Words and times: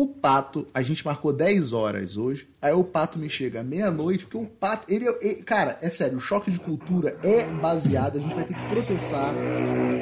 O 0.00 0.06
Pato, 0.06 0.66
a 0.72 0.80
gente 0.80 1.04
marcou 1.04 1.30
10 1.30 1.74
horas 1.74 2.16
hoje. 2.16 2.48
Aí 2.62 2.72
o 2.72 2.82
Pato 2.82 3.18
me 3.18 3.28
chega 3.28 3.62
meia-noite, 3.62 4.24
porque 4.24 4.38
o 4.38 4.46
Pato, 4.46 4.90
ele, 4.90 5.06
ele, 5.20 5.42
Cara, 5.42 5.78
é 5.82 5.90
sério, 5.90 6.16
o 6.16 6.20
choque 6.22 6.50
de 6.50 6.58
cultura 6.58 7.18
é 7.22 7.44
baseado, 7.44 8.16
a 8.16 8.18
gente 8.18 8.34
vai 8.34 8.44
ter 8.44 8.54
que 8.54 8.64
processar 8.70 9.30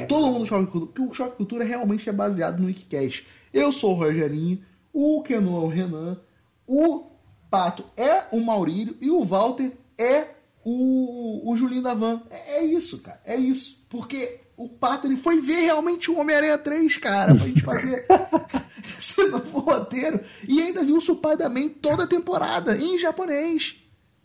todo 0.07 0.27
mundo 0.27 0.39
no 0.39 0.45
choque 0.45 0.67
de 0.67 0.71
cultura, 0.71 0.91
porque 0.93 1.11
o 1.11 1.13
choque 1.13 1.31
de 1.31 1.35
cultura 1.35 1.65
realmente 1.65 2.07
é 2.07 2.13
baseado 2.13 2.59
no 2.61 2.67
Wikicast. 2.67 3.27
Eu 3.53 3.73
sou 3.73 3.91
o 3.91 3.95
Rogerinho, 3.95 4.61
o 4.93 5.21
Kenon 5.21 5.63
é 5.63 5.65
o 5.65 5.67
Renan, 5.67 6.17
o 6.65 7.11
Pato 7.51 7.83
é 7.97 8.23
o 8.31 8.39
Maurílio 8.39 8.95
e 9.01 9.09
o 9.09 9.21
Walter 9.21 9.73
é 9.97 10.27
o, 10.63 11.51
o 11.51 11.57
Julinho 11.57 11.83
da 11.83 11.93
Van. 11.93 12.21
É, 12.29 12.59
é 12.59 12.63
isso, 12.63 13.01
cara, 13.01 13.19
é 13.25 13.35
isso. 13.35 13.85
Porque 13.89 14.39
o 14.59 14.67
Pato 14.67 15.07
ele 15.07 15.15
foi 15.15 15.39
ver 15.39 15.61
realmente 15.61 16.11
o 16.11 16.19
Homem-Aranha 16.19 16.57
3, 16.57 16.97
cara, 16.97 17.33
pra 17.33 17.47
gente 17.47 17.61
fazer 17.61 18.05
esse 18.99 19.23
novo 19.29 19.59
roteiro. 19.59 20.19
E 20.45 20.61
ainda 20.61 20.83
viu 20.83 20.97
o 20.97 21.01
Spider-Man 21.01 21.69
toda 21.81 22.03
a 22.03 22.07
temporada, 22.07 22.75
em 22.77 22.99
japonês, 22.99 23.77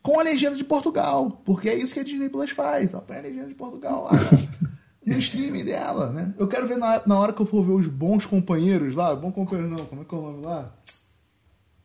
com 0.02 0.18
a 0.18 0.24
legenda 0.24 0.56
de 0.56 0.64
Portugal. 0.64 1.40
Porque 1.44 1.68
é 1.68 1.76
isso 1.76 1.94
que 1.94 2.00
a 2.00 2.04
Disney 2.04 2.28
Plus 2.28 2.50
faz, 2.50 2.92
ela 2.92 3.00
põe 3.00 3.18
a 3.18 3.20
legenda 3.20 3.46
de 3.46 3.54
Portugal 3.54 4.08
lá 4.10 4.18
no 5.06 5.16
streaming 5.18 5.64
dela, 5.64 6.10
né? 6.10 6.34
Eu 6.36 6.48
quero 6.48 6.66
ver 6.66 6.78
na, 6.78 7.00
na 7.06 7.16
hora 7.16 7.32
que 7.32 7.40
eu 7.40 7.46
for 7.46 7.62
ver 7.62 7.74
os 7.74 7.86
bons 7.86 8.26
companheiros 8.26 8.96
lá, 8.96 9.14
bom 9.14 9.30
companheiro 9.30 9.70
não, 9.70 9.86
como 9.86 10.02
é 10.02 10.04
que 10.04 10.14
é 10.16 10.18
o 10.18 10.20
nome 10.20 10.44
lá? 10.44 10.74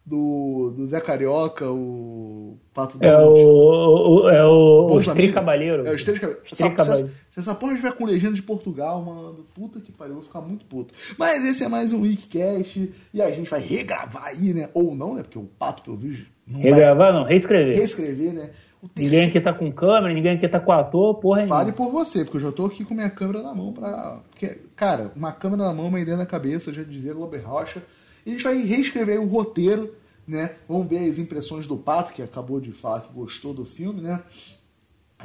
Do, 0.10 0.74
do 0.76 0.88
Zé 0.88 1.00
Carioca, 1.00 1.70
o 1.70 2.58
Pato 2.74 2.98
É 3.00 3.16
o, 3.16 4.24
o, 4.24 4.30
é 4.30 4.44
o, 4.44 4.88
o 4.92 5.00
Estreio 5.00 5.32
Cabalheiro. 5.32 5.86
É 5.86 5.94
o 5.94 5.98
Cabalheiro. 5.98 6.42
Estreio 6.44 6.76
Cabalheiro. 6.76 7.12
Se 7.32 7.40
essa 7.40 7.54
porra 7.54 7.74
estiver 7.74 7.94
com 7.94 8.06
legenda 8.06 8.34
de 8.34 8.42
Portugal, 8.42 9.04
mano, 9.04 9.46
puta 9.54 9.80
que 9.80 9.92
pariu, 9.92 10.14
eu 10.14 10.16
vou 10.16 10.24
ficar 10.24 10.42
muito 10.42 10.66
puto. 10.66 10.96
Mas 11.16 11.46
esse 11.46 11.64
é 11.64 11.68
mais 11.68 11.94
um 11.94 12.02
Wikicast 12.02 12.92
e 13.14 13.22
a 13.22 13.30
gente 13.30 13.50
vai 13.50 13.62
regravar 13.62 14.26
aí, 14.26 14.52
né? 14.52 14.70
Ou 14.74 14.96
não, 14.96 15.14
né? 15.14 15.22
Porque 15.22 15.38
o 15.38 15.44
Pato, 15.44 15.84
pelo 15.84 15.98
vídeo, 15.98 16.26
não 16.48 16.60
Regravar 16.60 17.12
vai... 17.12 17.14
não, 17.14 17.24
reescrever. 17.28 17.78
Reescrever, 17.78 18.34
né? 18.34 18.50
Ninguém 18.98 19.28
aqui 19.28 19.40
tá 19.40 19.54
com 19.54 19.72
câmera, 19.72 20.14
ninguém 20.14 20.38
aqui 20.38 20.48
tá 20.48 20.60
com 20.60 20.72
ator, 20.72 21.16
porra 21.20 21.46
Fale 21.46 21.74
por 21.74 21.92
você, 21.92 22.24
porque 22.24 22.38
eu 22.38 22.42
já 22.42 22.52
tô 22.52 22.66
aqui 22.66 22.84
com 22.84 22.94
minha 22.94 23.10
câmera 23.10 23.44
na 23.44 23.54
mão 23.54 23.74
pra... 23.74 24.22
Porque, 24.30 24.58
cara, 24.76 25.12
uma 25.16 25.34
câmera 25.34 25.66
na 25.66 25.74
mão, 25.74 25.88
uma 25.88 26.00
ideia 26.00 26.18
na 26.18 26.26
cabeça, 26.26 26.74
já 26.74 26.82
dizia 26.82 27.14
Globo 27.14 27.38
Rocha. 27.38 27.84
E 28.30 28.36
a 28.36 28.38
gente 28.38 28.44
vai 28.44 28.62
reescrever 28.62 29.22
o 29.22 29.28
roteiro 29.28 29.94
né? 30.30 30.52
Vamos 30.68 30.88
ver 30.88 31.10
as 31.10 31.18
impressões 31.18 31.66
do 31.66 31.76
Pato, 31.76 32.14
que 32.14 32.22
acabou 32.22 32.62
de 32.62 32.72
falar 32.72 33.02
que 33.02 33.12
gostou 33.12 33.52
do 33.52 33.66
filme, 33.66 34.00
né? 34.00 34.22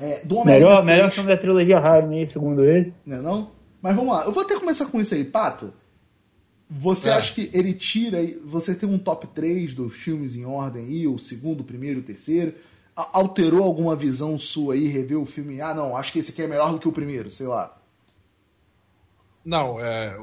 É, 0.00 0.24
do 0.24 0.42
melhor, 0.44 0.83
melhor 0.83 1.10
filme 1.10 1.28
da 1.28 1.36
trilogia 1.36 1.78
Raimi, 1.78 2.27
segundo 2.27 2.64
ele. 2.64 2.92
Não 3.05 3.16
é 3.16 3.20
não? 3.20 3.50
Mas 3.82 3.94
vamos 3.94 4.16
lá, 4.16 4.25
eu 4.25 4.32
vou 4.32 4.42
até 4.42 4.58
começar 4.58 4.86
com 4.86 4.98
isso 4.98 5.14
aí, 5.14 5.22
Pato. 5.22 5.75
Você 6.70 7.10
é. 7.10 7.12
acha 7.12 7.34
que 7.34 7.50
ele 7.52 7.75
tira. 7.75 8.19
Você 8.47 8.75
tem 8.75 8.88
um 8.88 8.98
top 8.98 9.27
3 9.27 9.75
dos 9.75 9.92
filmes 9.92 10.34
em 10.34 10.47
ordem 10.47 10.86
aí, 10.86 11.06
o 11.06 11.19
segundo, 11.19 11.60
o 11.60 11.64
primeiro, 11.64 12.00
o 12.00 12.02
terceiro? 12.02 12.55
Alterou 12.97 13.62
alguma 13.62 13.94
visão 13.94 14.38
sua 14.38 14.72
aí, 14.72 14.86
reveu 14.86 15.20
o 15.20 15.27
filme? 15.27 15.60
Ah, 15.60 15.75
não, 15.75 15.97
acho 15.97 16.12
que 16.12 16.19
esse 16.20 16.32
aqui 16.32 16.42
é 16.42 16.47
melhor 16.47 16.72
do 16.72 16.78
que 16.78 16.88
o 16.88 16.92
primeiro, 16.92 17.30
sei 17.30 17.47
lá. 17.47 17.77
Não, 19.44 19.78
é, 19.78 20.16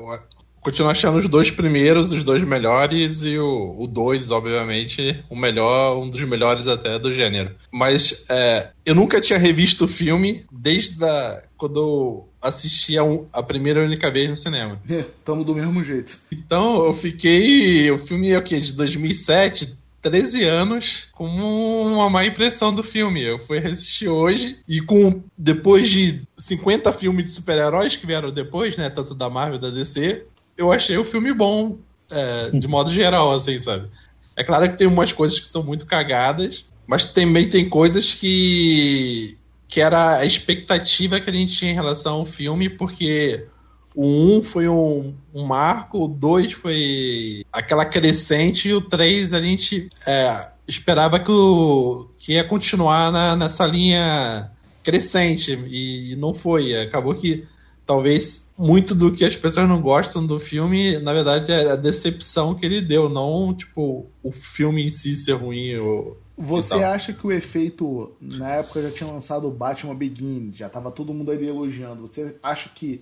continuo 0.62 0.92
achando 0.92 1.17
os 1.17 1.28
dois 1.28 1.52
primeiros 1.52 2.12
os 2.12 2.23
dois 2.23 2.44
melhores 2.44 3.22
e 3.23 3.38
o, 3.38 3.76
o 3.78 3.88
dois, 3.88 4.31
obviamente, 4.31 5.23
o 5.30 5.36
melhor, 5.36 5.98
um 5.98 6.09
dos 6.09 6.22
melhores 6.22 6.68
até 6.68 6.98
do 6.98 7.12
gênero. 7.12 7.56
Mas 7.72 8.23
é, 8.30 8.70
eu 8.86 8.95
nunca 8.95 9.20
tinha 9.20 9.40
revisto 9.40 9.86
o 9.86 9.88
filme 9.88 10.45
desde 10.52 11.03
a, 11.03 11.44
quando 11.58 11.80
eu 11.80 12.30
assisti 12.42 12.98
a, 12.98 13.03
um, 13.03 13.26
a 13.34 13.44
primeira 13.44 13.81
e 13.81 13.86
única 13.86 14.09
vez 14.09 14.30
no 14.30 14.36
cinema. 14.36 14.80
É, 14.90 15.03
tamo 15.26 15.44
do 15.44 15.56
mesmo 15.56 15.84
jeito. 15.84 16.20
Então 16.31 16.86
eu 16.86 16.94
fiquei. 16.94 17.90
O 17.92 18.00
filme 18.00 18.30
é 18.30 18.38
o 18.38 18.44
quê? 18.44 18.59
De 18.59 18.73
2007, 18.73 19.75
13 20.02 20.44
anos 20.44 21.08
com 21.14 21.28
uma 21.28 22.09
má 22.09 22.25
impressão 22.25 22.73
do 22.73 22.84
filme. 22.84 23.23
Eu 23.23 23.40
fui 23.40 23.59
assistir 23.59 24.09
hoje 24.09 24.58
e 24.68 24.81
com 24.81 25.22
depois 25.38 25.90
de 25.90 26.23
50 26.38 26.91
filmes 26.94 27.25
de 27.25 27.31
super-heróis 27.31 27.96
que 27.96 28.07
vieram 28.07 28.31
depois, 28.31 28.78
né, 28.78 28.90
tanto 28.90 29.13
da 29.13 29.30
Marvel 29.30 29.57
e 29.57 29.62
da 29.62 29.69
DC, 29.69 30.25
eu 30.62 30.72
achei 30.72 30.98
o 30.98 31.04
filme 31.04 31.34
bom, 31.34 31.78
é, 32.12 32.52
de 32.52 32.68
modo 32.68 32.92
geral, 32.92 33.34
assim, 33.34 33.60
sabe? 33.60 33.90
É 34.36 34.44
claro 34.44 34.70
que 34.70 34.78
tem 34.78 34.88
umas 34.88 35.12
coisas 35.12 35.40
que 35.40 35.48
são 35.48 35.64
muito 35.64 35.86
cagadas, 35.86 36.66
mas 36.88 37.06
também 37.06 37.50
tem 37.50 37.68
coisas 37.68 38.14
que 38.14 39.38
que 39.68 39.80
era 39.80 40.18
a 40.18 40.26
expectativa 40.26 41.22
que 41.22 41.30
a 41.30 41.34
gente 41.34 41.54
tinha 41.54 41.72
em 41.72 41.76
relação 41.76 42.16
ao 42.16 42.26
filme, 42.26 42.68
porque 42.68 43.48
o 43.96 44.06
1 44.06 44.38
um 44.38 44.44
foi 44.44 44.68
um, 44.68 45.16
um 45.34 45.46
marco, 45.46 46.04
o 46.04 46.08
2 46.10 46.52
foi 46.52 47.46
aquela 47.54 47.86
crescente, 47.86 48.68
e 48.68 48.74
o 48.74 48.82
3 48.82 49.34
a 49.34 49.42
gente 49.42 49.90
é, 50.06 50.50
esperava 50.68 51.22
que, 51.22 51.32
o, 51.32 52.10
que 52.18 52.34
ia 52.34 52.44
continuar 52.44 53.14
na, 53.14 53.34
nessa 53.34 53.66
linha 53.66 54.52
crescente, 54.84 55.54
e 55.54 56.18
não 56.18 56.34
foi. 56.34 56.78
Acabou 56.78 57.16
que 57.16 57.46
talvez 57.86 58.50
muito 58.62 58.94
do 58.94 59.12
que 59.12 59.26
as 59.26 59.36
pessoas 59.36 59.68
não 59.68 59.82
gostam 59.82 60.24
do 60.24 60.40
filme, 60.40 61.00
na 61.00 61.12
verdade, 61.12 61.52
é 61.52 61.72
a 61.72 61.76
decepção 61.76 62.54
que 62.54 62.64
ele 62.64 62.80
deu, 62.80 63.10
não, 63.10 63.56
tipo, 63.56 64.06
o 64.22 64.32
filme 64.32 64.86
em 64.86 64.90
si 64.92 65.16
ser 65.16 65.34
ruim 65.34 65.76
ou. 65.78 66.22
Você 66.38 66.76
acha 66.76 67.12
que 67.12 67.26
o 67.26 67.32
efeito. 67.32 68.12
Na 68.22 68.50
época 68.50 68.84
já 68.84 68.92
tinha 68.92 69.12
lançado 69.12 69.48
o 69.48 69.52
Batman 69.52 69.96
Begins, 69.96 70.56
já 70.56 70.70
tava 70.70 70.92
todo 70.92 71.14
mundo 71.14 71.32
ali 71.32 71.48
elogiando. 71.48 72.08
Você 72.08 72.36
acha 72.44 72.70
que 72.70 73.02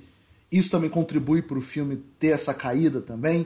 isso 0.49 0.71
também 0.71 0.89
contribui 0.89 1.41
para 1.41 1.57
o 1.57 1.61
filme 1.61 1.97
ter 2.17 2.29
essa 2.29 2.53
caída 2.53 3.01
também? 3.01 3.45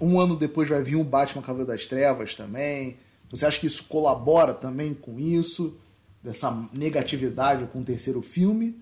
Um 0.00 0.18
ano 0.18 0.36
depois 0.36 0.68
vai 0.68 0.82
vir 0.82 0.96
o 0.96 1.04
Batman 1.04 1.42
Cavaleiro 1.42 1.70
das 1.70 1.86
Trevas 1.86 2.34
também. 2.34 2.96
Você 3.30 3.44
acha 3.44 3.60
que 3.60 3.66
isso 3.66 3.84
colabora 3.84 4.54
também 4.54 4.94
com 4.94 5.20
isso? 5.20 5.76
Dessa 6.22 6.50
negatividade 6.72 7.66
com 7.72 7.80
o 7.80 7.84
terceiro 7.84 8.22
filme? 8.22 8.76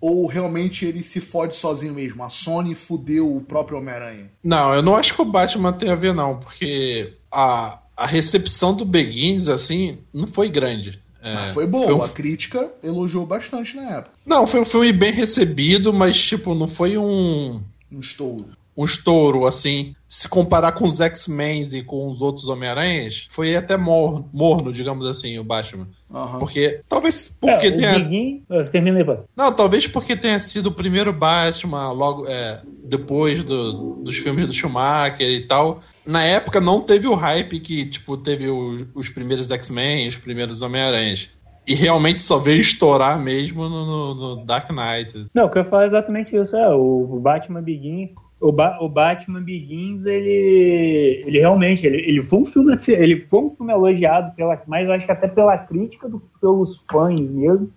Ou 0.00 0.26
realmente 0.26 0.86
ele 0.86 1.02
se 1.02 1.20
fode 1.20 1.56
sozinho 1.56 1.94
mesmo? 1.94 2.24
A 2.24 2.30
Sony 2.30 2.74
fudeu 2.74 3.36
o 3.36 3.40
próprio 3.40 3.78
Homem-Aranha? 3.78 4.30
Não, 4.42 4.74
eu 4.74 4.82
não 4.82 4.96
acho 4.96 5.14
que 5.14 5.22
o 5.22 5.26
Batman 5.26 5.72
tem 5.72 5.90
a 5.90 5.94
ver, 5.94 6.14
não, 6.14 6.38
porque 6.38 7.14
a, 7.30 7.80
a 7.96 8.06
recepção 8.06 8.74
do 8.74 8.84
Begins, 8.84 9.48
assim, 9.48 9.98
não 10.12 10.26
foi 10.26 10.48
grande. 10.48 11.00
É, 11.22 11.48
foi 11.48 11.66
boa, 11.66 11.84
foi 11.84 11.94
um... 11.94 12.02
a 12.02 12.08
crítica 12.08 12.72
elogiou 12.82 13.26
bastante 13.26 13.76
na 13.76 13.98
época. 13.98 14.12
Não, 14.24 14.46
foi 14.46 14.60
um 14.60 14.64
filme 14.64 14.90
bem 14.90 15.12
recebido, 15.12 15.92
mas, 15.92 16.18
tipo, 16.18 16.54
não 16.54 16.66
foi 16.66 16.96
um. 16.96 17.60
Um 17.92 18.00
estouro. 18.00 18.46
Um 18.74 18.86
estouro, 18.86 19.46
assim 19.46 19.94
se 20.10 20.28
comparar 20.28 20.72
com 20.72 20.84
os 20.84 20.98
X-Men 20.98 21.64
e 21.72 21.84
com 21.84 22.10
os 22.10 22.20
outros 22.20 22.48
Homem-Aranhas, 22.48 23.28
foi 23.30 23.54
até 23.54 23.76
morno, 23.76 24.28
morno, 24.32 24.72
digamos 24.72 25.06
assim, 25.06 25.38
o 25.38 25.44
Batman. 25.44 25.86
Uhum. 26.12 26.38
Porque. 26.40 26.80
Talvez 26.88 27.34
porque 27.40 27.68
é, 27.68 27.70
tenha. 27.70 27.94
Diguinho, 27.94 28.42
termina 28.72 29.24
Não, 29.36 29.52
talvez 29.52 29.86
porque 29.86 30.16
tenha 30.16 30.40
sido 30.40 30.66
o 30.66 30.72
primeiro 30.72 31.12
Batman, 31.12 31.92
logo 31.92 32.26
é, 32.28 32.60
depois 32.84 33.44
do, 33.44 33.94
dos 34.02 34.16
filmes 34.16 34.46
do 34.46 34.52
Schumacher 34.52 35.28
e 35.28 35.46
tal. 35.46 35.80
Na 36.04 36.24
época 36.24 36.60
não 36.60 36.80
teve 36.80 37.06
o 37.06 37.14
hype 37.14 37.60
que, 37.60 37.84
tipo, 37.84 38.16
teve 38.16 38.48
o, 38.48 38.88
os 38.94 39.08
primeiros 39.08 39.50
X-Men, 39.50 40.08
os 40.08 40.16
primeiros 40.16 40.62
Homem-Aranhas. 40.62 41.30
E 41.66 41.74
realmente 41.74 42.20
só 42.22 42.38
veio 42.38 42.60
estourar 42.60 43.20
mesmo 43.20 43.68
no, 43.68 43.86
no, 43.86 44.14
no, 44.14 44.44
Dark 44.44 44.68
Knight. 44.70 45.26
Não, 45.32 45.44
o 45.44 45.50
que 45.50 45.58
eu 45.58 45.64
falo 45.64 45.82
é 45.82 45.86
exatamente 45.86 46.34
isso. 46.34 46.56
É, 46.56 46.68
o 46.74 47.20
Batman 47.22 47.62
Begin 47.62 48.12
o, 48.40 48.50
ba 48.50 48.78
o 48.80 48.88
Batman 48.88 49.42
Begins, 49.42 50.06
ele, 50.06 51.22
ele 51.26 51.38
realmente, 51.38 51.86
ele, 51.86 51.98
ele 51.98 52.22
foi 52.22 52.38
um 52.38 52.44
filme, 52.44 52.74
ele 52.88 53.20
foi 53.26 53.40
um 53.40 53.50
filme 53.50 53.72
elogiado 53.72 54.34
pela, 54.34 54.60
mas 54.66 54.88
eu 54.88 54.94
acho 54.94 55.04
que 55.04 55.12
até 55.12 55.28
pela 55.28 55.58
crítica 55.58 56.08
do, 56.08 56.22
pelos 56.40 56.78
fãs 56.90 57.30
mesmo. 57.30 57.70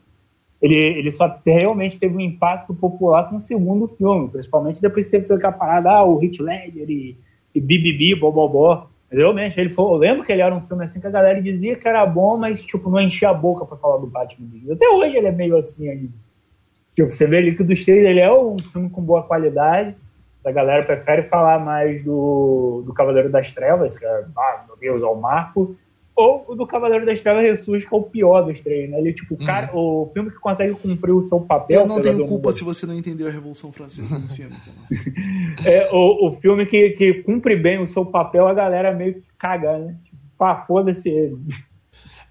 Ele, 0.62 0.76
ele 0.76 1.12
só 1.12 1.42
realmente 1.46 2.00
teve 2.00 2.16
um 2.16 2.22
impacto 2.22 2.74
popular 2.74 3.30
com 3.30 3.36
o 3.36 3.42
segundo 3.42 3.86
filme, 3.86 4.30
principalmente 4.30 4.82
depois 4.82 5.06
que 5.06 5.12
teve 5.12 5.26
toda 5.26 5.38
aquela 5.38 5.52
parada, 5.52 5.92
ah, 5.92 6.06
o 6.06 6.16
Hit 6.16 6.42
Ledger 6.42 6.90
e, 6.90 7.18
e 7.54 7.60
Bibibi, 7.60 8.16
Bobobó. 8.16 8.88
Mas 9.12 9.20
realmente, 9.20 9.60
ele 9.60 9.70
foi, 9.70 9.84
eu 9.84 9.98
lembro 9.98 10.24
que 10.24 10.32
ele 10.32 10.42
era 10.42 10.56
um 10.56 10.62
filme 10.62 10.86
assim 10.86 11.02
que 11.02 11.08
a 11.08 11.12
galera 11.12 11.42
dizia 11.42 11.76
que 11.76 11.86
era 11.86 12.06
bom, 12.06 12.38
mas 12.38 12.62
tipo, 12.62 12.90
não 12.90 13.02
enchia 13.02 13.32
a 13.32 13.34
boca 13.34 13.66
para 13.66 13.76
falar 13.76 13.98
do 13.98 14.08
Batman 14.08 14.48
Begins. 14.48 14.72
Até 14.72 14.88
hoje 14.88 15.18
ele 15.18 15.28
é 15.28 15.32
meio 15.34 15.58
assim 15.58 15.90
ainda. 15.90 16.14
Tipo, 16.96 17.12
você 17.12 17.28
vê 17.28 17.40
ali 17.40 17.54
que 17.54 17.64
dos 17.64 17.84
três 17.84 18.06
ele 18.06 18.22
é 18.22 18.34
um 18.34 18.58
filme 18.58 18.90
com 18.90 19.02
boa 19.02 19.24
qualidade, 19.24 19.98
a 20.46 20.52
galera 20.52 20.86
prefere 20.86 21.24
falar 21.24 21.60
mais 21.60 22.04
do, 22.04 22.84
do 22.86 22.94
Cavaleiro 22.94 23.30
das 23.30 23.54
Trevas, 23.54 23.98
que 23.98 24.06
é, 24.06 24.26
ah, 24.36 24.66
meu 24.68 24.78
Deus, 24.78 25.02
é 25.02 25.06
o 25.06 25.16
Marco, 25.16 25.76
ou 26.16 26.46
o 26.48 26.56
do 26.56 26.68
Cavaleiro 26.68 27.06
das 27.06 27.22
Trevas 27.22 27.44
Ressurge, 27.44 27.88
que 27.88 27.94
é 27.94 27.98
o 27.98 28.04
pior 28.04 28.44
dos 28.44 28.62
três, 28.62 28.90
né? 28.90 29.00
Ele, 29.00 29.14
tipo, 29.14 29.34
uhum. 29.34 29.46
cara, 29.46 29.76
o 29.76 30.12
filme 30.14 30.30
que 30.30 30.38
consegue 30.38 30.74
cumprir 30.76 31.12
o 31.12 31.22
seu 31.22 31.40
papel. 31.40 31.82
Eu 31.82 31.88
não 31.88 32.00
tenho 32.00 32.28
culpa 32.28 32.54
se 32.54 32.64
você 32.64 32.86
não 32.86 32.94
entendeu 32.94 33.28
a 33.28 33.32
Revolução 33.32 33.72
Francesa 33.72 34.20
no 34.20 34.28
filme. 34.30 34.56
é, 35.66 35.90
o, 35.92 36.28
o 36.28 36.32
filme 36.40 36.66
que, 36.66 36.92
que 36.92 37.14
cumpre 37.24 37.56
bem 37.56 37.82
o 37.82 37.88
seu 37.88 38.06
papel, 38.06 38.48
a 38.48 38.54
galera 38.54 38.94
meio 38.94 39.16
que 39.16 39.24
caga, 39.40 39.80
né? 39.80 39.96
Tipo, 40.04 40.18
pá, 40.38 40.58
foda-se 40.68 41.10
ele. 41.10 41.38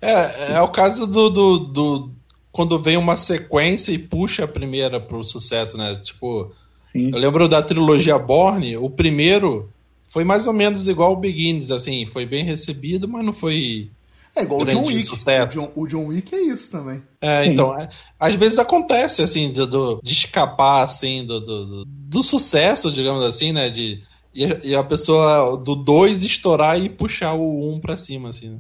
É, 0.00 0.55
é 0.55 0.61
o 0.61 0.69
caso 0.69 1.06
do, 1.06 1.31
do, 1.31 1.58
do, 1.58 2.11
Quando 2.53 2.79
vem 2.79 2.97
uma 2.97 3.17
sequência 3.17 3.93
e 3.93 3.99
puxa 3.99 4.44
a 4.44 4.49
primeira 4.49 5.00
pro 5.00 5.25
sucesso, 5.25 5.76
né? 5.76 5.97
Tipo, 5.97 6.53
Sim. 6.93 7.11
Eu 7.12 7.19
lembro 7.19 7.49
da 7.49 7.62
trilogia 7.62 8.19
Borne, 8.19 8.77
o 8.77 8.91
primeiro 8.91 9.69
foi 10.09 10.25
mais 10.25 10.47
ou 10.47 10.53
menos 10.53 10.87
igual 10.87 11.12
o 11.12 11.17
Beginnings, 11.17 11.71
assim, 11.71 12.05
foi 12.05 12.27
bem 12.27 12.44
recebido, 12.44 13.09
mas 13.09 13.25
não 13.25 13.33
foi 13.33 13.91
é 14.35 14.43
igual 14.43 14.62
o 14.62 14.65
John 14.65 14.87
Wick. 14.87 15.11
O 15.12 15.47
John, 15.47 15.73
o 15.75 15.87
John, 15.87 16.06
Wick 16.06 16.35
é 16.35 16.41
isso 16.41 16.71
também. 16.71 17.03
É, 17.21 17.44
então, 17.44 17.79
é, 17.79 17.89
às 18.19 18.35
vezes 18.35 18.59
acontece, 18.59 19.23
assim, 19.23 19.50
de, 19.50 19.67
de 19.67 20.12
escapar, 20.12 20.85
assim, 20.85 21.27
do, 21.27 21.39
do, 21.41 21.85
do, 21.85 22.23
sucesso, 22.23 22.91
digamos 22.91 23.23
assim, 23.25 23.53
né? 23.53 23.69
De, 23.69 24.03
e, 24.35 24.75
a 24.75 24.83
pessoa 24.83 25.56
do 25.59 25.75
2 25.75 26.23
estourar 26.23 26.81
e 26.81 26.89
puxar 26.89 27.35
o 27.35 27.73
1 27.73 27.75
um 27.75 27.81
pra 27.81 27.97
cima, 27.97 28.31
assim. 28.31 28.49
Né? 28.50 28.59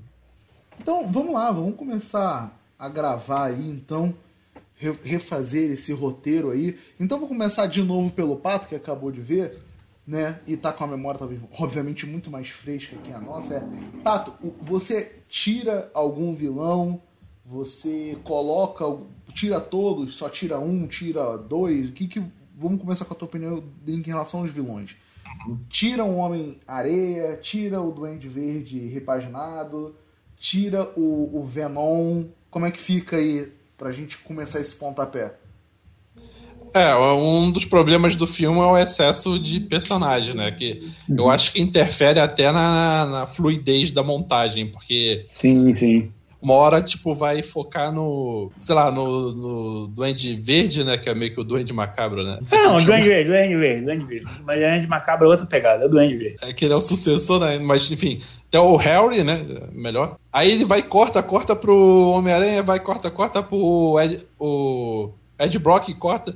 Então, 0.78 1.06
vamos 1.10 1.32
lá, 1.32 1.50
vamos 1.50 1.74
começar 1.76 2.54
a 2.78 2.88
gravar 2.88 3.46
aí, 3.46 3.70
então, 3.70 4.12
refazer 5.02 5.70
esse 5.70 5.92
roteiro 5.92 6.50
aí. 6.50 6.78
Então, 6.98 7.18
vou 7.18 7.28
começar 7.28 7.66
de 7.66 7.82
novo 7.82 8.10
pelo 8.10 8.36
Pato, 8.36 8.68
que 8.68 8.74
acabou 8.74 9.10
de 9.10 9.20
ver 9.20 9.58
né? 10.06 10.40
E 10.46 10.56
tá 10.56 10.72
com 10.72 10.84
a 10.84 10.86
memória, 10.86 11.18
talvez, 11.18 11.40
obviamente, 11.58 12.06
muito 12.06 12.30
mais 12.30 12.48
fresca 12.48 12.96
que 12.96 13.12
a 13.12 13.20
nossa. 13.20 13.54
É, 13.54 14.02
Tato, 14.02 14.34
você 14.60 15.20
tira 15.28 15.90
algum 15.94 16.34
vilão, 16.34 17.00
você 17.44 18.18
coloca, 18.24 18.84
tira 19.32 19.60
todos, 19.60 20.16
só 20.16 20.28
tira 20.28 20.58
um, 20.58 20.86
tira 20.86 21.36
dois. 21.38 21.88
O 21.88 21.92
que 21.92 22.08
que. 22.08 22.22
Vamos 22.54 22.80
começar 22.80 23.04
com 23.04 23.14
a 23.14 23.16
tua 23.16 23.26
opinião 23.26 23.64
em 23.86 24.02
relação 24.02 24.40
aos 24.40 24.52
vilões. 24.52 24.96
Tira 25.68 26.04
o 26.04 26.16
Homem-Areia, 26.16 27.36
tira 27.38 27.80
o 27.80 27.90
Duende 27.90 28.28
Verde 28.28 28.78
repaginado, 28.88 29.96
tira 30.36 30.92
o, 30.96 31.40
o 31.40 31.44
Venom. 31.46 32.26
Como 32.50 32.66
é 32.66 32.70
que 32.70 32.80
fica 32.80 33.16
aí 33.16 33.50
pra 33.82 33.90
gente 33.90 34.16
começar 34.18 34.60
esse 34.60 34.76
pontapé? 34.76 35.32
É, 36.72 36.94
um 36.94 37.50
dos 37.50 37.64
problemas 37.64 38.14
do 38.14 38.28
filme 38.28 38.60
é 38.60 38.62
o 38.62 38.78
excesso 38.78 39.38
de 39.40 39.58
personagem, 39.58 40.34
né? 40.34 40.52
Que 40.52 40.88
eu 41.10 41.28
acho 41.28 41.52
que 41.52 41.60
interfere 41.60 42.20
até 42.20 42.52
na, 42.52 43.06
na 43.06 43.26
fluidez 43.26 43.90
da 43.90 44.04
montagem, 44.04 44.68
porque. 44.68 45.26
Sim, 45.30 45.74
sim. 45.74 46.12
Uma 46.40 46.54
hora, 46.54 46.80
tipo, 46.80 47.14
vai 47.14 47.42
focar 47.42 47.92
no. 47.92 48.50
Sei 48.58 48.74
lá, 48.74 48.90
no, 48.90 49.32
no 49.32 49.88
Duende 49.88 50.34
Verde, 50.36 50.82
né? 50.82 50.96
Que 50.96 51.10
é 51.10 51.14
meio 51.14 51.34
que 51.34 51.40
o 51.40 51.44
Duende 51.44 51.72
Macabro, 51.72 52.22
né? 52.22 52.38
Não, 52.52 52.74
não 52.74 52.84
Duende 52.84 53.08
Verde, 53.08 53.30
Duende 53.30 53.56
Verde, 53.56 53.84
Duende 53.84 54.04
Verde. 54.06 54.26
Mas 54.44 54.58
Duende 54.60 54.86
Macabro 54.86 55.26
é 55.26 55.30
outra 55.30 55.46
pegada, 55.46 55.84
é 55.84 55.86
o 55.86 55.90
Duende 55.90 56.16
Verde. 56.16 56.36
É 56.42 56.52
que 56.52 56.64
ele 56.64 56.72
é 56.72 56.76
o 56.76 56.80
sucessor, 56.80 57.40
né? 57.40 57.58
Mas, 57.58 57.90
enfim, 57.90 58.20
até 58.52 58.60
o 58.60 58.76
Harry, 58.76 59.24
né? 59.24 59.46
Melhor. 59.72 60.16
Aí 60.30 60.50
ele 60.50 60.64
vai 60.64 60.82
corta, 60.82 61.22
corta 61.22 61.56
pro 61.56 62.10
Homem-Aranha, 62.10 62.62
vai 62.62 62.78
corta, 62.78 63.10
corta 63.10 63.42
pro 63.42 63.98
Ed, 63.98 64.26
o 64.38 65.08
Ed 65.38 65.58
Brock, 65.58 65.94
corta 65.94 66.34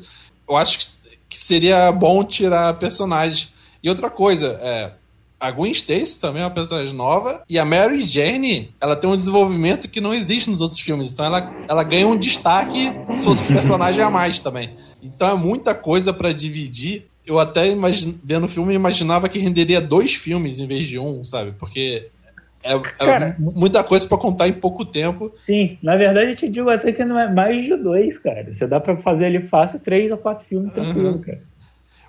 eu 0.49 0.57
acho 0.57 0.91
que 1.29 1.39
seria 1.39 1.91
bom 1.93 2.23
tirar 2.23 2.79
personagens. 2.79 3.53
E 3.83 3.89
outra 3.91 4.09
coisa, 4.09 4.59
é, 4.61 4.93
a 5.39 5.51
Gwen 5.51 5.73
Stacy 5.73 6.21
também 6.21 6.43
é 6.43 6.45
uma 6.45 6.51
personagem 6.51 6.95
nova. 6.95 7.43
E 7.49 7.59
a 7.59 7.65
Mary 7.65 8.03
Jane, 8.03 8.75
ela 8.81 8.97
tem 8.97 9.11
um 9.11 9.17
desenvolvimento 9.17 9.89
que 9.89 10.01
não 10.01 10.15
existe 10.15 10.49
nos 10.49 10.61
outros 10.61 10.81
filmes. 10.81 11.11
Então 11.11 11.25
ela, 11.25 11.53
ela 11.69 11.83
ganha 11.83 12.07
um 12.07 12.17
destaque 12.17 12.93
se 13.19 13.25
fosse 13.25 13.43
personagem 13.45 14.03
a 14.03 14.11
mais 14.11 14.39
também. 14.39 14.75
Então 15.03 15.29
é 15.29 15.35
muita 15.35 15.75
coisa 15.75 16.13
para 16.13 16.33
dividir. 16.33 17.07
Eu 17.27 17.39
até 17.39 17.69
imagine, 17.69 18.19
vendo 18.23 18.45
o 18.45 18.49
filme 18.49 18.73
imaginava 18.73 19.29
que 19.29 19.39
renderia 19.39 19.81
dois 19.81 20.15
filmes 20.15 20.61
em 20.61 20.67
vez 20.67 20.87
de 20.87 20.99
um, 20.99 21.25
sabe? 21.25 21.53
Porque 21.59 22.09
é, 22.63 22.75
é 22.75 22.79
cara, 22.79 23.37
muita 23.39 23.83
coisa 23.83 24.07
para 24.09 24.19
contar 24.19 24.49
em 24.49 24.53
pouco 24.53 24.85
tempo. 24.85 25.33
Sim, 25.37 25.79
na 25.83 25.97
verdade 25.97 26.31
eu 26.31 26.37
te 26.37 26.49
digo 26.49 26.69
até 26.71 26.93
que 26.93 27.05
não 27.05 27.19
é 27.19 27.33
mais 27.33 27.63
de 27.63 27.77
dois, 27.77 28.19
cara. 28.19 28.53
Você 28.53 28.67
dá 28.67 28.81
para 28.81 28.97
fazer 28.97 29.27
ali 29.27 29.43
fácil 29.49 29.81
três 29.81 30.11
ou 30.11 30.19
quatro 30.19 30.45
filmes 30.47 30.73
tranquilo, 30.73 31.13
uhum. 31.13 31.21
cara. 31.21 31.43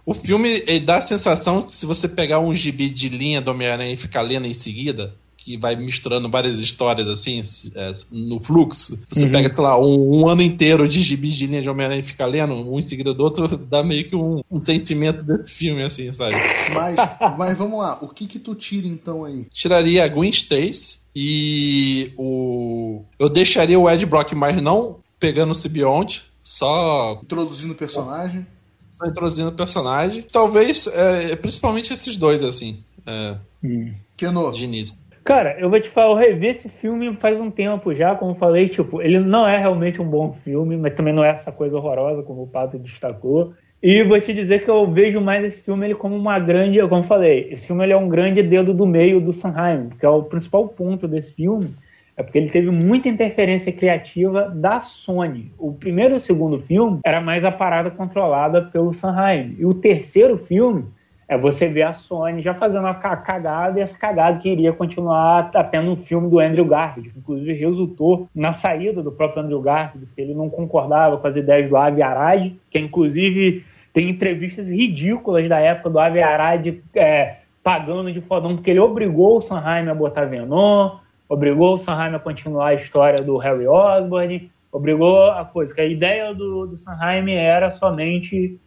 O 0.06 0.14
filme 0.14 0.62
dá 0.86 0.98
a 0.98 1.02
sensação 1.02 1.62
que 1.62 1.72
se 1.72 1.86
você 1.86 2.08
pegar 2.08 2.40
um 2.40 2.56
gibi 2.56 2.90
de 2.90 3.10
linha 3.10 3.42
do 3.42 3.52
Homem-Aranha 3.52 3.92
e 3.92 3.98
ficar 3.98 4.22
lendo 4.22 4.48
em 4.48 4.54
seguida, 4.54 5.14
que 5.48 5.56
vai 5.56 5.78
misturando 5.78 6.28
várias 6.28 6.60
histórias 6.60 7.08
assim 7.08 7.42
é, 7.74 7.94
no 8.12 8.42
fluxo. 8.42 9.00
Você 9.10 9.24
uhum. 9.24 9.32
pega, 9.32 9.56
sei 9.56 9.64
lá, 9.64 9.80
um, 9.80 10.20
um, 10.20 10.28
ano 10.28 10.42
inteiro 10.42 10.86
de 10.90 11.02
gibis 11.02 11.36
de 11.36 11.48
linha 11.48 11.62
de 11.62 11.70
Homem-Aranha 11.70 12.02
e 12.02 12.04
fica 12.04 12.26
lendo, 12.26 12.54
um 12.54 12.78
em 12.78 12.82
seguida 12.82 13.14
do 13.14 13.24
outro, 13.24 13.48
dá 13.56 13.82
meio 13.82 14.10
que 14.10 14.16
um, 14.16 14.42
um 14.52 14.60
sentimento 14.60 15.24
desse 15.24 15.54
filme, 15.54 15.82
assim, 15.84 16.12
sabe? 16.12 16.36
Mas, 16.74 16.98
mas 17.38 17.58
vamos 17.58 17.80
lá, 17.80 17.98
o 18.02 18.10
que 18.10 18.28
que 18.28 18.40
tu 18.40 18.54
tira 18.54 18.86
então 18.86 19.24
aí? 19.24 19.46
Tiraria 19.50 20.04
a 20.04 20.08
Gwen 20.10 20.30
Stacy 20.30 20.98
e 21.16 22.12
o. 22.18 23.04
Eu 23.18 23.30
deixaria 23.30 23.80
o 23.80 23.90
Ed 23.90 24.06
Brock, 24.06 24.34
mas 24.34 24.62
não 24.62 25.00
pegando 25.18 25.52
o 25.52 25.56
Sibionte, 25.56 26.26
só. 26.44 27.22
Introduzindo 27.24 27.72
o 27.72 27.78
personagem. 27.78 28.46
Só 28.92 29.06
introduzindo 29.06 29.48
o 29.48 29.54
personagem. 29.54 30.26
Talvez, 30.30 30.88
é, 30.88 31.38
principalmente 31.38 31.94
esses 31.94 32.18
dois, 32.18 32.44
assim. 32.44 32.84
É, 33.06 33.36
hum. 33.64 33.94
Keno. 34.18 34.52
De 34.52 34.66
início. 34.66 35.07
Cara, 35.28 35.58
eu 35.60 35.70
vou 35.70 35.78
te 35.78 35.90
falar, 35.90 36.12
eu 36.12 36.16
revi 36.16 36.48
esse 36.48 36.70
filme 36.70 37.14
faz 37.14 37.42
um 37.42 37.52
tempo 37.52 37.94
já, 37.94 38.16
como 38.16 38.34
falei, 38.36 38.70
tipo, 38.70 39.02
ele 39.02 39.20
não 39.20 39.46
é 39.46 39.58
realmente 39.58 40.02
um 40.02 40.08
bom 40.08 40.32
filme, 40.32 40.78
mas 40.78 40.94
também 40.94 41.14
não 41.14 41.22
é 41.22 41.28
essa 41.28 41.52
coisa 41.52 41.76
horrorosa 41.76 42.24
como 42.24 42.44
o 42.44 42.48
Pato 42.48 42.80
destacou. 42.80 43.54
E 43.84 44.02
vou 44.06 44.18
te 44.22 44.34
dizer 44.34 44.64
que 44.64 44.72
eu 44.72 44.90
vejo 44.90 45.20
mais 45.20 45.44
esse 45.44 45.60
filme 45.60 45.86
ele 45.86 45.96
como 45.96 46.16
uma 46.16 46.40
grande, 46.40 46.80
como 46.88 47.04
falei, 47.04 47.50
esse 47.52 47.68
filme 47.68 47.84
ele 47.84 47.92
é 47.92 47.98
um 47.98 48.08
grande 48.08 48.42
dedo 48.42 48.74
do 48.74 48.88
meio 48.88 49.20
do 49.20 49.34
Sanheim, 49.34 49.90
que 50.00 50.06
é 50.06 50.10
o 50.10 50.24
principal 50.24 50.66
ponto 50.70 51.10
desse 51.10 51.34
filme, 51.34 51.76
é 52.16 52.24
porque 52.24 52.38
ele 52.38 52.50
teve 52.50 52.72
muita 52.72 53.10
interferência 53.10 53.74
criativa 53.74 54.50
da 54.56 54.80
Sony. 54.80 55.52
O 55.60 55.74
primeiro 55.74 56.14
e 56.14 56.16
o 56.16 56.22
segundo 56.22 56.58
filme 56.60 57.02
era 57.04 57.20
mais 57.20 57.44
a 57.44 57.52
parada 57.52 57.92
controlada 57.92 58.62
pelo 58.62 58.94
Sanheim. 58.94 59.58
E 59.60 59.66
o 59.66 59.74
terceiro 59.74 60.38
filme 60.38 60.86
é 61.28 61.38
você 61.38 61.68
ver 61.68 61.84
a 61.84 61.94
Sony 61.94 62.42
já 62.42 62.54
fazendo 62.54 62.86
uma 62.86 62.96
cagada 62.96 63.78
e 63.78 63.82
essa 63.82 63.98
cagada 63.98 64.40
que 64.40 64.50
iria 64.50 64.72
continuar 64.72 65.52
até 65.54 65.82
no 65.82 65.98
filme 65.98 66.30
do 66.30 66.40
Andrew 66.40 66.66
Garfield, 66.66 67.10
que 67.10 67.20
inclusive 67.20 67.52
resultou 67.54 68.30
na 68.34 68.54
saída 68.54 69.04
do 69.04 69.12
próprio 69.12 69.44
Andrew 69.44 69.62
Garfield, 69.62 70.06
porque 70.06 70.22
ele 70.22 70.34
não 70.34 70.50
concordava 70.50 71.18
com 71.18 71.28
as 71.28 71.36
ideias 71.36 71.68
do 71.68 71.76
Avi 71.76 72.02
Arad, 72.02 72.54
que 72.70 72.80
inclusive 72.80 73.66
tem 73.94 74.10
entrevistas 74.10 74.70
ridículas 74.70 75.50
da 75.50 75.60
época 75.60 75.90
do 75.90 76.00
Avi 76.00 76.24
Arad 76.24 76.66
é, 76.96 77.38
pagando 77.62 78.12
de 78.14 78.22
fodão, 78.22 78.56
porque 78.56 78.72
ele 78.72 78.80
obrigou 78.80 79.38
o 79.38 79.42
Sanheim 79.42 79.90
a 79.90 79.94
botar 79.94 80.26
Venom, 80.26 80.98
obrigou 81.28 81.74
o 81.74 81.78
Sanheim 81.78 82.16
a 82.16 82.20
continuar 82.20 82.68
a 82.68 82.74
história 82.74 83.22
do 83.22 83.36
Harry 83.38 83.68
Osborn, 83.68 84.50
obrigou 84.72 85.30
a 85.30 85.44
coisa, 85.44 85.76
que 85.76 85.82
a 85.82 85.86
ideia 85.86 86.34
do, 86.34 86.68
do 86.68 86.78
Sanheim 86.78 87.32
era 87.32 87.70
somente 87.70 88.58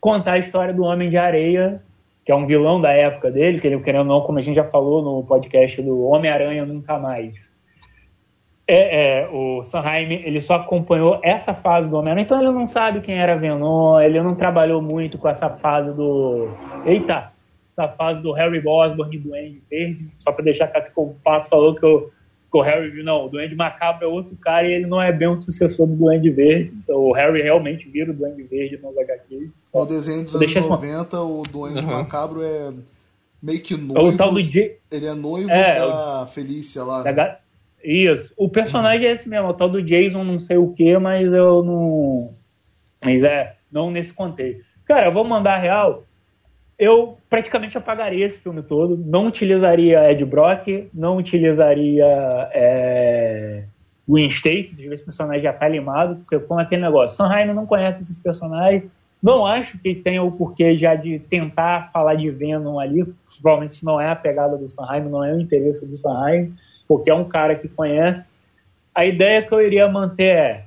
contar 0.00 0.32
a 0.32 0.38
história 0.38 0.74
do 0.74 0.82
Homem 0.82 1.08
de 1.08 1.16
Areia 1.16 1.80
que 2.30 2.32
é 2.32 2.36
um 2.36 2.46
vilão 2.46 2.80
da 2.80 2.92
época 2.92 3.28
dele, 3.28 3.58
que 3.58 3.66
ele, 3.66 3.80
querendo 3.80 4.02
ou 4.02 4.06
não, 4.06 4.20
como 4.20 4.38
a 4.38 4.42
gente 4.42 4.54
já 4.54 4.62
falou 4.62 5.02
no 5.02 5.26
podcast 5.26 5.82
do 5.82 6.02
Homem-Aranha 6.02 6.64
Nunca 6.64 6.96
Mais. 6.96 7.50
É, 8.68 9.22
é, 9.22 9.28
o 9.28 9.64
Sanheim, 9.64 10.12
ele 10.24 10.40
só 10.40 10.54
acompanhou 10.54 11.18
essa 11.24 11.52
fase 11.52 11.90
do 11.90 11.96
Homem-Aranha, 11.96 12.22
então 12.24 12.40
ele 12.40 12.52
não 12.52 12.64
sabe 12.66 13.00
quem 13.00 13.18
era 13.18 13.36
Venom, 13.36 14.00
ele 14.00 14.22
não 14.22 14.36
trabalhou 14.36 14.80
muito 14.80 15.18
com 15.18 15.28
essa 15.28 15.50
fase 15.50 15.92
do... 15.92 16.50
Eita! 16.86 17.32
Essa 17.72 17.88
fase 17.88 18.22
do 18.22 18.30
Harry 18.30 18.62
Osborn 18.64 19.16
e 19.16 19.18
do 19.18 19.28
Duende 19.30 19.60
Verde, 19.68 20.06
só 20.16 20.30
para 20.30 20.44
deixar 20.44 20.68
claro 20.68 20.86
que 20.86 20.92
o 20.94 21.16
Pato 21.24 21.48
falou 21.48 21.74
que 21.74 21.84
eu 21.84 22.12
o 22.52 22.62
Harry, 22.62 23.02
não, 23.02 23.26
o 23.26 23.28
Duende 23.28 23.56
Macabro 23.56 24.04
é 24.04 24.08
outro 24.08 24.36
cara 24.36 24.68
e 24.68 24.72
ele 24.72 24.86
não 24.86 25.00
é 25.00 25.12
bem 25.12 25.28
um 25.28 25.38
sucessor 25.38 25.86
do 25.86 25.94
Duende 25.94 26.30
Verde. 26.30 26.72
Então 26.82 26.96
o 26.96 27.12
Harry 27.12 27.42
realmente 27.42 27.88
vira 27.88 28.10
o 28.10 28.14
Duende 28.14 28.42
Verde 28.42 28.76
nos 28.82 28.96
HQs. 28.98 29.59
No 29.72 29.86
desenho 29.86 30.24
dos 30.24 30.34
anos 30.34 30.54
90, 30.54 31.20
o 31.20 31.42
Duende 31.42 31.80
uhum. 31.80 31.92
Macabro 31.92 32.42
é 32.42 32.72
meio 33.42 33.60
que 33.62 33.76
noivo. 33.76 34.10
É 34.10 34.14
o 34.14 34.16
tal 34.16 34.32
do 34.32 34.42
J... 34.42 34.78
Ele 34.90 35.06
é 35.06 35.14
noivo 35.14 35.50
é, 35.50 35.78
da 35.78 36.26
Felícia 36.26 36.82
lá. 36.82 37.02
Da... 37.02 37.12
Né? 37.12 37.36
Isso. 37.82 38.32
O 38.36 38.48
personagem 38.48 39.04
uhum. 39.04 39.10
é 39.10 39.12
esse 39.12 39.28
mesmo, 39.28 39.48
o 39.48 39.54
tal 39.54 39.68
do 39.68 39.82
Jason 39.82 40.24
não 40.24 40.38
sei 40.38 40.56
o 40.56 40.72
que, 40.72 40.98
mas 40.98 41.32
eu 41.32 41.62
não... 41.62 42.34
Mas 43.02 43.22
é, 43.22 43.56
não 43.70 43.90
nesse 43.90 44.12
contexto. 44.12 44.64
Cara, 44.84 45.06
eu 45.06 45.12
vou 45.12 45.24
mandar 45.24 45.58
real 45.58 46.04
eu 46.80 47.18
praticamente 47.28 47.76
apagaria 47.76 48.24
esse 48.24 48.38
filme 48.38 48.62
todo. 48.62 48.96
Não 48.96 49.26
utilizaria 49.26 50.10
Ed 50.10 50.24
Brock, 50.24 50.88
não 50.94 51.18
utilizaria 51.18 52.06
é, 52.54 53.64
Gwen 54.08 54.28
Stacy, 54.28 54.76
se 54.76 54.86
esse 54.86 55.04
personagem 55.04 55.42
já 55.42 55.52
tá 55.52 55.68
limado, 55.68 56.16
porque 56.16 56.38
como 56.38 56.58
aquele 56.58 56.80
negócio, 56.80 57.18
Sanheim 57.18 57.52
não 57.52 57.66
conhece 57.66 58.00
esses 58.00 58.18
personagens, 58.18 58.84
não 59.22 59.44
acho 59.44 59.78
que 59.78 59.94
tenha 59.94 60.22
o 60.22 60.32
porquê 60.32 60.76
já 60.76 60.94
de 60.94 61.18
tentar 61.18 61.90
falar 61.92 62.14
de 62.14 62.30
Venom 62.30 62.78
ali, 62.78 63.04
provavelmente 63.40 63.72
isso 63.72 63.84
não 63.84 64.00
é 64.00 64.10
a 64.10 64.16
pegada 64.16 64.56
do 64.56 64.68
Sanheim, 64.68 65.08
não 65.08 65.24
é 65.24 65.32
o 65.32 65.40
interesse 65.40 65.86
do 65.86 65.96
Sanheim, 65.96 66.54
porque 66.88 67.10
é 67.10 67.14
um 67.14 67.24
cara 67.24 67.54
que 67.54 67.68
conhece. 67.68 68.28
A 68.94 69.04
ideia 69.04 69.42
que 69.42 69.52
eu 69.52 69.60
iria 69.60 69.88
manter 69.88 70.34
é, 70.34 70.64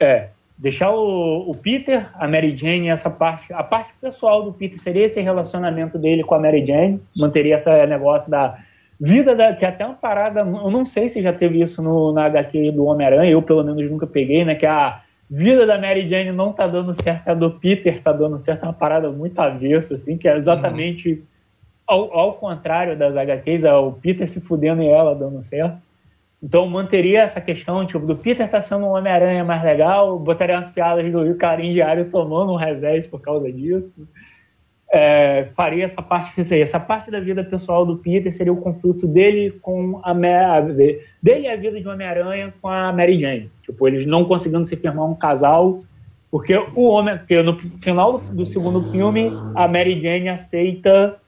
é 0.00 0.28
deixar 0.56 0.90
o, 0.90 1.50
o, 1.50 1.54
Peter, 1.54 2.08
a 2.14 2.26
Mary 2.26 2.56
Jane, 2.56 2.88
essa 2.88 3.10
parte, 3.10 3.52
a 3.52 3.62
parte 3.62 3.92
pessoal 4.00 4.42
do 4.42 4.52
Peter 4.52 4.78
seria 4.78 5.04
esse 5.04 5.20
relacionamento 5.20 5.98
dele 5.98 6.24
com 6.24 6.34
a 6.34 6.40
Mary 6.40 6.66
Jane, 6.66 7.00
manteria 7.16 7.54
esse 7.54 7.86
negócio 7.86 8.30
da 8.30 8.58
vida 9.00 9.34
da, 9.34 9.52
que 9.52 9.64
é 9.64 9.68
até 9.68 9.86
uma 9.86 9.94
parada, 9.94 10.40
eu 10.40 10.70
não 10.70 10.84
sei 10.84 11.08
se 11.08 11.22
já 11.22 11.32
teve 11.32 11.62
isso 11.62 11.80
no, 11.80 12.12
na 12.12 12.24
HQ 12.24 12.72
do 12.72 12.86
Homem-Aranha, 12.86 13.30
eu 13.30 13.40
pelo 13.40 13.62
menos 13.62 13.88
nunca 13.88 14.06
peguei, 14.06 14.44
né, 14.44 14.56
que 14.56 14.66
a 14.66 15.00
vida 15.30 15.66
da 15.66 15.78
Mary 15.78 16.08
Jane 16.08 16.32
não 16.32 16.52
tá 16.52 16.66
dando 16.66 16.94
certo, 16.94 17.28
a 17.28 17.34
do 17.34 17.50
Peter 17.50 18.00
tá 18.02 18.12
dando 18.12 18.38
certo, 18.38 18.64
é 18.64 18.66
uma 18.66 18.72
parada 18.72 19.10
muito 19.10 19.38
avessa, 19.38 19.94
assim, 19.94 20.16
que 20.16 20.28
é 20.28 20.36
exatamente 20.36 21.10
uhum. 21.10 21.22
ao, 21.86 22.18
ao 22.18 22.34
contrário 22.34 22.96
das 22.96 23.16
HQs, 23.16 23.64
é 23.64 23.74
o 23.74 23.92
Peter 23.92 24.28
se 24.28 24.40
fudendo 24.40 24.82
e 24.82 24.88
ela 24.88 25.14
dando 25.14 25.42
certo. 25.42 25.78
Então 26.42 26.66
manteria 26.68 27.22
essa 27.22 27.40
questão, 27.40 27.84
tipo, 27.84 28.06
do 28.06 28.16
Peter 28.16 28.48
tá 28.48 28.60
sendo 28.60 28.86
um 28.86 28.96
Homem-Aranha 28.96 29.44
mais 29.44 29.62
legal, 29.62 30.18
botaria 30.18 30.54
umas 30.54 30.70
piadas 30.70 31.10
do 31.10 31.24
Rio 31.24 31.36
Carinho 31.36 31.74
Diário 31.74 32.08
tomando 32.10 32.52
um 32.52 32.56
revés 32.56 33.06
por 33.06 33.20
causa 33.20 33.50
disso. 33.52 34.08
É, 34.90 35.48
faria 35.54 35.84
essa 35.84 36.00
parte. 36.00 36.40
Essa 36.54 36.80
parte 36.80 37.10
da 37.10 37.20
vida 37.20 37.44
pessoal 37.44 37.84
do 37.84 37.98
Peter 37.98 38.32
seria 38.32 38.52
o 38.52 38.60
conflito 38.60 39.06
dele 39.06 39.58
com 39.60 40.00
a 40.02 40.14
dele 40.14 41.00
e 41.22 41.48
a 41.48 41.56
vida 41.56 41.80
de 41.80 41.86
Homem-Aranha 41.86 42.54
com 42.60 42.68
a 42.68 42.92
Mary 42.92 43.18
Jane. 43.18 43.50
Tipo, 43.62 43.86
eles 43.86 44.06
não 44.06 44.24
conseguindo 44.24 44.66
se 44.66 44.76
firmar 44.76 45.04
um 45.04 45.14
casal, 45.14 45.80
porque 46.30 46.56
o 46.74 46.88
homem, 46.88 47.18
porque 47.18 47.42
no 47.42 47.58
final 47.58 48.18
do 48.18 48.46
segundo 48.46 48.90
filme 48.90 49.30
a 49.54 49.68
Mary 49.68 50.00
Jane 50.00 50.30
aceita 50.30 51.18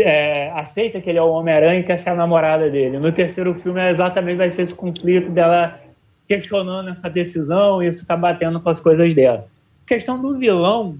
é, 0.00 0.50
aceita 0.52 1.00
que 1.00 1.10
ele 1.10 1.18
é 1.18 1.22
o 1.22 1.30
Homem-Aranha 1.30 1.80
e 1.80 1.84
quer 1.84 1.98
ser 1.98 2.10
a 2.10 2.14
namorada 2.14 2.70
dele. 2.70 2.98
No 2.98 3.12
terceiro 3.12 3.54
filme, 3.56 3.80
é 3.80 3.90
exatamente 3.90 4.38
vai 4.38 4.48
ser 4.48 4.62
esse 4.62 4.74
conflito 4.74 5.30
dela 5.30 5.78
questionando 6.26 6.88
essa 6.88 7.10
decisão 7.10 7.82
e 7.82 7.88
isso 7.88 8.00
está 8.00 8.16
batendo 8.16 8.60
com 8.60 8.68
as 8.70 8.80
coisas 8.80 9.12
dela. 9.14 9.46
questão 9.86 10.20
do 10.20 10.38
vilão, 10.38 10.96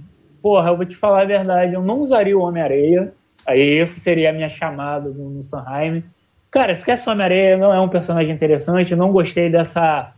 porra, 0.47 0.71
eu 0.71 0.77
vou 0.77 0.87
te 0.87 0.95
falar 0.95 1.23
a 1.23 1.25
verdade, 1.25 1.75
eu 1.75 1.83
não 1.83 1.99
usaria 2.03 2.39
o 2.39 2.41
Homem-Areia. 2.41 3.13
Aí 3.45 3.81
isso 3.81 3.99
seria 3.99 4.31
a 4.31 4.33
minha 4.33 4.49
chamada 4.49 5.11
no, 5.11 5.29
no 5.29 5.43
Sanheim. 5.43 6.05
Cara, 6.53 6.71
esquece 6.71 7.09
o 7.09 7.11
Homem-Areia, 7.11 7.57
não 7.57 7.75
é 7.75 7.81
um 7.81 7.89
personagem 7.89 8.33
interessante, 8.33 8.95
não 8.95 9.11
gostei 9.11 9.51
dessa 9.51 10.13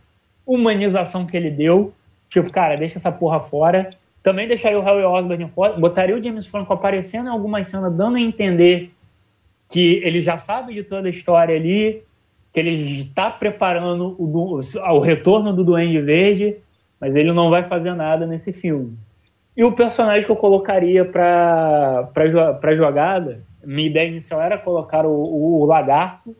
humanização 0.47 1.25
que 1.25 1.35
ele 1.35 1.51
deu. 1.51 1.95
Tipo, 2.29 2.53
cara, 2.53 2.77
deixa 2.77 2.99
essa 2.99 3.11
porra 3.11 3.41
fora. 3.41 3.89
Também 4.23 4.47
deixaria 4.47 4.79
o 4.79 4.83
Harry 4.83 5.03
Osborn 5.03 5.49
fora, 5.49 5.79
botaria 5.79 6.15
o 6.15 6.23
James 6.23 6.45
Franco 6.45 6.75
aparecendo 6.75 7.29
em 7.29 7.33
alguma 7.33 7.65
cena, 7.65 7.89
dando 7.91 8.19
a 8.19 8.21
entender 8.21 8.93
que 9.71 10.03
ele 10.05 10.21
já 10.21 10.37
sabe 10.37 10.75
de 10.75 10.83
toda 10.83 11.09
a 11.09 11.11
história 11.11 11.57
ali, 11.57 12.03
que 12.53 12.61
ele 12.61 13.01
está 13.01 13.31
preparando 13.31 14.15
o, 14.19 14.61
o, 14.61 14.99
retorno 14.99 15.55
do 15.55 15.65
Duende 15.65 16.03
Verde, 16.03 16.59
mas 17.01 17.17
ele 17.17 17.33
não 17.33 17.49
vai 17.49 17.63
fazer 17.63 17.95
nada 17.95 18.27
nesse 18.27 18.53
filme. 18.53 18.95
E 19.59 19.65
o 19.65 19.73
personagem 19.73 20.25
que 20.25 20.31
eu 20.31 20.37
colocaria 20.37 21.05
para 21.05 22.09
a 22.63 22.75
jogada, 22.75 23.45
minha 23.65 23.89
ideia 23.89 24.07
inicial 24.07 24.41
era 24.41 24.57
colocar 24.57 25.05
o, 25.05 25.11
o, 25.11 25.63
o 25.63 25.65
Lagarto, 25.65 26.37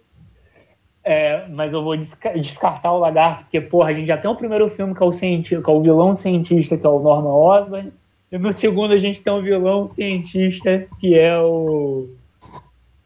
é, 1.03 1.49
mas 1.49 1.73
eu 1.73 1.83
vou 1.83 1.97
descartar 1.97 2.93
o 2.93 2.99
lagarto, 2.99 3.43
porque, 3.45 3.61
porra, 3.61 3.91
a 3.91 3.93
gente 3.93 4.07
já 4.07 4.17
tem 4.17 4.31
o 4.31 4.37
primeiro 4.37 4.71
filme 4.71 4.95
que 4.95 5.03
é 5.03 5.07
o, 5.07 5.11
cientista, 5.11 5.61
que 5.61 5.69
é 5.69 5.73
o 5.73 5.83
vilão 5.83 6.15
cientista, 6.15 6.77
que 6.77 6.87
é 6.87 6.89
o 6.89 7.01
Norman 7.01 7.33
Osborn. 7.33 7.93
E 8.31 8.39
no 8.39 8.53
segundo 8.53 8.95
a 8.95 8.99
gente 8.99 9.21
tem 9.21 9.33
o 9.33 9.43
vilão 9.43 9.85
cientista, 9.85 10.87
que 11.01 11.19
é 11.19 11.37
o. 11.37 12.11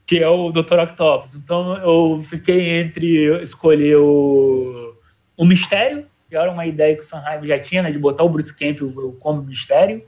que 0.04 0.18
é 0.18 0.28
o 0.28 0.50
Dr. 0.50 0.80
Octopus. 0.80 1.34
Então 1.36 1.78
eu 1.78 2.20
fiquei 2.24 2.80
entre 2.80 3.40
escolher 3.40 3.96
o. 3.96 4.94
o 5.38 5.44
mistério, 5.46 6.04
que 6.32 6.36
era 6.38 6.50
uma 6.50 6.64
ideia 6.64 6.96
que 6.96 7.02
o 7.02 7.04
Sanheim 7.04 7.46
já 7.46 7.58
tinha, 7.58 7.82
né, 7.82 7.92
de 7.92 7.98
botar 7.98 8.24
o 8.24 8.28
Bruce 8.30 8.56
Campbell 8.56 9.14
como 9.20 9.42
mistério, 9.42 10.02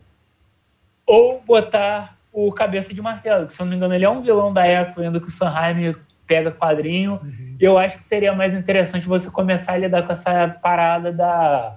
ou 1.06 1.42
botar 1.46 2.16
o 2.32 2.50
Cabeça 2.50 2.94
de 2.94 3.02
Martelo, 3.02 3.46
que 3.46 3.52
se 3.52 3.60
eu 3.60 3.66
não 3.66 3.70
me 3.72 3.76
engano 3.76 3.94
ele 3.94 4.06
é 4.06 4.10
um 4.10 4.22
vilão 4.22 4.50
da 4.50 4.64
época 4.64 5.02
ainda 5.02 5.20
que 5.20 5.28
o 5.28 5.30
Sanheim 5.30 5.94
pega 6.26 6.50
quadrinho. 6.50 7.20
Uhum. 7.22 7.56
Eu 7.60 7.76
acho 7.76 7.98
que 7.98 8.04
seria 8.04 8.32
mais 8.32 8.54
interessante 8.54 9.06
você 9.06 9.30
começar 9.30 9.74
a 9.74 9.76
lidar 9.76 10.02
com 10.06 10.14
essa 10.14 10.48
parada 10.48 11.12
da, 11.12 11.76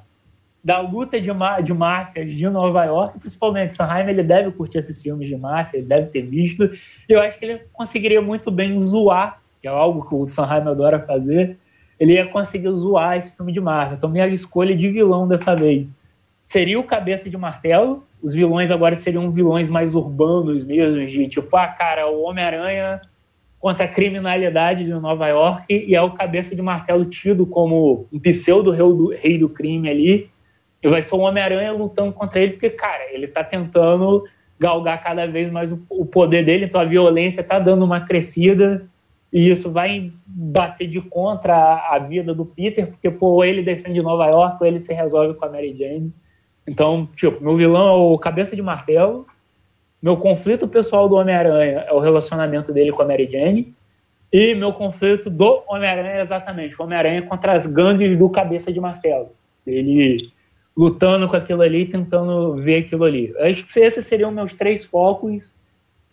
da 0.63 0.79
luta 0.79 1.19
de, 1.19 1.29
de 1.63 1.73
máfias 1.73 2.33
de 2.33 2.49
Nova 2.49 2.85
York, 2.85 3.19
principalmente. 3.19 3.75
Sanheim 3.75 4.07
ele 4.07 4.23
deve 4.23 4.49
curtir 4.51 4.77
esses 4.77 5.01
filmes 5.01 5.27
de 5.27 5.35
máfia, 5.35 5.79
ele 5.79 5.87
deve 5.87 6.07
ter 6.07 6.21
visto. 6.21 6.71
Eu 7.09 7.19
acho 7.19 7.37
que 7.37 7.43
ele 7.43 7.61
conseguiria 7.73 8.21
muito 8.21 8.49
bem 8.49 8.79
zoar, 8.79 9.41
que 9.61 9.67
é 9.67 9.71
algo 9.71 10.07
que 10.07 10.15
o 10.15 10.25
Sanheim 10.25 10.69
adora 10.69 10.99
fazer. 10.99 11.57
Ele 11.99 12.13
ia 12.13 12.27
conseguir 12.27 12.71
zoar 12.71 13.17
esse 13.17 13.35
filme 13.35 13.51
de 13.51 13.59
máfia. 13.59 13.95
Então, 13.95 14.09
minha 14.09 14.27
escolha 14.27 14.75
de 14.75 14.89
vilão 14.89 15.27
dessa 15.27 15.55
vez 15.55 15.87
seria 16.43 16.79
o 16.79 16.83
Cabeça 16.83 17.29
de 17.29 17.37
Martelo. 17.37 18.03
Os 18.21 18.33
vilões 18.33 18.71
agora 18.71 18.95
seriam 18.95 19.29
vilões 19.31 19.69
mais 19.69 19.93
urbanos 19.93 20.63
mesmo, 20.63 21.05
de 21.05 21.27
tipo, 21.27 21.55
ah, 21.57 21.67
cara, 21.67 22.07
o 22.07 22.23
Homem-Aranha 22.23 23.01
contra 23.59 23.85
a 23.85 23.87
criminalidade 23.87 24.85
de 24.85 24.93
Nova 24.93 25.27
York 25.27 25.65
e 25.69 25.95
é 25.95 26.01
o 26.01 26.11
cabeça 26.11 26.55
de 26.55 26.61
martelo 26.61 27.05
tido 27.05 27.45
como 27.45 28.07
um 28.13 28.19
pseudo 28.19 28.71
rei 28.71 28.79
do, 28.79 29.09
rei 29.09 29.37
do 29.37 29.49
crime 29.49 29.89
ali. 29.89 30.29
E 30.81 30.87
vai 30.87 31.01
ser 31.01 31.15
o 31.15 31.19
Homem-Aranha 31.19 31.73
lutando 31.73 32.13
contra 32.13 32.39
ele, 32.39 32.51
porque, 32.51 32.69
cara, 32.69 33.11
ele 33.11 33.27
tá 33.27 33.43
tentando 33.43 34.23
galgar 34.59 35.03
cada 35.03 35.25
vez 35.25 35.51
mais 35.51 35.71
o, 35.71 35.79
o 35.89 36.05
poder 36.05 36.45
dele, 36.45 36.65
então 36.65 36.79
a 36.79 36.85
violência 36.85 37.43
tá 37.43 37.59
dando 37.59 37.83
uma 37.83 38.01
crescida 38.01 38.87
e 39.31 39.49
isso 39.49 39.71
vai 39.71 40.11
bater 40.25 40.87
de 40.87 41.01
contra 41.01 41.55
a, 41.55 41.95
a 41.95 41.99
vida 41.99 42.33
do 42.33 42.45
Peter, 42.45 42.87
porque, 42.87 43.09
pô, 43.09 43.43
ele 43.43 43.61
defende 43.61 44.01
Nova 44.01 44.27
York, 44.27 44.57
ou 44.59 44.67
ele 44.67 44.79
se 44.79 44.93
resolve 44.93 45.33
com 45.37 45.45
a 45.45 45.49
Mary 45.49 45.75
Jane. 45.77 46.13
Então, 46.67 47.07
tipo, 47.15 47.43
meu 47.43 47.55
vilão 47.55 47.87
é 47.87 47.91
o 47.91 48.17
cabeça 48.17 48.55
de 48.55 48.61
martelo, 48.61 49.25
meu 50.01 50.15
conflito 50.15 50.67
pessoal 50.67 51.09
do 51.09 51.15
Homem-Aranha 51.15 51.85
é 51.87 51.91
o 51.91 51.99
relacionamento 51.99 52.71
dele 52.71 52.91
com 52.91 53.01
a 53.01 53.05
Mary 53.05 53.27
Jane. 53.29 53.73
E 54.31 54.53
meu 54.53 54.73
conflito 54.73 55.29
do 55.29 55.63
Homem-Aranha 55.67 56.19
é 56.19 56.21
exatamente 56.21 56.79
o 56.79 56.83
Homem-Aranha 56.83 57.21
contra 57.23 57.53
as 57.53 57.65
gangues 57.65 58.17
do 58.17 58.29
Cabeça 58.29 58.71
de 58.71 58.79
Martelo. 58.79 59.29
Ele 59.65 60.17
lutando 60.75 61.27
com 61.27 61.35
aquilo 61.35 61.63
ali, 61.63 61.85
tentando 61.85 62.55
ver 62.55 62.83
aquilo 62.83 63.05
ali. 63.05 63.33
Acho 63.39 63.65
que 63.65 63.79
esses 63.79 64.05
seriam 64.05 64.31
meus 64.31 64.53
três 64.53 64.85
focos 64.85 65.51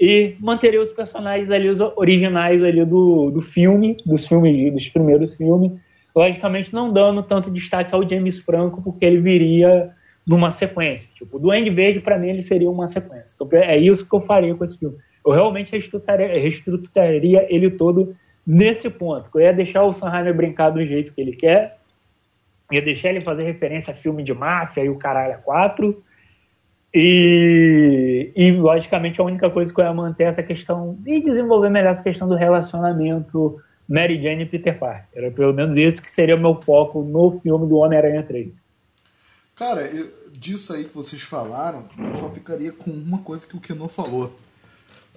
e 0.04 0.36
manteria 0.38 0.82
os 0.82 0.92
personagens 0.92 1.50
ali, 1.50 1.68
os 1.68 1.80
originais 1.80 2.62
ali 2.62 2.84
do, 2.84 3.30
do 3.30 3.40
filme, 3.40 3.96
dos 4.04 4.26
filmes, 4.26 4.72
dos 4.72 4.88
primeiros 4.88 5.34
filmes. 5.34 5.72
Logicamente 6.14 6.74
não 6.74 6.92
dando 6.92 7.22
tanto 7.22 7.50
destaque 7.50 7.94
ao 7.94 8.06
James 8.06 8.38
Franco, 8.38 8.82
porque 8.82 9.04
ele 9.04 9.18
viria 9.18 9.90
numa 10.26 10.50
sequência. 10.50 11.08
Tipo, 11.14 11.38
o 11.38 11.40
Duende 11.40 11.70
Verde, 11.70 12.00
para 12.00 12.18
mim, 12.18 12.28
ele 12.28 12.42
seria 12.42 12.70
uma 12.70 12.86
sequência. 12.86 13.34
Então, 13.34 13.48
é 13.52 13.78
isso 13.78 14.06
que 14.06 14.14
eu 14.14 14.20
faria 14.20 14.54
com 14.54 14.62
esse 14.62 14.78
filme. 14.78 14.96
Eu 15.24 15.32
realmente 15.32 15.72
reestruturaria, 15.72 16.32
reestruturaria 16.34 17.46
ele 17.48 17.70
todo 17.70 18.14
nesse 18.46 18.90
ponto. 18.90 19.30
Eu 19.34 19.40
ia 19.40 19.54
deixar 19.54 19.84
o 19.84 19.92
Sanheim 19.92 20.30
brincar 20.34 20.68
do 20.68 20.84
jeito 20.84 21.14
que 21.14 21.20
ele 21.20 21.34
quer, 21.34 21.78
ia 22.70 22.82
deixar 22.82 23.08
ele 23.08 23.22
fazer 23.22 23.44
referência 23.44 23.92
a 23.92 23.96
filme 23.96 24.22
de 24.22 24.34
máfia 24.34 24.84
e 24.84 24.88
o 24.90 24.96
caralho 24.96 25.34
a 25.34 25.38
quatro. 25.38 26.02
E, 26.94 28.30
e, 28.36 28.52
logicamente, 28.52 29.20
a 29.20 29.24
única 29.24 29.50
coisa 29.50 29.74
que 29.74 29.80
eu 29.80 29.84
ia 29.84 29.92
manter 29.92 30.24
é 30.24 30.26
essa 30.28 30.42
questão 30.44 30.96
e 31.04 31.20
desenvolver 31.20 31.68
melhor 31.68 31.90
essa 31.90 32.02
questão 32.02 32.28
do 32.28 32.36
relacionamento 32.36 33.60
Mary 33.88 34.22
Jane 34.22 34.44
e 34.44 34.46
Peter 34.46 34.78
Parker. 34.78 35.08
Era 35.12 35.30
pelo 35.32 35.52
menos 35.52 35.76
esse 35.76 36.00
que 36.00 36.10
seria 36.10 36.36
o 36.36 36.40
meu 36.40 36.54
foco 36.54 37.02
no 37.02 37.40
filme 37.40 37.66
do 37.66 37.76
Homem-Aranha 37.76 38.22
3. 38.22 38.52
Cara, 39.56 39.82
eu, 39.82 40.08
disso 40.32 40.72
aí 40.72 40.84
que 40.84 40.94
vocês 40.94 41.22
falaram, 41.22 41.84
eu 41.98 42.16
só 42.18 42.30
ficaria 42.30 42.72
com 42.72 42.90
uma 42.90 43.18
coisa 43.18 43.44
que 43.44 43.56
o 43.56 43.60
Kenon 43.60 43.88
falou. 43.88 44.32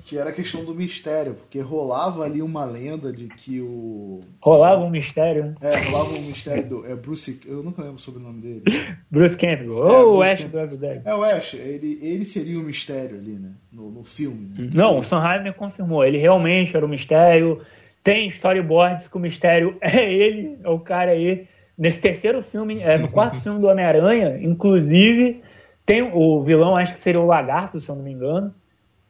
Que 0.08 0.18
era 0.18 0.30
a 0.30 0.34
questão 0.34 0.64
do 0.64 0.74
mistério, 0.74 1.34
porque 1.34 1.60
rolava 1.60 2.24
ali 2.24 2.42
uma 2.42 2.64
lenda 2.64 3.12
de 3.12 3.28
que 3.28 3.60
o. 3.60 4.22
Rolava 4.42 4.82
um 4.82 4.90
mistério? 4.90 5.54
É, 5.60 5.76
rolava 5.80 6.12
um 6.12 6.22
mistério 6.22 6.66
do. 6.66 6.86
É 6.86 6.96
Bruce. 6.96 7.42
Eu 7.46 7.62
nunca 7.62 7.84
lembro 7.84 8.00
sobre 8.00 8.22
o 8.22 8.24
nome 8.24 8.40
dele. 8.40 8.64
Bruce 9.12 9.36
Campbell. 9.36 9.86
É, 9.86 10.00
ou 10.00 10.18
o 10.20 10.22
Ash 10.22 10.42
do 10.46 10.58
Evil 10.58 10.80
É, 11.04 11.14
o 11.14 11.22
Ash. 11.22 11.56
Ele, 11.56 12.00
ele 12.02 12.24
seria 12.24 12.58
o 12.58 12.64
mistério 12.64 13.18
ali, 13.18 13.34
né? 13.34 13.52
No, 13.70 13.92
no 13.92 14.06
filme. 14.06 14.58
Né? 14.58 14.70
Não, 14.74 14.98
o 14.98 15.04
Sanheim 15.04 15.44
me 15.44 15.52
confirmou. 15.52 16.06
Ele 16.06 16.18
realmente 16.18 16.74
era 16.74 16.86
o 16.86 16.90
mistério. 16.90 17.62
Tem 18.02 18.30
storyboards 18.30 19.10
que 19.10 19.18
o 19.18 19.20
mistério 19.20 19.76
é 19.82 20.10
ele, 20.10 20.58
é 20.64 20.70
o 20.70 20.80
cara 20.80 21.12
aí. 21.12 21.46
Nesse 21.78 22.00
terceiro 22.00 22.42
filme, 22.42 22.80
é, 22.80 22.98
no 22.98 23.12
quarto 23.12 23.42
filme 23.42 23.60
do 23.60 23.68
Homem-Aranha, 23.68 24.40
inclusive, 24.42 25.44
tem 25.86 26.02
o 26.02 26.42
vilão, 26.42 26.78
acho 26.78 26.94
que 26.94 27.00
seria 27.00 27.20
o 27.20 27.26
Lagarto, 27.26 27.82
se 27.82 27.90
eu 27.90 27.96
não 27.96 28.04
me 28.04 28.14
engano. 28.14 28.56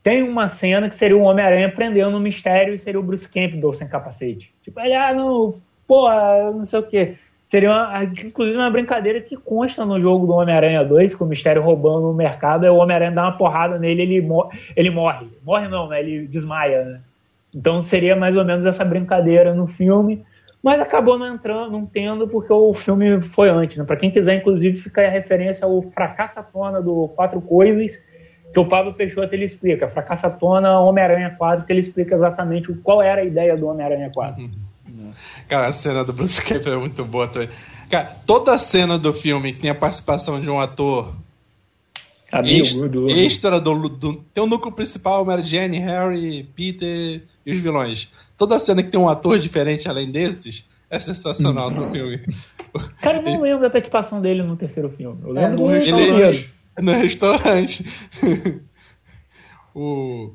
Tem 0.07 0.23
uma 0.23 0.47
cena 0.47 0.87
que 0.87 0.95
seria 0.95 1.17
o 1.17 1.21
Homem-Aranha 1.23 1.69
prendendo 1.69 2.15
um 2.15 2.19
mistério 2.21 2.73
e 2.73 2.79
seria 2.79 2.97
o 2.97 3.03
Bruce 3.03 3.27
Campbell 3.27 3.73
sem 3.73 3.89
capacete. 3.89 4.53
Tipo, 4.63 4.79
ele, 4.79 4.93
ah, 4.93 5.13
não, 5.13 5.53
porra, 5.85 6.49
não 6.49 6.63
sei 6.63 6.79
o 6.79 6.83
quê. 6.83 7.15
Seria, 7.45 7.69
uma, 7.69 8.05
inclusive, 8.05 8.55
uma 8.55 8.71
brincadeira 8.71 9.19
que 9.19 9.35
consta 9.35 9.85
no 9.85 9.99
jogo 9.99 10.25
do 10.25 10.31
Homem-Aranha 10.31 10.85
2, 10.85 11.13
com 11.13 11.25
o 11.25 11.27
mistério 11.27 11.61
roubando 11.61 12.09
o 12.09 12.13
mercado, 12.13 12.65
é 12.65 12.71
o 12.71 12.77
Homem-Aranha 12.77 13.11
dá 13.11 13.23
uma 13.23 13.37
porrada 13.37 13.77
nele 13.77 14.03
ele, 14.03 14.21
mor 14.21 14.49
ele 14.77 14.89
morre. 14.89 15.27
Morre 15.43 15.67
não, 15.67 15.89
né? 15.89 15.99
Ele 15.99 16.25
desmaia, 16.25 16.85
né? 16.85 17.01
Então 17.53 17.81
seria 17.81 18.15
mais 18.15 18.37
ou 18.37 18.45
menos 18.45 18.65
essa 18.65 18.85
brincadeira 18.85 19.53
no 19.53 19.67
filme 19.67 20.23
mas 20.63 20.81
acabou 20.81 21.17
não 21.17 21.33
entrando, 21.33 21.71
não 21.71 21.85
tendo, 21.85 22.27
porque 22.27 22.51
o 22.51 22.73
filme 22.73 23.21
foi 23.21 23.49
antes. 23.49 23.77
Né? 23.77 23.85
Para 23.85 23.95
quem 23.95 24.11
quiser, 24.11 24.35
inclusive, 24.35 24.79
fica 24.79 25.05
a 25.05 25.09
referência 25.09 25.65
ao 25.65 25.81
Fracassatona 25.81 26.81
do 26.81 27.07
Quatro 27.09 27.39
Coisas, 27.39 27.97
que 28.53 28.59
o 28.59 28.65
Pablo 28.65 28.93
Peixoto 28.93 29.33
ele 29.33 29.45
explica. 29.45 29.87
Fracassatona 29.87 30.79
Homem-Aranha 30.79 31.35
4, 31.37 31.65
que 31.65 31.71
ele 31.73 31.79
explica 31.81 32.15
exatamente 32.15 32.73
qual 32.83 33.01
era 33.01 33.21
a 33.21 33.23
ideia 33.25 33.55
do 33.57 33.67
Homem-Aranha 33.67 34.09
4. 34.13 34.49
Cara, 35.47 35.67
a 35.67 35.71
cena 35.71 36.03
do 36.03 36.11
Bruce 36.13 36.41
Campbell 36.43 36.73
é 36.73 36.77
muito 36.77 37.03
boa 37.05 37.27
também. 37.27 37.49
Cara, 37.89 38.15
toda 38.25 38.53
a 38.53 38.57
cena 38.57 38.97
do 38.97 39.13
filme 39.13 39.53
que 39.53 39.59
tem 39.59 39.69
a 39.69 39.75
participação 39.75 40.39
de 40.41 40.49
um 40.49 40.59
ator 40.59 41.13
Amigo 42.31 42.65
extra, 42.65 42.89
do- 42.89 43.09
extra 43.09 43.61
do, 43.61 43.87
do- 43.89 44.15
Tem 44.33 44.43
o 44.43 44.47
núcleo 44.47 44.73
principal, 44.73 45.23
Mary 45.23 45.45
Jane, 45.45 45.77
Harry, 45.79 46.43
Peter 46.55 47.21
e 47.45 47.51
os 47.53 47.57
vilões. 47.59 48.09
Toda 48.37 48.59
cena 48.59 48.83
que 48.83 48.89
tem 48.89 48.99
um 48.99 49.07
ator 49.07 49.39
diferente 49.39 49.87
além 49.87 50.11
desses 50.11 50.65
é 50.89 50.99
sensacional 50.99 51.71
no 51.71 51.89
filme. 51.89 52.19
Cara, 53.01 53.17
eu 53.17 53.21
não 53.23 53.41
lembro 53.41 53.61
da 53.61 53.69
participação 53.69 54.19
dele 54.21 54.43
no 54.43 54.55
terceiro 54.57 54.89
filme. 54.89 55.17
Eu 55.23 55.37
É, 55.37 55.41
lembro 55.47 55.57
no 55.59 55.67
do 55.67 55.73
restaurante. 55.73 56.07
primeiro. 56.07 56.56
No 56.79 56.91
restaurante. 56.93 57.85
o... 59.73 60.31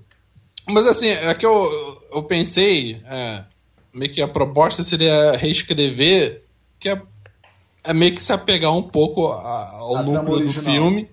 Mas 0.67 0.87
assim, 0.87 1.09
é 1.09 1.35
que 1.35 1.45
eu, 1.45 2.03
eu 2.13 2.23
pensei, 2.23 3.01
é, 3.07 3.45
meio 3.93 4.13
que 4.13 4.23
a 4.23 4.29
proposta 4.29 4.83
seria 4.85 5.33
reescrever, 5.37 6.43
que 6.79 6.89
é, 6.89 7.03
é 7.85 7.93
meio 7.93 8.15
que 8.15 8.23
se 8.23 8.33
apegar 8.33 8.73
um 8.73 8.83
pouco 8.83 9.29
a- 9.29 9.71
ao 9.71 9.97
A 9.97 10.03
núcleo 10.03 10.41
do 10.47 10.53
filme. 10.53 11.09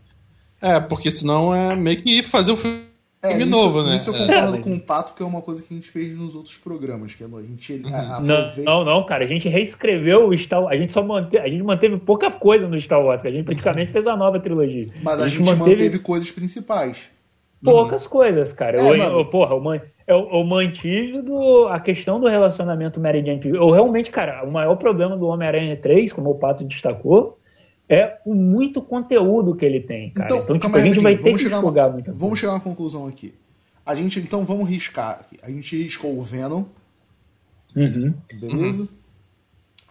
É, 0.62 0.80
porque 0.80 1.10
senão 1.10 1.54
é 1.56 1.76
meio 1.76 2.02
que 2.02 2.22
fazer 2.22 2.52
um 2.52 2.56
filme 2.56 2.89
É, 3.22 3.38
isso, 3.38 3.50
novo, 3.50 3.84
né? 3.84 3.98
Isso 3.98 4.10
eu 4.12 4.16
É. 4.16 4.18
concordo 4.20 4.56
É. 4.58 4.62
com 4.62 4.74
o 4.76 4.80
Pato, 4.80 5.14
que 5.14 5.22
é 5.22 5.26
uma 5.26 5.42
coisa 5.42 5.62
que 5.62 5.74
a 5.74 5.76
gente 5.76 5.90
fez 5.90 6.18
nos 6.18 6.36
outros 6.36 6.58
programas, 6.58 7.14
que 7.14 7.22
é 7.24 7.26
a 7.28 7.42
gente 7.42 7.74
a- 7.86 8.18
Uhum. 8.20 8.26
Não, 8.26 8.36
aproveita... 8.36 8.72
não, 8.72 8.86
não, 8.86 9.06
cara. 9.06 9.26
A 9.26 9.28
gente 9.28 9.50
reescreveu 9.50 10.28
o 10.30 10.38
Star 10.38 10.62
Wars. 10.64 10.76
A 10.76 10.80
gente 10.80 10.94
só 10.94 11.04
manteve, 11.04 11.44
a 11.44 11.50
gente 11.50 11.64
manteve 11.64 11.98
pouca 11.98 12.32
coisa 12.32 12.68
no 12.68 12.80
Star 12.80 13.04
Wars. 13.04 13.22
que 13.22 13.28
A 13.28 13.32
gente 13.32 13.46
praticamente 13.46 13.92
fez 13.92 14.08
a 14.08 14.16
nova 14.16 14.40
trilogia. 14.40 14.88
Mas 15.04 15.20
a, 15.22 15.28
gente 15.28 15.42
manteve... 15.44 16.00
coisas 16.00 16.32
principais. 16.32 17.10
poucas 17.62 18.08
coisas, 18.08 18.54
cara. 18.54 18.80
É, 18.80 18.90
eu, 18.90 18.96
eu- 18.96 19.26
porra, 19.26 19.54
eu, 19.54 19.60
man- 19.60 19.82
eu, 20.08 20.30
eu 20.32 20.44
mantive 20.46 21.22
do, 21.22 21.68
a 21.68 21.78
questão 21.80 22.20
do 22.22 22.28
relacionamento 22.28 23.02
Mary 23.02 23.22
Jane. 23.26 23.42
Eu 23.50 23.70
realmente, 23.72 24.10
cara, 24.12 24.46
o 24.46 24.52
maior 24.52 24.78
problema 24.78 25.18
do 25.18 25.28
Homem-Aranha 25.28 25.76
3, 25.76 26.14
como 26.14 26.30
o 26.30 26.36
Pato 26.36 26.64
destacou, 26.64 27.38
é 27.90 28.20
o 28.24 28.36
muito 28.36 28.82
conteúdo 28.82 29.56
que 29.56 29.66
ele 29.66 29.80
tem, 29.82 30.12
cara. 30.12 30.28
Então, 30.32 30.46
tipo, 30.46 30.60
calma 30.60 30.78
a 30.78 30.82
gente 30.82 31.00
vai 31.00 31.18
ter 31.18 31.32
que 31.34 31.38
chegar 31.40 31.58
a 31.58 31.60
uma- 31.60 31.72
muita 31.90 32.12
coisa. 32.12 32.20
Vamos 32.20 32.38
chegar 32.40 32.52
a 32.52 32.56
uma 32.56 32.62
conclusão 32.62 33.08
aqui. 33.08 33.34
A 33.86 33.96
gente, 33.96 34.20
então, 34.20 34.46
vamos 34.46 34.70
riscar 34.70 35.22
aqui. 35.22 35.40
A 35.42 35.50
gente 35.50 35.76
riscou 35.82 36.18
o 36.18 36.24
Venom, 36.24 36.66
Uhum. 37.76 38.14
beleza? 38.40 38.88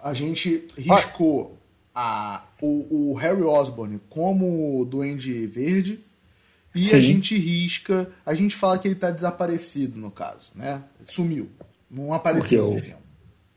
A 0.02 0.12
gente 0.14 0.66
riscou 0.76 1.58
a, 1.94 2.44
o, 2.62 3.10
o 3.10 3.14
Harry 3.14 3.42
Osborn 3.42 4.00
como 4.08 4.78
o 4.80 4.84
Duende 4.84 5.46
Verde. 5.46 6.00
E 6.74 6.86
a 6.86 6.90
Sim. 6.90 7.00
gente 7.02 7.36
risca. 7.36 8.08
A 8.24 8.34
gente 8.34 8.54
fala 8.54 8.78
que 8.78 8.86
ele 8.86 8.94
tá 8.94 9.10
desaparecido, 9.10 9.98
no 9.98 10.10
caso, 10.10 10.52
né? 10.54 10.82
Sumiu. 11.04 11.48
Não 11.90 12.12
apareceu 12.12 12.70
no 12.72 12.78
filme. 12.78 12.97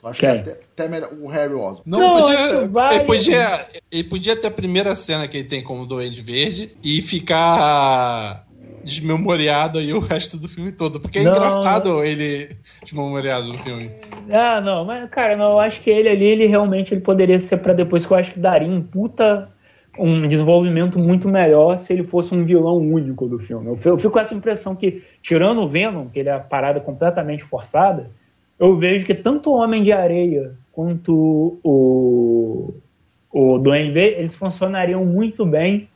Eu 0.03 0.10
acho 0.10 0.20
que 0.20 0.25
é 0.25 0.31
Quem? 0.31 0.39
até, 0.41 0.51
até 0.51 0.88
melhor. 0.88 1.10
O 1.22 1.27
Harry 1.27 1.53
Osborn. 1.53 1.81
Não, 1.86 2.00
Não, 2.00 2.22
Podia- 2.22 2.39
acho 2.39 2.67
válido. 2.70 2.96
ele, 2.96 3.05
podia, 3.05 3.65
ele 3.91 4.03
podia 4.05 4.36
ter 4.36 4.48
a 4.48 4.51
primeira 4.51 4.96
cena 4.96 5.27
que 5.27 5.38
ele 5.38 5.48
tem 5.48 5.63
como 5.63 5.86
Duende 5.86 6.22
Verde 6.22 6.72
e 6.84 7.01
ficar 7.01 8.46
desmemoriado 8.84 9.77
aí 9.77 9.93
o 9.93 10.00
resto 10.00 10.38
do 10.38 10.50
filme 10.50 10.72
todo. 10.72 11.00
Porque 11.00 11.20
é 11.20 11.24
Não. 11.24 11.31
engraçado 11.31 12.03
ele 12.03 12.50
desmemoriado 12.84 13.46
no 13.48 13.58
filme. 13.60 13.91
Ah, 14.31 14.60
não, 14.60 14.84
mas, 14.86 15.10
cara, 15.12 15.38
não, 15.38 15.51
eu 15.51 15.60
acho 15.60 15.81
que 15.81 15.89
ele 15.89 16.10
ali, 16.10 16.25
ele 16.25 16.48
realmente 16.48 16.93
ele 16.93 17.01
poderia 17.01 17.38
ser 17.39 17.58
pra 17.58 17.74
depois, 17.74 18.05
que 18.05 18.12
eu 18.12 18.17
acho 18.17 18.31
que 18.31 18.39
daria 18.39 18.67
um 18.67 18.81
puta. 18.81 19.50
um 20.00 20.25
desenvolvimento 20.25 20.98
muito 20.98 21.27
melhor 21.27 21.77
se 21.77 21.91
ele 21.91 22.03
fosse 22.03 22.34
um 22.34 22.46
vilão 22.46 22.77
único 22.77 23.27
do 23.27 23.38
filme. 23.38 23.67
Eu, 23.67 23.77
eu 23.84 23.98
fico 23.98 24.10
com 24.13 24.20
essa 24.20 24.34
impressão 24.34 24.74
que, 24.74 25.03
tirando 25.22 25.62
o 25.62 25.67
Venom, 25.67 26.08
que 26.08 26.17
ele 26.20 26.29
é 26.29 26.31
a 26.34 26.39
parada 26.39 26.79
completamente 26.79 27.43
forçada, 27.43 28.10
eu 28.62 28.77
vejo 28.77 29.08
que 29.08 29.15
tanto 29.15 29.50
o 29.50 29.56
Homem 29.56 29.84
de 29.84 29.91
Areia 29.91 30.56
quanto 30.72 31.60
o, 31.63 32.75
o 33.32 33.58
Duende 33.58 33.91
Verde, 33.91 34.20
eles 34.20 34.36
funcionariam 34.36 35.03
muito 35.03 35.44
bem 35.44 35.89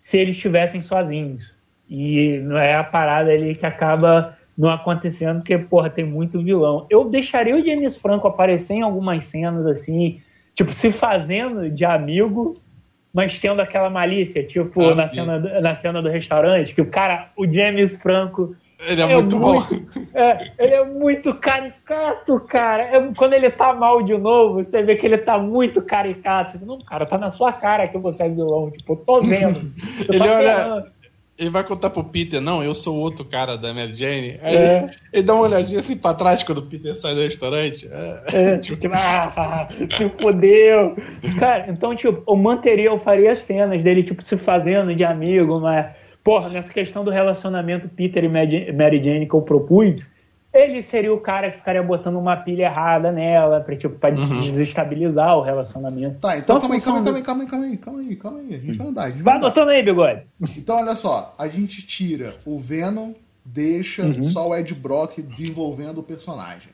se 0.00 0.16
eles 0.16 0.36
estivessem 0.36 0.80
sozinhos. 0.80 1.52
E 1.90 2.38
não 2.44 2.56
é 2.58 2.74
a 2.76 2.84
parada 2.84 3.32
ali 3.32 3.56
que 3.56 3.66
acaba 3.66 4.38
não 4.56 4.70
acontecendo, 4.70 5.38
porque, 5.38 5.58
porra, 5.58 5.90
tem 5.90 6.04
muito 6.04 6.40
vilão. 6.42 6.86
Eu 6.88 7.10
deixaria 7.10 7.56
o 7.56 7.64
James 7.64 7.96
Franco 7.96 8.28
aparecer 8.28 8.74
em 8.74 8.82
algumas 8.82 9.24
cenas, 9.24 9.66
assim, 9.66 10.20
tipo, 10.54 10.72
se 10.72 10.92
fazendo 10.92 11.68
de 11.68 11.84
amigo, 11.84 12.56
mas 13.12 13.38
tendo 13.40 13.60
aquela 13.60 13.90
malícia, 13.90 14.44
tipo, 14.44 14.80
Ah, 14.90 14.94
na, 14.94 15.08
sim. 15.08 15.16
cena 15.16 15.40
do, 15.40 15.60
na 15.60 15.74
cena 15.74 16.00
do 16.00 16.08
restaurante, 16.08 16.72
que 16.72 16.80
o 16.80 16.86
cara, 16.86 17.30
o 17.36 17.50
James 17.50 17.96
Franco. 18.00 18.54
Ele 18.78 19.00
é, 19.00 19.06
muito 19.06 19.38
bom. 19.38 19.62
é, 20.14 20.50
ele 20.58 20.74
é 20.74 20.84
muito 20.84 21.34
caricato, 21.34 22.38
cara. 22.40 22.82
É, 22.84 23.12
quando 23.16 23.32
ele 23.32 23.50
tá 23.50 23.72
mal 23.72 24.02
de 24.02 24.16
novo, 24.18 24.62
você 24.62 24.82
vê 24.82 24.96
que 24.96 25.06
ele 25.06 25.18
tá 25.18 25.38
muito 25.38 25.80
caricato. 25.80 26.52
Você 26.52 26.58
fala, 26.58 26.72
não, 26.72 26.78
cara, 26.78 27.06
tá 27.06 27.16
na 27.16 27.30
sua 27.30 27.52
cara 27.52 27.88
que 27.88 27.96
você 27.98 28.24
é 28.24 28.28
vilão. 28.28 28.70
Tipo, 28.70 28.92
eu 28.92 28.96
tô 28.96 29.20
vendo. 29.26 29.72
Ele 30.08 30.28
olha-. 30.28 30.84
Ele 31.38 31.50
vai 31.50 31.62
contar 31.64 31.90
pro 31.90 32.02
Peter, 32.02 32.40
não, 32.40 32.64
eu 32.64 32.74
sou 32.74 32.96
outro 32.96 33.22
cara 33.22 33.58
da 33.58 33.74
Mary 33.74 33.94
Jane. 33.94 34.38
Aí 34.42 34.56
É. 34.56 34.78
ele, 34.84 34.92
ele 35.12 35.22
dá 35.22 35.34
uma 35.34 35.42
olhadinha 35.42 35.80
assim 35.80 35.94
pra 35.94 36.14
trás 36.14 36.42
quando 36.42 36.58
o 36.58 36.62
Peter 36.66 36.96
sai 36.96 37.14
do 37.14 37.20
restaurante. 37.20 37.86
É, 37.92 38.52
É, 38.54 38.56
tipo, 38.58 38.78
ah, 38.94 39.68
se 39.98 40.08
fodeu. 40.18 40.96
Cara, 41.38 41.66
então, 41.68 41.94
tipo, 41.94 42.22
eu 42.26 42.36
manteria, 42.36 42.86
eu 42.86 42.98
faria 42.98 43.34
cenas 43.34 43.82
dele, 43.84 44.02
tipo, 44.02 44.22
se 44.24 44.38
fazendo 44.38 44.94
de 44.94 45.04
amigo, 45.04 45.60
mas, 45.60 45.84
porra, 46.26 46.48
nessa 46.48 46.72
questão 46.72 47.04
do 47.04 47.10
relacionamento 47.12 47.88
Peter 47.88 48.24
e 48.24 48.28
Mary 48.28 49.00
Jane 49.04 49.28
que 49.28 49.34
eu 49.34 49.42
propus, 49.42 50.08
ele 50.52 50.82
seria 50.82 51.14
o 51.14 51.20
cara 51.20 51.52
que 51.52 51.58
ficaria 51.58 51.82
botando 51.84 52.16
uma 52.16 52.36
pilha 52.36 52.64
errada 52.64 53.12
nela, 53.12 53.60
pra, 53.60 53.76
tipo, 53.76 53.96
pra 53.96 54.10
Uhum. 54.10 54.40
desestabilizar 54.40 55.36
o 55.38 55.42
relacionamento. 55.42 56.18
Tá, 56.18 56.36
então, 56.36 56.58
calma 56.58 56.74
aí, 56.74 56.80
calma 56.80 56.98
aí, 56.98 57.04
do- 57.04 57.22
calma 57.22 57.42
aí, 57.44 57.48
calma 57.48 57.64
aí, 57.66 57.76
calma 57.76 57.76
aí, 57.76 57.76
calma 57.76 58.00
aí, 58.00 58.16
calma 58.16 58.38
aí. 58.40 58.54
A 58.54 58.58
gente 58.58 58.76
vai 58.78 58.86
andar, 58.88 59.02
a 59.02 59.10
gente 59.10 59.22
vai 59.22 59.24
Vai 59.24 59.36
andar. 59.36 59.46
anotando 59.46 59.70
aí, 59.70 59.82
bigode. 59.84 60.22
Então, 60.58 60.76
olha 60.78 60.96
só, 60.96 61.32
a 61.38 61.46
gente 61.46 61.86
tira 61.86 62.34
o 62.44 62.58
Venom, 62.58 63.12
deixa 63.44 64.02
Uhum. 64.02 64.22
só 64.24 64.48
o 64.48 64.56
Ed 64.56 64.74
Brock 64.74 65.18
desenvolvendo 65.22 65.98
o 65.98 66.02
personagem. 66.02 66.70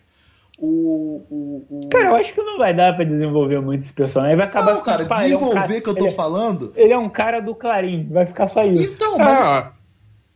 O. 0.64 1.24
o, 1.28 1.66
o... 1.70 1.88
Cara, 1.90 2.10
eu 2.10 2.14
acho 2.14 2.32
que 2.32 2.40
não 2.40 2.56
vai 2.56 2.72
dar 2.72 2.94
pra 2.94 3.04
desenvolver 3.04 3.60
muito 3.60 3.82
esse 3.82 3.92
personagem. 3.92 4.36
Vai 4.36 4.46
acabar 4.46 4.74
não, 4.74 4.80
cara, 4.80 5.02
ele 5.02 5.10
é 5.12 5.16
um 5.16 5.20
desenvolver 5.22 5.54
cara- 5.60 5.80
que 5.80 5.88
eu 5.88 5.94
tô 5.94 6.04
ele 6.04 6.08
é- 6.08 6.16
falando. 6.16 6.72
Ele 6.76 6.92
é 6.92 6.98
um 6.98 7.08
cara 7.08 7.40
do 7.40 7.52
Clarim, 7.54 8.06
vai 8.08 8.26
ficar 8.26 8.46
só 8.46 8.64
isso. 8.64 8.94
Então, 8.94 9.18
mas. 9.18 9.40
Ah, 9.40 9.72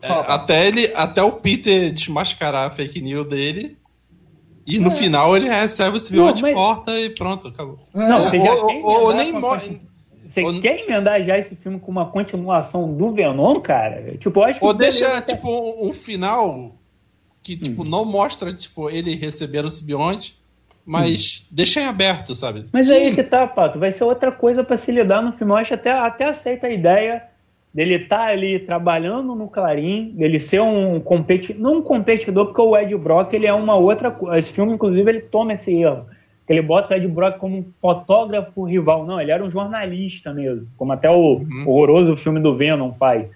é, 0.02 0.06
Fala. 0.08 0.22
até, 0.34 0.66
ele, 0.66 0.92
até 0.96 1.22
o 1.22 1.30
Peter 1.32 1.92
desmascarar 1.92 2.66
a 2.66 2.70
fake 2.70 3.00
news 3.00 3.26
dele. 3.26 3.76
E 4.66 4.80
no 4.80 4.90
final 4.90 5.36
ele 5.36 5.48
recebe 5.48 5.96
o 5.96 6.00
civil 6.00 6.24
Não, 6.26 6.32
de 6.32 6.42
mas- 6.42 6.54
porta 6.54 6.98
e 6.98 7.10
pronto, 7.10 7.46
acabou. 7.46 7.78
Não, 7.94 8.26
é, 8.26 8.30
você 8.30 8.44
já 8.44 8.52
ou, 8.52 8.66
quer 8.66 8.82
ou- 8.82 9.02
ou 9.04 9.14
nem 9.14 9.32
morre. 9.32 9.80
Você 10.28 10.42
Ou- 10.42 10.60
quer 10.60 10.80
emendar 10.80 11.22
já 11.24 11.38
esse 11.38 11.54
filme 11.54 11.78
com 11.78 11.90
uma 11.92 12.06
continuação 12.10 12.92
do 12.92 13.12
Venom, 13.12 13.60
cara? 13.60 14.16
Tipo, 14.18 14.40
eu 14.40 14.44
acho 14.44 14.58
que 14.58 14.66
Ou 14.66 14.74
deixa, 14.74 15.22
tipo, 15.22 15.48
um, 15.48 15.88
um 15.88 15.92
final 15.94 16.74
que, 17.46 17.56
tipo, 17.56 17.82
Hum. 17.82 17.86
não 17.88 18.04
mostra, 18.04 18.52
tipo, 18.52 18.90
ele 18.90 19.14
recebendo 19.14 19.66
o 19.66 19.70
simbionte, 19.70 20.34
mas 20.84 21.46
deixa 21.50 21.80
em 21.80 21.86
aberto, 21.86 22.34
sabe? 22.34 22.64
Mas 22.72 22.88
Sim. 22.88 22.94
aí 22.94 23.14
que 23.14 23.22
tá, 23.22 23.46
Pato. 23.46 23.78
Vai 23.78 23.92
ser 23.92 24.02
outra 24.02 24.32
coisa 24.32 24.64
pra 24.64 24.76
se 24.76 24.90
lidar 24.90 25.22
no 25.22 25.32
filme. 25.32 25.52
Eu 25.52 25.56
acho 25.56 25.74
até, 25.74 25.92
até 25.92 26.24
aceita 26.24 26.66
a 26.66 26.72
ideia 26.72 27.22
dele 27.72 27.94
estar 27.96 28.28
ali 28.28 28.58
trabalhando 28.60 29.34
no 29.34 29.48
Clarim, 29.48 30.12
dele 30.16 30.38
ser 30.38 30.60
um 30.60 30.98
competidor, 30.98 31.60
não 31.62 31.78
um 31.78 31.82
competidor, 31.82 32.46
porque 32.46 32.60
o 32.60 32.76
Ed 32.76 32.96
Brock 32.96 33.32
ele 33.32 33.46
é 33.46 33.52
uma 33.52 33.74
outra 33.76 34.10
coisa. 34.10 34.38
Esse 34.38 34.52
filme, 34.52 34.72
inclusive, 34.72 35.08
ele 35.08 35.20
toma 35.20 35.52
esse 35.52 35.72
erro. 35.72 36.06
Ele 36.48 36.62
bota 36.62 36.94
o 36.94 36.96
Ed 36.96 37.06
Brock 37.08 37.38
como 37.38 37.58
um 37.58 37.64
fotógrafo 37.80 38.64
rival. 38.64 39.04
Não, 39.06 39.20
ele 39.20 39.30
era 39.30 39.44
um 39.44 39.50
jornalista 39.50 40.32
mesmo, 40.32 40.66
como 40.76 40.92
até 40.92 41.10
o 41.10 41.44
horroroso 41.66 42.16
filme 42.16 42.40
do 42.40 42.56
Venom 42.56 42.92
faz. 42.92 43.26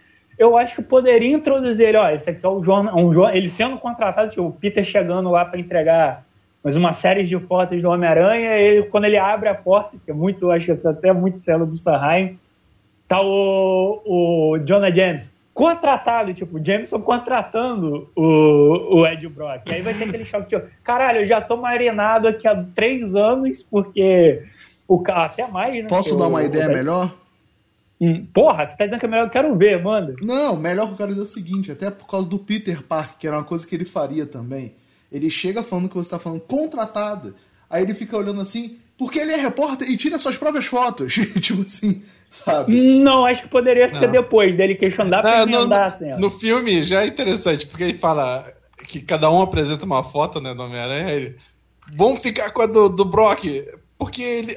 Eu 0.40 0.56
acho 0.56 0.76
que 0.76 0.82
poderia 0.82 1.32
introduzir 1.36 1.88
ele, 1.88 1.98
ó, 1.98 2.08
esse 2.08 2.30
aqui 2.30 2.44
é 2.44 2.48
o 2.48 2.62
jornal, 2.62 2.96
um, 2.96 3.28
ele 3.28 3.46
sendo 3.48 3.76
contratado, 3.76 4.30
tipo, 4.30 4.42
o 4.42 4.50
Peter 4.52 4.82
chegando 4.82 5.30
lá 5.30 5.44
para 5.44 5.60
entregar 5.60 6.24
mas 6.62 6.76
uma 6.76 6.92
série 6.92 7.24
de 7.24 7.38
fotos 7.38 7.80
do 7.80 7.88
Homem-Aranha, 7.88 8.50
ele, 8.58 8.82
quando 8.84 9.04
ele 9.06 9.16
abre 9.16 9.48
a 9.48 9.54
porta, 9.54 9.96
que 10.04 10.10
é 10.10 10.14
muito, 10.14 10.50
acho 10.50 10.66
que 10.66 10.72
isso 10.72 10.86
é 10.88 10.90
até 10.90 11.10
muito 11.12 11.40
cena 11.40 11.64
do 11.64 11.74
Sanheim, 11.74 12.38
tá 13.08 13.20
o, 13.22 14.02
o 14.04 14.58
Jonah 14.58 14.90
James 14.90 15.26
contratado, 15.54 16.32
tipo, 16.34 16.58
o 16.58 16.64
Jameson 16.64 17.00
contratando 17.00 18.08
o, 18.14 18.98
o 18.98 19.06
Ed 19.06 19.26
Brock. 19.28 19.62
E 19.70 19.74
aí 19.74 19.82
vai 19.82 19.94
ter 19.94 20.04
aquele 20.04 20.24
choque, 20.26 20.48
tipo, 20.50 20.66
caralho, 20.84 21.20
eu 21.20 21.26
já 21.26 21.40
tô 21.40 21.56
marinado 21.56 22.28
aqui 22.28 22.46
há 22.46 22.62
três 22.74 23.14
anos, 23.16 23.62
porque 23.62 24.42
o 24.86 24.98
cara, 25.00 25.24
até 25.24 25.46
mais, 25.46 25.72
né? 25.72 25.86
Posso 25.88 26.16
dar 26.18 26.28
uma 26.28 26.40
o- 26.40 26.44
ideia 26.44 26.68
o- 26.68 26.72
melhor? 26.72 27.10
Hum, 28.00 28.26
Porra, 28.32 28.66
você 28.66 28.76
tá 28.76 28.84
dizendo 28.84 29.00
que 29.00 29.06
é 29.06 29.08
melhor, 29.08 29.26
eu 29.26 29.30
quero 29.30 29.56
ver, 29.56 29.82
manda. 29.82 30.14
Não, 30.22 30.56
melhor 30.56 30.86
que 30.86 30.92
eu 30.92 30.96
quero 30.96 31.08
dizer 31.10 31.20
é 31.20 31.24
o 31.24 31.26
seguinte, 31.26 31.70
até 31.72 31.90
por 31.90 32.06
causa 32.06 32.26
do 32.28 32.38
Peter 32.38 32.82
Parker, 32.82 33.18
que 33.18 33.26
era 33.26 33.36
uma 33.36 33.44
coisa 33.44 33.66
que 33.66 33.74
ele 33.74 33.84
faria 33.84 34.24
também. 34.24 34.74
Ele 35.12 35.28
chega 35.28 35.62
falando 35.62 35.88
que 35.88 35.94
você 35.96 36.08
tá 36.10 36.18
falando 36.18 36.40
contratado. 36.40 37.34
Aí 37.68 37.82
ele 37.82 37.94
fica 37.94 38.16
olhando 38.16 38.40
assim, 38.40 38.78
porque 38.96 39.18
ele 39.18 39.32
é 39.32 39.36
repórter 39.36 39.88
e 39.90 39.96
tira 39.96 40.18
suas 40.18 40.38
próprias 40.38 40.64
fotos. 40.66 41.14
tipo 41.40 41.62
assim, 41.62 42.02
sabe? 42.30 43.00
Não, 43.02 43.26
acho 43.26 43.42
que 43.42 43.48
poderia 43.48 43.88
ser 43.90 44.06
Não. 44.06 44.12
depois 44.12 44.56
dele 44.56 44.76
questionar 44.76 45.20
pra 45.20 45.42
Ah, 45.42 45.46
no, 45.46 45.56
emendar 45.58 45.80
no- 45.80 45.86
a 45.86 45.90
cena. 45.90 46.16
no 46.18 46.30
filme 46.30 46.82
já 46.82 47.02
é 47.02 47.06
interessante, 47.08 47.66
porque 47.66 47.82
ele 47.82 47.94
fala 47.98 48.44
que 48.88 49.00
cada 49.00 49.30
um 49.30 49.42
apresenta 49.42 49.84
uma 49.84 50.02
foto 50.02 50.40
né, 50.40 50.54
do 50.54 50.62
Homem-Aranha. 50.62 51.10
Ele, 51.10 51.36
Vamos 51.96 52.22
ficar 52.22 52.50
com 52.52 52.62
a 52.62 52.66
do, 52.66 52.88
do 52.88 53.04
Brock, 53.04 53.44
porque 53.98 54.22
ele, 54.22 54.56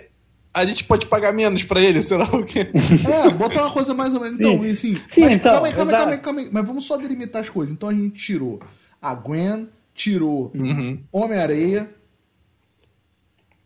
a 0.53 0.65
gente 0.65 0.83
pode 0.83 1.07
pagar 1.07 1.33
menos 1.33 1.63
pra 1.63 1.81
ele, 1.81 2.01
sei 2.01 2.17
lá 2.17 2.25
o 2.25 2.45
quê. 2.45 2.67
É, 3.09 3.29
botar 3.31 3.61
uma 3.63 3.71
coisa 3.71 3.93
mais 3.93 4.13
ou 4.13 4.21
menos. 4.21 4.39
Então, 4.39 4.61
Sim. 4.61 4.69
assim. 4.69 4.95
Sim, 5.07 5.21
mas 5.21 5.33
então, 5.35 5.51
calma 5.51 5.67
aí, 5.67 5.73
calma 5.73 5.91
aí, 5.91 5.97
calma 5.97 6.11
aí, 6.11 6.17
calma 6.19 6.39
aí. 6.41 6.49
Mas 6.51 6.67
vamos 6.67 6.85
só 6.85 6.97
delimitar 6.97 7.41
as 7.41 7.49
coisas. 7.49 7.73
Então 7.73 7.89
a 7.89 7.93
gente 7.93 8.11
tirou 8.23 8.59
a 9.01 9.13
Gwen, 9.15 9.67
tirou 9.95 10.51
Uhum. 10.53 10.99
Homem-Areia. 11.11 11.89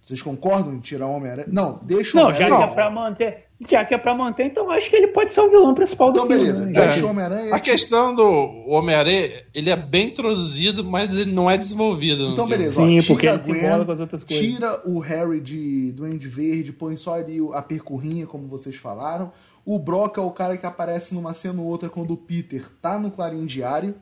Vocês 0.02 0.22
concordam 0.22 0.74
em 0.76 0.80
tirar 0.80 1.08
Homem-Areia? 1.08 1.48
Não, 1.52 1.80
deixa 1.84 2.18
o 2.18 2.22
Não, 2.22 2.32
já 2.32 2.48
que 2.48 2.64
é 2.64 2.68
pra 2.68 2.90
manter. 2.90 3.47
Já 3.68 3.84
que 3.84 3.94
é 3.96 3.98
pra 3.98 4.14
manter, 4.14 4.46
então 4.46 4.70
acho 4.70 4.88
que 4.88 4.96
ele 4.96 5.08
pode 5.08 5.34
ser 5.34 5.42
o 5.42 5.50
vilão 5.50 5.74
principal 5.74 6.12
do 6.12 6.18
Então, 6.20 6.28
filme. 6.28 6.42
beleza. 6.44 6.66
né? 6.68 6.74
Já 6.76 6.82
Deixa 6.84 7.00
que- 7.00 7.04
o 7.06 7.10
Homem-Aranha. 7.10 7.56
A 7.56 7.60
questão 7.60 8.14
do 8.14 8.24
Homem-Aranha, 8.68 9.30
ele 9.56 9.70
é 9.72 9.76
bem 9.76 10.08
introduzido, 10.10 10.84
mas 10.84 11.12
ele 11.18 11.32
não 11.32 11.50
é 11.50 11.58
desenvolvido. 11.58 12.24
no 12.28 12.34
Então, 12.34 12.46
filme. 12.46 12.58
beleza. 12.58 12.80
ó, 12.82 12.86
Sim, 12.86 12.98
tira 13.00 13.08
porque 13.14 13.28
a 13.28 13.34
ele 13.34 13.40
se 13.42 13.50
Gwen, 13.52 13.86
com 13.86 13.92
as 13.92 14.00
outras 14.00 14.24
coisas. 14.24 14.46
Tira 14.46 14.82
o 14.88 15.00
Harry 15.00 15.42
de 15.42 15.92
Duende 15.92 16.28
Verde, 16.28 16.72
põe 16.72 16.96
só 16.98 17.16
ali 17.16 17.40
a 17.54 17.62
percurrinha, 17.64 18.28
como 18.28 18.48
vocês 18.48 18.76
falaram. 18.76 19.32
O 19.66 19.80
Brock 19.80 20.18
é 20.18 20.22
o 20.22 20.30
cara 20.32 20.56
que 20.56 20.66
aparece 20.66 21.16
numa 21.16 21.34
cena 21.34 21.60
ou 21.60 21.68
outra 21.68 21.90
quando 21.90 22.12
o 22.14 22.18
Peter 22.18 22.64
tá 22.80 23.00
no 23.00 23.10
Clarim 23.10 23.46
Diário. 23.48 23.96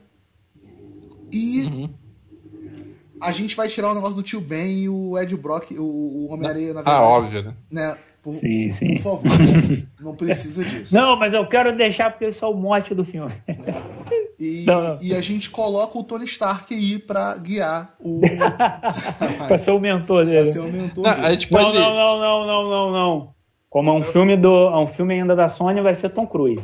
E 1.32 1.62
Uhum. 1.64 1.88
a 3.20 3.32
gente 3.32 3.56
vai 3.56 3.68
tirar 3.68 3.90
o 3.90 3.94
negócio 3.94 4.14
do 4.16 4.22
tio 4.22 4.40
Ben 4.40 4.82
e 4.84 4.88
o 4.88 5.18
Ed 5.18 5.34
Brock, 5.36 5.72
o, 5.72 5.82
o 5.82 6.28
Homem-Aranha, 6.30 6.74
na 6.74 6.80
Ah, 6.80 6.82
verdade. 6.84 7.02
óbvio, 7.04 7.42
né? 7.42 7.54
Né? 7.70 7.98
Por, 8.26 8.34
Sim, 8.34 8.70
sim. 8.72 8.94
por 8.96 9.22
favor, 9.22 9.22
não 10.02 10.16
precisa 10.16 10.64
disso. 10.64 10.92
Não, 10.92 11.16
mas 11.16 11.32
eu 11.32 11.46
quero 11.46 11.76
deixar 11.76 12.10
porque 12.10 12.24
esse 12.24 12.42
é 12.42 12.46
o 12.48 12.54
mote 12.54 12.92
do 12.92 13.04
filme. 13.04 13.30
E, 14.38 14.64
Não, 14.66 14.82
não. 14.82 14.98
e 15.00 15.14
a 15.14 15.20
gente 15.22 15.48
coloca 15.48 15.96
o 15.98 16.04
Tony 16.04 16.26
Stark 16.26 16.74
aí 16.74 16.98
pra 16.98 17.38
guiar 17.38 17.94
o. 17.98 18.20
pra 19.48 19.56
ser 19.56 19.70
o 19.70 19.78
mentor 19.80 20.26
dele. 20.26 20.42
pra 20.42 20.52
ser 20.52 20.58
o 20.58 20.64
mentor 20.70 21.04
Não, 21.04 21.14
dele. 21.14 21.26
a 21.26 21.30
gente 21.32 21.50
Não, 21.50 21.58
pode. 21.62 21.74
não, 21.78 21.94
não, 21.94 22.20
não, 22.20 22.46
não, 22.46 22.68
não, 22.70 22.92
não. 22.92 23.34
Como 23.70 23.88
é 23.88 23.92
um 23.94 24.02
filme 24.02 24.36
do, 24.36 24.68
é 24.68 24.76
um 24.78 24.86
filme 24.88 25.14
ainda 25.14 25.34
da 25.34 25.48
Sony, 25.48 25.80
vai 25.80 25.94
ser 25.94 26.10
Tom 26.10 26.26
Cruise. 26.26 26.62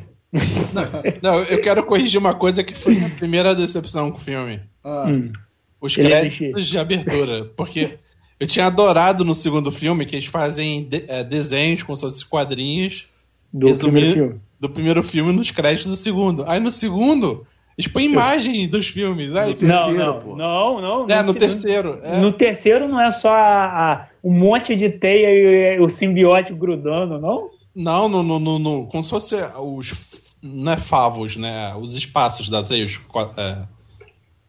Não, 1.22 1.38
eu 1.44 1.62
quero 1.62 1.82
corrigir 1.86 2.20
uma 2.20 2.34
coisa 2.34 2.62
que 2.62 2.74
foi 2.74 3.02
a 3.02 3.08
primeira 3.08 3.54
decepção 3.54 4.10
com 4.10 4.18
o 4.18 4.20
filme. 4.20 4.60
Ah, 4.84 5.06
Hum. 5.08 5.32
Os 5.80 5.94
créditos 5.96 6.66
de 6.66 6.76
abertura. 6.76 7.46
Porque 7.56 7.98
eu 8.42 8.46
tinha 8.46 8.66
adorado 8.66 9.24
no 9.24 9.34
segundo 9.34 9.70
filme 9.72 10.04
que 10.06 10.16
eles 10.16 10.26
fazem 10.26 10.84
de- 10.84 11.04
é, 11.08 11.22
desenhos 11.24 11.82
como 11.82 11.96
se 11.96 12.02
fossem 12.02 12.28
quadrinhos 12.28 13.06
Do 13.52 13.66
Resumir- 13.68 13.92
primeiro 14.00 14.14
filme. 14.28 14.40
do 14.60 14.68
primeiro 14.70 15.02
filme 15.02 15.32
nos 15.32 15.50
créditos 15.50 15.86
do 15.90 15.96
segundo. 15.96 16.44
Aí 16.46 16.58
no 16.60 16.70
segundo, 16.72 17.46
eles 17.76 17.90
põem 17.90 18.06
imagem 18.06 18.68
dos 18.68 18.86
filmes. 18.88 19.34
Aí, 19.34 19.54
No 19.60 19.68
Não, 19.68 19.84
terceiro, 19.86 20.06
não, 20.12 20.20
pô. 20.20 20.36
não, 20.36 20.80
não. 20.80 21.06
é, 21.08 21.22
no 21.22 21.32
se- 21.32 21.38
terceiro. 21.38 21.98
É. 22.02 22.20
No 22.20 22.32
terceiro 22.32 22.88
não 22.88 23.00
é 23.00 23.10
só 23.10 23.30
a, 23.32 23.92
a- 23.92 24.06
um 24.24 24.32
monte 24.32 24.74
de 24.76 24.88
teia 24.90 25.74
e 25.76 25.80
o 25.80 25.88
simbiote 25.88 26.52
grudando, 26.54 27.18
não? 27.18 27.50
Não, 27.74 28.08
no, 28.08 28.22
no, 28.22 28.38
no, 28.38 28.58
no- 28.58 28.86
como 28.86 29.02
se 29.02 29.10
fosse 29.10 29.34
os. 29.60 30.20
Não 30.42 30.72
é 30.72 30.76
favos, 30.76 31.36
né? 31.36 31.74
Os 31.76 31.94
espaços 31.94 32.48
da 32.50 32.62
teia. 32.62 32.84
Os, 32.84 33.00
é. 33.38 33.58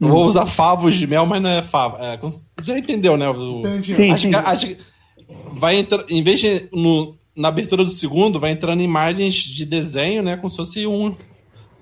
Eu 0.03 0.09
vou 0.09 0.25
usar 0.25 0.45
favos 0.45 0.95
de 0.95 1.07
mel, 1.07 1.25
mas 1.25 1.41
não 1.41 1.49
é 1.49 1.61
favo. 1.61 1.97
É, 1.97 2.17
você 2.17 2.43
já 2.61 2.77
entendeu, 2.77 3.17
né? 3.17 3.29
O. 3.29 3.63
Sim. 3.83 4.11
acho 4.11 4.27
que, 4.29 4.35
acho 4.35 4.67
que 4.67 4.77
vai 5.55 5.77
entrar. 5.77 6.03
Em 6.09 6.21
vez 6.21 6.39
de. 6.39 6.69
No, 6.71 7.15
na 7.35 7.47
abertura 7.47 7.83
do 7.83 7.89
segundo, 7.89 8.39
vai 8.39 8.51
entrando 8.51 8.81
imagens 8.81 9.35
de 9.35 9.65
desenho, 9.65 10.21
né? 10.21 10.35
Como 10.37 10.49
se 10.49 10.57
fosse 10.57 10.85
um, 10.85 11.15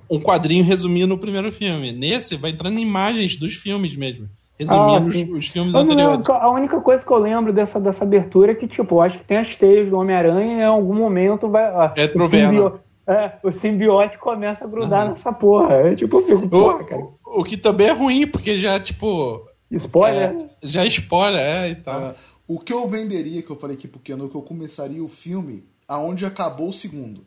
um 0.09 0.19
quadrinho 0.19 0.63
resumindo 0.63 1.13
o 1.13 1.17
primeiro 1.17 1.51
filme. 1.51 1.91
Nesse, 1.91 2.37
vai 2.37 2.51
entrando 2.51 2.79
imagens 2.79 3.35
dos 3.35 3.55
filmes 3.55 3.95
mesmo. 3.95 4.29
Resumindo 4.57 4.93
Ah, 4.95 4.99
os, 4.99 5.15
sim. 5.15 5.33
os 5.33 5.47
filmes 5.47 5.73
Eu 5.73 5.83
não 5.83 5.91
anteriores. 5.91 6.17
lembro, 6.17 6.33
a 6.33 6.49
única 6.51 6.79
coisa 6.81 7.03
que 7.03 7.11
eu 7.11 7.17
lembro 7.17 7.51
dessa, 7.51 7.79
dessa 7.79 8.03
abertura 8.03 8.51
é 8.51 8.55
que, 8.55 8.67
tipo, 8.67 8.95
eu 8.95 9.01
acho 9.01 9.17
que 9.17 9.25
tem 9.25 9.37
as 9.37 9.55
teias 9.55 9.89
do 9.89 9.97
Homem-Aranha 9.97 10.57
e 10.57 10.59
em 10.59 10.63
algum 10.63 10.93
momento 10.93 11.49
vai. 11.49 11.63
É 11.95 12.05
o, 12.05 12.13
Trovena. 12.13 12.73
É, 13.11 13.39
o 13.43 13.51
simbiote 13.51 14.17
começa 14.17 14.65
a 14.65 14.67
grudar 14.67 15.09
nessa 15.09 15.31
porra. 15.33 15.73
É, 15.75 15.95
tipo, 15.95 16.19
eu 16.19 16.25
fico, 16.25 16.49
porra, 16.49 16.83
cara. 16.83 17.01
O, 17.01 17.41
o 17.41 17.43
que 17.43 17.57
também 17.57 17.87
é 17.87 17.91
ruim, 17.91 18.27
porque 18.27 18.57
já, 18.57 18.79
tipo. 18.79 19.47
Spoiler. 19.69 20.35
é, 20.35 20.49
já 20.67 20.85
spoiler, 20.85 21.39
é 21.41 21.69
e 21.71 21.75
tal. 21.75 21.99
Ah, 22.01 22.15
o 22.47 22.59
que 22.59 22.73
eu 22.73 22.87
venderia, 22.87 23.41
que 23.41 23.49
eu 23.49 23.55
falei 23.55 23.77
aqui 23.77 23.87
pro 23.87 23.99
Keno, 23.99 24.29
que 24.29 24.35
eu 24.35 24.41
começaria 24.41 25.03
o 25.03 25.07
filme 25.07 25.63
aonde 25.87 26.25
acabou 26.25 26.69
o 26.69 26.73
segundo. 26.73 27.25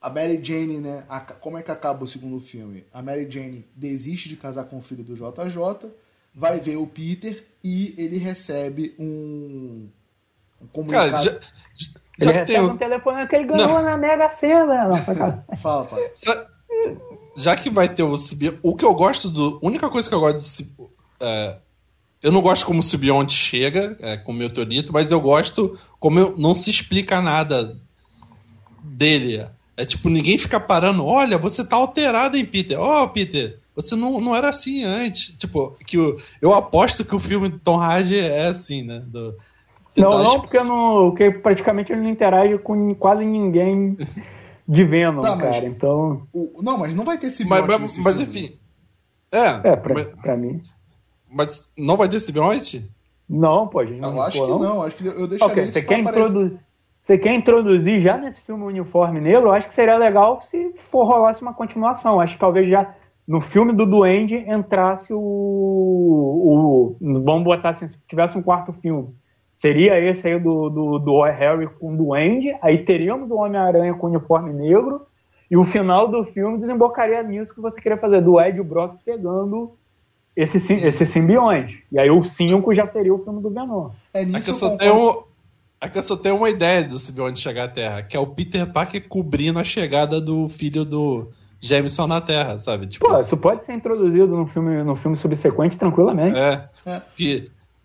A 0.00 0.10
Mary 0.10 0.40
Jane, 0.42 0.78
né? 0.78 1.04
a- 1.08 1.20
como 1.20 1.56
é 1.58 1.62
que 1.62 1.70
acaba 1.70 2.04
o 2.04 2.06
segundo 2.08 2.38
filme? 2.40 2.84
A 2.92 3.02
Mary 3.02 3.26
Jane 3.30 3.64
desiste 3.74 4.28
de 4.28 4.36
casar 4.36 4.64
com 4.64 4.76
o 4.78 4.82
filho 4.82 5.02
do 5.02 5.14
JJ, 5.14 5.90
vai 6.34 6.60
ver 6.60 6.76
o 6.76 6.86
Peter 6.86 7.44
e 7.64 7.94
ele 7.96 8.18
recebe 8.18 8.94
um, 8.98 9.88
um 10.60 10.66
comunicado. 10.66 11.10
Cara, 11.12 11.22
já, 11.24 11.40
Ele 12.18 12.24
já 12.24 12.32
que 12.32 12.38
recebe 12.38 12.66
tem. 12.66 12.74
um 12.74 12.76
telefone 12.76 13.26
que 13.28 13.36
ele 13.36 13.44
ganhou 13.46 13.82
na 13.82 13.96
Mega 13.96 14.28
Sena. 14.30 14.88
Não. 14.88 14.96
Fala, 15.56 15.84
pai. 15.84 16.10
Já 17.36 17.54
que 17.56 17.68
vai 17.68 17.88
ter 17.88 18.02
o 18.02 18.16
Sibi- 18.16 18.58
O 18.62 18.74
que 18.74 18.84
eu 18.84 18.94
gosto 18.94 19.28
do. 19.28 19.58
A 19.62 19.66
única 19.66 19.88
coisa 19.90 20.08
que 20.08 20.14
eu 20.14 20.20
gosto 20.20 20.64
do. 20.64 20.90
É, 21.20 21.58
eu 22.22 22.32
não 22.32 22.40
gosto 22.40 22.64
como 22.64 22.80
o 22.80 22.82
Sibionte 22.82 23.34
chega, 23.34 23.96
é, 24.00 24.16
com 24.16 24.32
o 24.32 24.34
meteorito, 24.34 24.92
mas 24.92 25.10
eu 25.12 25.20
gosto 25.20 25.78
como 26.00 26.18
eu- 26.18 26.34
não 26.36 26.54
se 26.54 26.70
explica 26.70 27.20
nada 27.20 27.76
dele. 28.82 29.46
É 29.76 29.84
tipo, 29.84 30.08
ninguém 30.08 30.38
fica 30.38 30.58
parando, 30.58 31.04
olha, 31.04 31.36
você 31.36 31.62
tá 31.62 31.76
alterado, 31.76 32.36
hein, 32.36 32.46
Peter? 32.46 32.80
Ó, 32.80 33.04
oh, 33.04 33.08
Peter, 33.08 33.58
você 33.74 33.94
não, 33.94 34.18
não 34.20 34.34
era 34.34 34.48
assim 34.48 34.82
antes. 34.84 35.36
Tipo, 35.36 35.76
que 35.86 35.98
o, 35.98 36.18
eu 36.40 36.54
aposto 36.54 37.04
que 37.04 37.14
o 37.14 37.20
filme 37.20 37.50
do 37.50 37.58
Tom 37.58 37.78
Hardy 37.78 38.18
é 38.18 38.46
assim, 38.46 38.82
né? 38.82 39.02
Do, 39.06 39.36
Não, 40.00 40.22
não, 40.22 40.40
porque, 40.40 40.62
não, 40.62 41.10
porque 41.10 41.30
praticamente 41.30 41.92
ele 41.92 42.02
não 42.02 42.10
interage 42.10 42.58
com 42.58 42.94
quase 42.94 43.24
ninguém 43.24 43.96
de 44.68 44.84
Venom, 44.84 45.20
Tá, 45.20 45.36
mas- 45.36 45.54
cara. 45.54 45.66
Então, 45.66 46.22
O- 46.32 46.60
não, 46.62 46.78
mas 46.78 46.94
não 46.94 47.04
vai 47.04 47.18
ter 47.18 47.28
esse 47.28 47.44
Mas, 47.46 47.66
mas, 47.66 47.98
mas, 47.98 48.20
enfim. 48.20 48.58
É, 49.32 49.70
é, 49.70 49.76
pra, 49.76 49.94
mas, 49.94 50.06
pra 50.16 50.36
mim. 50.36 50.60
mas 51.30 51.72
não 51.76 51.96
vai 51.96 52.08
ter 52.08 52.20
simbionte? 52.20 52.88
Não, 53.28 53.66
pô, 53.66 53.84
gente. 53.84 54.02
Eu 54.02 54.22
acho 54.22 54.38
pô, 54.38 54.46
que 54.46 54.64
não, 54.64 54.82
acho 54.82 54.96
que 54.96 55.06
eu 55.06 55.26
deixaria 55.26 55.52
Ok, 55.52 55.64
isso 55.64 55.72
você 55.72 55.82
quer, 55.82 56.00
aparecer. 56.00 56.28
introdu... 56.30 56.58
você 57.00 57.18
quer 57.18 57.34
introduzir 57.34 58.00
já 58.02 58.16
nesse 58.16 58.40
filme 58.40 58.62
o 58.62 58.66
uniforme 58.68 59.20
negro? 59.20 59.48
Eu 59.48 59.52
acho 59.52 59.66
que 59.66 59.74
seria 59.74 59.96
legal 59.98 60.40
se 60.42 60.72
for 60.78 61.04
rolasse 61.04 61.42
uma 61.42 61.52
continuação. 61.52 62.20
Acho 62.20 62.34
que 62.34 62.40
talvez 62.40 62.68
já 62.70 62.94
no 63.26 63.40
filme 63.40 63.72
do 63.72 63.84
Duende 63.84 64.36
entrasse 64.36 65.12
o. 65.12 65.18
o... 65.18 66.96
Vamos 67.24 67.44
botar 67.44 67.70
assim, 67.70 67.88
se 67.88 67.98
tivesse 68.08 68.38
um 68.38 68.42
quarto 68.42 68.72
filme. 68.74 69.08
Seria 69.56 69.98
esse 69.98 70.28
aí 70.28 70.38
do, 70.38 70.68
do, 70.68 70.98
do 70.98 71.22
Harry 71.22 71.66
com 71.66 71.94
o 71.94 71.96
Duende, 71.96 72.54
aí 72.60 72.84
teríamos 72.84 73.30
o 73.30 73.36
Homem-Aranha 73.36 73.94
com 73.94 74.06
o 74.06 74.10
uniforme 74.10 74.52
negro, 74.52 75.06
e 75.50 75.56
o 75.56 75.64
final 75.64 76.08
do 76.08 76.24
filme 76.24 76.58
desembocaria 76.58 77.22
nisso 77.22 77.54
que 77.54 77.60
você 77.60 77.80
queria 77.80 77.96
fazer, 77.96 78.20
do 78.20 78.38
Ed 78.38 78.62
Brock 78.62 78.96
pegando 79.02 79.72
esse, 80.36 80.58
esse 80.74 81.06
simbionte. 81.06 81.82
E 81.90 81.98
aí 81.98 82.10
o 82.10 82.22
5 82.22 82.74
já 82.74 82.84
seria 82.84 83.14
o 83.14 83.24
filme 83.24 83.40
do 83.40 83.48
Venom. 83.48 83.90
É 84.12 84.24
nisso 84.26 84.50
eu 84.50 84.52
eu 84.52 84.54
só 84.54 84.70
concordo. 84.70 84.92
tenho, 84.92 85.24
aqui 85.80 85.98
eu 85.98 86.02
só 86.02 86.16
tenho 86.16 86.36
uma 86.36 86.50
ideia 86.50 86.84
do 86.84 86.98
simbionte 86.98 87.40
chegar 87.40 87.64
à 87.64 87.68
Terra, 87.68 88.02
que 88.02 88.14
é 88.14 88.20
o 88.20 88.26
Peter 88.26 88.70
Parker 88.70 89.08
cobrindo 89.08 89.58
a 89.58 89.64
chegada 89.64 90.20
do 90.20 90.50
filho 90.50 90.84
do 90.84 91.28
Jameson 91.60 92.06
na 92.06 92.20
Terra, 92.20 92.58
sabe? 92.58 92.86
Tipo, 92.86 93.06
Pô, 93.06 93.18
isso 93.18 93.36
pode 93.38 93.64
ser 93.64 93.72
introduzido 93.72 94.36
no 94.36 94.46
filme, 94.48 94.82
no 94.82 94.96
filme 94.96 95.16
subsequente 95.16 95.78
tranquilamente. 95.78 96.38
é, 96.38 96.68
É. 96.84 97.02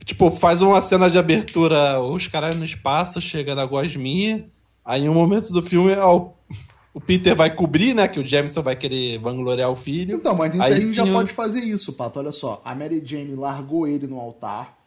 tipo, 0.06 0.32
faz 0.32 0.62
uma 0.62 0.82
cena 0.82 1.10
de 1.10 1.18
abertura, 1.18 2.00
os 2.02 2.28
caras 2.28 2.56
no 2.56 2.66
espaço, 2.66 3.22
chega 3.22 3.56
na 3.56 3.66
Gosminha, 3.66 4.50
aí 4.84 5.04
em 5.04 5.10
um 5.10 5.14
momento 5.14 5.52
do 5.54 5.62
filme 5.62 5.94
ó, 5.96 6.30
o, 6.94 7.00
Peter 7.00 7.36
vai 7.36 7.54
cobrir, 7.56 7.94
né, 7.94 8.08
que 8.08 8.20
o 8.20 8.26
Jameson 8.26 8.62
vai 8.62 8.76
querer 8.76 9.18
vangloriar 9.20 9.70
o 9.72 9.76
filho. 9.76 10.16
Então, 10.16 10.36
mas 10.36 10.52
nisso 10.52 10.64
Aí 10.64 10.74
aí, 10.74 10.78
a 10.78 10.82
gente 10.82 10.94
já 10.94 11.06
eu- 11.06 11.14
pode 11.14 11.32
fazer 11.32 11.62
isso, 11.62 11.94
Pato. 11.94 12.20
Olha 12.20 12.32
só, 12.32 12.62
a 12.66 12.76
Mary 12.76 13.02
Jane 13.04 13.36
largou 13.36 13.88
ele 13.88 14.08
no 14.08 14.20
altar. 14.20 14.81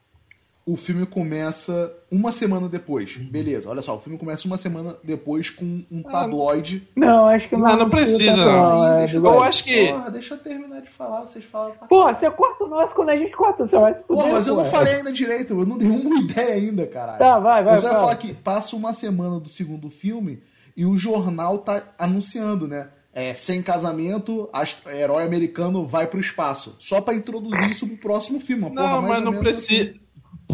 O 0.67 0.77
filme 0.79 1.05
começa 1.05 1.93
uma 2.11 2.33
semana 2.33 2.71
depois. 2.71 3.17
Beleza, 3.19 3.69
olha 3.69 3.83
só, 3.83 3.97
o 3.97 4.01
filme 4.01 4.19
começa 4.19 4.47
uma 4.47 4.57
semana 4.57 4.97
depois 5.05 5.51
com 5.51 5.85
um 5.91 6.03
tabloide. 6.03 6.89
Não, 6.97 7.27
acho 7.29 7.49
que 7.51 7.55
não. 7.57 7.67
Não, 7.69 7.77
não 7.81 7.91
precisa, 7.91 8.35
não. 8.35 8.87
é, 8.95 8.99
deixa, 9.01 9.17
eu 9.19 9.43
acho 9.43 9.63
que- 9.65 9.89
Porra, 9.89 10.11
deixa 10.11 10.35
eu 10.35 10.39
terminar 10.39 10.81
de 10.81 10.89
falar, 10.89 11.21
vocês 11.27 11.45
falam. 11.45 11.73
pra- 11.73 11.87
Pô, 11.87 12.09
você 12.09 12.31
corta 12.31 12.65
o 12.65 12.67
nosso 12.67 12.95
quando 12.95 13.11
a 13.11 13.17
gente 13.17 13.37
corta, 13.37 13.67
você 13.67 13.77
vai 13.79 13.93
se 13.93 14.03
Pô, 14.05 14.17
fuder. 14.17 14.33
mas 14.33 14.47
eu 14.47 14.57
não 14.57 14.65
falei 14.65 14.95
ainda 14.95 15.13
direito, 15.13 15.53
eu 15.53 15.67
não 15.67 15.77
dei 15.77 15.89
uma 15.91 16.19
ideia 16.21 16.55
ainda, 16.55 16.87
caralho. 16.87 17.19
Tá, 17.19 17.39
vai, 17.39 17.63
vai, 17.63 17.75
Eu 17.75 17.79
só 17.81 17.87
ia 17.89 17.93
fala. 17.93 18.05
falar 18.07 18.17
que 18.17 18.33
passa 18.33 18.75
uma 18.75 18.95
semana 18.95 19.39
do 19.39 19.51
segundo 19.51 19.91
filme 19.91 20.43
e 20.75 20.87
o 20.87 20.97
jornal 20.97 21.59
tá 21.59 21.83
anunciando, 21.99 22.67
né? 22.67 22.89
É, 23.13 23.33
sem 23.35 23.63
casamento, 23.63 24.49
herói 24.93 25.23
americano 25.25 25.87
vai 25.87 26.07
pro 26.07 26.19
espaço. 26.19 26.75
Só 26.81 27.01
pra 27.01 27.15
introduzir 27.15 27.71
isso 27.71 27.87
pro 27.87 27.97
próximo 27.99 28.41
filme. 28.41 28.63
uma 28.65 28.71
porra 28.75 28.89
Não, 28.89 29.03
mais 29.03 29.15
mas 29.21 29.25
não 29.25 29.39
precisa. 29.41 29.83
assim. 29.91 30.01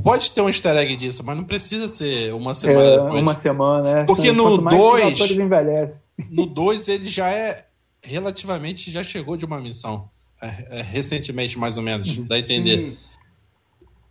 Pode 0.04 0.32
ter 0.32 0.40
um 0.40 0.48
easter 0.48 0.76
egg 0.76 0.96
disso, 0.96 1.22
mas 1.24 1.36
não 1.36 1.44
precisa 1.44 1.88
ser 1.88 2.32
uma 2.34 2.54
semana 2.54 2.80
É, 2.88 2.98
depois. 3.02 3.20
uma 3.22 3.34
semana, 3.36 3.88
é. 4.00 4.04
Porque 4.04 4.32
no 4.32 4.54
os 4.54 4.58
atores 4.66 5.30
envelhecem. 5.38 6.00
No 6.30 6.46
2 6.46 6.88
ele 6.88 7.06
já 7.06 7.28
é 7.30 7.66
relativamente 8.02 8.90
já 8.90 9.02
chegou 9.02 9.36
de 9.36 9.44
uma 9.44 9.60
missão. 9.60 10.08
É, 10.40 10.78
é, 10.78 10.82
recentemente, 10.82 11.58
mais 11.58 11.76
ou 11.76 11.82
menos. 11.82 12.16
Dá 12.26 12.36
a 12.36 12.38
entender. 12.38 12.96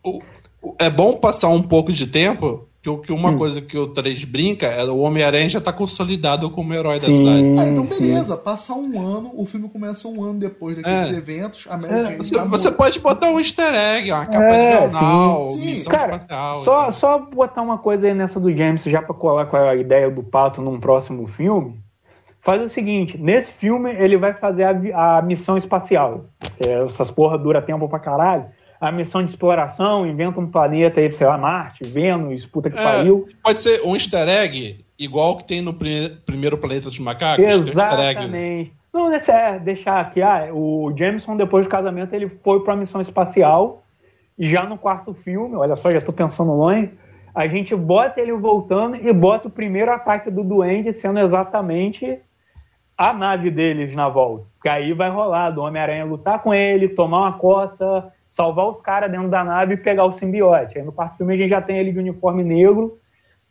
O- 0.03 0.21
o- 0.61 0.75
é 0.77 0.87
bom 0.89 1.13
passar 1.15 1.47
um 1.49 1.61
pouco 1.63 1.91
de 1.91 2.05
tempo 2.05 2.68
que, 2.81 2.97
que 2.97 3.11
uma 3.11 3.31
hum. 3.31 3.37
coisa 3.37 3.61
que 3.61 3.77
o 3.77 3.87
3 3.87 4.23
brinca 4.23 4.67
é 4.67 4.83
o 4.85 4.99
Homem-Aranha 4.99 5.49
já 5.49 5.59
tá 5.59 5.73
consolidado 5.73 6.49
como 6.49 6.73
herói 6.73 6.99
sim, 6.99 7.07
da 7.07 7.11
cidade. 7.13 7.59
Ah, 7.59 7.67
então 7.67 7.85
beleza, 7.85 8.35
sim. 8.35 8.41
passa 8.43 8.73
um 8.73 8.99
ano, 8.99 9.31
o 9.35 9.45
filme 9.45 9.67
começa 9.67 10.07
um 10.07 10.23
ano 10.23 10.39
depois 10.39 10.77
daqueles 10.77 11.11
é. 11.11 11.15
eventos, 11.15 11.67
a 11.69 11.77
Mary 11.77 11.93
Jane 11.93 12.17
você, 12.17 12.35
tá 12.35 12.45
você 12.45 12.71
pode 12.71 12.99
botar 12.99 13.27
um 13.27 13.37
easter 13.37 13.73
egg, 13.73 14.11
uma 14.11 14.25
capa 14.25 14.43
é, 14.45 14.59
de 14.59 14.91
jornal, 14.91 15.49
sim. 15.49 15.65
missão 15.65 15.91
Cara, 15.91 16.15
espacial. 16.15 16.63
Só, 16.63 16.79
então. 16.79 16.91
só 16.91 17.19
botar 17.19 17.61
uma 17.61 17.77
coisa 17.77 18.07
aí 18.07 18.13
nessa 18.13 18.39
do 18.39 18.55
James, 18.55 18.83
já 18.83 19.01
pra 19.01 19.13
colar 19.13 19.47
com 19.47 19.57
a 19.57 19.75
ideia 19.75 20.09
do 20.09 20.23
Pato 20.23 20.61
num 20.61 20.79
próximo 20.79 21.27
filme, 21.27 21.77
faz 22.39 22.61
o 22.61 22.69
seguinte, 22.69 23.17
nesse 23.17 23.51
filme 23.51 23.91
ele 23.91 24.15
vai 24.15 24.33
fazer 24.33 24.63
a, 24.63 25.17
a 25.17 25.21
missão 25.21 25.57
espacial. 25.57 26.25
Essas 26.59 27.11
porra 27.11 27.37
dura 27.37 27.61
tempo 27.61 27.89
pra 27.89 27.99
caralho 27.99 28.45
a 28.79 28.91
missão 28.91 29.23
de 29.23 29.29
exploração, 29.29 30.07
inventa 30.07 30.39
um 30.39 30.49
planeta 30.49 30.99
aí, 30.99 31.11
sei 31.11 31.27
lá, 31.27 31.37
Marte, 31.37 31.83
Vênus, 31.83 32.45
puta 32.45 32.69
que 32.69 32.79
é, 32.79 32.83
pariu. 32.83 33.27
Pode 33.43 33.59
ser 33.59 33.81
um 33.83 33.93
easter 33.93 34.27
egg, 34.27 34.85
igual 34.97 35.35
que 35.37 35.43
tem 35.43 35.61
no 35.61 35.73
primeiro 35.73 36.57
Planeta 36.57 36.87
dos 36.87 36.99
Macacos. 36.99 37.43
Exatamente. 37.43 38.73
Não, 38.93 39.09
nesse, 39.09 39.31
é, 39.31 39.59
deixar 39.59 39.99
aqui, 39.99 40.21
ah, 40.21 40.49
o 40.51 40.91
Jameson, 40.97 41.35
depois 41.35 41.65
do 41.65 41.69
casamento, 41.69 42.13
ele 42.13 42.29
foi 42.41 42.63
para 42.63 42.73
a 42.73 42.77
missão 42.77 43.01
espacial, 43.01 43.83
e 44.37 44.49
já 44.49 44.63
no 44.63 44.77
quarto 44.77 45.13
filme, 45.13 45.55
olha 45.55 45.75
só, 45.75 45.91
já 45.91 45.97
estou 45.97 46.13
pensando 46.13 46.53
longe, 46.53 46.89
a 47.35 47.47
gente 47.47 47.75
bota 47.75 48.19
ele 48.19 48.33
voltando 48.33 48.95
e 48.95 49.13
bota 49.13 49.47
o 49.47 49.51
primeiro 49.51 49.91
ataque 49.91 50.31
do 50.31 50.43
Duende 50.43 50.91
sendo 50.93 51.19
exatamente 51.19 52.19
a 52.97 53.13
nave 53.13 53.51
deles 53.51 53.93
na 53.93 54.09
volta. 54.09 54.45
Que 54.61 54.69
aí 54.69 54.93
vai 54.93 55.09
rolar 55.09 55.51
do 55.51 55.61
Homem-Aranha 55.61 56.05
lutar 56.05 56.41
com 56.41 56.53
ele, 56.53 56.89
tomar 56.89 57.21
uma 57.21 57.33
coça, 57.33 58.11
salvar 58.39 58.69
os 58.69 58.79
caras 58.79 59.11
dentro 59.11 59.29
da 59.29 59.43
nave 59.43 59.73
e 59.73 59.77
pegar 59.77 60.05
o 60.05 60.13
simbiote. 60.13 60.77
Aí 60.77 60.85
no 60.85 60.93
quarto 60.93 61.17
filme 61.17 61.33
a 61.33 61.37
gente 61.37 61.49
já 61.49 61.61
tem 61.61 61.77
ele 61.77 61.91
de 61.91 61.99
uniforme 61.99 62.41
negro 62.41 62.97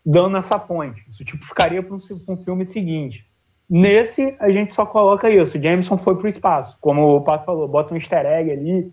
dando 0.04 0.38
essa 0.38 0.58
ponte. 0.58 1.04
Isso 1.06 1.22
tipo 1.26 1.44
ficaria 1.44 1.82
para 1.82 1.94
um, 1.94 2.00
um, 2.28 2.36
filme 2.38 2.64
seguinte. 2.64 3.26
Nesse 3.68 4.34
a 4.40 4.50
gente 4.50 4.72
só 4.72 4.86
coloca 4.86 5.28
isso. 5.28 5.60
Jameson 5.60 5.98
foi 5.98 6.16
para 6.16 6.24
o 6.24 6.28
espaço, 6.28 6.74
como 6.80 7.16
o 7.16 7.20
Pato 7.20 7.44
falou, 7.44 7.68
bota 7.68 7.92
um 7.92 7.98
Easter 7.98 8.24
egg 8.24 8.50
ali. 8.50 8.90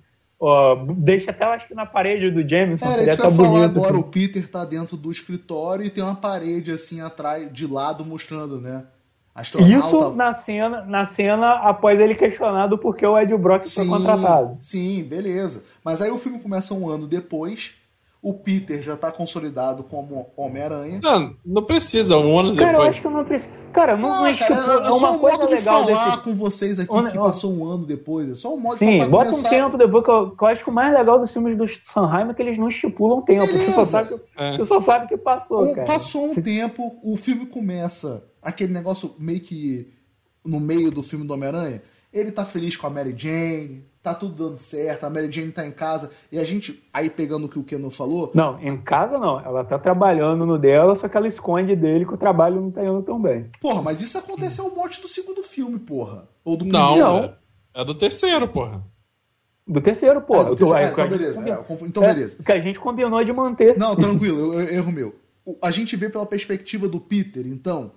Deixa 0.97 1.31
até, 1.31 1.45
acho 1.45 1.65
que 1.65 1.73
na 1.73 1.85
parede 1.85 2.29
do 2.29 2.47
Jameson. 2.47 2.85
Era 2.85 3.03
isso 3.03 3.15
que 3.15 3.21
eu 3.21 3.29
ia 3.29 3.35
falar 3.37 3.63
agora. 3.63 3.91
Assim. 3.91 3.99
O 4.01 4.03
Peter 4.03 4.51
tá 4.51 4.65
dentro 4.65 4.97
do 4.97 5.09
escritório 5.09 5.85
e 5.85 5.89
tem 5.89 6.03
uma 6.03 6.15
parede 6.15 6.71
assim 6.71 6.99
atrás, 6.99 7.49
de 7.53 7.65
lado, 7.65 8.03
mostrando, 8.03 8.59
né? 8.59 8.85
Astronauta... 9.35 9.87
Isso 9.87 10.15
na 10.15 10.33
cena, 10.33 10.85
na 10.85 11.03
cena 11.03 11.51
após 11.55 11.99
ele 11.99 12.15
questionado 12.15 12.77
por 12.77 12.95
que 12.95 13.05
o 13.05 13.19
Ed 13.19 13.35
Brock 13.35 13.63
sim, 13.63 13.81
foi 13.81 13.87
contratado. 13.97 14.57
Sim, 14.61 15.03
beleza. 15.03 15.65
Mas 15.83 16.01
aí 16.01 16.09
o 16.09 16.17
filme 16.17 16.39
começa 16.39 16.73
um 16.73 16.89
ano 16.89 17.05
depois. 17.05 17.73
O 18.25 18.33
Peter 18.33 18.81
já 18.81 18.97
tá 18.97 19.11
consolidado 19.11 19.83
como 19.83 20.31
Homem-Aranha. 20.35 20.99
Não, 21.03 21.35
não 21.45 21.61
precisa, 21.61 22.17
um 22.17 22.39
ano 22.39 22.55
depois. 22.55 22.65
Cara, 22.65 22.77
eu 22.79 22.81
acho 22.81 23.01
que 23.03 23.07
não 23.07 23.23
precisa. 23.23 23.53
Cara, 23.71 23.95
não, 23.95 24.23
não, 24.23 24.35
cara, 24.35 24.55
é, 24.55 24.87
é 24.87 24.89
uma 24.89 25.11
um 25.11 25.19
coisa 25.19 25.37
modo 25.37 25.51
legal 25.51 25.85
de 25.85 25.93
falar 25.93 26.09
desse... 26.09 26.23
com 26.23 26.33
vocês 26.33 26.79
aqui 26.79 27.03
que 27.11 27.17
passou 27.19 27.53
um 27.53 27.69
ano 27.69 27.85
depois. 27.85 28.27
É 28.27 28.33
só 28.33 28.51
um 28.51 28.59
modo 28.59 28.79
Sim, 28.79 28.97
de 28.97 29.05
bota 29.05 29.25
começar... 29.25 29.47
um 29.47 29.51
tempo 29.51 29.77
depois, 29.77 30.03
que 30.03 30.09
eu, 30.09 30.31
que 30.31 30.43
eu, 30.43 30.47
acho 30.47 30.63
que 30.63 30.69
o 30.71 30.73
mais 30.73 30.91
legal 30.91 31.19
dos 31.19 31.31
filmes 31.31 31.55
do 31.55 31.67
Sanheim 31.67 32.31
é 32.31 32.33
que 32.33 32.41
eles 32.41 32.57
não 32.57 32.67
estipulam 32.67 33.21
tempo. 33.21 33.45
Você 33.45 33.71
só, 33.71 33.85
sabe, 33.85 34.19
é. 34.35 34.57
você 34.57 34.65
só 34.65 34.81
sabe 34.81 35.07
que 35.07 35.17
passou, 35.17 35.69
um, 35.69 35.75
cara. 35.75 35.85
Passou 35.85 36.25
um 36.25 36.41
tempo, 36.41 36.95
o 37.03 37.15
filme 37.17 37.45
começa 37.45 38.23
aquele 38.41 38.73
negócio 38.73 39.13
meio 39.19 39.41
que 39.41 39.93
no 40.43 40.59
meio 40.59 40.89
do 40.89 41.03
filme 41.03 41.27
do 41.27 41.33
Homem-Aranha. 41.35 41.83
Ele 42.11 42.31
tá 42.31 42.43
feliz 42.43 42.75
com 42.75 42.87
a 42.87 42.89
Mary 42.89 43.13
Jane, 43.15 43.85
tá 44.05 44.13
tudo 44.13 44.49
dando 44.49 44.59
certo, 44.59 45.03
a 45.03 45.09
Mary 45.09 45.31
Jane 45.31 45.51
tá 45.51 45.65
em 45.65 45.71
casa, 45.71 46.11
e 46.31 46.37
a 46.37 46.43
gente, 46.43 46.83
aí 46.93 47.09
pegando 47.09 47.45
o 47.45 47.49
que 47.49 47.57
o 47.57 47.63
Kenan 47.63 47.89
falou. 47.89 48.31
Não, 48.35 48.61
em 48.61 48.77
casa 48.77 49.17
não, 49.17 49.39
ela 49.39 49.63
tá 49.63 49.79
trabalhando 49.79 50.45
no 50.45 50.59
dela, 50.59 50.95
só 50.95 51.09
que 51.09 51.17
ela 51.17 51.27
esconde 51.27 51.75
dele 51.75 52.05
que 52.05 52.13
o 52.13 52.17
trabalho 52.17 52.61
não 52.61 52.69
tá 52.69 52.85
indo 52.85 53.01
tão 53.01 53.19
bem. 53.19 53.49
Porra, 53.59 53.81
mas 53.81 54.01
isso 54.01 54.15
acontece 54.15 54.61
ao 54.61 54.69
mote 54.69 55.01
do 55.01 55.07
segundo 55.07 55.41
filme, 55.41 55.79
porra. 55.79 56.29
Ou 56.43 56.55
do 56.55 56.65
primeiro. 56.65 56.97
Não, 56.97 57.17
é, 57.17 57.33
é 57.73 57.83
do 57.83 57.95
terceiro, 57.95 58.47
porra. 58.47 58.85
Do 59.67 59.81
terceiro, 59.81 60.21
porra. 60.21 60.41
É, 60.41 60.49
do 60.49 60.55
terceiro, 60.55 60.79
é, 60.79 60.91
então, 60.91 61.09
beleza, 61.09 61.49
é, 61.49 61.87
então 61.87 62.03
beleza. 62.03 62.37
Que 62.45 62.51
a 62.51 62.59
gente 62.59 62.79
combinou 62.79 63.23
de 63.23 63.33
manter. 63.33 63.75
Não, 63.75 63.95
tranquilo, 63.95 64.53
eu, 64.53 64.61
eu, 64.61 64.69
erro 64.75 64.91
meu. 64.91 65.15
A 65.63 65.71
gente 65.71 65.95
vê 65.95 66.09
pela 66.09 66.27
perspectiva 66.27 66.87
do 66.87 66.99
Peter, 66.99 67.47
então, 67.47 67.91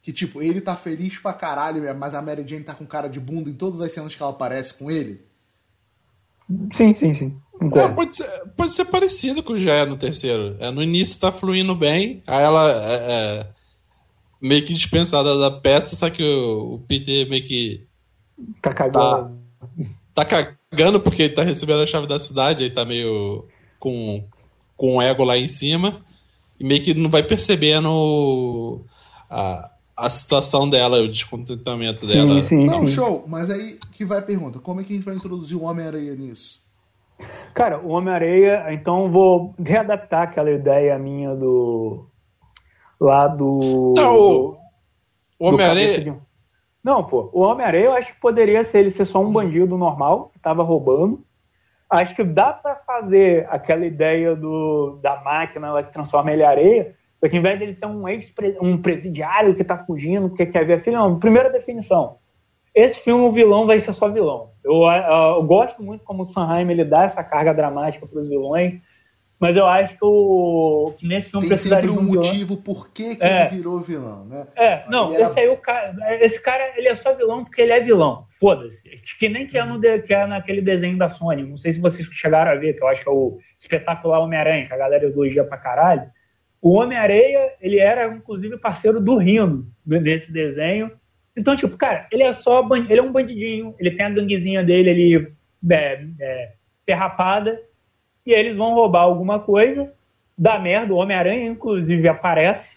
que, 0.00 0.12
tipo, 0.12 0.40
ele 0.40 0.60
tá 0.60 0.76
feliz 0.76 1.18
pra 1.18 1.32
caralho, 1.32 1.82
mas 1.96 2.14
a 2.14 2.22
Mary 2.22 2.46
Jane 2.46 2.62
tá 2.62 2.74
com 2.74 2.86
cara 2.86 3.08
de 3.08 3.18
bunda 3.18 3.50
em 3.50 3.54
todas 3.54 3.80
as 3.80 3.90
cenas 3.90 4.14
que 4.14 4.22
ela 4.22 4.30
aparece 4.30 4.78
com 4.78 4.88
ele. 4.88 5.27
Sim, 6.72 6.94
sim, 6.94 7.14
sim. 7.14 7.36
É, 7.74 7.88
pode, 7.88 8.16
ser, 8.16 8.28
pode 8.56 8.72
ser 8.72 8.84
parecido 8.84 9.42
com 9.42 9.54
o 9.54 9.58
já 9.58 9.74
é 9.74 9.84
no 9.84 9.96
terceiro. 9.96 10.56
É, 10.60 10.70
no 10.70 10.82
início 10.82 11.20
tá 11.20 11.32
fluindo 11.32 11.74
bem, 11.74 12.22
aí 12.26 12.42
ela 12.42 12.70
é, 12.70 12.94
é 12.94 13.46
meio 14.40 14.64
que 14.64 14.72
dispensada 14.72 15.36
da 15.38 15.50
peça, 15.50 15.96
só 15.96 16.08
que 16.08 16.22
o, 16.22 16.74
o 16.74 16.78
Peter 16.86 17.28
meio 17.28 17.44
que. 17.44 17.84
Tá 18.62 18.72
cagando. 18.72 19.38
Tá, 20.14 20.24
tá, 20.24 20.56
cagando 20.70 21.00
porque 21.00 21.22
ele 21.22 21.34
tá 21.34 21.42
recebendo 21.42 21.82
a 21.82 21.86
chave 21.86 22.06
da 22.06 22.20
cidade, 22.20 22.62
aí 22.62 22.70
tá 22.70 22.84
meio 22.84 23.46
com, 23.80 24.24
com 24.76 24.96
o 24.96 25.02
ego 25.02 25.24
lá 25.24 25.36
em 25.36 25.48
cima, 25.48 26.00
e 26.60 26.64
meio 26.64 26.82
que 26.82 26.94
não 26.94 27.10
vai 27.10 27.24
percebendo 27.24 28.84
a, 29.28 29.72
a 29.98 30.08
situação 30.08 30.68
dela, 30.68 31.00
o 31.00 31.08
descontentamento 31.08 32.06
sim, 32.06 32.12
dela. 32.12 32.42
Sim, 32.42 32.64
Não, 32.64 32.86
sim. 32.86 32.94
show. 32.94 33.24
Mas 33.26 33.50
aí 33.50 33.78
que 33.92 34.04
vai 34.04 34.18
a 34.18 34.22
pergunta: 34.22 34.58
como 34.60 34.80
é 34.80 34.84
que 34.84 34.92
a 34.92 34.96
gente 34.96 35.04
vai 35.04 35.14
introduzir 35.14 35.56
o 35.56 35.64
Homem-Areia 35.64 36.14
nisso? 36.14 36.60
Cara, 37.52 37.80
o 37.80 37.88
Homem-Areia, 37.88 38.72
então 38.72 39.10
vou 39.10 39.54
readaptar 39.58 40.22
aquela 40.22 40.50
ideia 40.50 40.98
minha 40.98 41.34
do. 41.34 42.06
lá 43.00 43.26
do. 43.26 43.94
Não, 43.96 44.16
o, 44.16 44.58
Homem-Areia. 45.40 46.00
De... 46.00 46.14
Não, 46.82 47.02
pô, 47.02 47.28
o 47.32 47.40
Homem-Areia 47.40 47.86
eu 47.86 47.92
acho 47.92 48.14
que 48.14 48.20
poderia 48.20 48.62
ser 48.62 48.78
ele 48.80 48.90
ser 48.90 49.04
só 49.04 49.20
um 49.20 49.32
bandido 49.32 49.76
normal 49.76 50.30
que 50.32 50.38
tava 50.38 50.62
roubando. 50.62 51.24
Acho 51.90 52.14
que 52.14 52.22
dá 52.22 52.52
para 52.52 52.76
fazer 52.76 53.46
aquela 53.50 53.84
ideia 53.84 54.36
do, 54.36 54.98
da 55.02 55.22
máquina 55.22 55.72
lá 55.72 55.82
que 55.82 55.92
transforma 55.92 56.30
ele 56.30 56.42
em 56.42 56.46
areia, 56.46 56.94
só 57.20 57.28
que 57.28 57.36
ao 57.36 57.40
invés 57.40 57.58
de 57.58 57.64
ele 57.64 57.72
ser 57.72 57.86
um 57.86 58.08
ex 58.08 58.32
um 58.60 58.78
presidiário 58.80 59.54
que 59.54 59.62
está 59.62 59.76
fugindo 59.78 60.28
porque 60.28 60.46
quer 60.46 60.64
ver 60.64 60.74
a 60.74 60.80
filha, 60.80 60.98
não. 60.98 61.18
Primeira 61.18 61.50
definição. 61.50 62.18
Esse 62.74 63.00
filme, 63.00 63.24
o 63.24 63.32
vilão 63.32 63.66
vai 63.66 63.80
ser 63.80 63.92
só 63.92 64.08
vilão. 64.08 64.50
Eu, 64.64 64.82
eu, 64.84 65.42
gosto 65.42 65.82
muito 65.82 66.04
como 66.04 66.22
o 66.22 66.24
Sanheim 66.24 66.70
ele 66.70 66.84
dá 66.84 67.02
essa 67.02 67.24
carga 67.24 67.52
dramática 67.52 68.06
para 68.06 68.20
os 68.20 68.28
vilões, 68.28 68.80
mas 69.40 69.56
eu 69.56 69.66
acho 69.66 69.96
que, 69.96 70.04
o, 70.04 70.92
que 70.98 71.06
nesse 71.06 71.30
filme 71.30 71.46
Tem 71.46 71.50
precisaria 71.56 71.88
sempre 71.88 72.04
um, 72.04 72.08
um 72.08 72.14
motivo 72.14 72.56
por 72.56 72.90
que, 72.90 73.16
que 73.16 73.24
é. 73.24 73.46
ele 73.46 73.56
virou 73.56 73.80
vilão, 73.80 74.24
né? 74.26 74.46
É, 74.56 74.84
não, 74.88 75.12
esse 75.12 75.40
aí 75.40 75.48
o 75.48 75.56
cara, 75.56 75.94
esse 76.20 76.42
cara 76.42 76.72
ele 76.76 76.88
é 76.88 76.94
só 76.94 77.14
vilão 77.14 77.44
porque 77.44 77.62
ele 77.62 77.72
é 77.72 77.80
vilão. 77.80 78.24
Foda-se. 78.38 78.82
Que 79.18 79.28
nem 79.28 79.46
que 79.46 79.56
é, 79.56 79.64
no, 79.64 79.80
que 79.80 80.12
é 80.12 80.26
naquele 80.26 80.60
desenho 80.60 80.98
da 80.98 81.08
Sony. 81.08 81.44
Não 81.44 81.56
sei 81.56 81.72
se 81.72 81.80
vocês 81.80 82.06
chegaram 82.08 82.50
a 82.50 82.56
ver, 82.56 82.74
que 82.74 82.82
eu 82.82 82.88
acho 82.88 83.02
que 83.02 83.08
é 83.08 83.12
o 83.12 83.38
espetacular 83.56 84.20
Homem-Aranha, 84.20 84.66
que 84.66 84.74
a 84.74 84.78
galera 84.78 85.04
elogia 85.04 85.44
pra 85.44 85.56
caralho. 85.56 86.10
O 86.60 86.72
Homem-Areia, 86.72 87.52
ele 87.60 87.78
era, 87.78 88.06
inclusive, 88.12 88.56
parceiro 88.58 89.00
do 89.00 89.16
Rino 89.16 89.66
nesse 89.86 90.32
desenho. 90.32 90.90
Então, 91.36 91.54
tipo, 91.54 91.76
cara, 91.76 92.08
ele 92.10 92.24
é 92.24 92.32
só 92.32 92.66
ele 92.74 92.98
é 92.98 93.02
um 93.02 93.12
bandidinho, 93.12 93.74
ele 93.78 93.92
tem 93.92 94.06
a 94.06 94.10
ganguezinha 94.10 94.64
dele 94.64 94.90
ali 94.90 95.26
é, 95.70 96.04
é, 96.20 96.52
perrapada, 96.84 97.60
e 98.26 98.32
eles 98.32 98.56
vão 98.56 98.74
roubar 98.74 99.02
alguma 99.02 99.38
coisa, 99.38 99.92
dá 100.36 100.58
merda, 100.58 100.92
o 100.92 100.96
Homem-Aranha, 100.96 101.48
inclusive, 101.48 102.08
aparece. 102.08 102.70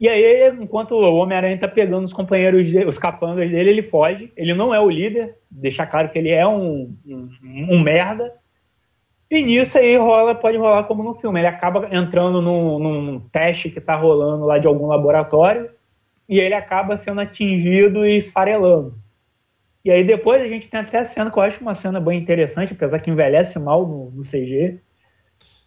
E 0.00 0.08
aí, 0.08 0.50
enquanto 0.60 0.92
o 0.92 1.16
Homem-Aranha 1.16 1.58
tá 1.58 1.68
pegando 1.68 2.04
os 2.04 2.12
companheiros, 2.12 2.66
de, 2.66 2.84
os 2.84 2.98
capangas 2.98 3.50
dele, 3.50 3.70
ele 3.70 3.82
foge. 3.82 4.32
Ele 4.36 4.52
não 4.54 4.74
é 4.74 4.80
o 4.80 4.90
líder, 4.90 5.36
deixa 5.50 5.86
claro 5.86 6.08
que 6.08 6.18
ele 6.18 6.30
é 6.30 6.46
um, 6.46 6.96
um, 7.06 7.28
um 7.70 7.80
merda. 7.80 8.32
E 9.30 9.42
nisso 9.42 9.78
aí 9.78 9.96
rola, 9.96 10.34
pode 10.34 10.56
rolar 10.56 10.84
como 10.84 11.02
no 11.02 11.14
filme. 11.14 11.40
Ele 11.40 11.46
acaba 11.46 11.88
entrando 11.90 12.40
num, 12.40 12.78
num 12.78 13.20
teste 13.20 13.70
que 13.70 13.78
está 13.78 13.96
rolando 13.96 14.44
lá 14.44 14.58
de 14.58 14.66
algum 14.66 14.86
laboratório 14.86 15.70
e 16.28 16.38
ele 16.40 16.54
acaba 16.54 16.96
sendo 16.96 17.20
atingido 17.20 18.06
e 18.06 18.16
esfarelando. 18.16 18.94
E 19.84 19.90
aí 19.90 20.02
depois 20.02 20.40
a 20.40 20.48
gente 20.48 20.68
tem 20.68 20.80
até 20.80 20.98
a 20.98 21.04
cena 21.04 21.30
que 21.30 21.38
eu 21.38 21.42
acho 21.42 21.60
uma 21.60 21.74
cena 21.74 22.00
bem 22.00 22.18
interessante, 22.18 22.72
apesar 22.72 22.98
que 23.00 23.10
envelhece 23.10 23.58
mal 23.58 23.86
no, 23.86 24.10
no 24.10 24.22
CG, 24.22 24.80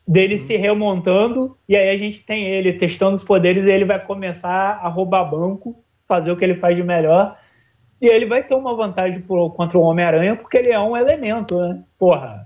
dele 0.08 0.36
uhum. 0.36 0.40
se 0.40 0.58
remontando, 0.58 1.58
e 1.70 1.78
aí 1.78 1.90
a 1.90 1.98
gente 1.98 2.24
tem 2.24 2.46
ele 2.46 2.74
testando 2.74 3.14
os 3.14 3.24
poderes 3.24 3.66
e 3.66 3.70
ele 3.70 3.86
vai 3.86 4.04
começar 4.04 4.80
a 4.82 4.88
roubar 4.88 5.26
banco, 5.26 5.84
fazer 6.08 6.32
o 6.32 6.38
que 6.38 6.44
ele 6.44 6.56
faz 6.56 6.76
de 6.76 6.82
melhor, 6.82 7.38
e 8.02 8.08
ele 8.08 8.26
vai 8.26 8.44
ter 8.44 8.54
uma 8.54 8.76
vantagem 8.76 9.22
por, 9.22 9.52
contra 9.56 9.78
o 9.78 9.82
Homem-Aranha 9.82 10.36
porque 10.36 10.58
ele 10.58 10.72
é 10.72 10.80
um 10.80 10.96
elemento, 10.96 11.60
né? 11.60 11.82
Porra, 11.98 12.46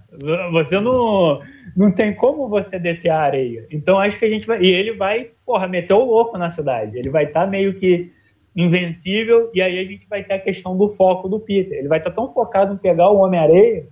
você 0.51 0.79
não, 0.79 1.41
não 1.75 1.91
tem 1.91 2.13
como 2.15 2.47
você 2.47 2.79
deter 2.79 3.11
a 3.11 3.19
areia. 3.19 3.65
Então 3.69 3.99
acho 3.99 4.17
que 4.17 4.25
a 4.25 4.29
gente 4.29 4.47
vai. 4.47 4.61
E 4.61 4.71
ele 4.71 4.93
vai, 4.93 5.31
porra, 5.45 5.67
meter 5.67 5.93
o 5.93 6.05
louco 6.05 6.37
na 6.37 6.49
cidade. 6.49 6.97
Ele 6.97 7.09
vai 7.09 7.25
estar 7.25 7.41
tá 7.41 7.47
meio 7.47 7.73
que 7.73 8.11
invencível, 8.55 9.49
e 9.53 9.61
aí 9.61 9.79
a 9.79 9.83
gente 9.83 10.07
vai 10.09 10.23
ter 10.23 10.33
a 10.33 10.39
questão 10.39 10.77
do 10.77 10.89
foco 10.89 11.29
do 11.29 11.39
Peter. 11.39 11.77
Ele 11.77 11.87
vai 11.87 11.99
estar 11.99 12.09
tá 12.09 12.15
tão 12.15 12.27
focado 12.33 12.73
em 12.73 12.77
pegar 12.77 13.09
o 13.09 13.17
Homem-Areia, 13.17 13.85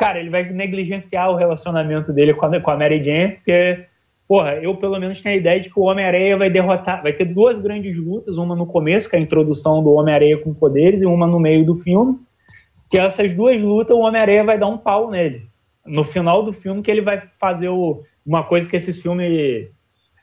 cara, 0.00 0.18
ele 0.18 0.30
vai 0.30 0.42
negligenciar 0.44 1.30
o 1.30 1.36
relacionamento 1.36 2.10
dele 2.10 2.32
com 2.32 2.46
a, 2.46 2.60
com 2.60 2.70
a 2.70 2.76
Mary 2.76 3.04
Jane, 3.04 3.32
porque 3.32 3.84
porra, 4.30 4.54
eu 4.62 4.76
pelo 4.76 4.96
menos 5.00 5.20
tenho 5.20 5.34
a 5.34 5.38
ideia 5.38 5.60
de 5.60 5.68
que 5.68 5.76
o 5.76 5.82
Homem-Aranha 5.82 6.36
vai 6.36 6.48
derrotar, 6.48 7.02
vai 7.02 7.12
ter 7.12 7.24
duas 7.24 7.58
grandes 7.58 7.96
lutas, 7.96 8.38
uma 8.38 8.54
no 8.54 8.64
começo, 8.64 9.10
que 9.10 9.16
é 9.16 9.18
a 9.18 9.22
introdução 9.22 9.82
do 9.82 9.90
Homem-Aranha 9.90 10.38
com 10.38 10.54
poderes, 10.54 11.02
e 11.02 11.04
uma 11.04 11.26
no 11.26 11.40
meio 11.40 11.66
do 11.66 11.74
filme, 11.74 12.16
que 12.88 12.96
essas 12.96 13.34
duas 13.34 13.60
lutas 13.60 13.96
o 13.96 13.98
Homem-Aranha 13.98 14.44
vai 14.44 14.56
dar 14.56 14.68
um 14.68 14.78
pau 14.78 15.10
nele. 15.10 15.50
No 15.84 16.04
final 16.04 16.44
do 16.44 16.52
filme 16.52 16.80
que 16.80 16.88
ele 16.88 17.00
vai 17.00 17.20
fazer 17.40 17.70
o, 17.70 18.04
uma 18.24 18.44
coisa 18.44 18.70
que 18.70 18.76
esses 18.76 19.02
filmes, 19.02 19.68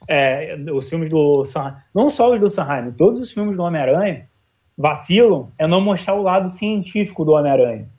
é, 0.07 0.57
os 0.73 0.89
filmes 0.89 1.09
do 1.09 1.43
Sam, 1.43 1.75
não 1.93 2.09
só 2.09 2.33
os 2.33 2.39
do 2.39 2.47
Sanheim, 2.47 2.93
todos 2.93 3.19
os 3.19 3.33
filmes 3.33 3.57
do 3.57 3.63
Homem-Aranha 3.63 4.29
vacilam, 4.77 5.51
é 5.59 5.67
não 5.67 5.81
mostrar 5.81 6.13
o 6.13 6.23
lado 6.23 6.47
científico 6.47 7.25
do 7.25 7.33
Homem-Aranha. 7.33 7.89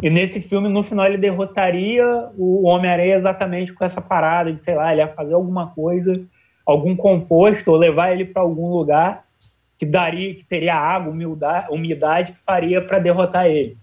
E 0.00 0.08
nesse 0.08 0.40
filme, 0.40 0.68
no 0.68 0.82
final, 0.82 1.06
ele 1.06 1.18
derrotaria 1.18 2.04
o 2.36 2.66
Homem-Aranha 2.66 3.16
exatamente 3.16 3.72
com 3.72 3.84
essa 3.84 4.00
parada 4.00 4.52
de, 4.52 4.60
sei 4.60 4.76
lá, 4.76 4.92
ele 4.92 5.00
ia 5.00 5.08
fazer 5.08 5.34
alguma 5.34 5.68
coisa, 5.70 6.12
algum 6.64 6.94
composto, 6.94 7.72
ou 7.72 7.76
levar 7.76 8.12
ele 8.12 8.24
para 8.24 8.42
algum 8.42 8.70
lugar 8.70 9.24
que 9.76 9.84
daria, 9.84 10.34
que 10.34 10.44
teria 10.44 10.74
água, 10.74 11.12
umidade, 11.12 11.66
umidade 11.70 12.32
que 12.32 12.38
faria 12.46 12.80
para 12.80 13.00
derrotar 13.00 13.46
ele. 13.46 13.76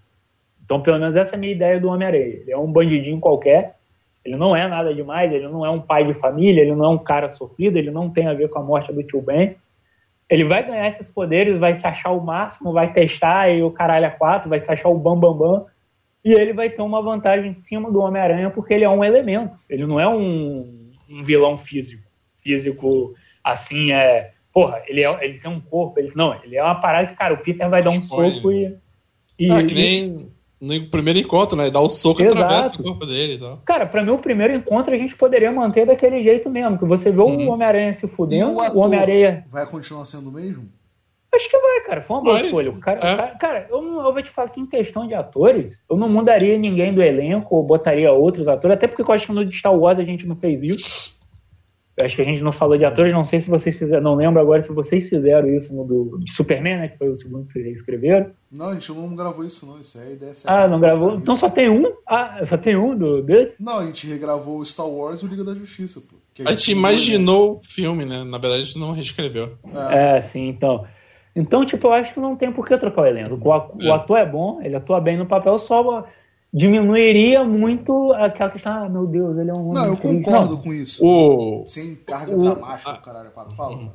Então, 0.64 0.82
pelo 0.82 1.00
menos 1.00 1.18
essa 1.18 1.36
é 1.36 1.38
a 1.38 1.40
minha 1.40 1.52
ideia 1.52 1.80
do 1.80 1.90
Homem-Aranha. 1.90 2.26
Ele 2.26 2.52
é 2.52 2.58
um 2.58 2.72
bandidinho 2.72 3.20
qualquer, 3.20 3.76
ele 4.24 4.38
não 4.38 4.56
é 4.56 4.68
nada 4.68 4.94
demais, 4.94 5.32
ele 5.32 5.48
não 5.50 5.66
é 5.66 5.70
um 5.70 5.82
pai 5.82 6.06
de 6.06 6.14
família, 6.14 6.62
ele 6.62 6.76
não 6.76 6.86
é 6.86 6.90
um 6.90 6.98
cara 6.98 7.28
sofrido, 7.28 7.78
ele 7.78 7.92
não 7.92 8.10
tem 8.10 8.28
a 8.28 8.34
ver 8.34 8.50
com 8.50 8.60
a 8.60 8.64
morte 8.64 8.92
do 8.92 9.04
tio 9.04 9.22
Ben. 9.22 9.56
Ele 10.30 10.46
vai 10.46 10.66
ganhar 10.66 10.88
esses 10.88 11.10
poderes, 11.10 11.60
vai 11.60 11.76
se 11.76 11.86
achar 11.86 12.12
o 12.12 12.22
máximo, 12.22 12.74
vai 12.74 12.92
testar 12.92 13.50
e 13.50 13.62
o 13.62 13.70
caralho 13.70 14.08
a 14.08 14.12
quatro, 14.12 14.50
vai 14.50 14.60
se 14.60 14.72
achar 14.72 14.90
o 14.90 14.98
bam 14.98 15.20
bam 15.20 15.38
bam 15.38 15.66
e 16.26 16.34
ele 16.34 16.54
vai 16.54 16.72
ter 16.72 16.82
uma 16.82 17.04
vantagem 17.04 17.52
em 17.52 17.54
cima 17.54 17.92
do 17.92 18.00
Homem-Aranha 18.00 18.50
porque 18.50 18.74
ele 18.74 18.84
é 18.84 18.90
um 18.90 19.04
elemento. 19.04 19.56
Ele 19.70 19.86
não 19.86 20.00
é 20.00 20.10
um, 20.10 20.92
um 21.08 21.24
vilão 21.24 21.56
físico. 21.56 22.04
Físico 22.42 23.14
assim 23.44 23.94
é. 23.94 24.32
Porra, 24.52 24.82
ele, 24.88 25.04
é, 25.04 25.24
ele 25.24 25.38
tem 25.38 25.52
um 25.52 25.62
corpo. 25.62 26.00
Ele, 26.00 26.12
não, 26.16 26.34
ele 26.44 26.56
é 26.56 26.64
uma 26.64 26.82
parada 26.82 27.10
que, 27.10 27.16
cara, 27.16 27.36
o 27.36 27.38
Peter 27.38 27.70
vai 27.70 27.84
dar 27.84 27.92
um 27.92 28.00
Spoiler. 28.00 28.36
soco 28.36 28.52
e. 28.52 28.76
e 29.38 29.52
ah, 29.52 29.64
que 29.64 29.76
nem 29.76 30.32
no 30.60 30.88
primeiro 30.88 31.20
encontro, 31.20 31.56
né? 31.56 31.70
Dá 31.70 31.80
o 31.80 31.86
um 31.86 31.90
soco 31.90 32.20
e 32.24 32.28
atravessa 32.28 32.74
o 32.80 32.84
corpo 32.84 33.06
dele 33.06 33.34
e 33.34 33.40
tal. 33.40 33.58
Cara, 33.64 33.86
pra 33.86 34.04
mim, 34.04 34.10
o 34.10 34.18
primeiro 34.18 34.56
encontro 34.56 34.96
a 34.96 34.98
gente 34.98 35.16
poderia 35.16 35.52
manter 35.52 35.86
daquele 35.86 36.24
jeito 36.24 36.50
mesmo. 36.50 36.80
Que 36.80 36.86
você 36.86 37.12
vê 37.12 37.22
uhum. 37.22 37.50
o 37.50 37.52
Homem-Aranha 37.52 37.94
se 37.94 38.08
fudendo, 38.08 38.54
o, 38.54 38.78
o 38.78 38.80
Homem-Aranha. 38.80 39.46
Vai 39.52 39.68
continuar 39.68 40.06
sendo 40.06 40.30
o 40.30 40.32
mesmo? 40.32 40.68
Acho 41.36 41.50
que 41.50 41.60
vai, 41.60 41.82
cara. 41.82 42.02
Foi 42.02 42.18
uma 42.18 42.24
boa 42.24 42.36
vai. 42.36 42.46
escolha. 42.46 42.72
O 42.72 42.80
cara, 42.80 43.00
é. 43.00 43.14
o 43.14 43.18
cara, 43.18 43.36
cara, 43.36 43.68
eu, 43.70 43.84
eu 43.84 44.14
vou 44.14 44.22
te 44.22 44.30
falar 44.30 44.50
que 44.50 44.60
em 44.60 44.66
questão 44.66 45.08
de 45.08 45.14
atores, 45.14 45.82
eu 45.90 45.98
não 45.98 46.10
mudaria 46.10 46.58
ninguém 46.58 46.94
do 46.94 47.02
elenco 47.02 47.56
ou 47.56 47.64
botaria 47.64 48.12
outros 48.12 48.48
atores, 48.48 48.78
até 48.78 48.88
porque 48.88 49.02
eu 49.02 49.12
acho 49.12 49.28
que 49.28 49.34
no 49.34 49.52
Star 49.52 49.76
Wars 49.76 50.00
a 50.00 50.04
gente 50.04 50.26
não 50.26 50.36
fez 50.36 50.64
isso. 50.64 51.16
Eu 51.98 52.06
acho 52.06 52.16
que 52.18 52.22
a 52.22 52.26
gente 52.26 52.44
não 52.44 52.52
falou 52.52 52.78
de 52.78 52.84
atores, 52.84 53.14
não 53.14 53.24
sei 53.24 53.40
se 53.40 53.50
vocês 53.50 53.80
fizeram, 53.80 54.04
não 54.04 54.16
lembro 54.16 54.42
agora 54.42 54.60
se 54.60 54.70
vocês 54.70 55.08
fizeram 55.08 55.48
isso 55.48 55.74
no 55.74 55.86
do 55.86 56.20
de 56.20 56.30
Superman, 56.34 56.78
né? 56.78 56.88
Que 56.90 56.98
foi 56.98 57.08
o 57.08 57.16
segundo 57.16 57.46
que 57.46 57.54
vocês 57.54 57.66
escreveram. 57.68 58.32
Não, 58.52 58.68
a 58.68 58.74
gente 58.74 58.92
não 58.92 59.16
gravou 59.16 59.46
isso, 59.46 59.66
não. 59.66 59.80
Isso 59.80 59.98
é 59.98 60.04
a 60.04 60.12
ideia. 60.12 60.34
Ah, 60.46 60.68
não 60.68 60.78
gravou? 60.78 61.16
Então 61.16 61.38
só 61.38 61.50
tem 61.50 61.70
um? 61.70 61.94
Ah, 62.06 62.42
só 62.44 62.58
tem 62.58 62.76
um 62.76 62.98
do, 62.98 63.22
desse? 63.22 63.64
Não, 63.64 63.80
a 63.80 63.86
gente 63.86 64.08
regravou 64.08 64.60
o 64.60 64.66
Star 64.66 64.90
Wars 64.90 65.22
e 65.22 65.26
o 65.26 65.30
Liga 65.30 65.46
da 65.46 65.56
Justiça, 65.56 66.02
pô. 66.02 66.18
A, 66.44 66.50
a, 66.50 66.52
gente 66.54 66.74
imaginou 66.74 67.60
o 67.60 67.62
filme, 67.64 68.04
né? 68.04 68.26
Na 68.26 68.38
verdade, 68.38 68.64
a 68.64 68.66
gente 68.66 68.78
não 68.78 68.92
reescreveu. 68.92 69.58
É, 69.90 70.18
é 70.18 70.22
sim, 70.22 70.50
então. 70.50 70.86
Então, 71.36 71.66
tipo, 71.66 71.88
eu 71.88 71.94
acho 71.94 72.14
que 72.14 72.20
não 72.20 72.36
tem 72.36 72.52
por 72.52 72.66
que 72.68 72.78
trocar 72.78 73.02
o 73.02 73.06
elenco. 73.06 73.36
O, 73.36 73.88
o 73.88 73.94
ator 73.94 74.18
é 74.18 74.26
bom, 74.26 74.62
ele 74.62 74.76
atua 74.76 75.02
bem 75.02 75.18
no 75.18 75.26
papel, 75.26 75.58
só 75.60 76.06
diminuiria 76.54 77.44
muito 77.44 78.14
aquela 78.14 78.50
questão, 78.50 78.72
ah, 78.72 78.90
meu 78.90 79.06
Deus, 79.06 79.38
ele 79.38 79.50
é 79.50 79.54
um 79.54 79.74
Não, 79.74 79.86
eu 79.88 79.98
concordo 79.98 80.56
não. 80.56 80.62
com 80.62 80.74
isso. 80.74 81.06
O... 81.06 81.66
Sem 81.68 81.96
carga 81.96 82.34
o... 82.34 82.62
macho, 82.62 82.90
a... 82.90 82.98
caralho, 83.00 83.32
quatro. 83.32 83.54
Fala, 83.56 83.76
uhum. 83.76 83.92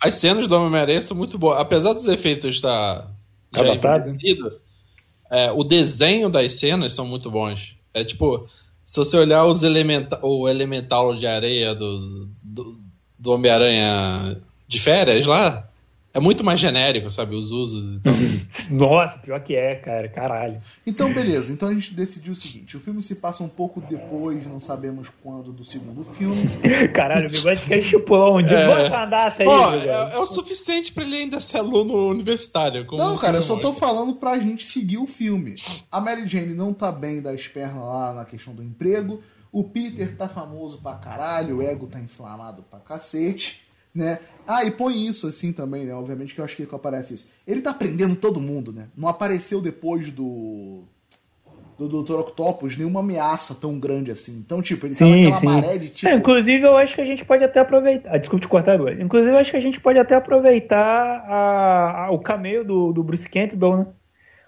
As 0.00 0.14
cenas 0.14 0.46
do 0.46 0.56
Homem-Aranha 0.56 1.02
são 1.02 1.16
muito 1.16 1.36
boas. 1.36 1.58
Apesar 1.58 1.92
dos 1.92 2.06
efeitos 2.06 2.54
estar 2.54 3.10
já 3.52 3.64
é, 5.30 5.50
o 5.50 5.64
desenho 5.64 6.28
das 6.28 6.58
cenas 6.58 6.92
são 6.92 7.06
muito 7.06 7.30
bons. 7.30 7.76
É 7.92 8.04
tipo, 8.04 8.46
se 8.84 8.98
você 8.98 9.16
olhar 9.16 9.44
os 9.46 9.62
elementa 9.62 10.18
o 10.22 10.48
elemental 10.48 11.14
de 11.14 11.26
areia 11.26 11.74
do, 11.74 12.28
do, 12.42 12.78
do 13.18 13.32
Homem-Aranha 13.32 14.40
de 14.68 14.80
férias 14.80 15.26
lá, 15.26 15.68
é 16.14 16.20
muito 16.20 16.44
mais 16.44 16.60
genérico, 16.60 17.10
sabe? 17.10 17.34
Os 17.34 17.50
usos 17.50 17.98
e 17.98 18.00
tal. 18.00 18.12
Nossa, 18.70 19.18
pior 19.18 19.40
que 19.40 19.56
é, 19.56 19.74
cara. 19.74 20.08
Caralho. 20.08 20.60
Então, 20.86 21.12
beleza. 21.12 21.52
Então 21.52 21.68
a 21.68 21.74
gente 21.74 21.92
decidiu 21.92 22.32
o 22.32 22.36
seguinte: 22.36 22.76
o 22.76 22.80
filme 22.80 23.02
se 23.02 23.16
passa 23.16 23.42
um 23.42 23.48
pouco 23.48 23.80
depois, 23.80 24.46
não 24.46 24.60
sabemos 24.60 25.08
quando, 25.20 25.52
do 25.52 25.64
segundo 25.64 26.04
filme. 26.04 26.48
Caralho, 26.94 27.26
o 27.26 27.30
bigode 27.32 27.64
quer 27.64 27.78
estipular 27.78 28.30
um 28.30 28.40
dia. 28.40 28.56
É. 28.56 28.88
Bota 28.88 29.06
data 29.06 29.42
aí, 29.42 29.48
Ó, 29.48 29.74
é, 29.74 30.14
é, 30.14 30.18
o 30.18 30.26
suficiente 30.26 30.92
pra 30.92 31.02
ele 31.02 31.16
ainda 31.16 31.40
ser 31.40 31.58
aluno 31.58 32.08
universitário. 32.08 32.86
não, 32.92 33.18
cara, 33.18 33.38
eu 33.38 33.42
só 33.42 33.58
tô 33.58 33.72
falando 33.72 34.14
pra 34.14 34.38
gente 34.38 34.64
seguir 34.64 34.98
o 34.98 35.06
filme. 35.06 35.56
A 35.90 36.00
Mary 36.00 36.28
Jane 36.28 36.54
não 36.54 36.72
tá 36.72 36.92
bem 36.92 37.20
das 37.20 37.48
pernas 37.48 37.82
lá 37.82 38.14
na 38.14 38.24
questão 38.24 38.54
do 38.54 38.62
emprego. 38.62 39.20
O 39.50 39.64
Peter 39.64 40.16
tá 40.16 40.28
famoso 40.28 40.78
pra 40.80 40.94
caralho, 40.94 41.58
o 41.58 41.62
ego 41.62 41.86
tá 41.88 42.00
inflamado 42.00 42.62
pra 42.64 42.78
cacete 42.78 43.64
né? 43.94 44.18
Ah, 44.46 44.64
e 44.64 44.70
põe 44.70 45.06
isso 45.06 45.26
assim 45.26 45.52
também, 45.52 45.86
né? 45.86 45.94
Obviamente 45.94 46.34
que 46.34 46.40
eu 46.40 46.44
acho 46.44 46.56
que 46.56 46.68
aparece 46.74 47.14
isso. 47.14 47.28
Ele 47.46 47.62
tá 47.62 47.72
prendendo 47.72 48.16
todo 48.16 48.40
mundo, 48.40 48.72
né? 48.72 48.88
Não 48.96 49.08
apareceu 49.08 49.60
depois 49.60 50.10
do 50.10 50.84
do 51.76 52.02
Dr. 52.02 52.20
Octopus 52.20 52.76
nenhuma 52.76 53.00
ameaça 53.00 53.54
tão 53.54 53.78
grande 53.78 54.10
assim. 54.10 54.36
Então, 54.38 54.62
tipo, 54.62 54.86
ele 54.86 54.94
sim, 54.94 55.10
tá 55.10 55.16
naquela 55.16 55.40
sim. 55.40 55.46
maré 55.46 55.78
de 55.78 55.88
tipo. 55.88 56.12
É, 56.12 56.14
inclusive, 56.14 56.64
eu 56.64 56.76
acho 56.76 56.94
que 56.94 57.00
a 57.00 57.04
gente 57.04 57.24
pode 57.24 57.42
até 57.42 57.60
aproveitar. 57.60 58.14
Ah, 58.14 58.18
desculpa 58.18 58.42
te 58.42 58.48
cortar 58.48 58.74
agora. 58.74 59.02
Inclusive, 59.02 59.32
eu 59.32 59.38
acho 59.38 59.50
que 59.50 59.56
a 59.56 59.60
gente 59.60 59.80
pode 59.80 59.98
até 59.98 60.14
aproveitar 60.14 60.78
a, 60.78 62.04
a, 62.04 62.10
o 62.12 62.18
cameo 62.18 62.64
do, 62.64 62.92
do 62.92 63.02
Bruce 63.02 63.28
Campbell, 63.28 63.76
né? 63.76 63.86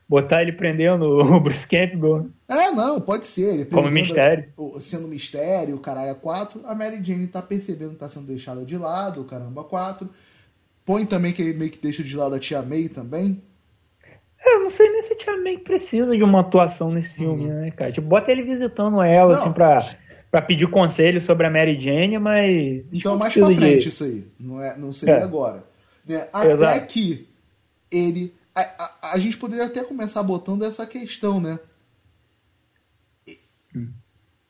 Botar 0.08 0.42
ele 0.42 0.52
prendendo 0.52 1.04
o 1.18 1.40
Bruce 1.40 1.66
Campbell. 1.66 2.30
É, 2.48 2.70
não, 2.70 3.00
pode 3.00 3.26
ser. 3.26 3.54
Ele 3.54 3.64
Como 3.64 3.90
mistério. 3.90 4.46
Sendo 4.80 5.08
mistério, 5.08 5.76
o 5.76 5.80
caralho 5.80 6.10
é 6.10 6.14
4. 6.14 6.60
A 6.64 6.74
Mary 6.74 7.02
Jane 7.02 7.26
tá 7.26 7.42
percebendo 7.42 7.90
que 7.90 7.96
tá 7.96 8.08
sendo 8.08 8.26
deixada 8.26 8.64
de 8.64 8.76
lado, 8.76 9.20
o 9.20 9.24
caramba 9.24 9.64
4. 9.64 10.08
Põe 10.84 11.04
também 11.04 11.32
que 11.32 11.42
ele 11.42 11.58
meio 11.58 11.70
que 11.70 11.78
deixa 11.78 12.02
de 12.02 12.16
lado 12.16 12.34
a 12.34 12.38
Tia 12.38 12.62
May 12.62 12.88
também. 12.88 13.42
É, 14.38 14.54
eu 14.54 14.60
não 14.60 14.70
sei 14.70 14.88
nem 14.90 15.02
se 15.02 15.14
a 15.14 15.16
Tia 15.16 15.36
May 15.36 15.58
precisa 15.58 16.16
de 16.16 16.22
uma 16.22 16.40
atuação 16.40 16.92
nesse 16.92 17.12
filme, 17.12 17.46
uhum. 17.46 17.60
né, 17.62 17.70
cara? 17.72 17.90
Tipo, 17.90 18.06
bota 18.06 18.30
ele 18.30 18.42
visitando 18.42 19.02
ela, 19.02 19.34
não. 19.34 19.42
assim, 19.42 19.52
pra, 19.52 19.96
pra 20.30 20.40
pedir 20.40 20.68
conselho 20.68 21.20
sobre 21.20 21.46
a 21.46 21.50
Mary 21.50 21.80
Jane, 21.80 22.18
mas. 22.18 22.88
Então, 22.92 23.16
mais 23.16 23.34
pra 23.34 23.50
frente 23.50 23.82
de... 23.82 23.88
isso 23.88 24.04
aí. 24.04 24.24
Não, 24.38 24.62
é, 24.62 24.76
não 24.78 24.92
seria 24.92 25.16
é. 25.16 25.22
agora. 25.22 25.64
Né? 26.06 26.28
Até 26.32 26.52
Exato. 26.52 26.86
que 26.86 27.26
ele 27.90 28.32
a, 28.56 28.62
a, 28.62 29.12
a, 29.12 29.18
gente 29.18 29.36
poderia 29.36 29.66
até 29.66 29.84
começar 29.84 30.22
botando 30.22 30.62
essa 30.62 30.86
questão, 30.86 31.40
né? 31.40 31.58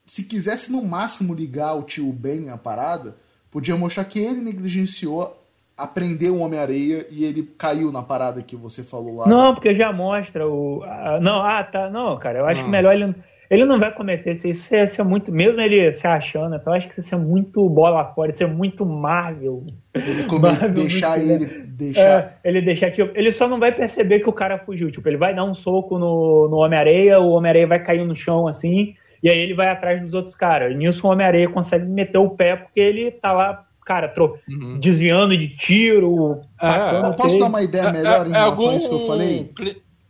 Se 0.07 0.23
quisesse 0.23 0.71
no 0.71 0.85
máximo 0.85 1.35
ligar 1.35 1.75
o 1.75 1.83
tio 1.83 2.13
Ben 2.13 2.49
à 2.49 2.57
parada, 2.57 3.17
podia 3.51 3.77
mostrar 3.77 4.05
que 4.05 4.21
ele 4.21 4.41
negligenciou 4.41 5.37
aprender 5.77 6.31
o 6.31 6.39
Homem-Areia 6.39 7.07
e 7.11 7.25
ele 7.25 7.43
caiu 7.59 7.91
na 7.91 8.03
parada 8.03 8.41
que 8.43 8.55
você 8.55 8.85
falou 8.85 9.17
lá. 9.17 9.29
Não, 9.29 9.53
porque 9.53 9.75
já 9.75 9.93
mostra 9.93 10.47
o. 10.47 10.85
não, 11.21 11.43
ah, 11.43 11.65
tá. 11.65 11.91
Não, 11.91 12.17
cara, 12.19 12.39
eu 12.39 12.47
acho 12.47 12.61
não. 12.61 12.67
que 12.67 12.71
melhor 12.71 12.95
ele 12.95 13.15
ele 13.49 13.65
não 13.65 13.79
vai 13.79 13.93
cometer 13.93 14.33
isso. 14.33 14.49
Isso 14.49 14.75
ia 14.75 14.87
ser 14.87 15.03
muito. 15.05 15.33
Mesmo 15.33 15.61
ele 15.61 15.91
se 15.93 16.07
achando, 16.07 16.57
então 16.57 16.73
eu 16.73 16.79
acho 16.79 16.89
que 16.89 16.99
isso 16.99 17.15
ia 17.15 17.19
ser 17.19 17.25
muito 17.25 17.69
bola 17.69 18.05
fora, 18.13 18.31
isso 18.31 18.43
é 18.43 18.47
muito 18.47 18.85
Marvel. 18.85 19.65
Ele 19.95 20.25
come, 20.25 20.43
Marvel 20.43 20.73
deixar 20.73 21.19
ele. 21.19 21.66
Deixar... 21.77 22.01
É, 22.01 22.33
ele 22.43 22.63
deixar, 22.63 22.91
tipo, 22.91 23.11
ele 23.15 23.31
só 23.31 23.47
não 23.47 23.59
vai 23.59 23.71
perceber 23.71 24.21
que 24.21 24.29
o 24.29 24.33
cara 24.33 24.59
fugiu. 24.59 24.91
Tipo, 24.91 25.09
ele 25.09 25.19
vai 25.19 25.35
dar 25.35 25.45
um 25.45 25.53
soco 25.53 25.99
no, 25.99 26.49
no 26.49 26.57
Homem-Areia, 26.57 27.21
o 27.21 27.31
Homem-Areia 27.31 27.67
vai 27.67 27.83
cair 27.83 28.05
no 28.07 28.17
chão 28.17 28.49
assim, 28.49 28.95
e 29.23 29.31
aí 29.31 29.39
ele 29.39 29.55
vai 29.55 29.69
atrás 29.69 30.01
dos 30.01 30.15
outros 30.15 30.35
caras. 30.35 30.73
E 30.73 30.75
nisso 30.75 31.07
o 31.07 31.11
Homem-Areia 31.11 31.49
consegue 31.49 31.85
meter 31.87 32.19
o 32.19 32.31
pé 32.31 32.57
porque 32.57 32.81
ele 32.81 33.11
tá 33.11 33.33
lá 33.33 33.63
cara, 33.85 34.09
tro... 34.09 34.37
uhum. 34.49 34.81
desviando 34.81 35.37
de 35.39 35.49
tiro. 35.49 36.41
É, 36.61 37.13
posso 37.13 37.39
dar 37.39 37.47
uma 37.47 37.63
ideia 37.63 37.93
melhor 37.93 38.27
é, 38.27 38.29
em 38.29 38.33
relação 38.33 38.65
algum... 38.65 38.71
a 38.71 38.77
isso 38.77 38.89
que 38.89 38.95
eu 38.95 39.07
falei? 39.07 39.53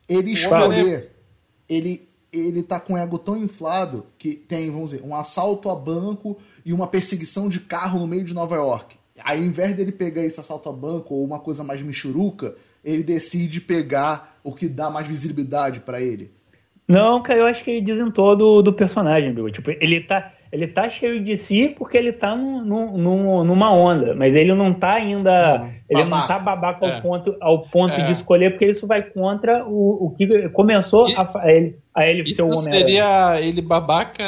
Ele 0.09 0.32
escolher. 0.32 1.11
Ele 1.68 2.07
ele 2.32 2.62
tá 2.62 2.78
com 2.78 2.95
o 2.95 2.97
ego 2.99 3.18
tão 3.18 3.36
inflado 3.36 4.07
que 4.18 4.34
tem, 4.34 4.70
vamos 4.70 4.90
dizer, 4.90 5.03
um 5.03 5.14
assalto 5.14 5.70
a 5.70 5.74
banco 5.74 6.36
e 6.64 6.72
uma 6.72 6.86
perseguição 6.86 7.49
de 7.49 7.61
carro 7.61 7.99
no 7.99 8.07
meio 8.07 8.24
de 8.24 8.34
Nova 8.34 8.57
York. 8.57 8.97
Aí, 9.24 9.40
ao 9.40 9.44
invés 9.44 9.74
dele 9.74 9.92
pegar 9.92 10.24
esse 10.24 10.38
assalto 10.38 10.68
a 10.68 10.72
banco 10.72 11.14
ou 11.14 11.24
uma 11.24 11.38
coisa 11.38 11.64
mais 11.64 11.82
michuruca, 11.82 12.54
ele 12.84 13.02
decide 13.02 13.60
pegar 13.60 14.38
o 14.44 14.52
que 14.52 14.68
dá 14.68 14.90
mais 14.90 15.06
visibilidade 15.06 15.80
para 15.80 16.00
ele. 16.00 16.30
Não, 16.86 17.20
cara, 17.20 17.40
eu 17.40 17.46
acho 17.46 17.64
que 17.64 17.80
dizem 17.80 18.10
todo 18.10 18.62
do 18.62 18.72
personagem, 18.72 19.34
viu? 19.34 19.50
Tipo, 19.50 19.72
ele 19.72 20.00
tá, 20.00 20.32
ele 20.52 20.68
tá 20.68 20.88
cheio 20.88 21.22
de 21.22 21.36
si 21.36 21.74
porque 21.76 21.96
ele 21.96 22.12
tá 22.12 22.36
num, 22.36 22.62
num, 22.64 23.44
numa 23.44 23.72
onda, 23.72 24.14
mas 24.14 24.36
ele 24.36 24.54
não 24.54 24.72
tá 24.72 24.92
ainda. 24.92 25.62
Hum, 25.62 25.70
ele 25.90 26.04
não 26.04 26.26
tá 26.28 26.38
babaca 26.38 26.86
ao 26.86 26.92
é. 26.92 27.00
ponto, 27.00 27.36
ao 27.40 27.62
ponto 27.62 27.92
é. 27.92 28.06
de 28.06 28.12
escolher, 28.12 28.50
porque 28.50 28.66
isso 28.66 28.86
vai 28.86 29.02
contra 29.02 29.64
o, 29.66 30.06
o 30.06 30.10
que 30.10 30.48
começou 30.50 31.08
e, 31.08 31.14
a, 31.16 31.28
a, 31.40 31.52
ele, 31.52 31.76
a 31.92 32.06
ele 32.06 32.24
ser 32.24 32.42
o 32.42 32.46
homem. 32.46 32.72
Seria 32.72 33.40
ele 33.40 33.60
babaca 33.60 34.22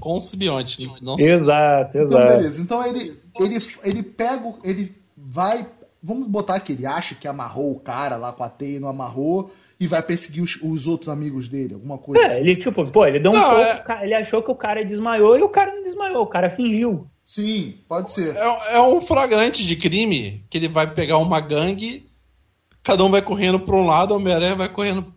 com 0.00 0.16
o 0.16 0.20
simbionte. 0.20 0.90
Não 1.02 1.14
exato, 1.18 1.98
exato. 1.98 1.98
Então, 1.98 2.26
beleza. 2.26 2.62
Então 2.62 2.86
ele, 2.86 3.12
ele, 3.40 3.58
ele 3.84 4.02
pega, 4.02 4.54
ele 4.64 4.94
vai. 5.16 5.66
Vamos 6.02 6.28
botar 6.28 6.60
que 6.60 6.72
ele 6.72 6.86
acha 6.86 7.14
que 7.14 7.26
amarrou 7.26 7.72
o 7.72 7.80
cara 7.80 8.16
lá 8.16 8.32
com 8.32 8.44
a 8.44 8.48
teia 8.48 8.76
e 8.76 8.80
não 8.80 8.88
amarrou 8.88 9.50
e 9.80 9.86
vai 9.86 10.02
perseguir 10.02 10.42
os, 10.42 10.58
os 10.62 10.86
outros 10.86 11.08
amigos 11.08 11.48
dele, 11.48 11.74
alguma 11.74 11.98
coisa 11.98 12.24
é, 12.24 12.26
assim. 12.26 12.40
ele 12.40 12.56
tipo, 12.56 12.84
pô, 12.90 13.06
ele 13.06 13.20
deu 13.20 13.30
um 13.30 13.34
não, 13.34 13.58
é... 13.58 13.84
ele 14.02 14.14
achou 14.14 14.42
que 14.42 14.50
o 14.50 14.54
cara 14.54 14.84
desmaiou 14.84 15.38
e 15.38 15.42
o 15.42 15.48
cara 15.48 15.72
não 15.74 15.84
desmaiou, 15.84 16.22
o 16.22 16.26
cara 16.26 16.50
fingiu. 16.50 17.06
Sim, 17.24 17.74
pode 17.88 18.10
ser. 18.10 18.34
É, 18.34 18.76
é 18.76 18.80
um 18.80 19.00
flagrante 19.00 19.64
de 19.64 19.76
crime 19.76 20.42
que 20.50 20.58
ele 20.58 20.66
vai 20.66 20.92
pegar 20.92 21.18
uma 21.18 21.40
gangue, 21.40 22.06
cada 22.82 23.04
um 23.04 23.10
vai 23.10 23.22
correndo 23.22 23.60
para 23.60 23.76
um 23.76 23.86
lado, 23.86 24.12
o 24.12 24.16
Homem-Aranha 24.16 24.56
vai 24.56 24.68
correndo, 24.68 25.12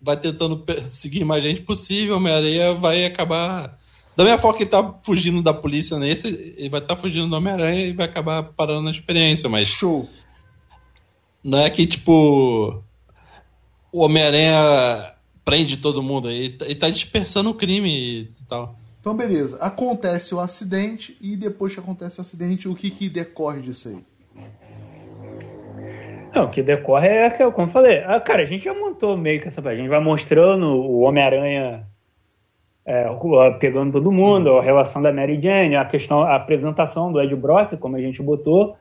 vai 0.00 0.16
tentando 0.16 0.62
seguir 0.84 1.24
mais 1.24 1.42
gente 1.42 1.62
possível, 1.62 2.14
o 2.14 2.16
Homem-Aranha 2.18 2.74
vai 2.74 3.06
acabar 3.06 3.78
da 4.16 4.24
mesma 4.24 4.38
forma 4.38 4.56
que 4.56 4.64
ele 4.64 4.70
tá 4.70 4.94
fugindo 5.02 5.42
da 5.42 5.54
polícia 5.54 5.98
nesse, 5.98 6.28
ele 6.56 6.68
vai 6.68 6.80
estar 6.80 6.94
tá 6.94 7.00
fugindo 7.00 7.28
do 7.28 7.36
Homem-Aranha 7.36 7.86
e 7.86 7.92
vai 7.92 8.06
acabar 8.06 8.42
parando 8.42 8.82
na 8.82 8.90
experiência, 8.90 9.48
mas. 9.48 9.68
Show! 9.68 10.06
Não 11.42 11.58
é 11.58 11.70
que, 11.70 11.86
tipo. 11.86 12.82
O 13.90 14.04
Homem-Aranha 14.04 15.12
prende 15.44 15.76
todo 15.76 16.02
mundo, 16.02 16.30
ele, 16.30 16.56
ele 16.62 16.74
tá 16.74 16.88
dispersando 16.88 17.50
o 17.50 17.54
crime 17.54 18.30
e 18.40 18.44
tal. 18.48 18.76
Então, 19.00 19.14
beleza. 19.14 19.58
Acontece 19.58 20.34
o 20.34 20.40
acidente 20.40 21.16
e 21.20 21.36
depois 21.36 21.74
que 21.74 21.80
acontece 21.80 22.18
o 22.18 22.22
acidente, 22.22 22.68
o 22.68 22.74
que, 22.74 22.90
que 22.90 23.08
decorre 23.08 23.60
disso 23.60 23.88
aí? 23.88 23.98
Não, 26.34 26.44
o 26.44 26.50
que 26.50 26.62
decorre 26.62 27.08
é, 27.08 27.30
como 27.30 27.66
eu 27.66 27.72
falei, 27.72 27.98
ah, 28.04 28.18
cara, 28.18 28.42
a 28.42 28.46
gente 28.46 28.64
já 28.64 28.72
montou 28.72 29.16
meio 29.16 29.40
que 29.40 29.48
essa. 29.48 29.60
A 29.68 29.76
gente 29.76 29.88
vai 29.88 30.00
mostrando 30.00 30.66
o 30.66 31.00
Homem-Aranha 31.00 31.86
é, 32.84 33.06
pegando 33.58 33.92
todo 33.92 34.10
mundo, 34.12 34.58
a 34.58 34.62
relação 34.62 35.00
da 35.00 35.12
Mary 35.12 35.40
Jane, 35.40 35.76
a 35.76 35.84
questão, 35.84 36.22
a 36.22 36.36
apresentação 36.36 37.12
do 37.12 37.20
Ed 37.20 37.34
Brock, 37.36 37.76
como 37.76 37.96
a 37.96 38.00
gente 38.00 38.22
botou, 38.22 38.76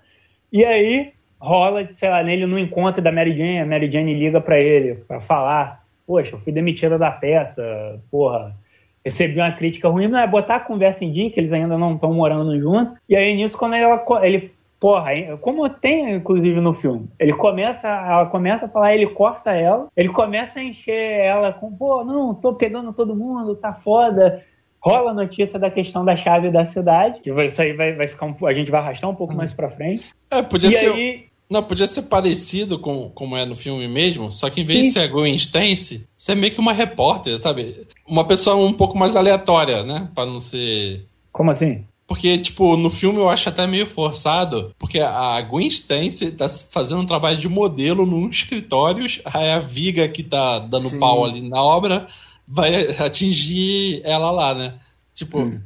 e 0.51 0.65
aí 0.65 1.13
rola, 1.39 1.87
sei 1.91 2.09
lá, 2.09 2.23
nele 2.23 2.45
no 2.45 2.59
encontro 2.59 3.01
da 3.01 3.11
Mary 3.11 3.35
Jane, 3.35 3.59
a 3.59 3.65
Mary 3.65 3.91
Jane 3.91 4.13
liga 4.13 4.39
para 4.39 4.59
ele 4.59 4.95
para 5.07 5.19
falar, 5.19 5.83
poxa, 6.05 6.35
eu 6.35 6.39
fui 6.39 6.51
demitida 6.53 6.97
da 6.97 7.09
peça, 7.09 7.99
porra, 8.11 8.55
recebi 9.03 9.39
uma 9.39 9.51
crítica 9.51 9.89
ruim, 9.89 10.07
não 10.07 10.19
é 10.19 10.27
botar 10.27 10.57
a 10.57 10.59
conversa 10.59 11.03
em 11.03 11.11
dia, 11.11 11.31
que 11.31 11.39
eles 11.39 11.53
ainda 11.53 11.77
não 11.77 11.95
estão 11.95 12.13
morando 12.13 12.59
juntos, 12.59 12.97
e 13.09 13.15
aí 13.15 13.35
nisso 13.35 13.57
quando 13.57 13.75
ela, 13.75 14.03
ele 14.23 14.51
Porra, 14.81 15.11
como 15.41 15.69
tem 15.69 16.15
inclusive 16.15 16.59
no 16.59 16.73
filme, 16.73 17.07
ele 17.19 17.33
começa, 17.33 17.87
ela 17.87 18.25
começa 18.25 18.65
a 18.65 18.67
falar, 18.67 18.95
ele 18.95 19.05
corta 19.05 19.51
ela, 19.51 19.87
ele 19.95 20.09
começa 20.09 20.59
a 20.59 20.63
encher 20.63 21.19
ela 21.21 21.53
com, 21.53 21.71
pô, 21.71 22.03
não, 22.03 22.33
tô 22.33 22.55
pegando 22.55 22.91
todo 22.91 23.15
mundo, 23.15 23.55
tá 23.55 23.75
foda. 23.75 24.43
Rola 24.79 25.11
a 25.11 25.13
notícia 25.13 25.59
da 25.59 25.69
questão 25.69 26.03
da 26.03 26.15
chave 26.15 26.49
da 26.49 26.65
cidade, 26.65 27.19
que 27.21 27.29
isso 27.29 27.61
aí 27.61 27.73
vai, 27.73 27.93
vai 27.93 28.07
ficar 28.07 28.25
um, 28.25 28.35
a 28.47 28.53
gente 28.55 28.71
vai 28.71 28.81
arrastar 28.81 29.07
um 29.07 29.13
pouco 29.13 29.35
mais 29.35 29.53
pra 29.53 29.69
frente. 29.69 30.03
É, 30.31 30.41
podia 30.41 30.69
e 30.69 30.71
ser. 30.71 30.91
Aí, 30.91 31.25
não, 31.47 31.61
podia 31.61 31.85
ser 31.85 32.03
parecido 32.03 32.79
com 32.79 33.11
como 33.11 33.37
é 33.37 33.45
no 33.45 33.55
filme 33.55 33.87
mesmo, 33.87 34.31
só 34.31 34.49
que 34.49 34.61
em 34.61 34.65
vez 34.65 34.79
Sim. 34.79 34.85
de 34.85 34.93
ser 34.93 34.99
a 35.01 35.07
Gwen 35.07 35.35
Stacy, 35.35 36.07
você 36.17 36.31
é 36.31 36.35
meio 36.35 36.53
que 36.53 36.59
uma 36.59 36.73
repórter, 36.73 37.37
sabe? 37.37 37.85
Uma 38.07 38.25
pessoa 38.25 38.55
um 38.55 38.73
pouco 38.73 38.97
mais 38.97 39.15
aleatória, 39.15 39.83
né? 39.83 40.09
Pra 40.15 40.25
não 40.25 40.39
ser. 40.39 41.05
Como 41.31 41.51
assim? 41.51 41.85
Porque, 42.11 42.37
tipo, 42.37 42.75
no 42.75 42.89
filme 42.89 43.19
eu 43.19 43.29
acho 43.29 43.47
até 43.47 43.65
meio 43.65 43.87
forçado, 43.87 44.75
porque 44.77 44.99
a 44.99 45.39
Gwen 45.43 45.67
Stacy 45.67 46.29
tá 46.31 46.49
fazendo 46.49 46.99
um 46.99 47.05
trabalho 47.05 47.37
de 47.37 47.47
modelo 47.47 48.05
num 48.05 48.29
escritório, 48.29 49.05
aí 49.23 49.51
a 49.51 49.59
Viga 49.59 50.09
que 50.09 50.21
tá 50.21 50.59
dando 50.59 50.89
Sim. 50.89 50.99
pau 50.99 51.23
ali 51.23 51.47
na 51.47 51.63
obra 51.63 52.07
vai 52.45 52.97
atingir 52.99 54.01
ela 54.03 54.29
lá, 54.29 54.53
né? 54.53 54.73
Tipo, 55.15 55.39
hum. 55.39 55.61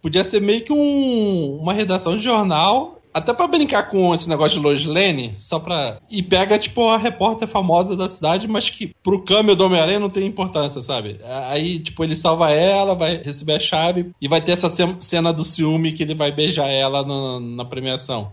podia 0.00 0.22
ser 0.22 0.40
meio 0.40 0.64
que 0.64 0.72
um, 0.72 1.58
uma 1.60 1.72
redação 1.72 2.16
de 2.16 2.22
jornal 2.22 2.97
até 3.12 3.32
pra 3.32 3.46
brincar 3.46 3.88
com 3.88 4.14
esse 4.14 4.28
negócio 4.28 4.58
de 4.58 4.64
Lois 4.64 4.84
Lane, 4.84 5.32
só 5.34 5.58
pra. 5.58 5.98
E 6.10 6.22
pega, 6.22 6.58
tipo, 6.58 6.88
a 6.88 6.96
repórter 6.96 7.48
famosa 7.48 7.96
da 7.96 8.08
cidade, 8.08 8.46
mas 8.46 8.70
que 8.70 8.94
pro 9.02 9.24
câmbio 9.24 9.56
do 9.56 9.64
Homem-Aranha 9.64 10.00
não 10.00 10.10
tem 10.10 10.26
importância, 10.26 10.80
sabe? 10.82 11.20
Aí, 11.48 11.78
tipo, 11.78 12.04
ele 12.04 12.16
salva 12.16 12.50
ela, 12.50 12.94
vai 12.94 13.16
receber 13.16 13.54
a 13.54 13.60
chave 13.60 14.10
e 14.20 14.28
vai 14.28 14.40
ter 14.40 14.52
essa 14.52 14.68
cena 15.00 15.32
do 15.32 15.44
ciúme 15.44 15.92
que 15.92 16.02
ele 16.02 16.14
vai 16.14 16.30
beijar 16.30 16.68
ela 16.68 17.04
na, 17.04 17.40
na 17.40 17.64
premiação. 17.64 18.30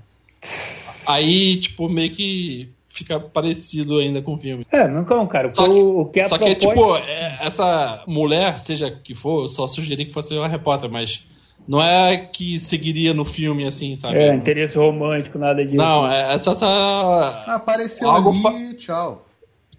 Aí, 1.08 1.58
tipo, 1.58 1.90
meio 1.90 2.12
que 2.12 2.70
fica 2.88 3.20
parecido 3.20 4.00
ainda 4.00 4.22
com 4.22 4.36
o 4.36 4.38
filme. 4.38 4.66
É, 4.72 4.88
não, 4.88 5.28
cara. 5.28 5.52
Só 5.52 5.68
que, 5.68 5.80
o 5.82 6.06
que 6.06 6.20
é 6.22 6.28
só 6.28 6.38
que 6.38 6.56
tipo, 6.56 6.96
é, 6.96 7.38
essa 7.42 8.04
mulher, 8.08 8.58
seja 8.58 8.90
que 8.90 9.14
for, 9.14 9.44
eu 9.44 9.48
só 9.50 9.68
sugeri 9.68 10.06
que 10.06 10.14
fosse 10.14 10.34
uma 10.34 10.48
repórter, 10.48 10.90
mas 10.90 11.26
não 11.68 11.82
é 11.82 12.18
que 12.18 12.60
seguiria 12.60 13.14
no 13.14 13.26
filme 13.26 13.66
assim, 13.66 13.96
sabe? 13.96 14.18
É, 14.18 14.34
interesse 14.34 14.78
romântico, 14.78 15.38
nada 15.38 15.64
disso. 15.64 15.78
Não, 15.78 16.10
é, 16.10 16.34
é 16.34 16.38
só 16.38 16.52
essa. 16.52 16.66
Ah, 16.68 17.56
apareceu 17.56 18.10
Algo 18.10 18.30
ali, 18.30 18.42
fa... 18.42 18.78
tchau. 18.78 19.26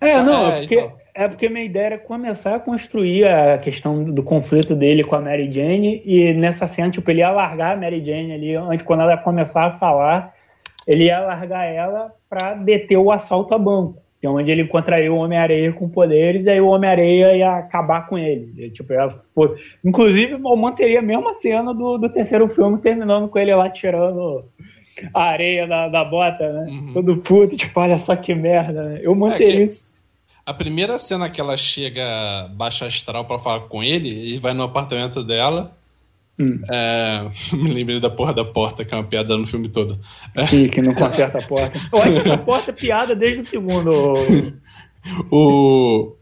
É, 0.00 0.12
tchau, 0.12 0.24
não, 0.24 0.48
é, 0.48 0.58
porque, 0.60 0.74
então. 0.74 0.92
é 1.14 1.28
porque 1.28 1.48
minha 1.48 1.64
ideia 1.64 1.86
era 1.86 1.98
começar 1.98 2.56
a 2.56 2.60
construir 2.60 3.26
a 3.26 3.58
questão 3.58 4.02
do 4.02 4.22
conflito 4.22 4.74
dele 4.74 5.04
com 5.04 5.16
a 5.16 5.20
Mary 5.20 5.52
Jane 5.52 6.02
e 6.04 6.32
nessa 6.34 6.66
cena, 6.66 6.90
tipo, 6.90 7.10
ele 7.10 7.20
ia 7.20 7.30
largar 7.30 7.76
a 7.76 7.80
Mary 7.80 8.04
Jane 8.04 8.32
ali, 8.32 8.54
antes, 8.54 8.82
quando 8.82 9.02
ela 9.02 9.16
começar 9.16 9.66
a 9.66 9.78
falar, 9.78 10.34
ele 10.86 11.04
ia 11.04 11.20
largar 11.20 11.64
ela 11.64 12.12
pra 12.28 12.54
deter 12.54 12.98
o 12.98 13.10
assalto 13.10 13.54
a 13.54 13.58
banco 13.58 14.05
que 14.26 14.38
é 14.38 14.42
onde 14.42 14.50
ele 14.50 14.62
encontraria 14.62 15.12
o 15.12 15.16
Homem-Areia 15.16 15.72
com 15.72 15.88
poderes, 15.88 16.44
e 16.44 16.50
aí 16.50 16.60
o 16.60 16.66
Homem-Areia 16.66 17.36
ia 17.36 17.56
acabar 17.58 18.08
com 18.08 18.18
ele. 18.18 18.52
ele 18.56 18.70
tipo, 18.70 18.92
foi... 19.34 19.56
Inclusive, 19.84 20.32
eu 20.32 20.56
manteria 20.56 20.98
a 20.98 21.02
mesma 21.02 21.32
cena 21.32 21.72
do, 21.72 21.96
do 21.96 22.08
terceiro 22.08 22.48
filme, 22.48 22.78
terminando 22.78 23.28
com 23.28 23.38
ele 23.38 23.54
lá 23.54 23.70
tirando 23.70 24.44
a 25.12 25.24
areia 25.24 25.66
da, 25.66 25.88
da 25.88 26.04
bota, 26.04 26.52
né? 26.52 26.66
Uhum. 26.68 26.92
Todo 26.92 27.16
puto, 27.18 27.56
tipo, 27.56 27.78
olha 27.78 27.98
só 27.98 28.16
que 28.16 28.34
merda, 28.34 28.82
né? 28.82 29.00
Eu 29.02 29.14
manteria 29.14 29.60
é 29.60 29.64
isso. 29.64 29.90
A 30.44 30.54
primeira 30.54 30.98
cena 30.98 31.28
que 31.28 31.40
ela 31.40 31.56
chega 31.56 32.48
baixa 32.54 32.86
astral 32.86 33.24
para 33.24 33.38
falar 33.38 33.60
com 33.60 33.82
ele, 33.82 34.08
e 34.08 34.38
vai 34.38 34.54
no 34.54 34.62
apartamento 34.62 35.22
dela, 35.22 35.75
Hum. 36.38 36.60
É, 36.70 37.26
me 37.56 37.72
lembrei 37.72 38.00
da 38.00 38.10
porra 38.10 38.34
da 38.34 38.44
porta, 38.44 38.84
que 38.84 38.94
é 38.94 38.96
uma 38.96 39.04
piada 39.04 39.36
no 39.36 39.46
filme 39.46 39.68
todo. 39.68 39.98
Sim, 40.48 40.68
que 40.68 40.82
não 40.82 40.94
conserta 40.94 41.38
a 41.38 41.42
porta. 41.42 41.78
Eu 41.92 41.98
acho 42.00 42.22
que 42.22 42.30
a 42.30 42.38
porta 42.38 42.70
é 42.70 42.74
piada 42.74 43.14
desde 43.14 43.40
o 43.40 43.44
segundo. 43.44 44.14
o... 45.30 46.16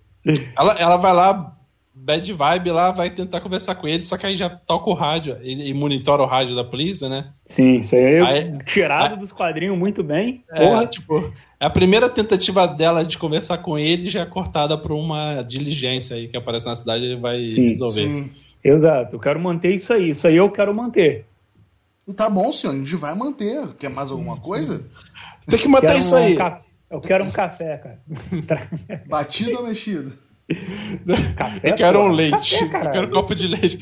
ela, 0.56 0.72
ela 0.78 0.96
vai 0.96 1.12
lá, 1.12 1.56
bad 2.04 2.32
vibe 2.32 2.70
lá, 2.70 2.92
vai 2.92 3.10
tentar 3.10 3.40
conversar 3.40 3.74
com 3.76 3.88
ele, 3.88 4.04
só 4.04 4.16
que 4.16 4.26
aí 4.26 4.36
já 4.36 4.50
toca 4.50 4.90
o 4.90 4.94
rádio, 4.94 5.36
e 5.42 5.72
monitora 5.72 6.22
o 6.22 6.26
rádio 6.26 6.54
da 6.54 6.62
polícia, 6.62 7.08
né? 7.08 7.32
Sim, 7.46 7.78
isso 7.78 7.96
aí, 7.96 8.20
aí 8.20 8.58
tirado 8.64 9.14
aí, 9.14 9.18
dos 9.18 9.32
quadrinhos 9.32 9.78
muito 9.78 10.02
bem. 10.02 10.44
É, 10.52 10.86
tipo, 10.86 11.32
é 11.58 11.66
a 11.66 11.70
primeira 11.70 12.08
tentativa 12.08 12.66
dela 12.66 13.04
de 13.04 13.16
conversar 13.16 13.58
com 13.58 13.78
ele 13.78 14.10
já 14.10 14.20
é 14.20 14.26
cortada 14.26 14.76
por 14.76 14.92
uma 14.92 15.42
diligência 15.42 16.16
aí 16.16 16.28
que 16.28 16.36
aparece 16.36 16.66
na 16.66 16.76
cidade 16.76 17.04
ele 17.04 17.16
vai 17.16 17.38
sim, 17.38 17.68
resolver. 17.68 18.06
Sim. 18.06 18.30
Exato, 18.64 19.16
eu 19.16 19.20
quero 19.20 19.38
manter 19.38 19.74
isso 19.74 19.92
aí. 19.92 20.08
Isso 20.08 20.26
aí 20.26 20.36
eu 20.36 20.50
quero 20.50 20.74
manter. 20.74 21.26
Tá 22.16 22.30
bom, 22.30 22.50
senhor, 22.50 22.72
a 22.72 22.76
gente 22.76 22.96
vai 22.96 23.14
manter. 23.14 23.68
Quer 23.78 23.90
mais 23.90 24.10
alguma 24.10 24.38
coisa? 24.38 24.86
Tem 25.46 25.58
que 25.58 25.68
manter 25.68 25.98
isso 25.98 26.16
aí. 26.16 26.36
Eu 26.90 27.00
quero 27.00 27.24
um 27.24 27.30
café, 27.30 27.76
cara. 27.76 28.00
Batido 29.06 29.58
ou 29.58 29.64
mexido? 29.64 30.12
Café, 31.36 31.70
eu 31.70 31.74
quero 31.74 32.00
um 32.00 32.08
leite. 32.08 32.68
Café, 32.68 32.86
eu 32.86 32.90
quero 32.90 33.06
um 33.06 33.10
copo 33.10 33.34
de 33.34 33.46
leite. 33.46 33.78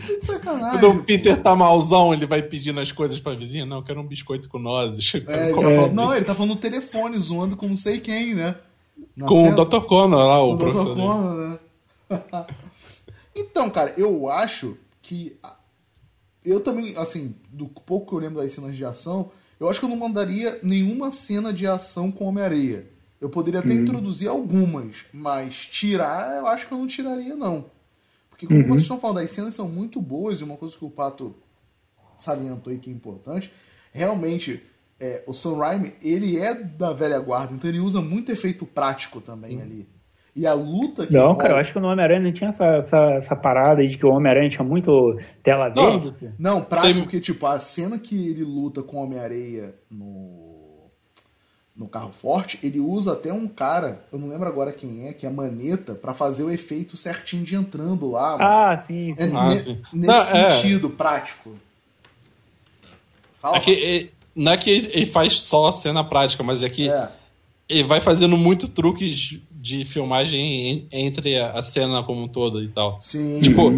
Quando 0.71 0.91
o 0.91 1.03
Peter 1.03 1.41
tá 1.41 1.55
malzão, 1.57 2.15
ele 2.15 2.27
vai 2.27 2.43
pedindo 2.43 2.81
as 2.81 2.93
coisas 2.93 3.19
pra 3.19 3.35
vizinha. 3.35 3.67
Não, 3.67 3.79
eu 3.79 3.83
quero 3.83 4.01
um 4.01 4.07
biscoito 4.07 4.49
com 4.49 4.59
nozes. 4.59 5.13
É, 5.27 5.53
falando, 5.53 5.93
não, 5.93 6.15
ele 6.15 6.25
tá 6.25 6.35
falando 6.35 6.55
no 6.55 6.61
telefone, 6.61 7.19
zoando 7.19 7.57
com 7.57 7.67
não 7.67 7.77
sei 7.77 7.99
quem, 7.99 8.35
né? 8.35 8.55
Na 9.17 9.27
com 9.27 9.51
o 9.51 9.55
Dr. 9.55 9.81
Connor 9.81 10.27
lá, 10.27 10.43
o, 10.43 10.55
o 10.55 10.57
professor. 10.59 10.95
Dr. 10.95 11.01
Connor, 11.01 11.35
né? 11.35 11.59
Então, 13.35 13.71
cara, 13.71 13.95
eu 13.97 14.29
acho 14.29 14.77
que. 15.01 15.37
Eu 16.45 16.61
também, 16.61 16.97
assim, 16.97 17.35
do 17.51 17.67
pouco 17.67 18.09
que 18.09 18.13
eu 18.15 18.19
lembro 18.19 18.43
das 18.43 18.53
cenas 18.53 18.77
de 18.77 18.85
ação, 18.85 19.31
eu 19.61 19.69
acho 19.69 19.79
que 19.79 19.85
eu 19.85 19.91
não 19.91 19.97
mandaria 19.97 20.59
nenhuma 20.63 21.13
cena 21.13 21.53
de 21.53 21.67
ação 21.67 22.11
com 22.11 22.27
Homem-Areia. 22.27 22.91
Eu 23.21 23.31
poderia 23.31 23.61
até 23.61 23.71
uhum. 23.71 23.83
introduzir 23.83 24.29
algumas, 24.29 25.05
mas 25.13 25.55
tirar, 25.67 26.39
eu 26.39 26.49
acho 26.49 26.67
que 26.67 26.75
eu 26.75 26.79
não 26.79 26.89
tiraria, 26.89 27.37
não. 27.37 27.67
Porque, 28.29 28.49
como 28.49 28.59
uhum. 28.59 28.67
vocês 28.67 28.83
estão 28.83 28.99
falando, 28.99 29.19
as 29.19 29.31
cenas 29.31 29.55
são 29.55 29.69
muito 29.69 30.01
boas, 30.01 30.41
e 30.41 30.45
uma 30.45 30.57
coisa 30.57 30.77
que 30.77 30.85
o 30.85 30.91
Pato 30.91 31.33
salientou 32.19 32.73
aí 32.73 32.81
que 32.81 32.91
é 32.91 32.93
importante, 32.93 33.53
realmente, 33.93 34.61
é, 34.99 35.23
o 35.29 35.33
Sam 35.33 35.59
Raimi, 35.59 35.95
ele 36.03 36.37
é 36.37 36.53
da 36.53 36.93
velha 36.93 37.21
guarda, 37.21 37.55
então 37.55 37.71
ele 37.71 37.79
usa 37.79 38.01
muito 38.01 38.33
efeito 38.33 38.67
prático 38.67 39.21
também 39.21 39.59
uhum. 39.59 39.63
ali. 39.63 39.89
E 40.35 40.47
a 40.47 40.55
luta 40.55 41.07
que. 41.07 41.13
Não, 41.13 41.27
rola... 41.27 41.37
cara, 41.37 41.55
eu 41.55 41.59
acho 41.59 41.73
que 41.73 41.81
no 41.81 41.89
Homem-Aranha 41.89 42.21
não 42.21 42.33
tinha 42.33 42.49
essa, 42.49 42.65
essa, 42.65 42.97
essa, 43.13 43.37
parada 43.37 43.83
aí 43.83 43.89
de 43.89 43.99
que 43.99 44.07
o 44.07 44.11
Homem-Aranha 44.11 44.49
tinha 44.49 44.65
muito 44.65 45.19
tela 45.43 45.69
verde. 45.69 46.15
Não, 46.39 46.55
não 46.57 46.63
prático, 46.63 46.95
Tem... 46.95 47.03
porque, 47.03 47.21
tipo, 47.21 47.45
a 47.47 47.61
cena 47.61 47.99
que 47.99 48.31
ele 48.31 48.43
luta 48.43 48.83
com 48.83 48.97
o 48.97 49.03
Homem-Areia 49.03 49.75
no. 49.91 50.89
no 51.77 51.87
carro 51.87 52.13
forte, 52.13 52.59
ele 52.63 52.81
usa 52.81 53.13
até 53.13 53.31
um 53.31 53.47
cara, 53.47 54.07
eu 54.11 54.19
não 54.19 54.29
lembro 54.29 54.49
agora 54.49 54.73
quem 54.73 55.07
é, 55.07 55.13
que 55.13 55.27
é 55.27 55.31
maneta, 55.31 55.95
para 55.95 56.15
fazer 56.15 56.45
o 56.45 56.51
efeito 56.51 56.97
certinho 56.97 57.45
de 57.45 57.55
entrando 57.55 58.11
lá. 58.11 58.37
Ah, 58.41 58.79
sim. 58.79 59.15
sim. 59.15 59.23
É, 59.23 59.37
Ah, 59.37 59.49
ne- 59.49 59.59
sim. 59.59 59.83
Nesse 59.93 60.09
Não, 60.09 60.23
é. 60.23 60.55
sentido 60.57 60.89
prático. 60.89 61.53
Fala. 63.37 63.59
É 63.59 63.61
que, 63.61 63.73
é- 63.73 64.09
não 64.35 64.53
é 64.53 64.57
que 64.57 64.71
ele 64.71 65.05
faz 65.05 65.41
só 65.43 65.69
a 65.69 65.73
cena 65.73 66.03
prática, 66.03 66.43
mas 66.43 66.63
é 66.63 66.71
que 66.71 66.89
É. 66.89 67.11
ele 67.69 67.83
vai 67.83 68.01
fazendo 68.01 68.37
muito 68.37 68.67
truques 68.67 69.39
de 69.63 69.85
filmagem 69.85 70.41
en- 70.71 70.87
entre 70.91 71.39
a 71.39 71.53
a 71.53 71.63
cena 71.63 72.03
como 72.03 72.25
um 72.25 72.29
todo 72.29 72.63
e 72.63 72.69
tal. 72.69 72.99
Sim. 73.01 73.41
Tipo, 73.41 73.71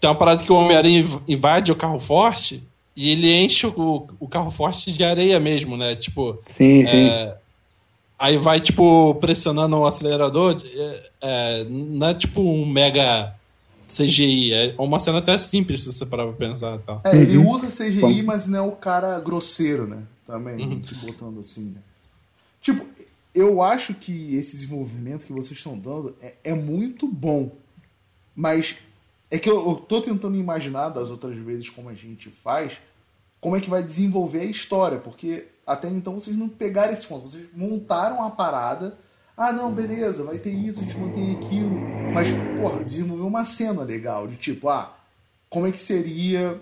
tem 0.00 0.10
uma 0.10 0.16
parada 0.16 0.42
que 0.42 0.50
o 0.52 0.56
Homem-Aranha 0.56 0.98
inv- 0.98 1.22
invade 1.28 1.70
o 1.70 1.76
carro 1.76 2.00
forte 2.00 2.62
e 2.96 3.10
ele 3.10 3.32
enche 3.32 3.66
o, 3.68 4.08
o 4.18 4.26
carro 4.28 4.50
forte 4.50 4.90
de 4.90 5.04
areia 5.04 5.38
mesmo, 5.38 5.76
né? 5.76 5.94
Tipo, 5.94 6.38
Sim, 6.48 6.82
sim. 6.82 7.06
é, 7.06 7.36
aí 8.18 8.36
vai, 8.36 8.60
tipo, 8.60 9.14
pressionando 9.16 9.76
o 9.76 9.86
acelerador. 9.86 10.60
é, 10.74 11.10
é, 11.22 11.64
não 11.68 12.08
é 12.08 12.14
tipo 12.14 12.40
um 12.42 12.66
mega 12.66 13.32
CGI, 13.88 14.52
é 14.52 14.74
uma 14.78 14.98
cena 15.00 15.18
até 15.18 15.36
simples 15.38 15.82
se 15.82 15.92
você 15.92 16.06
parar 16.06 16.24
pra 16.26 16.48
pensar 16.48 16.76
e 16.76 16.78
tal. 16.80 17.00
É, 17.04 17.16
ele 17.16 17.36
Uhum. 17.38 17.50
usa 17.50 17.68
CGI, 17.70 18.22
mas 18.22 18.46
não 18.46 18.58
é 18.58 18.62
o 18.62 18.72
cara 18.72 19.18
grosseiro, 19.20 19.86
né? 19.86 20.02
Também, 20.26 20.58
Uhum. 20.60 20.80
te 20.80 20.94
botando 20.94 21.40
assim, 21.40 21.72
né? 21.74 21.80
Tipo, 22.62 22.84
eu 23.34 23.62
acho 23.62 23.94
que 23.94 24.36
esse 24.36 24.56
desenvolvimento 24.56 25.26
que 25.26 25.32
vocês 25.32 25.58
estão 25.58 25.78
dando 25.78 26.16
é, 26.20 26.34
é 26.44 26.54
muito 26.54 27.06
bom. 27.06 27.52
Mas 28.34 28.76
é 29.30 29.38
que 29.38 29.48
eu, 29.48 29.76
tô 29.76 30.00
tentando 30.00 30.36
imaginar 30.36 30.88
das 30.88 31.10
outras 31.10 31.36
vezes 31.38 31.68
como 31.68 31.88
a 31.88 31.94
gente 31.94 32.30
faz, 32.30 32.78
como 33.40 33.56
é 33.56 33.60
que 33.60 33.70
vai 33.70 33.82
desenvolver 33.82 34.40
a 34.40 34.44
história, 34.44 34.98
porque 34.98 35.46
até 35.66 35.88
então 35.88 36.14
vocês 36.14 36.36
não 36.36 36.48
pegaram 36.48 36.92
esse 36.92 37.06
ponto, 37.06 37.28
vocês 37.28 37.46
montaram 37.54 38.24
a 38.24 38.30
parada. 38.30 38.98
Ah, 39.36 39.52
não, 39.52 39.72
beleza, 39.72 40.24
vai 40.24 40.38
ter 40.38 40.50
isso, 40.50 40.80
a 40.80 40.82
gente 40.82 40.98
mantém 40.98 41.36
aquilo. 41.36 41.80
Mas, 42.12 42.28
porra, 42.60 42.84
desenvolveu 42.84 43.26
uma 43.26 43.44
cena 43.44 43.82
legal, 43.82 44.26
de 44.26 44.36
tipo, 44.36 44.68
ah, 44.68 44.94
como 45.48 45.66
é 45.66 45.72
que 45.72 45.80
seria 45.80 46.60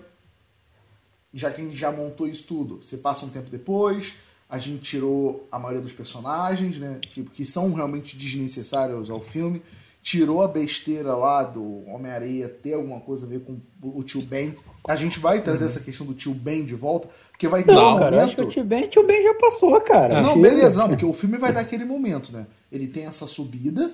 já 1.33 1.51
que 1.51 1.61
a 1.61 1.63
gente 1.63 1.77
já 1.77 1.91
montou 1.91 2.27
isso 2.27 2.45
tudo, 2.47 2.81
você 2.81 2.97
passa 2.97 3.25
um 3.25 3.29
tempo 3.29 3.49
depois, 3.49 4.13
a 4.49 4.57
gente 4.57 4.81
tirou 4.81 5.47
a 5.51 5.59
maioria 5.59 5.83
dos 5.83 5.93
personagens, 5.93 6.77
né? 6.77 6.99
Tipo, 7.13 7.29
que 7.29 7.45
são 7.45 7.71
realmente 7.71 8.17
desnecessários 8.17 9.09
ao 9.09 9.21
filme. 9.21 9.61
Tirou 10.01 10.41
a 10.41 10.47
besteira 10.47 11.15
lá 11.15 11.43
do 11.43 11.85
Homem-Areia 11.87 12.49
ter 12.49 12.73
alguma 12.73 12.99
coisa 12.99 13.27
a 13.27 13.29
ver 13.29 13.41
com 13.41 13.59
o 13.83 14.01
tio 14.01 14.21
Ben. 14.23 14.55
A 14.87 14.95
gente 14.95 15.19
vai 15.19 15.41
trazer 15.41 15.65
essa 15.65 15.81
questão 15.81 16.07
do 16.07 16.15
tio 16.15 16.33
Ben 16.33 16.65
de 16.65 16.73
volta, 16.73 17.09
porque 17.29 17.47
vai 17.47 17.63
ter 17.63 17.71
um 17.71 17.75
Não, 17.75 17.99
cara, 17.99 18.15
eu 18.15 18.21
acho 18.21 18.35
que 18.35 18.41
o 18.41 18.45
momento. 18.45 18.53
Tio 18.53 18.63
Ben, 18.63 18.89
tio 18.89 19.05
Ben 19.05 19.21
já 19.21 19.33
passou, 19.35 19.79
cara. 19.81 20.21
Não, 20.21 20.41
beleza, 20.41 20.79
não, 20.79 20.89
porque 20.89 21.05
o 21.05 21.13
filme 21.13 21.37
vai 21.37 21.53
dar 21.53 21.59
aquele 21.59 21.85
momento, 21.85 22.31
né? 22.31 22.47
Ele 22.71 22.87
tem 22.87 23.05
essa 23.05 23.27
subida, 23.27 23.93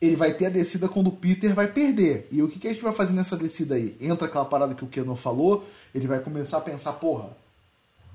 ele 0.00 0.14
vai 0.14 0.34
ter 0.34 0.46
a 0.46 0.50
descida 0.50 0.88
quando 0.88 1.08
o 1.08 1.12
Peter 1.12 1.52
vai 1.52 1.72
perder. 1.72 2.28
E 2.30 2.42
o 2.42 2.48
que, 2.48 2.60
que 2.60 2.68
a 2.68 2.72
gente 2.72 2.82
vai 2.82 2.92
fazer 2.92 3.14
nessa 3.14 3.36
descida 3.36 3.74
aí? 3.74 3.96
Entra 4.00 4.28
aquela 4.28 4.44
parada 4.44 4.74
que 4.74 4.84
o 4.84 4.88
Keanu 4.88 5.16
falou, 5.16 5.66
ele 5.92 6.06
vai 6.06 6.20
começar 6.20 6.58
a 6.58 6.60
pensar, 6.60 6.92
porra, 6.92 7.30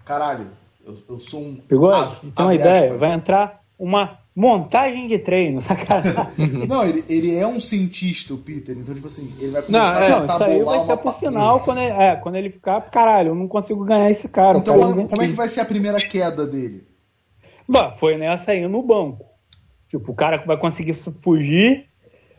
caralho, 0.06 0.48
eu, 0.86 0.98
eu 1.10 1.20
sou 1.20 1.42
um. 1.42 1.56
Pegou? 1.56 1.92
ab- 1.92 2.18
então 2.24 2.48
a 2.48 2.56
ideia, 2.56 2.86
aspas, 2.86 3.00
vai 3.00 3.14
entrar 3.14 3.62
uma 3.78 4.20
montagem 4.36 5.08
de 5.08 5.20
treino, 5.20 5.60
sacanagem. 5.62 6.14
Não, 6.68 6.84
ele, 6.86 7.04
ele 7.10 7.36
é 7.36 7.46
um 7.48 7.60
cientista, 7.60 8.34
o 8.34 8.38
Peter, 8.38 8.78
então, 8.78 8.94
tipo 8.94 9.08
assim, 9.08 9.34
ele 9.40 9.52
vai 9.52 9.62
começar 9.62 9.94
Não, 9.94 10.02
é- 10.02 10.10
Não, 10.10 10.26
isso 10.26 10.44
aí 10.44 10.64
vai 10.64 10.80
ser 10.82 10.98
pro 10.98 11.14
final, 11.14 11.60
quando 11.62 11.80
ele, 11.80 11.92
é, 11.92 12.16
quando 12.16 12.36
ele 12.36 12.50
ficar, 12.50 12.82
caralho, 12.90 13.30
eu 13.30 13.36
não 13.36 13.48
consigo 13.48 13.84
ganhar 13.84 14.10
esse 14.10 14.30
cara. 14.30 14.58
Então, 14.58 14.80
cara 14.80 14.94
como, 14.94 15.08
como 15.10 15.22
é 15.22 15.28
que 15.28 15.34
vai 15.34 15.50
ser 15.50 15.62
a 15.62 15.66
primeira 15.66 15.98
queda 15.98 16.46
dele? 16.46 16.88
Bah, 17.68 17.92
foi 17.92 18.18
nessa 18.18 18.52
aí 18.52 18.68
no 18.68 18.82
banco. 18.82 19.26
Tipo, 19.90 20.12
o 20.12 20.16
cara 20.16 20.38
vai 20.46 20.58
conseguir 20.58 20.94
fugir. 20.94 21.86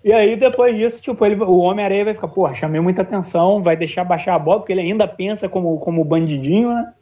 E 0.03 0.13
aí, 0.13 0.35
depois 0.37 0.75
disso, 0.77 1.03
tipo, 1.03 1.25
ele, 1.27 1.35
o 1.43 1.59
Homem-Aranha 1.59 2.07
vai 2.07 2.15
ficar, 2.15 2.29
porra, 2.29 2.55
chamei 2.55 2.81
muita 2.81 3.03
atenção, 3.03 3.63
vai 3.63 3.77
deixar 3.77 4.03
baixar 4.03 4.35
a 4.35 4.39
bola, 4.39 4.61
porque 4.61 4.73
ele 4.73 4.81
ainda 4.81 5.07
pensa 5.07 5.49
como, 5.49 5.79
como 5.79 6.03
bandidinho, 6.05 6.73
né? 6.73 6.93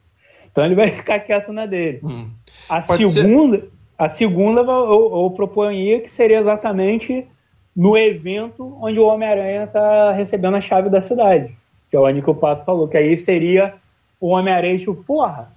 Então 0.51 0.65
ele 0.65 0.75
vai 0.75 0.89
ficar 0.91 1.19
quieto 1.19 1.51
na 1.53 1.65
dele. 1.65 1.99
Hum. 2.03 2.29
A 2.67 2.81
Pode 2.81 3.07
ser- 3.09 3.21
segunda, 3.23 3.63
a 3.97 4.07
segunda 4.09 4.61
eu, 4.61 5.23
eu 5.23 5.33
proponho 5.35 6.01
que 6.01 6.09
seria 6.11 6.39
exatamente 6.39 7.25
no 7.75 7.97
evento 7.97 8.77
onde 8.81 8.99
o 8.99 9.05
Homem-Aranha 9.07 9.67
tá 9.67 10.11
recebendo 10.11 10.55
a 10.57 10.61
chave 10.61 10.89
da 10.89 10.99
cidade. 11.01 11.55
Que 11.89 11.97
é 11.97 11.99
onde 11.99 12.21
que 12.21 12.29
o 12.29 12.35
Pato 12.35 12.65
falou, 12.65 12.87
que 12.87 12.97
aí 12.97 13.15
seria 13.17 13.73
o 14.19 14.27
Homem-Aranha, 14.29 14.77
tipo, 14.77 14.93
porra, 14.95 15.49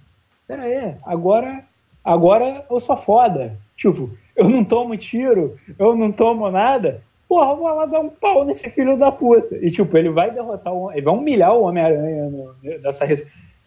pera 0.46 0.62
aí, 0.62 0.94
agora, 1.04 1.62
agora 2.04 2.64
eu 2.70 2.80
sou 2.80 2.96
foda. 2.96 3.56
Tipo, 3.76 4.08
eu 4.36 4.48
não 4.48 4.64
tomo 4.64 4.96
tiro, 4.96 5.56
eu 5.78 5.94
não 5.96 6.10
tomo 6.12 6.50
nada. 6.50 7.02
Porra, 7.28 7.50
eu 7.52 7.56
vou 7.56 7.66
lá 7.74 7.86
dar 7.86 8.00
um 8.00 8.08
pau 8.08 8.44
nesse 8.44 8.70
filho 8.70 8.96
da 8.96 9.10
puta. 9.10 9.56
E, 9.56 9.70
tipo, 9.70 9.96
ele 9.96 10.10
vai 10.10 10.30
derrotar, 10.30 10.72
o, 10.72 10.90
ele 10.92 11.02
vai 11.02 11.14
humilhar 11.14 11.52
o 11.54 11.62
Homem-Aranha 11.64 12.30
nessa, 12.82 13.04
res- 13.04 13.26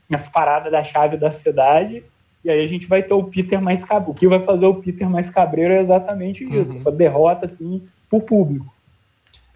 nessa 0.10 0.30
parada 0.30 0.70
da 0.70 0.84
chave 0.84 1.18
da 1.18 1.32
cidade. 1.32 2.04
E 2.44 2.50
aí 2.50 2.64
a 2.64 2.68
gente 2.68 2.86
vai 2.86 3.02
ter 3.02 3.14
o 3.14 3.24
Peter 3.24 3.60
mais 3.62 3.84
cabreiro. 3.84 4.12
O 4.12 4.16
que 4.16 4.28
vai 4.28 4.40
fazer 4.40 4.66
o 4.68 4.76
Peter 4.76 5.10
mais 5.10 5.30
cabreiro 5.30 5.74
é 5.74 5.80
exatamente 5.82 6.44
isso. 6.44 6.70
Uhum. 6.72 6.76
Essa 6.76 6.92
derrota, 6.92 7.46
assim, 7.46 7.82
pro 8.10 8.22
público. 8.22 8.72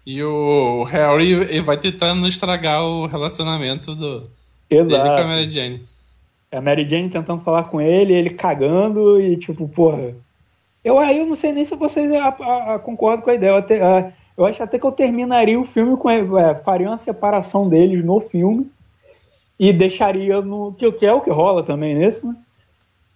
E 0.04 0.20
o 0.22 0.82
Harry 0.84 1.60
vai 1.60 1.76
tentando 1.76 2.26
estragar 2.26 2.82
o 2.82 3.06
relacionamento 3.06 3.94
do, 3.94 4.20
dele 4.68 4.88
com 4.88 4.96
a 4.96 4.98
Exato. 5.04 5.24
Mary 5.28 5.50
Jane. 5.50 5.82
É 6.50 6.56
a 6.56 6.60
Mary 6.60 6.88
Jane 6.88 7.08
tentando 7.10 7.42
falar 7.42 7.64
com 7.64 7.80
ele, 7.80 8.12
ele 8.12 8.30
cagando 8.30 9.20
e 9.20 9.36
tipo, 9.36 9.68
porra. 9.68 10.12
Eu 10.82 10.98
aí 10.98 11.18
eu 11.18 11.26
não 11.26 11.34
sei 11.36 11.52
nem 11.52 11.64
se 11.64 11.76
vocês 11.76 12.10
a- 12.12 12.28
a- 12.40 12.74
a- 12.74 12.78
concordam 12.80 13.22
com 13.22 13.30
a 13.30 13.34
ideia. 13.34 13.50
Eu, 13.50 13.56
até- 13.56 14.12
eu 14.36 14.46
acho 14.46 14.60
até 14.62 14.78
que 14.78 14.86
eu 14.86 14.90
terminaria 14.90 15.60
o 15.60 15.64
filme 15.64 15.96
com. 15.96 16.10
É, 16.10 16.54
faria 16.56 16.88
uma 16.88 16.96
separação 16.96 17.68
deles 17.68 18.02
no 18.02 18.18
filme 18.18 18.68
e 19.60 19.72
deixaria 19.74 20.40
no. 20.40 20.72
Que, 20.72 20.90
que 20.90 21.04
é 21.04 21.12
o 21.12 21.20
que 21.20 21.30
rola 21.30 21.62
também 21.62 21.94
nesse, 21.94 22.26
né? 22.26 22.34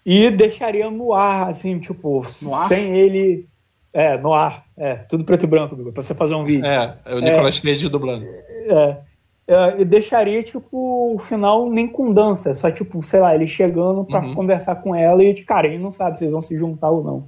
E 0.05 0.31
deixaria 0.31 0.91
no 0.91 1.15
ar, 1.15 1.49
assim, 1.49 1.79
tipo, 1.81 2.23
No 2.43 2.55
ar? 2.55 2.69
sem 2.69 2.95
ele. 2.97 3.49
É, 3.95 4.19
no 4.19 4.35
ar. 4.35 4.65
É, 4.77 4.97
tudo 4.97 5.25
preto 5.25 5.45
e 5.45 5.47
branco, 5.47 5.75
pra 5.93 6.03
você 6.03 6.15
fazer 6.15 6.35
um 6.35 6.45
vídeo. 6.45 6.67
É, 6.67 6.99
é 7.07 7.15
o 7.15 7.21
Nicolas 7.21 7.59
Cage 7.59 7.89
dublando. 7.89 8.27
É. 8.27 8.99
É, 9.47 9.81
e 9.81 9.85
deixaria, 9.85 10.43
tipo, 10.43 11.15
o 11.15 11.19
final 11.19 11.69
nem 11.71 11.87
com 11.87 12.13
dança. 12.13 12.51
É 12.51 12.55
só, 12.55 12.71
tipo, 12.71 13.03
sei 13.03 13.21
lá, 13.21 13.35
ele 13.35 13.47
chegando 13.47 14.05
pra 14.05 14.21
Uhum. 14.21 14.35
conversar 14.35 14.77
com 14.77 14.95
ela 14.95 15.23
e, 15.23 15.35
cara, 15.45 15.67
ele 15.67 15.79
não 15.79 15.91
sabe 15.91 16.15
se 16.17 16.21
vocês 16.21 16.33
vão 16.33 16.43
se 16.43 16.59
juntar 16.59 16.91
ou 16.91 17.05
não. 17.05 17.27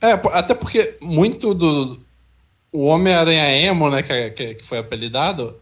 É, 0.00 0.12
até 0.32 0.54
porque 0.54 0.96
muito 1.00 1.54
do. 1.54 2.00
O 2.72 2.86
Homem-Aranha 2.86 3.50
Emo, 3.66 3.90
né, 3.90 4.02
que, 4.02 4.30
que, 4.30 4.54
que 4.54 4.64
foi 4.64 4.78
apelidado, 4.78 5.56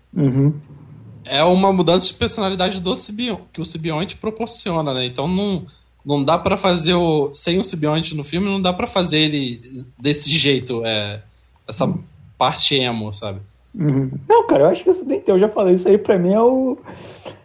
é 1.25 1.43
uma 1.45 1.73
mudança 1.73 2.07
de 2.07 2.15
personalidade 2.15 2.81
do 2.81 2.95
simbionte, 2.97 3.43
que 3.53 3.61
o 3.61 3.65
simbionte 3.65 4.17
proporciona, 4.17 4.95
né? 4.95 5.05
Então 5.07 5.29
não, 5.29 5.67
não 6.05 6.23
dá 6.25 6.39
pra 6.39 6.57
fazer 6.57 6.95
o. 6.95 7.33
Sem 7.33 7.59
o 7.59 7.65
simbionte 7.65 8.15
no 8.15 8.25
filme, 8.25 8.47
não 8.47 8.61
dá 8.61 8.73
pra 8.73 8.87
fazer 8.87 9.19
ele 9.19 9.61
desse 9.99 10.31
jeito, 10.31 10.85
é, 10.85 11.23
essa 11.69 11.93
parte 12.39 12.75
emo, 12.75 13.13
sabe? 13.13 13.41
Não, 13.75 14.47
cara, 14.47 14.65
eu 14.65 14.69
acho 14.69 14.83
que 14.83 14.91
isso 14.91 15.05
nem 15.05 15.21
tem. 15.21 15.35
Eu 15.35 15.39
já 15.39 15.49
falei, 15.49 15.75
isso 15.75 15.89
aí 15.89 15.99
pra 15.99 16.19
mim 16.19 16.33
é 16.33 16.41
o. 16.41 16.79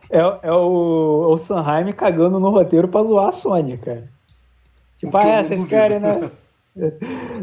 É, 0.09 0.19
é 0.19 0.51
o, 0.51 1.23
é 1.29 1.33
o 1.33 1.37
Sanheim 1.37 1.91
cagando 1.91 2.39
no 2.39 2.49
roteiro 2.49 2.87
pra 2.87 3.03
zoar 3.03 3.29
a 3.29 3.31
Sony, 3.31 3.77
cara. 3.77 4.07
Tipo, 4.99 5.17
ah, 5.17 5.23
é, 5.23 5.43
vocês 5.43 5.65
querem, 5.65 5.99
né? 5.99 6.31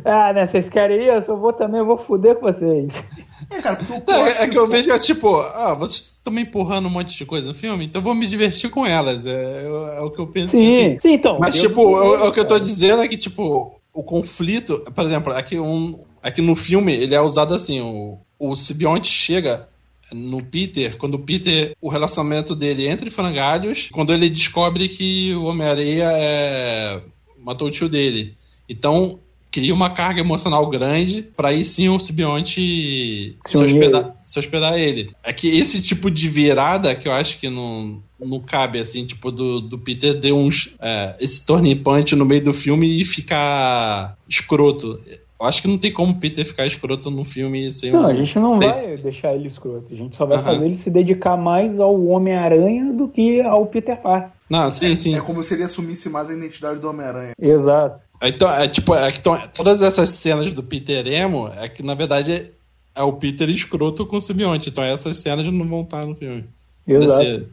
ah, 0.04 0.32
né? 0.32 0.46
Vocês 0.46 0.68
querem 0.68 1.16
isso? 1.16 1.30
Eu 1.30 1.38
vou 1.38 1.52
também, 1.52 1.80
eu 1.80 1.86
vou 1.86 1.98
foder 1.98 2.36
com 2.36 2.46
vocês. 2.52 3.02
É, 3.50 3.60
cara, 3.60 3.76
porque 3.76 3.92
o 3.92 4.02
Não, 4.06 4.26
é, 4.26 4.42
é 4.42 4.48
que 4.48 4.58
eu 4.58 4.66
vejo, 4.66 4.90
é, 4.90 4.98
tipo, 4.98 5.36
ah, 5.40 5.74
vocês 5.74 6.14
estão 6.16 6.32
me 6.32 6.42
empurrando 6.42 6.86
um 6.86 6.90
monte 6.90 7.16
de 7.16 7.24
coisa 7.24 7.48
no 7.48 7.54
filme, 7.54 7.86
então 7.86 8.00
eu 8.00 8.04
vou 8.04 8.14
me 8.14 8.26
divertir 8.26 8.70
com 8.70 8.86
elas. 8.86 9.24
É, 9.26 9.64
é 9.64 10.00
o 10.00 10.10
que 10.10 10.20
eu 10.20 10.26
penso 10.26 10.52
Sim, 10.52 10.68
assim. 10.68 11.00
sim, 11.00 11.12
então. 11.14 11.38
Mas, 11.40 11.56
eu- 11.56 11.68
tipo, 11.68 11.82
o, 11.82 12.28
o 12.28 12.32
que 12.32 12.40
eu 12.40 12.46
tô 12.48 12.58
dizendo 12.58 13.02
é 13.02 13.08
que, 13.08 13.16
tipo, 13.16 13.80
o 13.92 14.02
conflito, 14.02 14.80
por 14.94 15.04
exemplo, 15.04 15.32
aqui, 15.32 15.58
um, 15.58 15.98
aqui 16.22 16.40
no 16.40 16.54
filme, 16.54 16.92
ele 16.92 17.14
é 17.14 17.20
usado 17.20 17.54
assim, 17.54 17.80
o, 17.80 18.18
o 18.38 18.54
simbionte 18.56 19.08
chega 19.08 19.68
no 20.12 20.42
Peter, 20.42 20.96
quando 20.98 21.14
o 21.14 21.18
Peter, 21.18 21.74
o 21.80 21.88
relacionamento 21.88 22.54
dele 22.54 22.86
entre 22.86 23.08
frangalhos, 23.10 23.88
quando 23.92 24.12
ele 24.12 24.28
descobre 24.28 24.88
que 24.88 25.34
o 25.34 25.44
Homem-Areia 25.44 26.10
é, 26.12 27.00
matou 27.38 27.68
o 27.68 27.70
tio 27.70 27.88
dele. 27.88 28.36
Então, 28.68 29.18
cria 29.52 29.72
uma 29.74 29.90
carga 29.90 30.20
emocional 30.20 30.66
grande 30.68 31.22
pra 31.36 31.48
aí 31.50 31.62
sim 31.62 31.88
o 31.88 31.98
simbionte 32.00 33.36
Se 33.46 33.58
hospedar, 33.58 34.16
se 34.24 34.38
hospedar 34.38 34.78
ele. 34.78 35.10
É 35.22 35.32
que 35.32 35.48
esse 35.48 35.80
tipo 35.80 36.10
de 36.10 36.28
virada 36.28 36.94
que 36.94 37.06
eu 37.06 37.12
acho 37.12 37.38
que 37.38 37.48
não, 37.48 37.98
não 38.18 38.40
cabe, 38.40 38.78
assim, 38.80 39.04
tipo, 39.04 39.30
do, 39.30 39.60
do 39.60 39.78
Peter 39.78 40.18
ter 40.18 40.32
uns. 40.32 40.74
é, 40.80 41.14
esse 41.20 41.44
turning 41.44 41.76
punch 41.76 42.16
no 42.16 42.24
meio 42.24 42.42
do 42.42 42.54
filme 42.54 43.00
e 43.00 43.04
ficar 43.04 44.16
escroto. 44.28 44.98
Eu 45.40 45.46
acho 45.46 45.60
que 45.60 45.66
não 45.68 45.76
tem 45.76 45.92
como 45.92 46.12
o 46.12 46.16
Peter 46.16 46.44
ficar 46.46 46.66
escroto 46.68 47.10
no 47.10 47.24
filme 47.24 47.72
sem 47.72 47.90
Não, 47.90 48.02
um- 48.02 48.06
a 48.06 48.14
gente 48.14 48.38
não 48.38 48.60
sem- 48.60 48.68
vai 48.70 48.96
deixar 48.96 49.34
ele 49.34 49.48
escroto. 49.48 49.86
A 49.92 49.96
gente 49.96 50.16
só 50.16 50.24
vai 50.24 50.38
Aham. 50.38 50.44
fazer 50.46 50.64
ele 50.66 50.76
se 50.76 50.88
dedicar 50.88 51.36
mais 51.36 51.80
ao 51.80 52.00
Homem-Aranha 52.06 52.92
do 52.92 53.08
que 53.08 53.40
ao 53.40 53.66
Peter 53.66 54.00
Parker. 54.00 54.30
Não, 54.48 54.70
sim, 54.70 54.94
sim. 54.94 55.16
É 55.16 55.20
como 55.20 55.42
se 55.42 55.54
ele 55.54 55.64
assumisse 55.64 56.08
mais 56.08 56.30
a 56.30 56.34
identidade 56.34 56.78
do 56.78 56.88
Homem-Aranha. 56.88 57.32
Exato. 57.40 58.00
Então, 58.22 58.50
é 58.52 58.68
tipo, 58.68 58.94
é 58.94 59.10
que 59.10 59.20
tão- 59.20 59.40
todas 59.48 59.82
essas 59.82 60.10
cenas 60.10 60.52
do 60.54 60.62
Peter 60.62 61.06
Emo 61.06 61.48
é 61.48 61.68
que, 61.68 61.82
na 61.82 61.94
verdade, 61.94 62.50
é 62.94 63.02
o 63.02 63.12
Peter 63.14 63.48
escroto 63.50 64.06
com 64.06 64.16
o 64.16 64.20
simbionte. 64.20 64.68
Então 64.70 64.84
essas 64.84 65.16
cenas 65.18 65.46
não 65.52 65.68
vão 65.68 65.82
estar 65.82 66.06
no 66.06 66.14
filme. 66.14 66.44
Exato. 66.86 67.18
Desse- 67.24 67.46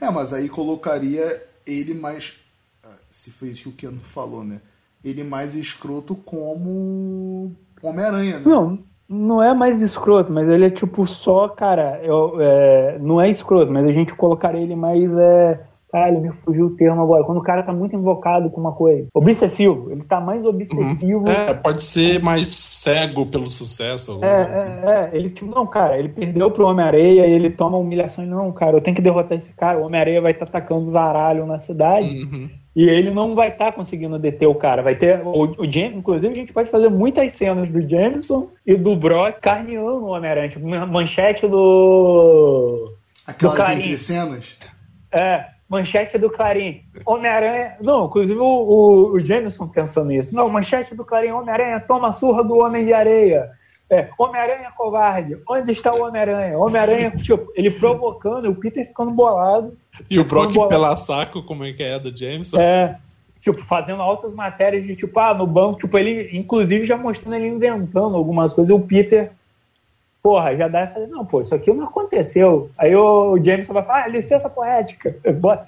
É, 0.00 0.10
mas 0.10 0.32
aí 0.32 0.48
colocaria 0.48 1.42
ele 1.66 1.94
mais. 1.94 2.36
ah, 2.82 2.88
Se 3.10 3.30
foi 3.30 3.48
isso 3.48 3.62
que 3.64 3.68
o 3.68 3.72
Keanu 3.72 4.00
falou, 4.02 4.42
né? 4.44 4.60
Ele 5.04 5.22
mais 5.22 5.54
escroto 5.54 6.14
como 6.16 7.52
Homem-Aranha, 7.82 8.38
né? 8.38 8.42
Não, 8.44 8.78
não 9.08 9.42
é 9.42 9.54
mais 9.54 9.80
escroto, 9.80 10.32
mas 10.32 10.48
ele 10.48 10.66
é 10.66 10.70
tipo 10.70 11.06
só, 11.06 11.48
cara, 11.48 12.00
eu, 12.02 12.40
é, 12.40 12.98
não 12.98 13.20
é 13.20 13.30
escroto, 13.30 13.70
mas 13.70 13.86
a 13.86 13.92
gente 13.92 14.14
colocaria 14.14 14.60
ele 14.60 14.74
mais. 14.74 15.16
É, 15.16 15.60
caralho, 15.90 16.20
me 16.20 16.30
fugiu 16.44 16.66
o 16.66 16.76
termo 16.76 17.00
agora. 17.02 17.24
Quando 17.24 17.38
o 17.38 17.42
cara 17.42 17.62
tá 17.62 17.72
muito 17.72 17.96
invocado 17.96 18.50
com 18.50 18.60
uma 18.60 18.72
coisa. 18.72 19.06
Obsessivo. 19.14 19.90
Ele 19.90 20.02
tá 20.02 20.20
mais 20.20 20.44
obsessivo. 20.44 21.28
É, 21.28 21.54
pode 21.54 21.82
ser 21.82 22.22
mais 22.22 22.48
cego 22.48 23.26
pelo 23.26 23.48
sucesso. 23.50 24.18
É, 24.22 24.26
é, 24.26 24.90
é, 24.90 25.16
ele 25.16 25.30
tipo, 25.30 25.54
não, 25.54 25.66
cara, 25.66 25.98
ele 25.98 26.08
perdeu 26.08 26.50
pro 26.50 26.66
Homem-Areia 26.66 27.26
e 27.26 27.32
ele 27.32 27.50
toma 27.50 27.78
humilhação 27.78 28.24
e 28.24 28.26
não, 28.28 28.50
cara, 28.52 28.76
eu 28.76 28.80
tenho 28.80 28.94
que 28.96 29.02
derrotar 29.02 29.36
esse 29.36 29.52
cara, 29.52 29.78
o 29.78 29.82
Homem-Areia 29.84 30.20
vai 30.20 30.32
estar 30.32 30.44
atacando 30.44 30.82
os 30.84 30.94
aralhos 30.94 31.46
na 31.46 31.58
cidade 31.58 32.08
Uhum. 32.08 32.48
e 32.74 32.88
ele 32.88 33.10
não 33.10 33.34
vai 33.34 33.48
estar 33.48 33.72
conseguindo 33.72 34.18
deter 34.18 34.48
o 34.48 34.54
cara, 34.54 34.82
vai 34.82 34.94
ter, 34.94 35.20
o, 35.24 35.62
o 35.62 35.70
James, 35.70 35.96
inclusive 35.96 36.32
a 36.32 36.36
gente 36.36 36.52
pode 36.52 36.70
fazer 36.70 36.88
muitas 36.88 37.32
cenas 37.32 37.68
do 37.68 37.80
Jameson 37.86 38.48
e 38.66 38.76
do 38.76 38.94
Brock 38.96 39.40
carneando 39.40 40.04
o 40.04 40.08
Homem-Aranha, 40.08 40.48
tipo, 40.48 40.66
man- 40.66 40.86
manchete 40.86 41.46
do... 41.46 42.92
Aquelas 43.26 43.56
do 43.66 43.72
entre 43.72 43.98
cenas. 43.98 44.56
É, 45.12 45.44
manchete 45.68 46.18
do 46.18 46.30
Clarim. 46.30 46.82
Homem-Aranha. 47.04 47.76
Não, 47.80 48.06
inclusive 48.06 48.38
o, 48.38 48.44
o, 48.44 49.12
o 49.12 49.20
Jameson 49.20 49.68
pensando 49.68 50.08
nisso. 50.08 50.34
Não, 50.34 50.48
manchete 50.48 50.94
do 50.94 51.04
Clarim, 51.04 51.30
Homem-Aranha 51.30 51.80
toma 51.80 52.08
a 52.08 52.12
surra 52.12 52.42
do 52.42 52.58
Homem 52.58 52.84
de 52.84 52.92
Areia. 52.92 53.50
É, 53.90 54.08
Homem-Aranha 54.18 54.70
covarde. 54.76 55.38
Onde 55.48 55.72
está 55.72 55.92
o 55.94 56.06
Homem-Aranha? 56.06 56.58
Homem-Aranha, 56.58 57.10
tipo, 57.16 57.50
ele 57.54 57.70
provocando, 57.70 58.48
o 58.50 58.54
Peter 58.54 58.86
ficando 58.86 59.10
bolado. 59.10 59.76
E 60.10 60.18
o 60.18 60.24
Brock 60.24 60.52
bola- 60.52 60.68
pela 60.68 60.96
saco, 60.96 61.42
como 61.42 61.64
é 61.64 61.72
que 61.72 61.82
é 61.82 61.98
do 61.98 62.14
Jameson? 62.16 62.58
É, 62.58 62.98
tipo, 63.40 63.62
fazendo 63.62 64.02
altas 64.02 64.32
matérias 64.32 64.84
de 64.84 64.94
tipo, 64.94 65.18
ah, 65.18 65.32
no 65.32 65.46
banco, 65.46 65.78
tipo, 65.80 65.96
ele, 65.96 66.36
inclusive, 66.36 66.84
já 66.84 66.96
mostrando 66.96 67.36
ele 67.36 67.48
inventando 67.48 68.14
algumas 68.16 68.52
coisas. 68.52 68.70
E 68.70 68.74
o 68.74 68.80
Peter, 68.80 69.32
porra, 70.22 70.56
já 70.56 70.68
dá 70.68 70.80
essa. 70.80 71.06
Não, 71.06 71.24
pô, 71.24 71.40
isso 71.40 71.54
aqui 71.54 71.72
não 71.72 71.84
aconteceu. 71.84 72.70
Aí 72.76 72.94
o 72.94 73.38
Jameson 73.42 73.72
vai 73.72 73.82
falar, 73.82 74.04
ah, 74.04 74.08
licença 74.08 74.48
poética. 74.50 75.16
Bota, 75.40 75.66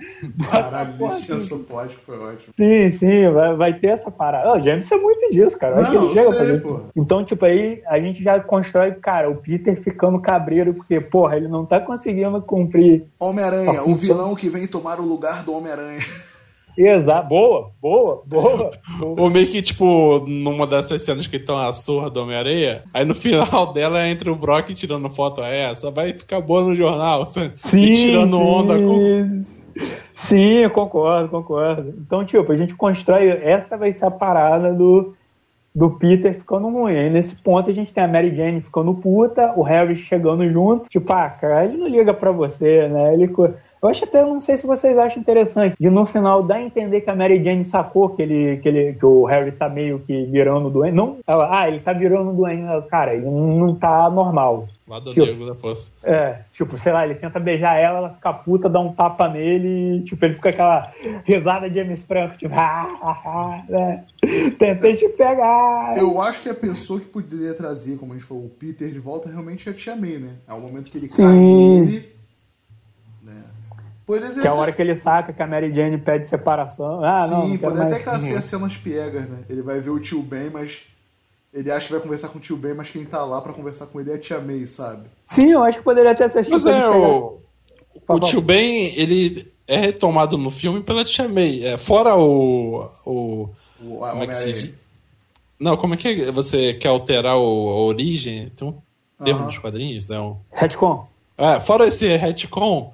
Caralho, 0.50 0.94
a 0.94 0.98
porra 0.98 1.12
assim. 1.12 1.34
licença 1.34 1.64
pode, 1.68 1.96
foi 1.96 2.18
ótimo. 2.18 2.52
Sim, 2.52 2.90
sim, 2.90 3.30
vai, 3.30 3.54
vai 3.56 3.74
ter 3.74 3.88
essa 3.88 4.10
parada. 4.10 4.52
O 4.52 4.62
James 4.62 4.90
é 4.90 4.96
muito 4.96 5.30
disso, 5.30 5.58
cara. 5.58 5.80
Acho 5.80 5.92
Não, 5.92 6.00
que 6.00 6.06
ele 6.06 6.14
chega 6.14 6.20
eu 6.20 6.30
a 6.30 6.34
fazer 6.34 6.60
sei, 6.60 6.70
isso. 6.70 6.90
Então, 6.96 7.24
tipo, 7.24 7.44
aí 7.44 7.82
a 7.86 7.98
gente 7.98 8.22
já 8.22 8.40
constrói, 8.40 8.92
cara, 8.92 9.30
o 9.30 9.36
Peter 9.36 9.80
ficando 9.80 10.20
cabreiro, 10.20 10.74
porque, 10.74 11.00
porra, 11.00 11.36
ele 11.36 11.48
não 11.48 11.64
tá 11.64 11.80
conseguindo 11.80 12.40
cumprir. 12.42 13.06
Homem-Aranha, 13.18 13.82
o 13.84 13.94
vilão 13.94 14.34
que 14.34 14.48
vem 14.48 14.66
tomar 14.66 15.00
o 15.00 15.04
lugar 15.04 15.44
do 15.44 15.54
Homem-Aranha. 15.54 16.00
Exato. 16.86 17.28
Boa, 17.28 17.70
boa, 17.80 18.22
boa. 18.26 18.70
boa. 18.98 19.20
Ou 19.20 19.30
meio 19.30 19.46
que, 19.46 19.60
tipo, 19.60 20.24
numa 20.26 20.66
dessas 20.66 21.02
cenas 21.02 21.26
que 21.26 21.36
estão 21.36 21.58
a 21.58 21.72
surra 21.72 22.08
do 22.08 22.22
Homem-Areia, 22.22 22.84
aí 22.92 23.04
no 23.04 23.14
final 23.14 23.72
dela 23.72 24.08
entra 24.08 24.32
o 24.32 24.36
Brock 24.36 24.72
tirando 24.72 25.10
foto. 25.10 25.42
É, 25.42 25.70
essa 25.70 25.90
vai 25.90 26.12
ficar 26.12 26.40
boa 26.40 26.62
no 26.62 26.74
jornal. 26.74 27.26
Sim, 27.26 27.82
e 27.82 27.92
tirando 27.92 28.36
sim. 28.36 28.42
onda 28.42 28.78
com. 28.78 29.44
Sim, 30.14 30.54
eu 30.56 30.70
concordo, 30.70 31.28
concordo. 31.28 31.94
Então, 31.98 32.24
tipo, 32.24 32.50
a 32.50 32.56
gente 32.56 32.74
constrói. 32.74 33.28
Essa 33.28 33.76
vai 33.76 33.92
ser 33.92 34.06
a 34.06 34.10
parada 34.10 34.72
do, 34.72 35.14
do 35.74 35.90
Peter 35.90 36.34
ficando 36.34 36.68
ruim. 36.68 36.96
Aí 36.96 37.10
nesse 37.10 37.34
ponto 37.34 37.70
a 37.70 37.72
gente 37.72 37.92
tem 37.92 38.04
a 38.04 38.08
Mary 38.08 38.34
Jane 38.34 38.60
ficando 38.60 38.94
puta, 38.94 39.52
o 39.56 39.62
Harry 39.62 39.96
chegando 39.96 40.48
junto. 40.50 40.88
Tipo, 40.88 41.12
ah, 41.12 41.28
cara, 41.28 41.64
ele 41.64 41.76
não 41.76 41.88
liga 41.88 42.14
pra 42.14 42.32
você, 42.32 42.88
né? 42.88 43.14
Ele. 43.14 43.30
Eu 43.82 43.88
acho 43.88 44.04
até, 44.04 44.22
não 44.22 44.38
sei 44.38 44.58
se 44.58 44.66
vocês 44.66 44.98
acham 44.98 45.20
interessante, 45.20 45.74
de 45.80 45.88
no 45.88 46.04
final 46.04 46.42
dar 46.42 46.56
a 46.56 46.62
entender 46.62 47.00
que 47.00 47.08
a 47.08 47.14
Mary 47.16 47.42
Jane 47.42 47.64
sacou 47.64 48.10
que, 48.10 48.20
ele, 48.20 48.58
que, 48.58 48.68
ele, 48.68 48.92
que 48.92 49.06
o 49.06 49.24
Harry 49.24 49.52
tá 49.52 49.68
meio 49.70 50.00
que 50.00 50.26
virando 50.26 50.68
doente. 50.68 50.94
Não, 50.94 51.18
ela, 51.26 51.60
ah, 51.60 51.68
ele 51.68 51.80
tá 51.80 51.92
virando 51.92 52.32
doente. 52.32 52.62
Cara, 52.88 53.14
ele 53.14 53.24
não 53.24 53.74
tá 53.74 54.10
normal. 54.10 54.68
Lado 54.86 55.14
Tipo, 55.14 55.24
negro 55.24 55.46
da 55.46 55.54
força. 55.54 55.90
É, 56.02 56.40
tipo, 56.52 56.76
sei 56.76 56.92
lá, 56.92 57.04
ele 57.04 57.14
tenta 57.14 57.38
beijar 57.38 57.76
ela, 57.76 57.98
ela 57.98 58.10
fica 58.10 58.32
puta, 58.32 58.68
dá 58.68 58.80
um 58.80 58.92
tapa 58.92 59.28
nele 59.28 59.98
e, 59.98 60.02
tipo, 60.02 60.24
ele 60.24 60.34
fica 60.34 60.50
aquela 60.50 60.92
risada 61.24 61.70
de 61.70 61.76
James 61.76 62.04
Franco, 62.04 62.36
tipo, 62.36 62.54
ah, 62.54 62.88
ah, 63.00 63.22
ah, 63.24 63.64
né? 63.68 64.04
Tentei 64.58 64.96
te 64.96 65.08
pegar. 65.10 65.96
Eu 65.96 66.20
acho 66.20 66.42
que 66.42 66.48
a 66.48 66.54
pessoa 66.54 66.98
que 66.98 67.06
poderia 67.06 67.54
trazer, 67.54 67.96
como 67.98 68.12
a 68.12 68.16
gente 68.16 68.26
falou, 68.26 68.44
o 68.44 68.50
Peter 68.50 68.90
de 68.90 68.98
volta 68.98 69.28
realmente 69.28 69.68
é 69.68 69.72
a 69.72 69.74
Tia 69.74 69.94
May, 69.94 70.18
né? 70.18 70.34
É 70.48 70.52
o 70.52 70.60
momento 70.60 70.90
que 70.90 70.98
ele 70.98 71.08
Sim. 71.08 71.22
cai 71.22 71.36
nele. 71.36 72.19
Poderia 74.10 74.40
Que 74.40 74.46
é 74.46 74.50
a 74.50 74.52
ser- 74.54 74.58
hora 74.58 74.72
que 74.72 74.82
ele 74.82 74.96
saca 74.96 75.32
que 75.32 75.42
a 75.42 75.46
Mary 75.46 75.72
Jane 75.74 75.98
pede 75.98 76.26
separação. 76.28 77.04
Ah, 77.04 77.26
não, 77.28 77.42
Sim, 77.42 77.48
não 77.50 77.58
quero 77.58 77.72
poderia 77.72 77.94
até 77.94 77.98
que 78.02 78.08
ela 78.08 78.20
ser 78.20 78.36
as 78.38 78.44
cenas 78.44 78.76
piegas, 78.76 79.28
né? 79.28 79.38
Ele 79.48 79.62
vai 79.62 79.80
ver 79.80 79.90
o 79.90 80.00
tio 80.00 80.22
Ben, 80.22 80.50
mas. 80.50 80.82
Ele 81.52 81.68
acha 81.70 81.86
que 81.86 81.92
vai 81.92 82.00
conversar 82.00 82.28
com 82.28 82.38
o 82.38 82.40
tio 82.40 82.56
Ben, 82.56 82.74
mas 82.74 82.90
quem 82.90 83.04
tá 83.04 83.24
lá 83.24 83.40
pra 83.40 83.52
conversar 83.52 83.86
com 83.86 84.00
ele 84.00 84.12
é 84.12 84.14
a 84.14 84.18
Tia 84.18 84.38
May, 84.40 84.64
sabe? 84.68 85.02
Sim, 85.24 85.50
eu 85.50 85.62
acho 85.64 85.78
que 85.78 85.84
poderia 85.84 86.12
até 86.12 86.28
ser 86.28 86.46
Mas 86.48 86.62
tipo, 86.62 86.68
é, 86.68 86.80
pegar- 86.80 86.96
o, 86.96 87.40
o 88.08 88.20
tio 88.20 88.40
Ben, 88.40 88.94
ele 88.96 89.50
é 89.66 89.76
retomado 89.76 90.38
no 90.38 90.48
filme 90.50 90.80
pela 90.80 91.02
Tia 91.02 91.28
May. 91.28 91.64
É, 91.64 91.76
fora 91.76 92.14
o. 92.16 92.88
o 93.04 93.48
O 93.82 93.96
como 93.98 94.22
é 94.22 94.26
que 94.28 94.34
se 94.36 94.52
diz? 94.52 94.74
Não, 95.58 95.76
como 95.76 95.94
é 95.94 95.96
que 95.96 96.30
você 96.30 96.74
quer 96.74 96.88
alterar 96.88 97.36
o- 97.36 97.68
a 97.70 97.76
origem? 97.80 98.48
Tem 98.54 98.68
um 98.68 98.74
termo 99.24 99.40
Aham. 99.40 99.46
nos 99.46 99.58
quadrinhos, 99.58 100.08
né? 100.08 100.20
Um- 100.20 100.36
Retcon. 100.52 101.08
É, 101.36 101.58
fora 101.58 101.86
esse 101.86 102.16
retcon, 102.16 102.92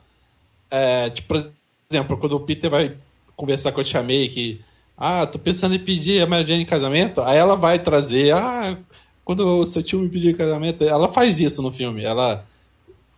é, 0.70 1.10
tipo, 1.10 1.28
por 1.28 1.50
exemplo, 1.90 2.16
quando 2.16 2.32
o 2.34 2.40
Peter 2.40 2.70
vai 2.70 2.94
conversar 3.36 3.72
com 3.72 3.80
a 3.80 3.84
Tia 3.84 4.02
May 4.02 4.28
que, 4.28 4.60
ah, 4.96 5.26
tô 5.26 5.38
pensando 5.38 5.74
em 5.74 5.78
pedir 5.78 6.22
a 6.22 6.26
Mary 6.26 6.46
Jane 6.46 6.62
em 6.62 6.66
casamento, 6.66 7.20
aí 7.20 7.36
ela 7.36 7.56
vai 7.56 7.78
trazer, 7.78 8.34
ah, 8.34 8.76
quando 9.24 9.60
o 9.60 9.66
seu 9.66 9.82
tio 9.82 9.98
me 9.98 10.08
pedir 10.08 10.30
em 10.30 10.36
casamento, 10.36 10.84
ela 10.84 11.08
faz 11.08 11.40
isso 11.40 11.60
no 11.62 11.72
filme, 11.72 12.04
ela... 12.04 12.44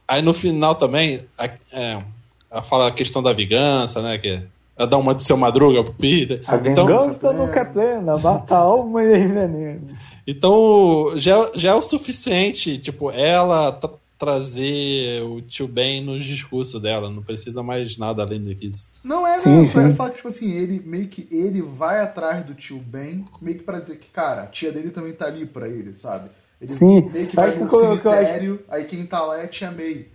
Aí 0.07 0.23
no 0.23 0.33
final 0.33 0.75
também, 0.75 1.21
a- 1.39 1.51
é, 1.73 2.03
ela 2.51 2.63
fala 2.63 2.89
a 2.89 2.93
questão 2.93 3.23
da 3.23 3.33
vingança, 3.33 4.01
né, 4.01 4.17
que 4.19 4.43
ela 4.77 4.89
dá 4.89 4.97
uma 4.97 5.15
de 5.15 5.23
seu 5.23 5.37
madruga 5.37 5.85
pro 5.85 5.93
Peter. 5.93 6.41
A 6.47 6.57
então, 6.57 6.87
vingança 6.87 7.33
nunca 7.33 7.61
é 7.61 7.65
plena, 7.65 8.17
mata 8.17 8.55
a 8.55 8.59
alma 8.59 9.03
e 9.03 9.27
veneno. 9.29 9.89
então 10.27 11.13
já, 11.17 11.51
já 11.55 11.71
é 11.73 11.75
o 11.75 11.83
suficiente, 11.83 12.79
tipo, 12.79 13.11
ela 13.11 13.73
tra- 13.73 13.91
trazer 14.19 15.23
o 15.23 15.41
tio 15.41 15.69
Ben 15.69 16.03
nos 16.03 16.25
discursos 16.25 16.81
dela, 16.83 17.09
não 17.11 17.23
precisa 17.23 17.63
mais 17.63 17.97
nada 17.97 18.23
além 18.23 18.43
do 18.43 18.55
que 18.55 18.67
isso. 18.67 18.91
Não 19.05 19.27
é, 19.27 19.39
Sim, 19.39 19.59
não. 19.59 19.65
Só 19.65 19.81
é 19.81 19.91
sim. 19.91 19.95
fato, 19.97 20.17
tipo 20.17 20.29
assim, 20.29 20.51
ele 20.53 20.83
meio 20.85 21.09
que 21.09 21.29
ele 21.31 21.63
vai 21.63 22.01
atrás 22.01 22.45
do 22.45 22.55
tio 22.55 22.79
Ben, 22.79 23.25
meio 23.41 23.59
que 23.59 23.65
pra 23.65 23.81
dizer 23.81 23.97
que, 23.97 24.09
cara, 24.11 24.43
a 24.43 24.47
tia 24.47 24.73
dele 24.73 24.91
também 24.91 25.13
tá 25.13 25.27
ali 25.27 25.47
pra 25.47 25.69
ele, 25.69 25.95
sabe? 25.95 26.31
Ele 26.61 26.71
Sim. 26.71 27.09
meio 27.13 27.27
que 27.29 27.37
vai 27.37 27.51
Acho 27.51 27.61
no 27.61 27.69
que 27.69 27.75
eu- 27.75 27.81
que 27.99 28.09
acho- 28.09 28.17
cemitério, 28.17 28.61
aí 28.69 28.85
quem 28.85 29.07
tá 29.07 29.21
lá 29.23 29.39
é 29.41 29.45
a 29.45 29.49
tia 29.49 29.71
May. 29.71 30.07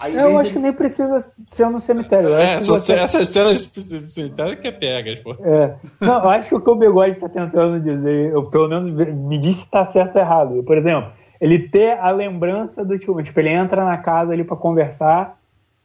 Aí, 0.00 0.14
Eu 0.14 0.28
acho 0.28 0.36
dele- 0.44 0.50
que 0.52 0.58
nem 0.60 0.72
precisa 0.72 1.32
ser 1.48 1.68
no 1.68 1.80
cemitério. 1.80 2.32
É, 2.32 2.58
que 2.58 2.62
só 2.64 2.74
você- 2.78 2.92
essas 2.92 3.28
cenas 3.30 3.66
de 3.66 4.08
cemitério 4.12 4.56
que 4.56 4.68
é 4.68 4.70
pegas, 4.70 5.18
pô. 5.18 5.32
É. 5.40 5.74
Não, 6.00 6.22
eu 6.22 6.30
acho 6.30 6.48
que 6.50 6.54
o 6.54 6.60
que 6.60 6.70
o 6.70 6.76
Bigode 6.76 7.16
está 7.16 7.28
tentando 7.28 7.80
dizer, 7.80 8.30
eu, 8.30 8.44
pelo 8.44 8.68
menos 8.68 8.86
me 8.86 9.38
disse 9.38 9.62
se 9.62 9.70
tá 9.72 9.84
certo 9.86 10.14
ou 10.14 10.22
errado. 10.22 10.62
Por 10.62 10.76
exemplo, 10.78 11.10
ele 11.40 11.68
ter 11.68 11.98
a 11.98 12.10
lembrança 12.10 12.84
do 12.84 12.98
tio 12.98 13.14
Ben. 13.14 13.24
Tipo, 13.24 13.40
ele 13.40 13.50
entra 13.50 13.84
na 13.84 13.96
casa 13.98 14.32
ali 14.32 14.44
para 14.44 14.56
conversar. 14.56 15.36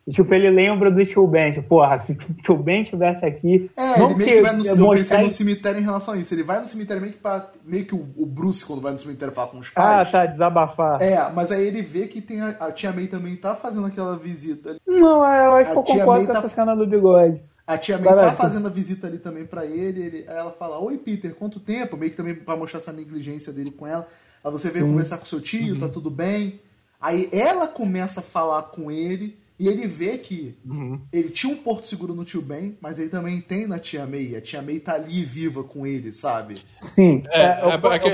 E, 0.05 0.11
tipo, 0.11 0.33
ele 0.33 0.49
lembra 0.49 0.91
do 0.91 1.05
tio 1.05 1.25
Ben. 1.25 1.51
Tipo, 1.51 1.67
porra, 1.69 1.97
se 1.97 2.11
o 2.11 2.15
tio 2.43 2.57
Ben 2.57 2.81
estivesse 2.81 3.25
aqui. 3.25 3.71
É, 3.77 3.97
não 3.97 4.07
ele 4.11 4.15
meio 4.15 4.29
que 4.29 4.41
vai 4.41 4.55
no, 4.55 4.65
eu 4.67 4.89
pensei 4.91 5.21
no 5.21 5.29
cemitério 5.29 5.79
em 5.79 5.83
relação 5.83 6.13
a 6.13 6.17
isso. 6.17 6.33
Ele 6.33 6.43
vai 6.43 6.59
no 6.59 6.67
cemitério 6.67 7.01
meio 7.01 7.13
que 7.13 7.19
pra. 7.19 7.49
Meio 7.65 7.85
que 7.85 7.95
o, 7.95 8.05
o 8.17 8.25
Bruce, 8.25 8.65
quando 8.65 8.81
vai 8.81 8.91
no 8.91 8.99
cemitério 8.99 9.33
falar 9.33 9.47
com 9.47 9.59
os 9.59 9.71
Ah, 9.75 9.81
pais. 9.81 10.11
tá, 10.11 10.25
desabafar. 10.25 11.01
É, 11.01 11.31
mas 11.31 11.51
aí 11.53 11.65
ele 11.65 11.81
vê 11.81 12.07
que 12.07 12.19
tem 12.19 12.41
a, 12.41 12.49
a 12.49 12.71
tia 12.71 12.91
May 12.91 13.07
também 13.07 13.35
tá 13.37 13.55
fazendo 13.55 13.87
aquela 13.87 14.17
visita 14.17 14.71
ali. 14.71 14.79
Não, 14.85 15.25
é, 15.25 15.45
eu 15.47 15.55
acho 15.55 15.69
A 15.69 15.73
que 15.73 15.79
eu 15.79 15.83
concordo 15.83 16.11
May 16.11 16.25
com 16.27 16.33
tá- 16.33 16.39
essa 16.39 16.49
cena 16.49 16.75
do 16.75 16.85
Bigode. 16.85 17.41
A 17.65 17.77
tia 17.77 17.97
May 17.97 18.09
Caraca. 18.09 18.27
tá 18.27 18.33
fazendo 18.33 18.67
a 18.67 18.69
visita 18.69 19.07
ali 19.07 19.17
também 19.19 19.45
pra 19.45 19.65
ele, 19.65 20.01
ele. 20.03 20.25
Aí 20.27 20.35
ela 20.35 20.51
fala: 20.51 20.79
Oi, 20.79 20.97
Peter, 20.97 21.33
quanto 21.33 21.61
tempo? 21.61 21.95
Meio 21.95 22.11
que 22.11 22.17
também 22.17 22.35
pra 22.35 22.57
mostrar 22.57 22.79
essa 22.81 22.91
negligência 22.91 23.53
dele 23.53 23.71
com 23.71 23.87
ela. 23.87 24.05
Aí 24.43 24.51
você 24.51 24.69
veio 24.69 24.85
conversar 24.87 25.17
com 25.17 25.25
seu 25.25 25.39
tio, 25.41 25.79
tá 25.79 25.87
tudo 25.87 26.09
bem. 26.09 26.59
Aí 26.99 27.29
ela 27.31 27.67
começa 27.67 28.19
a 28.19 28.23
falar 28.23 28.63
com 28.63 28.91
ele 28.91 29.37
e 29.59 29.67
ele 29.67 29.87
vê 29.87 30.17
que 30.17 30.55
Uhum. 30.65 30.99
ele 31.11 31.29
tinha 31.29 31.53
um 31.53 31.57
porto 31.57 31.87
seguro 31.87 32.13
no 32.13 32.25
tio 32.25 32.41
Ben, 32.41 32.77
mas 32.81 32.97
ele 32.99 33.09
também 33.09 33.39
tem 33.41 33.67
na 33.67 33.79
tia 33.79 34.05
May. 34.05 34.35
A 34.35 34.41
tia 34.41 34.61
May 34.61 34.79
tá 34.79 34.95
ali 34.95 35.23
viva 35.23 35.63
com 35.63 35.85
ele, 35.85 36.11
sabe? 36.11 36.57
Sim. 36.75 37.23
É, 37.29 37.61
eu- 37.63 37.69
é, 37.69 37.95
é 37.95 37.99
que, 37.99 38.09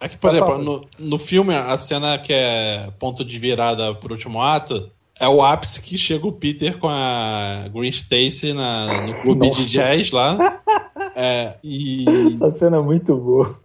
é 0.00 0.08
que, 0.08 0.16
por 0.18 0.30
exemplo, 0.30 0.58
no, 0.58 0.86
no 0.98 1.18
filme, 1.18 1.54
a 1.54 1.76
cena 1.78 2.18
que 2.18 2.32
é 2.32 2.88
ponto 2.98 3.24
de 3.24 3.38
virada 3.38 3.94
pro 3.94 4.12
último 4.14 4.40
ato 4.42 4.90
é 5.20 5.26
o 5.28 5.42
ápice 5.42 5.80
que 5.82 5.98
chega 5.98 6.26
o 6.26 6.32
Peter 6.32 6.78
com 6.78 6.88
a 6.88 7.68
Green 7.74 7.88
Stacy 7.90 8.52
na, 8.52 9.06
no 9.06 9.14
clube 9.22 9.48
Nossa. 9.48 9.62
de 9.62 9.68
jazz 9.68 10.10
lá. 10.12 10.60
É, 11.20 11.56
e... 11.64 12.04
Essa 12.36 12.50
cena 12.50 12.76
é 12.76 12.82
muito 12.82 13.16
boa. 13.16 13.58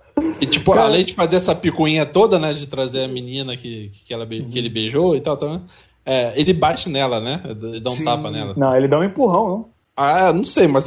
E, 0.44 0.46
tipo, 0.46 0.74
Cara... 0.74 0.88
além 0.88 1.06
de 1.06 1.14
fazer 1.14 1.38
essa 1.38 1.56
picuinha 1.56 2.06
toda, 2.06 2.38
né? 2.38 2.54
De 2.54 2.68
trazer 2.68 3.06
a 3.06 3.08
menina 3.08 3.56
que, 3.56 3.92
que, 4.06 4.14
ela, 4.14 4.28
que 4.28 4.58
ele 4.58 4.70
beijou 4.70 5.16
e 5.16 5.22
tal, 5.22 5.38
tal 5.38 5.62
é, 6.06 6.34
ele 6.36 6.54
bate 6.54 6.90
nela, 6.90 7.22
né? 7.22 7.42
Ele 7.46 7.80
dá 7.80 7.90
um 7.90 7.96
Sim. 7.96 8.04
tapa 8.04 8.30
nela. 8.30 8.54
Não, 8.58 8.76
ele 8.76 8.88
dá 8.88 9.00
um 9.00 9.04
empurrão, 9.04 9.48
não. 9.48 9.74
Ah, 9.96 10.34
não 10.34 10.44
sei, 10.44 10.68
mas 10.68 10.86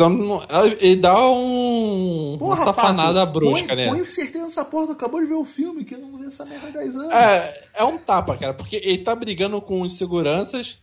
ele 0.80 0.96
dá 0.96 1.30
um, 1.30 2.36
porra, 2.40 2.50
uma 2.50 2.56
safanada 2.56 3.20
Pato, 3.20 3.38
brusca, 3.38 3.68
põe, 3.68 3.76
né? 3.76 3.88
Põe 3.88 4.04
certeza 4.04 4.44
nessa 4.44 4.64
porra, 4.64 4.92
acabou 4.92 5.20
de 5.20 5.26
ver 5.26 5.34
o 5.34 5.44
filme, 5.44 5.84
que 5.84 5.96
não 5.96 6.18
vê 6.18 6.26
essa 6.26 6.44
merda 6.44 6.66
há 6.66 6.70
10 6.72 6.96
anos. 6.96 7.12
É, 7.12 7.62
é 7.76 7.84
um 7.84 7.98
tapa, 7.98 8.36
cara, 8.36 8.52
porque 8.52 8.76
ele 8.82 8.98
tá 8.98 9.14
brigando 9.14 9.60
com 9.60 9.82
os 9.82 9.96
seguranças, 9.96 10.78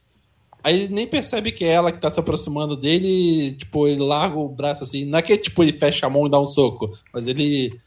aí 0.63 0.73
ele 0.73 0.93
nem 0.93 1.05
percebe 1.05 1.51
que 1.51 1.65
é 1.65 1.73
ela 1.73 1.91
que 1.91 1.99
tá 1.99 2.09
se 2.09 2.17
aproximando 2.17 2.77
dele, 2.77 3.51
tipo, 3.55 3.85
ele 3.89 4.01
larga 4.01 4.39
o 4.39 4.47
braço 4.47 4.83
assim, 4.83 5.03
não 5.03 5.19
é 5.19 5.21
que 5.21 5.37
tipo, 5.37 5.61
ele 5.61 5.73
fecha 5.73 6.05
a 6.05 6.09
mão 6.09 6.25
e 6.25 6.31
dá 6.31 6.39
um 6.39 6.47
soco, 6.47 6.97
mas 7.13 7.27
ele 7.27 7.77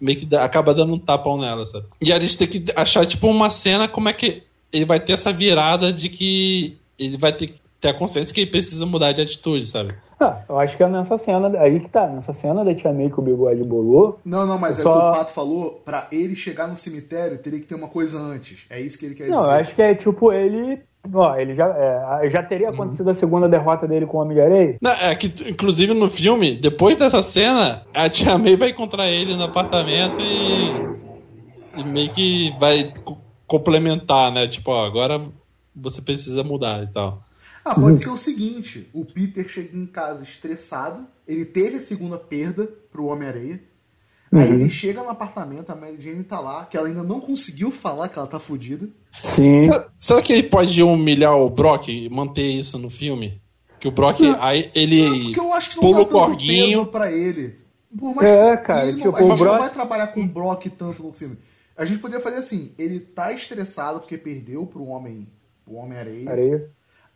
meio 0.00 0.18
que 0.18 0.26
dá, 0.26 0.44
acaba 0.44 0.74
dando 0.74 0.94
um 0.94 0.98
tapão 0.98 1.38
nela, 1.38 1.66
sabe? 1.66 1.86
E 2.00 2.12
a 2.12 2.18
gente 2.18 2.38
tem 2.38 2.48
que 2.48 2.64
achar, 2.74 3.06
tipo, 3.06 3.28
uma 3.28 3.50
cena 3.50 3.86
como 3.86 4.08
é 4.08 4.12
que 4.12 4.42
ele 4.72 4.84
vai 4.84 5.00
ter 5.00 5.12
essa 5.12 5.32
virada 5.32 5.92
de 5.92 6.08
que 6.08 6.78
ele 6.98 7.16
vai 7.16 7.32
ter 7.32 7.48
que 7.48 7.60
ter 7.80 7.88
a 7.88 7.94
consciência 7.94 8.34
que 8.34 8.42
ele 8.42 8.50
precisa 8.50 8.84
mudar 8.84 9.12
de 9.12 9.22
atitude, 9.22 9.66
sabe? 9.66 9.94
Ah, 10.20 10.42
eu 10.46 10.58
acho 10.58 10.76
que 10.76 10.82
é 10.82 10.88
nessa 10.88 11.16
cena, 11.16 11.50
aí 11.58 11.80
que 11.80 11.88
tá, 11.88 12.06
nessa 12.06 12.30
cena 12.30 12.62
da 12.62 12.74
Tia 12.74 12.92
May 12.92 13.08
que 13.08 13.18
o 13.18 13.22
bigode 13.22 13.64
bolou. 13.64 14.20
Não, 14.22 14.46
não, 14.46 14.58
mas 14.58 14.78
é 14.78 14.82
só... 14.82 14.92
que 14.92 14.98
o 14.98 15.18
Pato 15.18 15.32
falou, 15.32 15.80
pra 15.82 16.08
ele 16.12 16.36
chegar 16.36 16.68
no 16.68 16.76
cemitério, 16.76 17.38
teria 17.38 17.58
que 17.58 17.66
ter 17.66 17.74
uma 17.74 17.88
coisa 17.88 18.20
antes. 18.20 18.66
É 18.68 18.78
isso 18.78 18.98
que 18.98 19.06
ele 19.06 19.14
quer 19.14 19.28
não, 19.28 19.36
dizer. 19.36 19.48
Não, 19.48 19.54
eu 19.54 19.60
acho 19.60 19.74
que 19.74 19.80
é 19.80 19.94
tipo, 19.94 20.30
ele 20.30 20.82
Ó, 21.12 21.34
ele 21.36 21.54
já, 21.54 21.66
é, 21.66 22.28
já 22.28 22.42
teria 22.42 22.68
uhum. 22.68 22.74
acontecido 22.74 23.06
uhum. 23.06 23.12
a 23.12 23.14
segunda 23.14 23.48
derrota 23.48 23.86
dele 23.88 24.06
com 24.06 24.18
o 24.18 24.20
Homem 24.20 24.34
de 24.34 24.42
Areia? 24.42 24.78
Não, 24.82 24.90
é 24.90 25.14
que, 25.14 25.48
inclusive, 25.48 25.94
no 25.94 26.08
filme, 26.08 26.56
depois 26.56 26.96
dessa 26.96 27.22
cena, 27.22 27.82
a 27.94 28.08
Tia 28.08 28.36
May 28.36 28.56
vai 28.56 28.70
encontrar 28.70 29.08
ele 29.08 29.34
no 29.34 29.44
apartamento 29.44 30.16
e, 30.20 31.80
e 31.80 31.84
meio 31.84 32.10
que 32.10 32.54
vai 32.58 32.92
complementar, 33.46 34.30
né? 34.30 34.46
Tipo, 34.46 34.72
ó, 34.72 34.86
agora 34.86 35.20
você 35.74 36.02
precisa 36.02 36.44
mudar 36.44 36.82
e 36.82 36.86
tal. 36.88 37.22
Ah, 37.64 37.74
pode 37.74 37.98
ser 37.98 38.10
o 38.10 38.16
seguinte: 38.16 38.88
o 38.92 39.04
Peter 39.04 39.48
chega 39.48 39.76
em 39.76 39.86
casa 39.86 40.22
estressado, 40.22 41.06
ele 41.26 41.44
teve 41.44 41.76
a 41.76 41.80
segunda 41.80 42.18
perda 42.18 42.68
pro 42.90 43.06
Homem-Areia. 43.06 43.60
Uhum. 44.32 44.40
Aí 44.40 44.52
ele 44.52 44.68
chega 44.68 45.02
no 45.02 45.08
apartamento, 45.08 45.70
a 45.70 45.74
Mary 45.74 46.00
Jane 46.00 46.22
tá 46.22 46.38
lá, 46.38 46.64
que 46.64 46.76
ela 46.76 46.86
ainda 46.86 47.02
não 47.02 47.20
conseguiu 47.20 47.70
falar 47.70 48.08
que 48.08 48.18
ela 48.18 48.28
tá 48.28 48.38
fodida. 48.38 48.88
Sim. 49.22 49.64
Será, 49.64 49.88
será, 49.98 50.22
que 50.22 50.32
ele 50.32 50.44
pode 50.44 50.80
humilhar 50.82 51.36
o 51.36 51.50
Brock 51.50 51.88
e 51.88 52.08
manter 52.08 52.46
isso 52.46 52.78
no 52.78 52.88
filme? 52.88 53.42
Que 53.80 53.88
o 53.88 53.90
Brock, 53.90 54.20
não, 54.20 54.40
aí 54.40 54.70
ele 54.74 55.34
não, 55.34 55.44
eu 55.44 55.52
acho 55.52 55.70
que 55.70 55.76
não 55.76 55.82
pula 55.82 56.02
o 56.02 56.06
corguinho 56.06 56.86
para 56.86 57.10
ele. 57.10 57.58
Por 57.98 58.14
mais 58.14 58.28
é, 58.28 58.56
que 58.56 58.64
cara, 58.64 58.86
ele 58.86 58.98
tipo, 58.98 59.10
não, 59.10 59.16
a 59.16 59.20
gente 59.22 59.38
Brock... 59.38 59.52
não 59.52 59.58
vai 59.58 59.70
trabalhar 59.70 60.06
com 60.08 60.20
o 60.20 60.28
Brock 60.28 60.66
tanto 60.78 61.02
no 61.02 61.12
filme. 61.12 61.36
A 61.76 61.84
gente 61.84 61.98
poderia 61.98 62.22
fazer 62.22 62.36
assim, 62.36 62.72
ele 62.78 63.00
tá 63.00 63.32
estressado 63.32 64.00
porque 64.00 64.16
perdeu 64.16 64.64
pro 64.66 64.84
homem, 64.84 65.26
pro 65.64 65.74
homem 65.74 65.98
areia. 65.98 66.30
areia. 66.30 66.70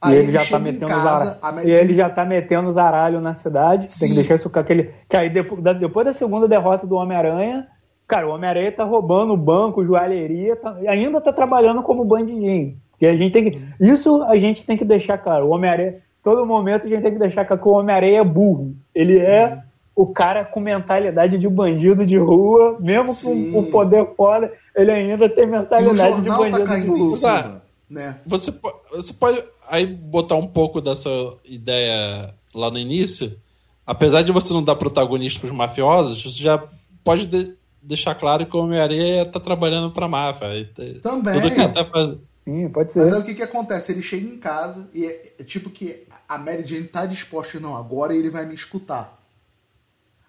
Aí 0.05 0.13
e 0.13 0.19
ele, 0.19 0.29
ele 0.29 0.33
já 0.33 0.45
tá 0.45 0.59
metendo 0.59 0.87
casa, 0.87 1.39
os 1.43 1.65
E 1.65 1.71
ele 1.71 1.95
já 1.95 2.11
tá 2.11 2.25
metendo 2.27 2.69
os 2.69 2.77
aralhos 2.77 3.23
na 3.23 3.33
cidade. 3.33 3.91
Sim. 3.91 4.01
Tem 4.01 4.09
que 4.11 4.15
deixar 4.17 4.35
isso 4.35 4.51
com 4.51 4.59
aquele. 4.59 4.91
Que 5.09 5.17
aí 5.17 5.31
depois 5.31 5.63
da, 5.63 5.73
depois 5.73 6.05
da 6.05 6.13
segunda 6.13 6.47
derrota 6.47 6.87
do 6.87 6.97
Homem-Aranha, 6.97 7.67
cara, 8.07 8.29
o 8.29 8.33
Homem-Aranha 8.33 8.71
tá 8.71 8.85
roubando 8.85 9.33
o 9.33 9.39
banco, 9.39 9.85
joalheria, 9.85 10.57
tá, 10.57 10.77
ainda 10.87 11.21
tá 11.23 11.33
trabalhando 11.33 11.83
como 11.83 12.05
bandidinho. 12.05 12.77
E 13.01 13.07
a 13.07 13.17
gente 13.17 13.33
tem 13.33 13.51
que. 13.51 13.63
Isso 13.81 14.23
a 14.25 14.37
gente 14.37 14.67
tem 14.67 14.77
que 14.77 14.85
deixar 14.85 15.17
claro. 15.17 15.47
O 15.47 15.51
Homem-Aranha, 15.51 15.95
todo 16.23 16.45
momento 16.45 16.87
a 16.87 16.91
gente 16.91 17.03
tem 17.03 17.13
que 17.13 17.19
deixar 17.19 17.47
claro 17.47 17.63
que 17.63 17.69
o 17.69 17.73
Homem-Aranha 17.73 18.21
é 18.21 18.25
burro. 18.25 18.75
Ele 18.95 19.19
é 19.19 19.59
o 19.97 20.07
cara 20.07 20.45
com 20.45 20.61
mentalidade 20.61 21.39
de 21.39 21.49
bandido 21.49 22.05
de 22.05 22.19
rua, 22.19 22.77
mesmo 22.81 23.15
Sim. 23.15 23.53
com 23.53 23.61
o 23.61 23.67
poder 23.71 24.07
foda, 24.17 24.53
ele 24.75 24.91
ainda 24.91 25.29
tem 25.29 25.47
mentalidade 25.47 26.21
de 26.21 26.29
tá 26.29 26.37
bandido 26.37 26.67
tá 26.67 26.77
de 26.77 26.89
rua. 26.89 27.63
Né? 27.89 28.21
Você, 28.27 28.53
você 28.91 29.13
pode 29.13 29.43
aí 29.69 29.87
botar 29.87 30.37
um 30.37 30.47
pouco 30.47 30.81
dessa 30.81 31.11
ideia 31.45 32.35
lá 32.55 32.71
no 32.71 32.79
início. 32.79 33.39
Apesar 33.87 34.23
de 34.23 34.33
você 34.33 34.53
não 34.53 34.63
dar 34.63 34.77
protagonista 34.77 35.41
para 35.41 35.51
os 35.51 35.55
mafiosos, 35.55 36.23
você 36.23 36.43
já 36.43 36.63
pode 37.05 37.27
de, 37.27 37.57
deixar 37.83 38.15
claro 38.15 38.47
que 38.47 38.57
o 38.57 38.61
Homem-Aranha 38.61 39.23
está 39.23 39.39
trabalhando 39.39 39.91
para 39.91 40.07
a 40.07 40.09
máfia. 40.09 40.71
Também. 41.03 41.35
Tudo 41.35 41.55
que 41.55 41.69
tá 41.69 41.85
fazendo. 41.85 42.21
Sim, 42.45 42.69
pode 42.69 42.93
ser. 42.93 43.01
Mas 43.01 43.13
aí 43.13 43.21
o 43.21 43.25
que, 43.25 43.35
que 43.35 43.43
acontece? 43.43 43.93
Ele 43.93 44.03
chega 44.03 44.27
em 44.27 44.39
casa 44.39 44.89
e 44.93 45.07
é, 45.07 45.35
é 45.39 45.45
tipo 45.45 45.71
que 45.71 46.07
a 46.29 46.37
Mary 46.39 46.67
Jane 46.67 46.85
tá 46.85 47.07
disposta, 47.07 47.59
não, 47.59 47.75
agora 47.75 48.15
ele 48.15 48.29
vai 48.29 48.45
me 48.45 48.55
escutar. 48.55 49.24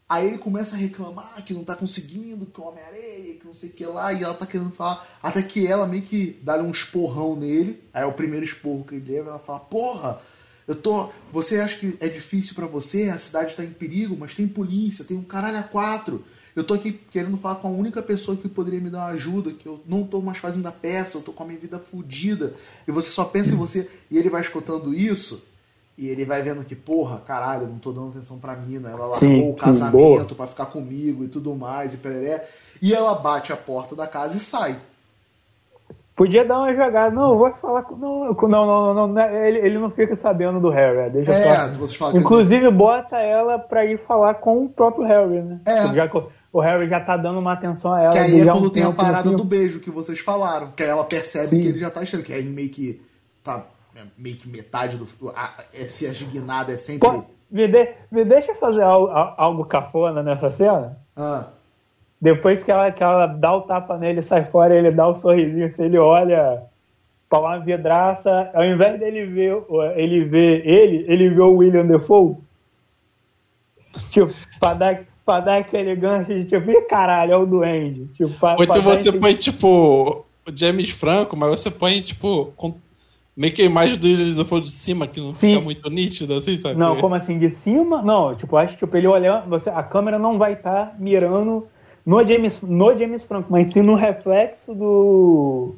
Aí 0.08 0.28
ele 0.28 0.38
começa 0.38 0.76
a 0.76 0.80
reclamar 0.80 1.44
que 1.44 1.54
não 1.54 1.64
tá 1.64 1.76
conseguindo, 1.76 2.46
que 2.46 2.62
o 2.62 2.66
Homem-Areia, 2.66 3.36
que 3.36 3.46
não 3.46 3.54
sei 3.54 3.70
o 3.70 3.74
que 3.74 3.86
lá, 3.86 4.14
e 4.14 4.24
ela 4.24 4.36
tá 4.36 4.46
querendo 4.46 4.70
falar. 4.70 5.18
Até 5.22 5.42
que 5.42 5.66
ela 5.66 5.88
meio 5.88 6.04
que 6.04 6.40
dá 6.44 6.62
um 6.62 6.70
esporrão 6.70 7.36
nele. 7.36 7.82
Aí 7.92 8.04
é 8.04 8.06
o 8.06 8.14
primeiro 8.14 8.46
esporro 8.46 8.84
que 8.84 8.96
ele 8.96 9.12
leva, 9.12 9.32
ela 9.32 9.40
fala, 9.40 9.60
porra, 9.62 10.22
eu 10.68 10.76
tô. 10.76 11.10
Você 11.32 11.60
acha 11.60 11.78
que 11.78 11.98
é 12.00 12.08
difícil 12.08 12.54
para 12.54 12.68
você? 12.68 13.10
A 13.10 13.18
cidade 13.18 13.56
tá 13.56 13.64
em 13.64 13.72
perigo, 13.72 14.16
mas 14.16 14.36
tem 14.36 14.48
polícia, 14.48 15.04
tem 15.04 15.18
um 15.18 15.24
caralho 15.24 15.58
a 15.58 15.64
quatro. 15.64 16.24
Eu 16.56 16.64
tô 16.64 16.76
aqui 16.76 16.94
querendo 17.12 17.38
falar 17.38 17.56
com 17.56 17.68
a 17.68 17.72
única 17.72 18.02
pessoa 18.02 18.38
que 18.38 18.48
poderia 18.48 18.80
me 18.80 18.90
dar 18.92 19.00
uma 19.00 19.14
ajuda, 19.14 19.52
que 19.52 19.68
eu 19.68 19.84
não 19.86 20.06
tô 20.06 20.22
mais 20.22 20.38
fazendo 20.38 20.68
a 20.68 20.72
peça, 20.72 21.18
eu 21.18 21.22
tô 21.22 21.34
com 21.34 21.44
a 21.44 21.46
minha 21.48 21.60
vida 21.60 21.80
fodida. 21.80 22.54
E 22.88 22.92
você 22.92 23.10
só 23.10 23.26
pensa 23.26 23.54
em 23.54 23.58
você. 23.58 23.90
E 24.10 24.18
ele 24.18 24.30
vai 24.30 24.42
escutando 24.42 24.94
isso. 24.94 25.46
E 25.98 26.10
ele 26.10 26.26
vai 26.26 26.42
vendo 26.42 26.64
que, 26.66 26.76
porra, 26.76 27.22
caralho, 27.26 27.68
não 27.68 27.80
tô 27.80 27.94
dando 27.94 28.10
atenção 28.10 28.38
pra 28.38 28.56
mina. 28.56 28.90
Ela 28.90 29.08
largou 29.08 29.18
sim, 29.18 29.50
o 29.50 29.54
casamento 29.54 30.36
para 30.36 30.48
ficar 30.48 30.66
comigo 30.66 31.24
e 31.24 31.28
tudo 31.28 31.56
mais, 31.56 31.94
e 31.94 31.98
pereré. 31.98 32.50
E 32.82 32.94
ela 32.94 33.16
bate 33.16 33.54
a 33.54 33.58
porta 33.58 33.96
da 33.96 34.06
casa 34.06 34.36
e 34.36 34.40
sai. 34.40 34.78
Podia 36.14 36.44
dar 36.46 36.60
uma 36.60 36.74
jogada. 36.74 37.14
Não, 37.14 37.38
vou 37.38 37.52
falar 37.54 37.84
com. 37.84 37.96
Não, 37.96 38.34
não, 38.36 38.66
não, 38.66 38.94
não, 38.94 39.08
não 39.08 39.22
ele, 39.36 39.60
ele 39.60 39.78
não 39.78 39.90
fica 39.90 40.16
sabendo 40.16 40.60
do 40.60 40.70
Harry. 40.70 40.98
É, 40.98 41.10
deixa 41.10 41.34
é, 41.34 41.74
só... 41.74 41.80
você 41.80 41.96
fala 41.96 42.18
Inclusive, 42.18 42.66
ele... 42.66 42.76
bota 42.76 43.18
ela 43.18 43.60
pra 43.60 43.86
ir 43.86 43.98
falar 43.98 44.36
com 44.36 44.66
o 44.66 44.70
próprio 44.70 45.06
Harry, 45.06 45.42
né? 45.42 45.60
É. 45.66 45.94
Já, 45.94 46.10
o 46.54 46.60
Harry 46.60 46.90
já 46.90 47.02
tá 47.02 47.18
dando 47.18 47.40
uma 47.40 47.54
atenção 47.54 47.94
a 47.94 48.02
ela. 48.02 48.12
Que 48.14 48.20
aí 48.20 48.42
é 48.42 48.46
quando 48.46 48.68
um 48.68 48.70
tem 48.70 48.84
a 48.84 48.92
parada 48.92 49.30
do 49.30 49.44
beijo 49.44 49.80
que 49.80 49.92
vocês 49.92 50.20
falaram. 50.20 50.72
Que 50.76 50.84
aí 50.84 50.90
ela 50.90 51.04
percebe 51.04 51.48
Sim. 51.48 51.62
que 51.62 51.68
ele 51.68 51.80
já 51.80 51.90
tá 51.90 52.02
achando, 52.02 52.24
que 52.24 52.34
aí 52.34 52.44
meio 52.44 52.70
que 52.70 53.02
tá 53.44 53.58
é 53.60 53.75
meio 54.18 54.36
que 54.38 54.48
metade 54.48 54.98
do. 54.98 55.08
A, 55.36 55.64
esse 55.74 56.08
agignado 56.08 56.72
é 56.72 56.78
sempre. 56.78 57.08
Pô, 57.08 57.24
me, 57.50 57.68
de, 57.68 57.94
me 58.12 58.24
deixa 58.24 58.54
fazer 58.56 58.84
algo, 58.84 59.10
algo 59.38 59.66
cafona 59.66 60.22
nessa 60.22 60.52
cena? 60.52 60.98
Ah. 61.16 61.48
Depois 62.20 62.64
que 62.64 62.72
ela, 62.72 62.92
que 62.92 63.04
ela 63.04 63.28
dá 63.28 63.54
o 63.54 63.62
tapa 63.62 63.98
nele 63.98 64.22
sai 64.22 64.46
fora, 64.46 64.76
ele 64.76 64.92
dá 64.92 65.08
o 65.08 65.12
um 65.12 65.16
sorrisinho, 65.16 65.66
assim, 65.66 65.84
ele 65.84 65.98
olha 65.98 66.64
pra 67.30 67.40
uma 67.40 67.60
vidraça, 67.60 68.50
ao 68.54 68.66
invés 68.66 69.00
dele 69.00 69.26
ver 69.26 69.64
ele 69.96 70.24
ver 70.24 70.68
ele, 70.68 71.06
ele 71.08 71.30
vê 71.30 71.42
o 71.42 71.56
William 71.58 71.86
Defoe. 71.86 72.38
Tipo, 74.10 74.34
pra 74.60 74.74
dar, 74.74 75.04
pra 75.26 75.40
dar 75.40 75.58
aquele 75.58 75.96
gancho 75.96 76.34
de 76.34 76.46
tipo, 76.46 76.70
Ih, 76.70 76.82
caralho, 76.82 77.34
é 77.34 77.38
o 77.38 77.46
duende. 77.46 78.08
Tipo, 78.08 78.30
pra, 78.40 78.56
Ou 78.58 78.64
então 78.64 78.82
você 78.82 79.12
põe, 79.12 79.34
tipo, 79.34 80.26
o 80.48 80.56
James 80.56 80.90
Franco, 80.90 81.36
mas 81.36 81.50
você 81.50 81.72
põe, 81.72 82.02
tipo, 82.02 82.54
com 82.56 82.74
Meio 83.36 83.54
que 83.54 83.62
a 83.62 83.66
imagem 83.66 83.98
do 83.98 84.46
fundo 84.46 84.66
de 84.66 84.72
cima, 84.72 85.08
que 85.08 85.20
não 85.20 85.34
Sim. 85.34 85.50
fica 85.50 85.62
muito 85.62 85.90
nítida, 85.90 86.38
assim, 86.38 86.58
sabe? 86.58 86.80
Não, 86.80 86.96
como 86.98 87.16
assim? 87.16 87.38
De 87.38 87.50
cima? 87.50 88.02
Não, 88.02 88.34
tipo, 88.34 88.56
acho 88.56 88.74
que 88.74 88.80
tipo, 88.80 88.96
ele 88.96 89.08
olhando, 89.08 89.50
você, 89.50 89.70
a 89.70 89.84
câmera 89.84 90.18
não 90.18 90.38
vai 90.38 90.54
estar 90.54 90.86
tá 90.88 90.96
mirando 90.98 91.68
no 92.06 92.26
James, 92.26 92.62
no 92.62 92.98
James 92.98 93.24
Franco, 93.24 93.52
mas 93.52 93.74
sim 93.74 93.82
no 93.82 93.96
reflexo 93.96 94.74
do. 94.74 95.76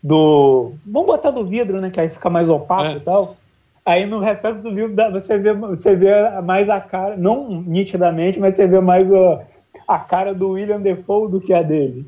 Do. 0.00 0.74
Vamos 0.86 1.06
botar 1.06 1.30
do 1.32 1.44
vidro, 1.44 1.80
né? 1.80 1.90
Que 1.90 1.98
aí 1.98 2.10
fica 2.10 2.30
mais 2.30 2.48
opaco 2.48 2.84
é. 2.84 2.96
e 2.96 3.00
tal. 3.00 3.36
Aí 3.84 4.06
no 4.06 4.20
reflexo 4.20 4.62
do 4.62 4.72
vidro 4.72 4.94
você 5.10 5.36
vê, 5.36 5.52
você 5.52 5.96
vê 5.96 6.40
mais 6.42 6.70
a 6.70 6.80
cara, 6.80 7.16
não 7.16 7.62
nitidamente, 7.62 8.38
mas 8.38 8.54
você 8.54 8.66
vê 8.66 8.80
mais 8.80 9.12
a, 9.12 9.42
a 9.88 9.98
cara 9.98 10.32
do 10.32 10.50
William 10.50 10.80
Defoe 10.80 11.30
do 11.30 11.40
que 11.40 11.52
a 11.52 11.62
dele. 11.62 12.06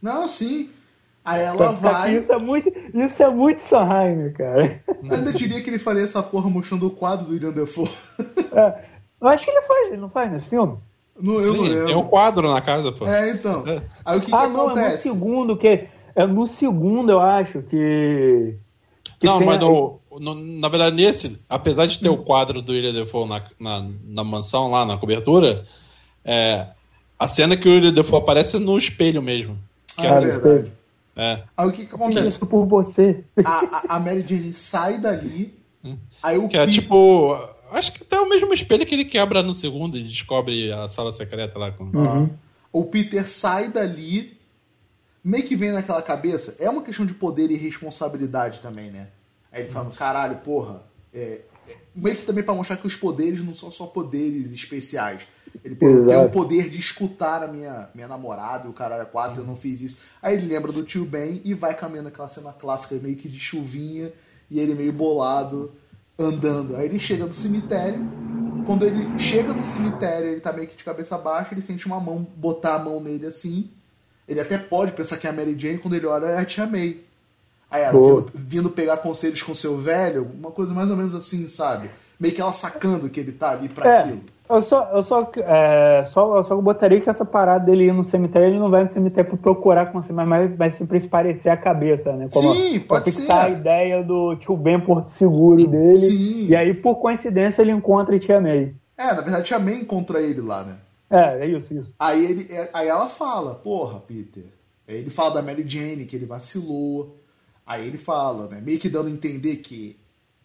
Não, 0.00 0.26
sim. 0.26 0.70
Aí 1.26 1.42
ela 1.42 1.72
vai. 1.72 2.16
Isso 2.16 2.32
é 2.32 2.38
muito, 2.38 2.72
isso 2.94 3.20
é 3.20 3.28
muito 3.28 3.60
Sanheim, 3.60 4.30
cara. 4.30 4.80
Eu 4.86 5.12
ainda 5.12 5.32
diria 5.32 5.60
que 5.60 5.68
ele 5.68 5.78
faria 5.78 6.04
essa 6.04 6.22
porra 6.22 6.48
mostrando 6.48 6.86
o 6.86 6.90
quadro 6.90 7.26
do 7.26 7.32
William 7.32 7.50
Defoe. 7.50 7.90
É, 8.52 8.74
eu 9.20 9.28
acho 9.28 9.44
que 9.44 9.50
ele 9.50 9.60
faz, 9.62 9.88
ele 9.88 10.00
não 10.00 10.08
faz 10.08 10.30
nesse 10.30 10.48
filme? 10.48 10.78
No, 11.20 11.40
eu 11.40 11.52
Sim, 11.52 11.74
não 11.74 11.86
tem 11.86 11.96
um 11.96 12.04
quadro 12.04 12.50
na 12.50 12.60
casa, 12.60 12.92
pô. 12.92 13.06
É, 13.06 13.30
então. 13.30 13.64
É. 13.66 13.82
Aí 14.04 14.18
o 14.18 14.20
que, 14.20 14.32
ah, 14.32 14.42
que 14.42 14.48
não, 14.48 14.66
acontece? 14.66 15.08
É 15.08 15.10
no 15.10 15.16
segundo, 15.18 15.56
que. 15.56 15.88
É 16.14 16.26
no 16.26 16.46
segundo, 16.46 17.10
eu 17.10 17.20
acho, 17.20 17.60
que. 17.62 18.54
que 19.18 19.26
não, 19.26 19.40
mas 19.40 19.58
no, 19.58 20.00
no, 20.20 20.34
na 20.34 20.68
verdade, 20.68 20.94
nesse, 20.94 21.40
apesar 21.48 21.86
de 21.86 21.98
ter 21.98 22.08
hum. 22.08 22.14
o 22.14 22.18
quadro 22.18 22.62
do 22.62 22.72
William 22.72 22.92
Defoe 22.92 23.28
na, 23.28 23.42
na, 23.58 23.86
na 24.04 24.24
mansão 24.24 24.70
lá, 24.70 24.86
na 24.86 24.96
cobertura, 24.96 25.64
é, 26.24 26.68
a 27.18 27.26
cena 27.26 27.56
que 27.56 27.68
o 27.68 27.72
William 27.72 27.92
Defoe 27.92 28.20
aparece 28.20 28.56
é 28.56 28.60
no 28.60 28.78
espelho 28.78 29.20
mesmo. 29.20 29.58
Que 29.96 30.06
ah, 30.06 30.14
é, 30.14 30.16
é 30.16 30.20
verdade. 30.20 30.72
É. 31.16 31.42
Aí 31.56 31.66
o 31.66 31.72
que 31.72 31.86
que 31.86 31.94
acontece? 31.94 32.28
Isso 32.28 32.46
por 32.46 32.66
você. 32.66 33.24
A, 33.44 33.58
a, 33.58 33.96
a 33.96 34.00
Mary 34.00 34.22
Jane 34.26 34.52
sai 34.52 34.98
dali, 34.98 35.58
aí 36.22 36.36
o 36.38 36.46
Que 36.48 36.56
é 36.58 36.66
Peter- 36.66 36.74
tipo. 36.82 37.34
Acho 37.70 37.92
que 37.92 38.02
até 38.04 38.20
o 38.20 38.28
mesmo 38.28 38.52
espelho 38.54 38.86
que 38.86 38.94
ele 38.94 39.04
quebra 39.04 39.42
no 39.42 39.52
segundo 39.52 39.96
e 39.98 40.02
descobre 40.04 40.70
a 40.70 40.86
sala 40.86 41.10
secreta 41.10 41.58
lá 41.58 41.72
com. 41.72 41.90
Ah, 41.98 42.28
O 42.72 42.84
Peter 42.84 43.28
sai 43.28 43.68
dali, 43.68 44.38
meio 45.24 45.44
que 45.44 45.56
vem 45.56 45.72
naquela 45.72 46.00
cabeça. 46.02 46.54
É 46.60 46.68
uma 46.70 46.82
questão 46.82 47.04
de 47.06 47.14
poder 47.14 47.50
e 47.50 47.56
responsabilidade 47.56 48.60
também, 48.60 48.90
né? 48.90 49.08
Aí 49.50 49.62
ele 49.62 49.68
fala, 49.70 49.90
caralho, 49.90 50.36
porra. 50.38 50.82
é- 51.14 51.40
é- 51.66 51.76
meio 51.94 52.14
que 52.16 52.22
também 52.26 52.44
pra 52.44 52.54
mostrar 52.54 52.76
que 52.76 52.86
os 52.86 52.94
poderes 52.94 53.42
não 53.42 53.54
são 53.54 53.70
só 53.70 53.86
poderes 53.86 54.52
especiais. 54.52 55.22
Ele 55.64 55.74
tem 55.74 55.88
Exato. 55.88 56.26
o 56.26 56.30
poder 56.30 56.68
de 56.68 56.78
escutar 56.78 57.42
a 57.42 57.46
minha, 57.46 57.88
minha 57.94 58.08
namorada, 58.08 58.66
e 58.66 58.70
o 58.70 58.72
caralho 58.72 59.02
é 59.02 59.06
quatro, 59.06 59.42
eu 59.42 59.46
não 59.46 59.56
fiz 59.56 59.80
isso. 59.80 59.98
Aí 60.22 60.34
ele 60.34 60.46
lembra 60.46 60.72
do 60.72 60.82
tio 60.82 61.04
Ben 61.04 61.40
e 61.44 61.54
vai 61.54 61.74
caminhando 61.74 62.08
aquela 62.08 62.28
cena 62.28 62.52
clássica, 62.52 62.94
meio 62.96 63.16
que 63.16 63.28
de 63.28 63.38
chuvinha, 63.38 64.12
e 64.50 64.60
ele 64.60 64.74
meio 64.74 64.92
bolado, 64.92 65.72
andando. 66.18 66.76
Aí 66.76 66.86
ele 66.86 66.98
chega 66.98 67.24
no 67.24 67.32
cemitério. 67.32 68.00
Quando 68.64 68.84
ele 68.84 69.18
chega 69.18 69.52
no 69.52 69.62
cemitério, 69.62 70.30
ele 70.30 70.40
tá 70.40 70.52
meio 70.52 70.66
que 70.66 70.76
de 70.76 70.82
cabeça 70.82 71.16
baixa, 71.16 71.54
ele 71.54 71.62
sente 71.62 71.86
uma 71.86 72.00
mão 72.00 72.26
botar 72.36 72.74
a 72.74 72.78
mão 72.78 73.00
nele 73.00 73.26
assim. 73.26 73.70
Ele 74.28 74.40
até 74.40 74.58
pode 74.58 74.92
pensar 74.92 75.16
que 75.18 75.26
é 75.26 75.30
a 75.30 75.32
Mary 75.32 75.56
Jane, 75.56 75.78
quando 75.78 75.94
ele 75.94 76.06
olha 76.06 76.26
é 76.26 76.38
a 76.38 76.44
tia 76.44 76.66
May. 76.66 77.00
Aí 77.70 77.82
ela 77.82 77.92
vindo, 77.92 78.32
vindo 78.34 78.70
pegar 78.70 78.96
conselhos 78.98 79.42
com 79.42 79.54
seu 79.54 79.76
velho, 79.78 80.28
uma 80.34 80.50
coisa 80.50 80.72
mais 80.72 80.90
ou 80.90 80.96
menos 80.96 81.14
assim, 81.14 81.48
sabe? 81.48 81.90
Meio 82.18 82.34
que 82.34 82.40
ela 82.40 82.52
sacando 82.52 83.08
que 83.08 83.20
ele 83.20 83.32
tá 83.32 83.50
ali 83.50 83.68
pra 83.68 83.88
É, 83.88 83.98
aquilo. 84.00 84.22
Eu 84.48 84.62
só, 84.62 84.90
eu 84.92 85.02
só, 85.02 85.30
é, 85.36 86.02
só, 86.04 86.36
eu 86.36 86.42
só 86.42 86.56
botaria 86.60 87.00
que 87.00 87.08
essa 87.10 87.24
parada 87.24 87.64
dele 87.66 87.84
ir 87.84 87.92
no 87.92 88.02
cemitério, 88.04 88.48
ele 88.48 88.58
não 88.58 88.70
vai 88.70 88.84
no 88.84 88.90
cemitério 88.90 89.30
pra 89.30 89.38
procurar 89.38 89.86
com 89.92 90.00
você, 90.00 90.12
mas 90.12 90.28
vai, 90.28 90.48
vai 90.48 90.70
sempre 90.70 90.98
se 91.00 91.08
parecer 91.08 91.48
a 91.50 91.56
cabeça, 91.56 92.12
né? 92.14 92.28
Sim, 92.30 92.80
pode 92.80 93.10
ser. 93.12 93.30
a 93.30 93.48
ideia 93.48 94.02
do 94.02 94.36
tio 94.36 94.56
Ben 94.56 94.80
Porto 94.80 95.10
Seguro 95.10 95.66
dele. 95.66 95.98
Sim. 95.98 96.46
E 96.48 96.56
aí, 96.56 96.72
por 96.74 96.96
coincidência, 96.96 97.62
ele 97.62 97.72
encontra 97.72 98.14
a 98.16 98.18
tia 98.18 98.40
May. 98.40 98.74
É, 98.96 99.06
na 99.14 99.20
verdade, 99.20 99.44
tia 99.44 99.58
May 99.58 99.74
encontra 99.80 100.20
ele 100.20 100.40
lá, 100.40 100.64
né? 100.64 100.76
É, 101.10 101.40
é 101.44 101.46
isso, 101.46 101.72
isso. 101.72 101.94
Aí, 101.98 102.24
ele, 102.24 102.52
é- 102.52 102.70
aí 102.72 102.88
ela 102.88 103.08
fala, 103.08 103.54
porra, 103.54 104.00
Peter. 104.00 104.44
Aí 104.88 104.96
ele 104.96 105.10
fala 105.10 105.34
da 105.34 105.42
Mary 105.42 105.64
Jane, 105.66 106.04
que 106.04 106.16
ele 106.16 106.26
vacilou. 106.26 107.16
Aí 107.66 107.86
ele 107.86 107.98
fala, 107.98 108.46
né? 108.48 108.60
Meio 108.64 108.78
que 108.78 108.88
dando 108.88 109.08
a 109.08 109.10
entender 109.10 109.56
que 109.56 109.96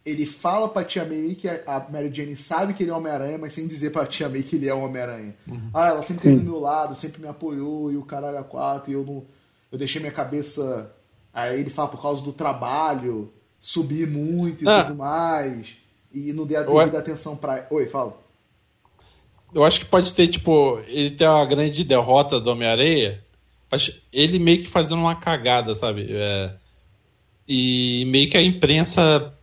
ele 0.06 0.26
fala 0.26 0.68
pra 0.68 0.84
tia 0.84 1.06
May 1.06 1.36
que 1.36 1.48
a 1.48 1.86
Mary 1.92 2.12
Jane 2.14 2.36
sabe 2.36 2.74
que 2.74 2.84
ele 2.84 2.92
é 2.92 2.94
Homem-Aranha, 2.94 3.38
mas 3.38 3.54
sem 3.54 3.68
dizer 3.68 3.92
pra 3.92 4.06
tia 4.06 4.28
May 4.28 4.42
que 4.44 4.56
ele 4.56 4.68
é 4.68 4.74
Homem-Aranha. 4.74 5.36
Ah, 5.74 5.88
ela 5.90 6.00
sempre 6.02 6.16
esteve 6.18 6.38
do 6.38 6.44
meu 6.44 6.60
lado, 6.60 6.96
sempre 6.96 7.22
me 7.22 7.28
apoiou, 7.28 7.92
e 7.92 7.98
o 7.98 8.04
caralho 8.04 8.38
a 8.38 8.44
quatro, 8.44 8.90
e 8.92 8.94
eu 8.94 9.06
não. 9.06 9.24
Eu 9.72 9.78
deixei 9.78 10.02
minha 10.02 10.12
cabeça. 10.12 10.92
Aí 11.34 11.60
ele 11.60 11.70
fala 11.70 11.88
por 11.90 12.02
causa 12.02 12.22
do 12.24 12.34
trabalho, 12.34 13.32
subir 13.60 14.08
muito 14.08 14.64
e 14.64 14.68
Ah. 14.68 14.84
tudo 14.84 14.96
mais. 14.98 15.78
E 16.14 16.34
não 16.34 16.46
dei 16.46 16.58
a 16.58 16.64
devida 16.64 17.00
atenção 17.00 17.38
pra. 17.38 17.66
Oi, 17.70 17.88
fala. 17.88 18.20
Eu 19.54 19.64
acho 19.64 19.80
que 19.80 19.86
pode 19.86 20.14
ter, 20.14 20.28
tipo, 20.28 20.80
ele 20.88 21.12
ter 21.12 21.28
uma 21.28 21.46
grande 21.46 21.84
derrota 21.84 22.40
do 22.40 22.52
Homem-Areia, 22.52 23.24
mas 23.70 24.02
ele 24.12 24.40
meio 24.40 24.62
que 24.64 24.68
fazendo 24.70 25.00
uma 25.00 25.16
cagada, 25.16 25.76
sabe? 25.76 26.08
É, 26.10 26.54
e 27.48 28.04
meio 28.08 28.30
que 28.30 28.38
a 28.38 28.42
imprensa 28.42 29.34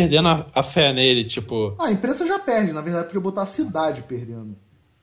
perdendo 0.00 0.28
a, 0.28 0.46
a 0.54 0.62
fé 0.62 0.92
nele, 0.92 1.24
tipo. 1.24 1.74
Ah, 1.78 1.86
a 1.86 1.90
imprensa 1.92 2.26
já 2.26 2.38
perde, 2.38 2.72
na 2.72 2.80
verdade, 2.80 3.06
podia 3.06 3.20
botar 3.20 3.42
a 3.42 3.46
cidade 3.46 4.02
perdendo. 4.02 4.54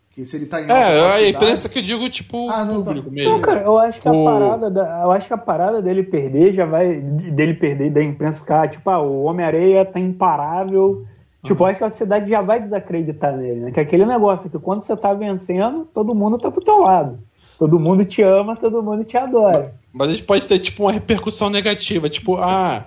Que 0.10 0.28
se 0.28 0.38
ele 0.38 0.46
tá 0.46 0.62
em 0.62 0.70
É, 0.70 1.02
a 1.12 1.28
imprensa 1.30 1.68
que 1.68 1.80
eu 1.80 1.84
digo, 1.84 2.08
tipo, 2.08 2.48
Ah, 2.50 2.64
não, 2.64 2.84
público 2.84 3.08
tá. 3.10 3.16
mesmo. 3.16 3.32
Não, 3.32 3.42
cara, 3.42 3.62
eu 3.62 3.80
acho 3.80 4.00
que 4.00 4.08
a 4.08 4.12
O- 4.12 4.24
parada 4.24 4.70
da, 4.70 5.02
eu 5.04 5.12
acho 5.12 5.28
que 5.28 5.34
a 5.34 5.38
parada 5.38 5.82
dele 5.82 6.04
perder 6.04 6.54
já 6.54 6.66
vai 6.66 6.98
dele 7.00 7.56
perder 7.56 7.90
da 7.92 8.04
imprensa 8.04 8.40
ficar, 8.40 8.70
tipo, 8.70 8.88
ah, 8.92 9.02
o 9.02 9.24
Homem-Areia 9.24 9.84
tá 9.84 10.00
imparável. 10.00 11.04
Tipo, 11.44 11.64
eu 11.64 11.68
acho 11.68 11.80
que 11.80 11.84
a 11.86 11.90
cidade 11.90 12.30
já 12.30 12.42
vai 12.42 12.62
desacreditar 12.62 13.36
nele, 13.36 13.62
né? 13.62 13.72
Que 13.72 13.80
é 13.80 13.84
aquele 13.84 14.06
negócio 14.06 14.50
que 14.50 14.58
quando 14.60 14.82
você 14.82 14.96
tá 14.96 15.14
vencendo, 15.14 15.86
todo 15.94 16.16
mundo 16.16 16.38
tá 16.38 16.50
do 16.50 16.62
teu 16.62 16.80
lado. 16.82 17.20
Todo 17.60 17.80
mundo 17.80 18.06
te 18.06 18.22
ama, 18.22 18.56
todo 18.56 18.82
mundo 18.84 19.04
te 19.04 19.18
adora. 19.18 19.74
Mas 19.92 20.10
a 20.10 20.12
gente 20.12 20.24
pode 20.24 20.48
ter, 20.48 20.60
tipo, 20.60 20.84
uma 20.84 20.92
repercussão 20.92 21.50
negativa, 21.50 22.08
tipo, 22.08 22.38
ah, 22.38 22.86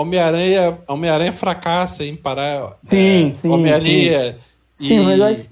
Homem-Aranha 0.00 0.78
Homem 0.88 1.32
fracassa 1.32 2.04
em 2.04 2.14
parar. 2.16 2.76
Sim, 2.82 3.28
é, 3.28 3.32
sim, 3.32 3.48
Homem-Aranha 3.50 4.36
e 4.80 4.86
Sim, 4.88 5.00
mas 5.00 5.20
acho- 5.20 5.46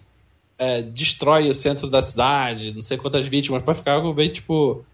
é, 0.58 0.82
destrói 0.82 1.48
o 1.50 1.54
centro 1.54 1.90
da 1.90 2.00
cidade, 2.00 2.72
não 2.74 2.80
sei 2.82 2.96
quantas 2.96 3.26
vítimas, 3.26 3.62
pra 3.62 3.74
ficar 3.74 3.94
algo 3.94 4.12
bem, 4.14 4.28
tipo. 4.28 4.84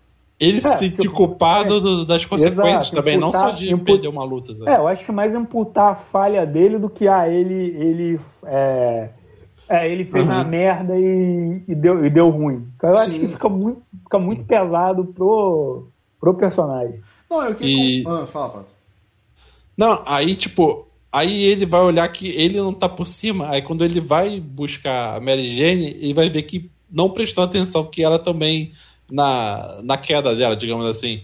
Ele 0.40 0.60
se 0.60 0.66
É, 0.66 0.70
sentir 0.70 1.02
tipo, 1.02 1.14
culpado 1.14 1.80
do- 1.80 2.04
das 2.04 2.24
consequências 2.24 2.80
Exato, 2.88 2.96
também, 2.96 3.16
não 3.16 3.30
só 3.30 3.38
imputar- 3.50 3.54
de 3.54 3.72
impu- 3.72 3.84
perder 3.84 4.08
uma 4.08 4.24
luta. 4.24 4.52
sabe? 4.56 4.70
É, 4.70 4.76
eu 4.76 4.88
acho 4.88 5.04
que 5.04 5.12
mais 5.12 5.34
imputar 5.36 5.92
a 5.92 5.94
falha 5.94 6.44
dele 6.44 6.78
do 6.78 6.88
que 6.90 7.06
ah, 7.06 7.28
ele 7.28 7.54
ele 7.54 8.20
é, 8.44 9.10
é, 9.68 9.88
ele 9.88 10.04
fez 10.04 10.26
Uhum. 10.26 10.34
uma 10.34 10.42
merda 10.44 10.98
e, 10.98 11.62
e 11.68 11.74
deu, 11.76 12.04
e 12.04 12.10
deu 12.10 12.28
ruim. 12.30 12.66
Eu 12.82 12.94
acho 12.94 13.10
Sim. 13.10 13.20
que 13.20 13.28
fica 13.28 13.48
muito, 13.48 13.82
fica 14.02 14.18
muito 14.18 14.42
pesado 14.44 15.04
pro, 15.04 15.86
pro 16.18 16.34
personagem. 16.34 16.98
Não, 17.30 17.42
eu 17.44 17.54
que. 17.54 18.00
E- 18.00 18.04
Ah, 18.08 18.26
fala, 18.26 18.48
Pato. 18.48 18.71
Não, 19.76 20.02
aí, 20.06 20.34
tipo, 20.34 20.86
aí 21.10 21.44
ele 21.44 21.66
vai 21.66 21.80
olhar 21.80 22.06
que 22.08 22.28
ele 22.28 22.58
não 22.58 22.72
tá 22.74 22.88
por 22.88 23.06
cima, 23.06 23.48
aí 23.50 23.62
quando 23.62 23.84
ele 23.84 24.00
vai 24.00 24.38
buscar 24.40 25.16
a 25.16 25.20
Mary 25.20 25.54
Jane, 25.56 25.86
ele 26.00 26.14
vai 26.14 26.28
ver 26.28 26.42
que 26.42 26.70
não 26.90 27.08
prestou 27.10 27.42
atenção 27.44 27.84
que 27.84 28.02
ela 28.02 28.18
também 28.18 28.72
na, 29.10 29.80
na 29.82 29.96
queda 29.96 30.34
dela, 30.36 30.54
digamos 30.56 30.84
assim. 30.86 31.22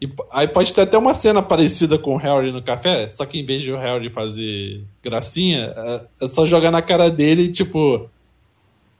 E 0.00 0.06
p- 0.08 0.24
aí 0.32 0.48
pode 0.48 0.72
ter 0.74 0.80
até 0.80 0.98
uma 0.98 1.14
cena 1.14 1.40
parecida 1.42 1.96
com 1.98 2.14
o 2.14 2.18
Harry 2.18 2.50
no 2.50 2.60
café, 2.62 3.06
só 3.06 3.24
que 3.24 3.38
em 3.38 3.44
vez 3.46 3.62
de 3.62 3.70
o 3.70 3.78
Harry 3.78 4.10
fazer 4.10 4.82
gracinha, 5.02 5.72
é- 5.76 6.24
é 6.24 6.28
só 6.28 6.44
jogar 6.46 6.70
na 6.70 6.82
cara 6.82 7.10
dele 7.10 7.44
e 7.44 7.52
tipo. 7.52 8.08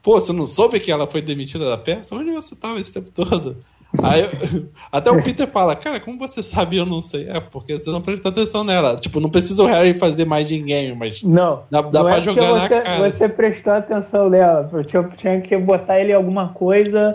Pô, 0.03 0.18
você 0.20 0.32
não 0.32 0.46
soube 0.48 0.80
que 0.80 0.90
ela 0.90 1.07
foi 1.07 1.22
demitida 1.22 1.68
da 1.68 1.78
peça? 1.78 2.14
Onde 2.16 2.32
você 2.32 2.57
tava 2.57 2.78
esse 2.80 2.92
tempo 2.92 3.09
todo? 3.11 3.57
Aí 4.03 4.22
até 4.90 5.11
o 5.11 5.22
Peter 5.22 5.47
fala, 5.47 5.76
cara, 5.76 6.01
como 6.01 6.18
você 6.18 6.43
sabe 6.43 6.76
eu 6.76 6.86
não 6.86 7.03
sei? 7.03 7.28
É, 7.28 7.40
porque 7.40 7.78
você 7.78 7.90
não 7.90 8.01
prestou 8.01 8.30
atenção 8.30 8.64
nela. 8.64 8.97
Tipo, 8.97 9.20
não 9.20 9.28
precisa 9.28 9.62
o 9.62 9.66
Harry 9.66 9.93
fazer 9.93 10.24
mais 10.24 10.49
de 10.49 10.59
game, 10.59 10.97
mas. 10.97 11.22
Não, 11.22 11.64
Dá- 11.70 11.82
dá 11.82 12.01
não 12.01 12.07
pra 12.07 12.18
é 12.18 12.22
jogar 12.22 12.53
na 12.53 12.59
você, 12.61 12.80
cara. 12.80 13.11
Você 13.11 13.28
prestou 13.28 13.72
atenção 13.72 14.30
nela. 14.30 14.70
Eu 14.72 14.84
tinha, 14.84 15.40
que 15.40 15.57
botar 15.59 16.01
ele 16.01 16.12
em 16.12 16.14
alguma 16.14 16.49
coisa, 16.51 17.12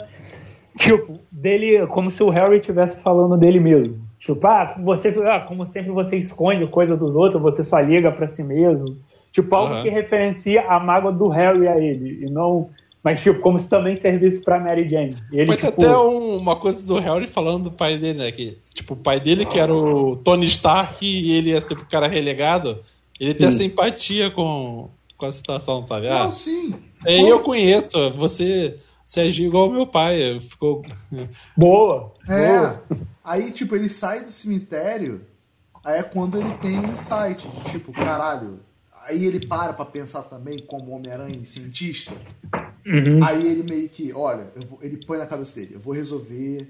tipo, 0.77 1.13
dele, 1.31 1.87
como 1.87 2.11
se 2.11 2.21
o 2.21 2.29
Harry 2.29 2.57
estivesse 2.57 2.97
falando 3.01 3.37
dele 3.37 3.59
mesmo. 3.59 4.05
Tipo, 4.19 4.45
ah, 4.47 4.75
você, 4.83 5.09
ah, 5.25 5.39
como 5.39 5.65
sempre 5.65 5.91
você 5.91 6.17
esconde 6.17 6.65
coisa 6.67 6.97
dos 6.97 7.15
outros, 7.15 7.41
você 7.41 7.63
só 7.63 7.79
liga 7.79 8.11
pra 8.11 8.27
si 8.27 8.43
mesmo. 8.43 8.97
Tipo, 9.31 9.55
algo 9.55 9.73
Aham. 9.75 9.83
que 9.83 9.89
referencia 9.89 10.65
a 10.67 10.79
mágoa 10.79 11.11
do 11.11 11.27
Harry 11.27 11.67
a 11.67 11.77
ele. 11.77 12.25
E 12.25 12.31
não. 12.31 12.69
Mas, 13.03 13.21
tipo, 13.21 13.39
como 13.39 13.57
se 13.57 13.69
também 13.69 13.95
servisse 13.95 14.41
pra 14.41 14.59
Mary 14.59 14.89
Jane. 14.89 15.15
Ele, 15.31 15.45
Pode 15.45 15.61
ser 15.61 15.69
tipo, 15.71 15.83
até 15.85 15.97
um- 15.97 16.37
uma 16.37 16.55
coisa 16.57 16.85
do 16.85 16.99
Harry 16.99 17.27
falando 17.27 17.65
do 17.65 17.71
pai 17.71 17.97
dele, 17.97 18.19
né? 18.19 18.31
Que, 18.31 18.57
tipo, 18.73 18.95
o 18.95 18.97
pai 18.97 19.19
dele, 19.19 19.45
que 19.45 19.57
era 19.59 19.73
o 19.73 20.15
Tony 20.17 20.45
Stark, 20.47 21.05
e 21.05 21.31
ele 21.31 21.51
ia 21.51 21.61
ser 21.61 21.73
o 21.75 21.85
cara 21.85 22.07
relegado, 22.07 22.83
ele 23.19 23.33
tem 23.33 23.47
essa 23.47 23.63
empatia 23.63 24.29
com, 24.29 24.89
com 25.15 25.25
a 25.25 25.31
situação, 25.31 25.81
sabe? 25.83 26.07
Ah, 26.09 26.25
Não, 26.25 26.31
sim. 26.31 26.73
aí 27.05 27.27
eu 27.27 27.39
conheço, 27.39 28.11
você, 28.11 28.77
você 29.05 29.21
agiu 29.21 29.45
igual 29.47 29.65
ao 29.65 29.71
meu 29.71 29.87
pai. 29.87 30.39
Ficou. 30.41 30.83
Boa! 31.55 32.13
É. 32.27 32.47
boa. 32.59 32.83
Aí, 33.23 33.51
tipo, 33.51 33.75
ele 33.75 33.89
sai 33.89 34.23
do 34.23 34.31
cemitério, 34.31 35.21
aí 35.83 35.99
é 35.99 36.03
quando 36.03 36.37
ele 36.37 36.53
tem 36.55 36.77
um 36.79 36.91
insight 36.91 37.47
de 37.47 37.71
tipo, 37.71 37.91
caralho. 37.93 38.59
Aí 39.05 39.23
ele 39.23 39.45
para 39.47 39.71
pra 39.71 39.85
pensar 39.85 40.23
também 40.23 40.59
como 40.59 40.91
Homem-Aranha 40.91 41.39
e 41.41 41.45
cientista. 41.45 42.11
Uhum. 42.87 43.23
Aí 43.23 43.45
ele 43.45 43.63
meio 43.69 43.89
que, 43.89 44.13
olha, 44.13 44.47
vou- 44.69 44.79
ele 44.81 44.97
põe 45.05 45.17
na 45.17 45.25
cabeça 45.25 45.53
dele, 45.59 45.71
eu 45.73 45.79
vou 45.79 45.93
resolver 45.93 46.65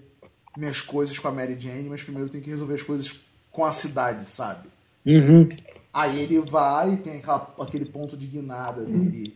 minhas 0.58 0.82
coisas 0.82 1.18
com 1.20 1.28
a 1.28 1.32
Mary 1.32 1.56
Jane, 1.60 1.88
mas 1.88 2.02
primeiro 2.02 2.28
eu 2.28 2.32
tenho 2.32 2.44
que 2.44 2.50
resolver 2.50 2.74
as 2.74 2.82
coisas 2.82 3.20
com 3.52 3.64
a 3.64 3.72
cidade, 3.72 4.26
sabe? 4.26 4.68
Uhum. 5.06 5.48
Aí 5.94 6.20
ele 6.22 6.40
vai 6.40 6.96
tem 6.98 7.18
aquela- 7.18 7.54
aquele 7.60 7.86
ponto 7.86 8.18
de 8.18 8.26
guinada 8.26 8.84
dele 8.84 9.34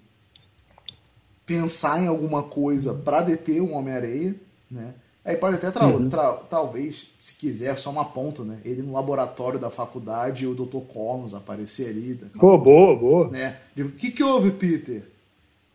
pensar 1.45 2.01
em 2.01 2.07
alguma 2.07 2.43
coisa 2.43 2.93
pra 2.93 3.21
deter 3.21 3.61
o 3.61 3.71
Homem-Areia, 3.71 4.35
né? 4.69 4.93
Aí 5.23 5.35
pode 5.37 5.57
até, 5.57 5.69
tra- 6.09 6.33
talvez, 6.49 7.11
se 7.19 7.35
quiser, 7.35 7.77
só 7.77 7.91
uma 7.91 8.05
ponta, 8.05 8.43
né? 8.43 8.57
Ele 8.65 8.81
no 8.81 8.93
laboratório 8.93 9.59
da 9.59 9.69
faculdade 9.69 10.45
e 10.45 10.47
o 10.47 10.55
Dr. 10.55 10.79
Connors 10.91 11.33
aparecer 11.35 11.89
ali? 11.89 12.19
Pô, 12.39 12.57
boa, 12.57 12.95
boa. 12.97 13.29
né? 13.29 13.57
O 13.77 13.89
que 13.89 14.09
que 14.09 14.23
houve, 14.23 14.49
Peter? 14.51 15.03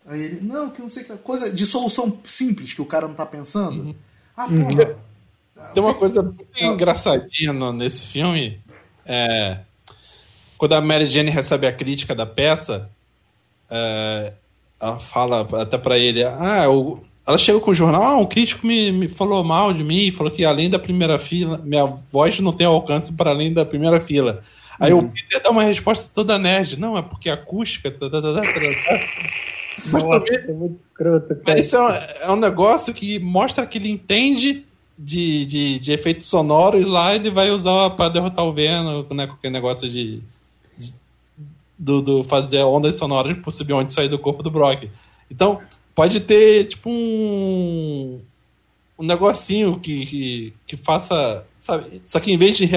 Aí 0.07 0.23
ele, 0.23 0.41
não, 0.41 0.71
que 0.71 0.81
não 0.81 0.89
sei 0.89 1.05
que 1.05 1.17
coisa 1.19 1.51
de 1.53 1.67
solução 1.67 2.17
simples 2.25 2.73
que 2.73 2.81
o 2.83 2.87
cara 2.87 3.09
não 3.09 3.15
tá 3.15 3.27
pensando. 3.27 3.95
Ah, 4.37 4.47
porra. 4.47 4.97
Tem 5.73 5.83
uma 5.83 5.93
você- 5.93 5.99
coisa 5.99 6.23
muito 6.23 6.47
engraçadinha 6.63 7.53
no- 7.53 7.73
nesse 7.73 8.07
filme. 8.07 8.61
É, 9.05 9.59
quando 10.59 10.75
a 10.75 10.81
Mary 10.81 11.09
Jane 11.09 11.31
recebe 11.31 11.67
a 11.67 11.73
crítica 11.73 12.15
da 12.15 12.27
peça, 12.27 12.89
é, 13.71 14.33
ela 14.81 14.99
fala 14.99 15.49
até 15.63 15.77
pra 15.79 15.99
ele: 15.99 16.23
Ah, 16.25 16.69
o- 16.71 16.99
ela 17.27 17.39
chegou 17.39 17.61
com 17.61 17.73
o 17.73 17.75
jornal, 17.75 18.03
ah, 18.03 18.17
um 18.17 18.27
crítico 18.27 18.65
me, 18.67 18.93
me 18.93 19.09
falou 19.09 19.43
mal 19.43 19.73
de 19.73 19.83
mim, 19.83 20.11
falou 20.13 20.31
que 20.31 20.45
além 20.45 20.71
da 20.71 20.79
primeira 20.79 21.19
fila, 21.19 21.61
minha 21.65 21.85
voz 22.13 22.39
não 22.39 22.53
tem 22.53 22.67
alcance 22.67 23.13
para 23.13 23.31
além 23.31 23.53
da 23.53 23.65
primeira 23.67 24.01
fila. 24.01 24.41
Aí 24.79 24.93
uhum. 24.93 25.01
o 25.01 25.09
Peter 25.11 25.43
dá 25.43 25.51
uma 25.51 25.65
resposta 25.65 26.09
toda 26.15 26.39
nerd. 26.39 26.77
Não, 26.79 26.97
é 26.97 27.03
porque 27.03 27.29
a 27.31 27.35
acústica. 27.35 27.91
Tá, 27.91 28.11
tá, 28.11 28.21
tá, 28.21 28.41
tá. 29.91 29.99
Nossa, 29.99 30.35
é 30.35 30.53
muito 30.53 30.77
escroto, 30.77 31.37
cara. 31.37 31.59
Isso 31.59 31.77
é 31.77 31.81
um, 31.81 31.89
é 31.89 32.31
um 32.33 32.37
negócio 32.37 32.93
que 32.95 33.19
mostra 33.19 33.67
que 33.67 33.79
ele 33.79 33.91
entende 33.91 34.65
de, 34.99 35.45
de, 35.45 35.79
de 35.79 35.93
efeito 35.93 36.25
sonoro 36.25 36.81
e 36.81 36.85
lá 36.85 37.15
ele 37.15 37.31
vai 37.31 37.51
usar 37.51 37.91
para 37.91 38.09
derrotar 38.09 38.45
o 38.45 38.53
Venom, 38.53 39.05
né, 39.13 39.25
aquele 39.25 39.53
negócio 39.53 39.89
de, 39.89 40.23
de 40.79 40.95
do, 41.79 42.01
do, 42.01 42.25
fazer 42.25 42.63
ondas 42.63 42.95
sonoras 42.95 43.37
por 43.39 43.51
subir 43.51 43.75
onde 43.75 43.93
sair 43.93 44.09
do 44.09 44.19
corpo 44.19 44.43
do 44.43 44.51
Brock. 44.51 44.89
Então, 45.31 45.61
pode 45.95 46.21
ter 46.21 46.65
tipo 46.65 46.89
um, 46.89 48.21
um 48.99 49.05
negocinho 49.05 49.79
que, 49.79 50.07
que, 50.07 50.55
que 50.67 50.77
faça. 50.77 51.47
Sabe? 51.59 52.01
Só 52.05 52.21
que 52.21 52.33
em 52.33 52.37
vez 52.37 52.57
de 52.57 52.69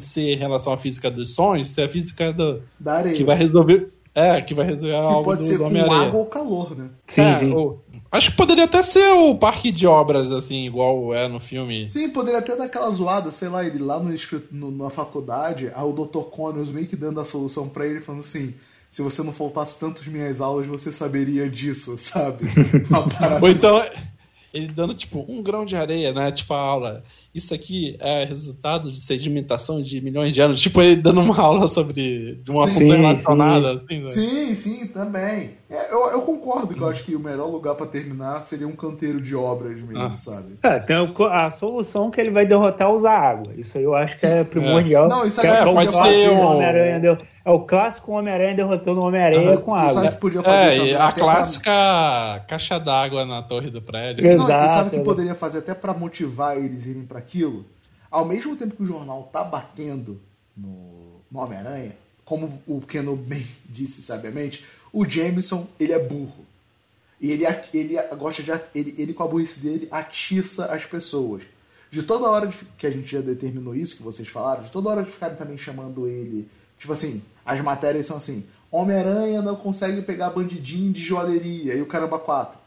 ser 0.00 0.32
em 0.32 0.36
relação 0.36 0.72
à 0.72 0.76
física 0.76 1.10
dos 1.10 1.34
sons, 1.34 1.70
ser 1.70 1.82
a 1.82 1.88
física 1.88 2.32
do, 2.32 2.62
da 2.80 2.94
areia. 2.94 3.14
que 3.14 3.22
vai 3.22 3.36
resolver 3.36 3.92
é, 4.14 4.40
que 4.40 4.54
vai 4.54 4.66
resolver 4.66 4.94
que 4.94 5.00
algo 5.00 5.24
pode 5.24 5.40
do, 5.40 5.46
ser 5.46 5.58
do 5.58 5.64
com 5.64 5.92
água 5.92 6.18
ou 6.18 6.26
calor, 6.26 6.76
né? 6.76 6.90
Sim, 7.06 7.20
é, 7.20 7.38
sim. 7.38 7.52
O, 7.52 7.78
acho 8.10 8.30
que 8.30 8.36
poderia 8.36 8.64
até 8.64 8.82
ser 8.82 9.08
o 9.12 9.34
parque 9.34 9.70
de 9.70 9.86
obras, 9.86 10.30
assim, 10.32 10.66
igual 10.66 11.14
é 11.14 11.28
no 11.28 11.38
filme. 11.38 11.88
Sim, 11.88 12.10
poderia 12.10 12.40
até 12.40 12.56
dar 12.56 12.64
aquela 12.64 12.90
zoada, 12.90 13.30
sei 13.30 13.48
lá, 13.48 13.64
ele 13.64 13.78
lá 13.78 13.98
no, 13.98 14.12
no 14.50 14.70
na 14.70 14.90
faculdade, 14.90 15.70
aí 15.74 15.84
o 15.84 15.92
Dr. 15.92 16.24
Connors 16.30 16.70
meio 16.70 16.86
que 16.86 16.96
dando 16.96 17.20
a 17.20 17.24
solução 17.24 17.68
para 17.68 17.86
ele, 17.86 18.00
falando 18.00 18.20
assim 18.20 18.54
se 18.90 19.02
você 19.02 19.22
não 19.22 19.32
faltasse 19.32 19.78
tantas 19.78 20.06
minhas 20.06 20.40
aulas, 20.40 20.66
você 20.66 20.90
saberia 20.90 21.48
disso, 21.48 21.96
sabe? 21.98 22.46
Ou 23.40 23.48
então, 23.48 23.82
ele 24.52 24.68
dando, 24.68 24.94
tipo, 24.94 25.24
um 25.28 25.42
grão 25.42 25.64
de 25.64 25.76
areia, 25.76 26.12
né? 26.12 26.30
Tipo, 26.32 26.54
a 26.54 26.60
aula 26.60 27.02
isso 27.34 27.54
aqui 27.54 27.96
é 28.00 28.24
resultado 28.24 28.90
de 28.90 29.00
sedimentação 29.00 29.80
de 29.80 30.00
milhões 30.00 30.34
de 30.34 30.40
anos. 30.40 30.60
Tipo, 30.60 30.82
ele 30.82 30.96
dando 30.96 31.20
uma 31.20 31.36
aula 31.40 31.68
sobre 31.68 32.40
de 32.42 32.50
um 32.50 32.60
assunto 32.60 32.92
relacionado. 32.92 33.64
Sim. 33.64 33.84
Assim, 33.84 34.00
né? 34.00 34.06
sim, 34.08 34.54
sim, 34.56 34.86
também. 34.86 35.56
É, 35.70 35.92
eu, 35.92 36.10
eu, 36.10 36.22
concordo 36.22 36.74
que 36.74 36.80
eu 36.80 36.88
acho 36.88 37.04
que 37.04 37.14
o 37.14 37.20
melhor 37.20 37.46
lugar 37.46 37.74
para 37.74 37.86
terminar 37.86 38.42
seria 38.42 38.66
um 38.66 38.74
canteiro 38.74 39.20
de 39.20 39.36
obras 39.36 39.80
mesmo, 39.80 40.02
ah. 40.02 40.16
sabe? 40.16 40.58
É, 40.62 40.78
tem 40.78 40.96
a 40.96 41.50
solução 41.50 42.10
que 42.10 42.20
ele 42.20 42.30
vai 42.30 42.46
derrotar 42.46 42.88
é 42.88 42.90
usar 42.90 43.18
água. 43.18 43.52
Isso 43.56 43.76
aí 43.76 43.84
eu 43.84 43.94
acho 43.94 44.14
que 44.14 44.20
sim. 44.20 44.26
é 44.26 44.44
primordial. 44.44 45.06
É. 45.06 45.08
Não, 45.08 45.26
isso 45.26 45.40
aí 45.40 45.46
é, 45.46 45.60
é 45.60 45.64
pode 45.64 45.92
ser 45.92 46.30
um... 46.30 46.40
Homem-Aranha 46.40 47.00
deu... 47.00 47.18
É 47.48 47.50
o 47.50 47.60
clássico 47.60 48.12
Homem-Aranha 48.12 48.56
derrotando 48.56 49.00
o 49.00 49.06
Homem-Aranha 49.06 49.56
com 49.56 49.74
água. 49.74 49.90
Sabe 49.90 50.08
que 50.10 50.20
podia 50.20 50.42
fazer 50.42 50.74
é, 50.74 50.76
também, 50.76 50.94
a 50.96 51.12
clássica 51.12 51.70
pra... 51.70 52.44
caixa 52.46 52.78
d'água 52.78 53.24
na 53.24 53.40
torre 53.40 53.70
do 53.70 53.80
prédio. 53.80 54.20
Exato, 54.20 54.50
Não, 54.50 54.64
e 54.64 54.68
sabe 54.68 54.88
o 54.88 54.98
que 54.98 55.00
poderia 55.02 55.34
fazer 55.34 55.60
até 55.60 55.72
para 55.72 55.94
motivar 55.94 56.58
eles 56.58 56.84
irem 56.84 57.06
para 57.06 57.18
aquilo? 57.18 57.64
Ao 58.10 58.26
mesmo 58.26 58.54
tempo 58.54 58.76
que 58.76 58.82
o 58.82 58.86
jornal 58.86 59.30
tá 59.32 59.42
batendo 59.42 60.20
no, 60.54 61.22
no 61.32 61.40
Homem-Aranha, 61.40 61.92
como 62.22 62.60
o 62.66 62.82
Keno 62.82 63.16
bem 63.16 63.46
disse 63.64 64.02
sabiamente, 64.02 64.62
o 64.92 65.08
Jameson, 65.08 65.66
ele 65.80 65.94
é 65.94 65.98
burro. 65.98 66.44
E 67.18 67.30
ele, 67.30 67.46
ele 67.72 67.96
gosta 68.18 68.42
de. 68.42 68.52
Ele, 68.74 68.94
ele, 68.98 69.14
com 69.14 69.22
a 69.22 69.26
burrice 69.26 69.58
dele, 69.58 69.88
atiça 69.90 70.66
as 70.66 70.84
pessoas. 70.84 71.44
De 71.90 72.02
toda 72.02 72.28
hora 72.28 72.46
de, 72.46 72.58
que 72.76 72.86
a 72.86 72.90
gente 72.90 73.10
já 73.10 73.22
determinou 73.22 73.74
isso, 73.74 73.96
que 73.96 74.02
vocês 74.02 74.28
falaram, 74.28 74.64
de 74.64 74.70
toda 74.70 74.90
hora 74.90 75.02
de 75.02 75.10
ficarem 75.10 75.34
também 75.34 75.56
chamando 75.56 76.06
ele. 76.06 76.46
Tipo 76.78 76.92
assim, 76.92 77.22
as 77.44 77.60
matérias 77.60 78.06
são 78.06 78.16
assim: 78.16 78.44
Homem-Aranha 78.70 79.42
não 79.42 79.56
consegue 79.56 80.02
pegar 80.02 80.30
bandidinho 80.30 80.92
de 80.92 81.02
joalheria 81.02 81.74
e 81.74 81.82
o 81.82 81.86
caramba 81.86 82.18
4. 82.18 82.58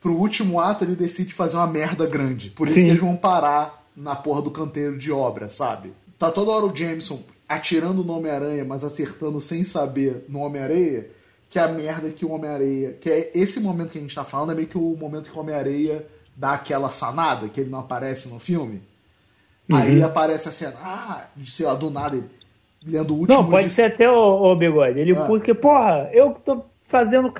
Pro 0.00 0.14
último 0.14 0.60
ato 0.60 0.84
ele 0.84 0.94
decide 0.94 1.34
fazer 1.34 1.56
uma 1.56 1.66
merda 1.66 2.06
grande. 2.06 2.50
Por 2.50 2.68
isso 2.68 2.76
Sim. 2.76 2.84
que 2.84 2.90
eles 2.90 3.00
vão 3.00 3.16
parar 3.16 3.84
na 3.96 4.14
porra 4.14 4.42
do 4.42 4.50
canteiro 4.50 4.96
de 4.96 5.10
obra, 5.10 5.48
sabe? 5.48 5.92
Tá 6.18 6.30
toda 6.30 6.52
hora 6.52 6.66
o 6.66 6.76
Jameson 6.76 7.20
atirando 7.48 8.04
no 8.04 8.16
Homem-Aranha, 8.16 8.64
mas 8.64 8.84
acertando 8.84 9.40
sem 9.40 9.64
saber 9.64 10.24
no 10.28 10.40
Homem-Areia, 10.40 11.10
que 11.50 11.58
é 11.58 11.62
a 11.62 11.68
merda 11.68 12.10
que 12.10 12.24
o 12.24 12.30
Homem-Areia. 12.30 12.92
Que 12.92 13.10
é 13.10 13.30
esse 13.34 13.58
momento 13.58 13.90
que 13.90 13.98
a 13.98 14.00
gente 14.00 14.14
tá 14.14 14.24
falando, 14.24 14.52
é 14.52 14.54
meio 14.54 14.68
que 14.68 14.78
o 14.78 14.96
momento 14.96 15.30
que 15.30 15.36
o 15.36 15.40
Homem-Areia 15.40 16.06
dá 16.36 16.52
aquela 16.52 16.90
sanada, 16.90 17.48
que 17.48 17.60
ele 17.60 17.70
não 17.70 17.80
aparece 17.80 18.28
no 18.28 18.38
filme. 18.38 18.82
Uhum. 19.68 19.76
Aí 19.76 20.02
aparece 20.02 20.48
a 20.48 20.52
cena, 20.52 20.74
ah, 20.80 21.26
sei 21.44 21.66
lá, 21.66 21.74
do 21.74 21.90
nada 21.90 22.16
ele 22.16 22.37
lendo 22.86 23.14
o 23.14 23.20
último. 23.20 23.36
Não, 23.36 23.48
pode 23.48 23.66
de... 23.66 23.72
ser 23.72 23.82
até 23.82 24.10
o, 24.10 24.52
o 24.52 24.56
bigode. 24.56 24.98
Ele, 24.98 25.16
ah. 25.16 25.24
porque, 25.26 25.54
porra, 25.54 26.08
eu 26.12 26.30
tô 26.44 26.64
fazendo, 26.84 27.32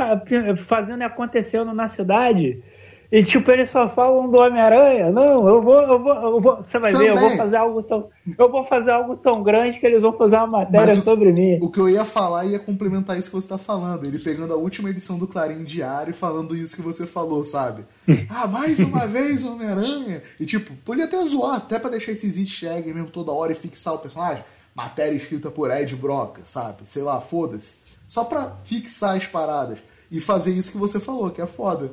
fazendo 0.57 1.01
e 1.01 1.05
acontecendo 1.05 1.73
na 1.73 1.87
cidade. 1.87 2.63
E 3.11 3.25
tipo, 3.25 3.51
eles 3.51 3.71
só 3.71 3.89
falam 3.89 4.31
do 4.31 4.37
Homem-Aranha. 4.39 5.11
Não, 5.11 5.49
eu 5.49 5.63
vou, 5.63 5.81
eu 5.81 6.03
vou, 6.03 6.15
eu 6.15 6.41
vou. 6.41 6.57
Você 6.57 6.79
vai 6.79 6.93
Também. 6.93 7.09
ver, 7.09 7.17
eu 7.17 7.21
vou 7.21 7.37
fazer 7.39 7.57
algo 7.57 7.83
tão. 7.83 8.09
Eu 8.39 8.51
vou 8.51 8.63
fazer 8.63 8.91
algo 8.91 9.17
tão 9.17 9.43
grande 9.43 9.81
que 9.81 9.87
eles 9.87 10.03
vão 10.03 10.13
fazer 10.13 10.37
uma 10.37 10.47
matéria 10.47 10.93
o, 10.93 11.01
sobre 11.01 11.33
mim. 11.33 11.59
O 11.63 11.71
que 11.71 11.81
eu 11.81 11.89
ia 11.89 12.05
falar 12.05 12.45
ia 12.45 12.59
complementar 12.59 13.19
isso 13.19 13.31
que 13.31 13.37
você 13.37 13.47
está 13.47 13.57
falando. 13.57 14.05
Ele 14.05 14.19
pegando 14.19 14.53
a 14.53 14.57
última 14.57 14.91
edição 14.91 15.19
do 15.19 15.27
Clarim 15.27 15.65
Diário 15.65 16.11
e 16.11 16.15
falando 16.15 16.55
isso 16.55 16.77
que 16.77 16.83
você 16.83 17.07
falou, 17.07 17.43
sabe? 17.43 17.85
ah, 18.29 18.47
mais 18.47 18.79
uma 18.81 19.07
vez 19.07 19.43
o 19.43 19.55
Homem-Aranha. 19.55 20.23
E 20.39 20.45
tipo, 20.45 20.75
podia 20.85 21.07
até 21.07 21.25
zoar, 21.25 21.57
até 21.57 21.79
pra 21.79 21.89
deixar 21.89 22.13
esses 22.13 22.37
easter 22.37 22.77
eggs 22.77 22.93
mesmo 22.93 23.09
toda 23.09 23.33
hora 23.33 23.53
e 23.53 23.55
fixar 23.55 23.95
o 23.95 23.99
personagem. 23.99 24.45
Matéria 24.79 25.17
escrita 25.17 25.51
por 25.51 25.73
Ed 25.73 25.97
Broca, 25.97 26.43
sabe? 26.45 26.83
Sei 26.85 27.03
lá, 27.03 27.21
foda-se. 27.21 27.79
Só 28.07 28.23
pra 28.23 28.55
fixar 28.63 29.17
as 29.17 29.27
paradas. 29.27 29.81
E 30.09 30.21
fazer 30.21 30.53
isso 30.53 30.71
que 30.71 30.79
você 30.79 31.01
falou, 31.01 31.31
que 31.31 31.43
é 31.43 31.49
foda. 31.49 31.93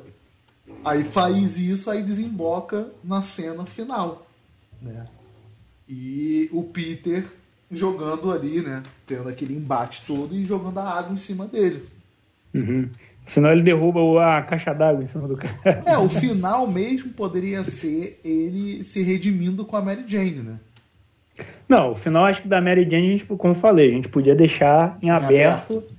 Aí 0.84 1.02
faz 1.02 1.58
isso, 1.58 1.90
aí 1.90 2.04
desemboca 2.04 2.86
na 3.02 3.22
cena 3.22 3.66
final, 3.66 4.24
né? 4.80 5.08
E 5.88 6.48
o 6.52 6.62
Peter 6.62 7.26
jogando 7.72 8.30
ali, 8.30 8.60
né? 8.60 8.84
Tendo 9.04 9.28
aquele 9.28 9.56
embate 9.56 10.04
todo 10.06 10.36
e 10.36 10.46
jogando 10.46 10.78
a 10.78 10.88
água 10.88 11.12
em 11.12 11.18
cima 11.18 11.44
dele. 11.44 11.84
Uhum. 12.54 12.88
Senão 13.26 13.50
ele 13.50 13.64
derruba 13.64 13.98
a 14.38 14.42
caixa 14.42 14.72
d'água 14.72 15.02
em 15.02 15.08
cima 15.08 15.26
do 15.26 15.36
cara. 15.36 15.82
É, 15.84 15.98
o 15.98 16.08
final 16.08 16.68
mesmo 16.68 17.10
poderia 17.10 17.64
ser 17.64 18.20
ele 18.24 18.84
se 18.84 19.02
redimindo 19.02 19.64
com 19.64 19.76
a 19.76 19.82
Mary 19.82 20.04
Jane, 20.06 20.36
né? 20.36 20.60
Não, 21.68 21.92
o 21.92 21.94
final 21.94 22.24
acho 22.24 22.42
que 22.42 22.48
da 22.48 22.60
Mary 22.60 22.84
Jane, 22.84 23.06
a 23.06 23.10
gente, 23.10 23.24
como 23.24 23.54
eu 23.54 23.58
falei, 23.58 23.88
a 23.90 23.92
gente 23.92 24.08
podia 24.08 24.34
deixar 24.34 24.98
em, 25.02 25.06
em 25.06 25.10
aberto, 25.10 25.78
aberto 25.78 25.96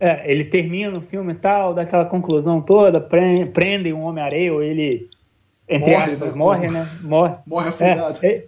é, 0.00 0.30
ele 0.30 0.44
termina 0.44 0.96
o 0.96 1.00
filme 1.00 1.32
e 1.32 1.36
tal, 1.36 1.74
daquela 1.74 2.04
conclusão 2.04 2.60
toda, 2.60 3.00
prendem 3.00 3.92
um 3.92 4.02
Homem-Areia, 4.02 4.52
ou 4.52 4.62
ele, 4.62 5.08
entre 5.68 5.90
morre, 5.90 6.12
aspas, 6.12 6.28
né? 6.30 6.38
morre, 6.38 6.68
né? 6.68 6.88
Morre. 7.02 7.34
Morre 7.46 7.68
afogado. 7.68 8.18
É, 8.24 8.44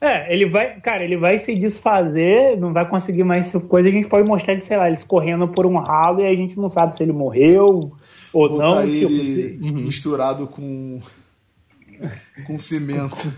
é, 0.00 0.34
ele 0.34 0.46
vai, 0.46 0.80
cara, 0.80 1.04
ele 1.04 1.16
vai 1.16 1.38
se 1.38 1.54
desfazer, 1.54 2.56
não 2.58 2.72
vai 2.72 2.88
conseguir 2.88 3.22
mais 3.22 3.52
coisa, 3.52 3.88
a 3.88 3.92
gente 3.92 4.08
pode 4.08 4.28
mostrar 4.28 4.54
ele, 4.54 4.62
sei 4.62 4.76
lá, 4.76 4.88
eles 4.88 5.04
correndo 5.04 5.46
por 5.46 5.66
um 5.66 5.76
ralo 5.76 6.22
e 6.22 6.26
a 6.26 6.34
gente 6.34 6.58
não 6.58 6.68
sabe 6.68 6.96
se 6.96 7.02
ele 7.02 7.12
morreu 7.12 7.92
ou 8.32 8.48
Botar 8.48 8.64
não. 8.64 8.82
Ele 8.82 9.50
tipo, 9.50 9.64
misturado 9.78 10.46
com, 10.46 11.00
com 12.46 12.58
cimento. 12.58 13.32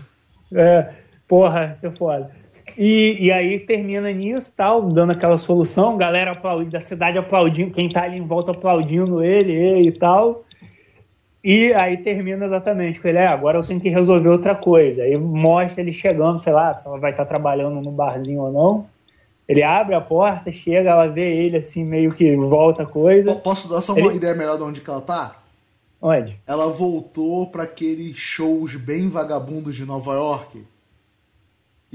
É, 0.53 0.89
porra, 1.27 1.75
é 1.81 1.91
foda. 1.91 2.31
E, 2.77 3.17
e 3.19 3.31
aí 3.31 3.59
termina 3.59 4.11
nisso, 4.11 4.51
tal, 4.55 4.81
dando 4.81 5.11
aquela 5.11 5.37
solução, 5.37 5.97
galera 5.97 6.31
aplaudindo, 6.31 6.71
da 6.71 6.81
cidade 6.81 7.17
aplaudindo, 7.17 7.71
quem 7.71 7.87
tá 7.87 8.03
ali 8.03 8.17
em 8.17 8.25
volta 8.25 8.51
aplaudindo 8.51 9.23
ele, 9.23 9.53
ele 9.53 9.89
e 9.89 9.91
tal. 9.93 10.43
E 11.43 11.71
aí 11.73 11.97
termina 11.97 12.45
exatamente 12.45 12.99
com 12.99 13.07
ele, 13.07 13.19
é, 13.19 13.27
agora 13.27 13.59
eu 13.59 13.63
tenho 13.65 13.79
que 13.79 13.87
resolver 13.87 14.29
outra 14.29 14.55
coisa. 14.55 15.03
Aí 15.03 15.15
mostra 15.17 15.81
ele 15.81 15.93
chegando, 15.93 16.41
sei 16.41 16.51
lá, 16.51 16.73
se 16.73 16.85
ela 16.87 16.97
vai 16.97 17.11
estar 17.11 17.23
tá 17.23 17.33
trabalhando 17.33 17.81
no 17.81 17.91
barzinho 17.91 18.41
ou 18.41 18.51
não. 18.51 18.87
Ele 19.47 19.61
abre 19.61 19.93
a 19.93 20.01
porta, 20.01 20.51
chega, 20.51 20.89
ela 20.89 21.05
vê 21.05 21.45
ele 21.45 21.57
assim, 21.57 21.85
meio 21.85 22.11
que 22.13 22.35
volta 22.35 22.81
a 22.81 22.85
coisa. 22.85 23.35
Posso 23.35 23.69
dar 23.69 23.81
só 23.81 23.93
uma 23.93 24.07
ele... 24.07 24.15
ideia 24.15 24.33
melhor 24.33 24.57
de 24.57 24.63
onde 24.63 24.81
ela 24.85 25.01
tá? 25.01 25.35
Onde? 26.01 26.37
Ela 26.47 26.67
voltou 26.67 27.47
para 27.47 27.63
aqueles 27.63 28.17
shows 28.17 28.75
bem 28.75 29.07
vagabundos 29.07 29.75
de 29.75 29.85
Nova 29.85 30.13
York 30.13 30.65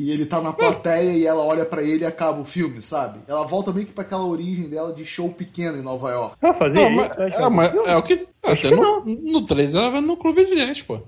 e 0.00 0.10
ele 0.10 0.24
tá 0.24 0.40
na 0.40 0.50
plateia 0.50 1.12
e 1.12 1.26
ela 1.26 1.44
olha 1.44 1.66
para 1.66 1.82
ele 1.82 2.04
e 2.04 2.06
acaba 2.06 2.40
o 2.40 2.44
filme, 2.44 2.80
sabe? 2.80 3.20
Ela 3.28 3.44
volta 3.44 3.70
meio 3.70 3.86
que 3.86 3.92
pra 3.92 4.02
aquela 4.02 4.24
origem 4.24 4.66
dela 4.66 4.94
de 4.94 5.04
show 5.04 5.28
pequeno 5.28 5.76
em 5.76 5.82
Nova 5.82 6.10
York. 6.10 6.36
Ela 6.40 6.54
fazia 6.54 6.88
não, 6.88 6.96
isso? 6.96 7.16
Mas, 7.18 7.38
é, 7.38 7.48
mas 7.50 7.74
é 7.74 7.96
o 7.98 8.02
que. 8.02 8.26
Até 8.42 8.70
no, 8.70 9.04
no 9.04 9.44
3 9.44 9.74
ela 9.74 9.90
vai 9.90 10.00
no 10.00 10.16
clube 10.16 10.46
de 10.46 10.56
gente, 10.56 10.84
pô. 10.84 11.00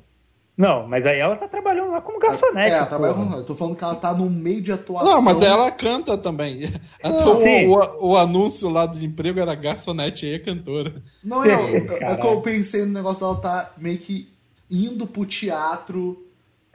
Não, 0.55 0.86
mas 0.86 1.07
aí 1.07 1.18
ela 1.18 1.34
tá 1.36 1.49
trabalhando 1.49 1.90
lá 1.90 2.03
como 2.03 2.18
garçonete. 2.18 2.68
É, 2.68 2.74
ela 2.74 2.84
trabalha 2.84 3.14
com... 3.14 3.32
Eu 3.32 3.45
tô 3.45 3.55
falando 3.55 3.76
que 3.76 3.82
ela 3.82 3.95
tá 3.95 4.12
no 4.12 4.28
meio 4.28 4.61
de 4.61 4.70
atuação. 4.70 5.11
Não, 5.11 5.22
mas 5.22 5.40
ela 5.40 5.70
canta 5.70 6.18
também. 6.18 6.70
Não, 7.03 7.34
o, 7.34 7.78
o, 7.78 8.11
o, 8.11 8.16
anúncio 8.18 8.68
lá 8.68 8.84
de 8.84 9.07
emprego 9.07 9.40
era 9.40 9.55
garçonete 9.55 10.26
e 10.26 10.38
cantora. 10.38 11.03
Não, 11.24 11.43
é, 11.43 11.49
é, 11.99 12.12
é 12.12 12.16
que 12.16 12.26
eu 12.26 12.43
pensei 12.43 12.84
no 12.84 12.93
negócio 12.93 13.20
dela 13.20 13.36
tá 13.36 13.72
meio 13.78 13.97
que 13.97 14.28
indo 14.70 15.07
pro 15.07 15.24
teatro 15.24 16.22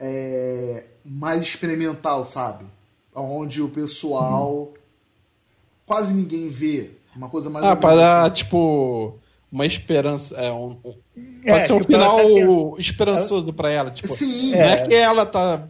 é, 0.00 0.84
mais 1.08 1.42
experimental, 1.42 2.24
sabe? 2.24 2.64
Onde 3.14 3.60
o 3.62 3.68
pessoal 3.68 4.72
quase 5.86 6.14
ninguém 6.14 6.48
vê. 6.48 6.90
Uma 7.16 7.28
coisa 7.28 7.50
mais. 7.50 7.64
Ah, 7.64 7.74
para 7.74 7.96
dar, 7.96 8.30
tipo. 8.30 9.18
uma 9.50 9.64
esperança. 9.66 10.36
É, 10.36 10.52
um, 10.52 10.76
um, 10.84 10.94
pra 11.42 11.56
É, 11.56 11.60
ser 11.60 11.72
um 11.72 11.80
tipo, 11.80 11.92
ela 11.94 12.16
final 12.20 12.74
tá 12.74 12.80
esperançoso 12.80 13.52
pra 13.52 13.70
ela. 13.70 13.90
Tipo, 13.90 14.08
Sim, 14.08 14.52
não 14.52 14.58
é 14.60 14.72
É. 14.74 14.86
que 14.86 14.94
ela 14.94 15.24
tá 15.26 15.66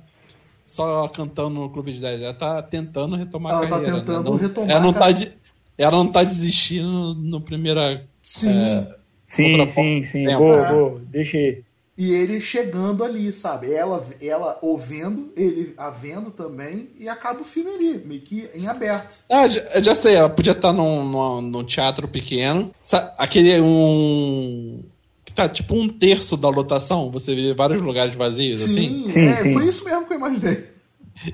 só 0.65 1.07
cantando 1.09 1.51
no 1.51 1.71
Clube 1.71 1.93
de 1.95 2.01
10, 2.01 2.21
ela 2.23 2.35
tá 2.35 2.61
tentando 2.61 3.17
retomar 3.17 3.53
Ela 3.55 3.61
a 3.61 3.69
tá 3.69 3.71
carreira. 3.77 3.99
tentando 4.01 4.25
né? 4.25 4.31
Não- 4.31 4.37
retomar 4.37 4.71
ela 4.71 4.81
não 4.81 4.91
a 4.91 4.93
tá 4.93 4.99
carreira. 4.99 5.21
de- 5.31 5.39
Ela 5.79 5.93
não 5.93 6.11
tá 6.13 6.25
desistindo 6.25 7.15
no 7.15 7.41
primeira. 7.41 8.05
sim. 8.23 8.51
É, 8.51 8.99
Sim, 9.25 9.67
sim, 9.67 10.03
sim. 10.03 10.27
tempo. 10.27 10.39
Boa, 10.41 10.57
É. 10.67 10.73
boa. 10.73 11.01
Deixa 11.09 11.37
aí. 11.37 11.63
E 11.99 12.13
ele 12.13 12.41
chegando 12.41 13.03
ali, 13.03 13.33
sabe? 13.33 13.73
Ela, 13.73 14.07
ela 14.23 14.57
ouvindo, 14.63 15.33
ele 15.37 15.75
a 15.77 15.91
vendo 15.91 16.31
também, 16.31 16.91
e 16.97 17.09
acaba 17.09 17.41
o 17.41 17.45
filme 17.45 17.71
ali, 17.73 18.03
meio 18.07 18.21
que 18.21 18.49
em 18.55 18.69
aberto. 18.69 19.19
Ah, 19.29 19.49
já, 19.49 19.61
eu 19.75 19.83
já 19.83 19.97
sei, 19.97 20.15
ela 20.15 20.29
podia 20.29 20.53
estar 20.53 20.73
num, 20.73 21.05
num, 21.05 21.41
num 21.41 21.65
teatro 21.65 22.07
pequeno. 22.07 22.73
Aquele 23.19 23.61
um. 23.61 24.81
que 25.25 25.33
tá 25.33 25.49
tipo 25.49 25.75
um 25.75 25.89
terço 25.89 26.37
da 26.37 26.49
lotação, 26.49 27.11
você 27.11 27.35
vê 27.35 27.53
vários 27.53 27.83
lugares 27.83 28.15
vazios, 28.15 28.63
assim. 28.63 28.75
Sim, 28.77 29.09
Sim, 29.11 29.27
é, 29.27 29.35
sim. 29.35 29.53
foi 29.53 29.67
isso 29.67 29.85
mesmo 29.85 30.07
que 30.07 30.13
eu 30.13 30.19
imaginei. 30.19 30.65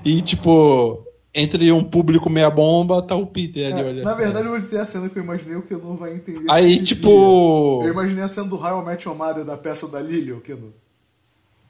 E 0.03 0.19
tipo, 0.19 1.05
entre 1.35 1.69
um 1.71 1.83
público 1.83 2.29
meia 2.29 2.49
bomba, 2.49 3.01
tá 3.01 3.13
o 3.13 3.27
Peter 3.27 3.71
ali 3.71 3.81
É, 3.81 3.83
olhando. 3.83 4.05
na 4.05 4.13
verdade, 4.13 4.45
eu 4.45 4.51
vou 4.51 4.59
dizer 4.59 4.79
a 4.79 4.85
cena 4.85 5.09
que 5.09 5.19
eu 5.19 5.23
imaginei, 5.23 5.57
o 5.57 5.61
que 5.61 5.73
não 5.73 5.97
vai 5.97 6.15
entender. 6.15 6.49
Aí, 6.49 6.81
tipo. 6.81 7.81
Eu 7.83 7.91
imaginei 7.91 8.23
a 8.23 8.27
cena 8.29 8.47
do 8.47 8.57
Met 8.85 9.05
Your 9.05 9.17
Mother 9.17 9.43
da 9.43 9.57
peça 9.57 9.87
da 9.89 9.99
Lily, 9.99 10.31
o 10.31 10.39
que 10.39 10.53
não. 10.53 10.73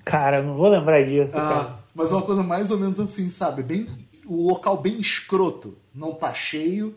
Cara, 0.05 0.37
eu 0.37 0.43
não 0.43 0.55
vou 0.55 0.69
lembrar 0.69 1.03
disso, 1.03 1.33
cara. 1.33 1.61
Ah, 1.61 1.79
mas 1.95 2.11
é 2.11 2.15
uma 2.15 2.21
coisa 2.21 2.43
mais 2.43 2.69
ou 2.69 2.77
menos 2.77 2.99
assim, 2.99 3.27
sabe? 3.31 3.63
Bem, 3.63 3.87
o 4.27 4.47
local 4.49 4.79
bem 4.79 4.99
escroto. 5.01 5.75
Não 5.93 6.13
tá 6.13 6.31
cheio, 6.31 6.93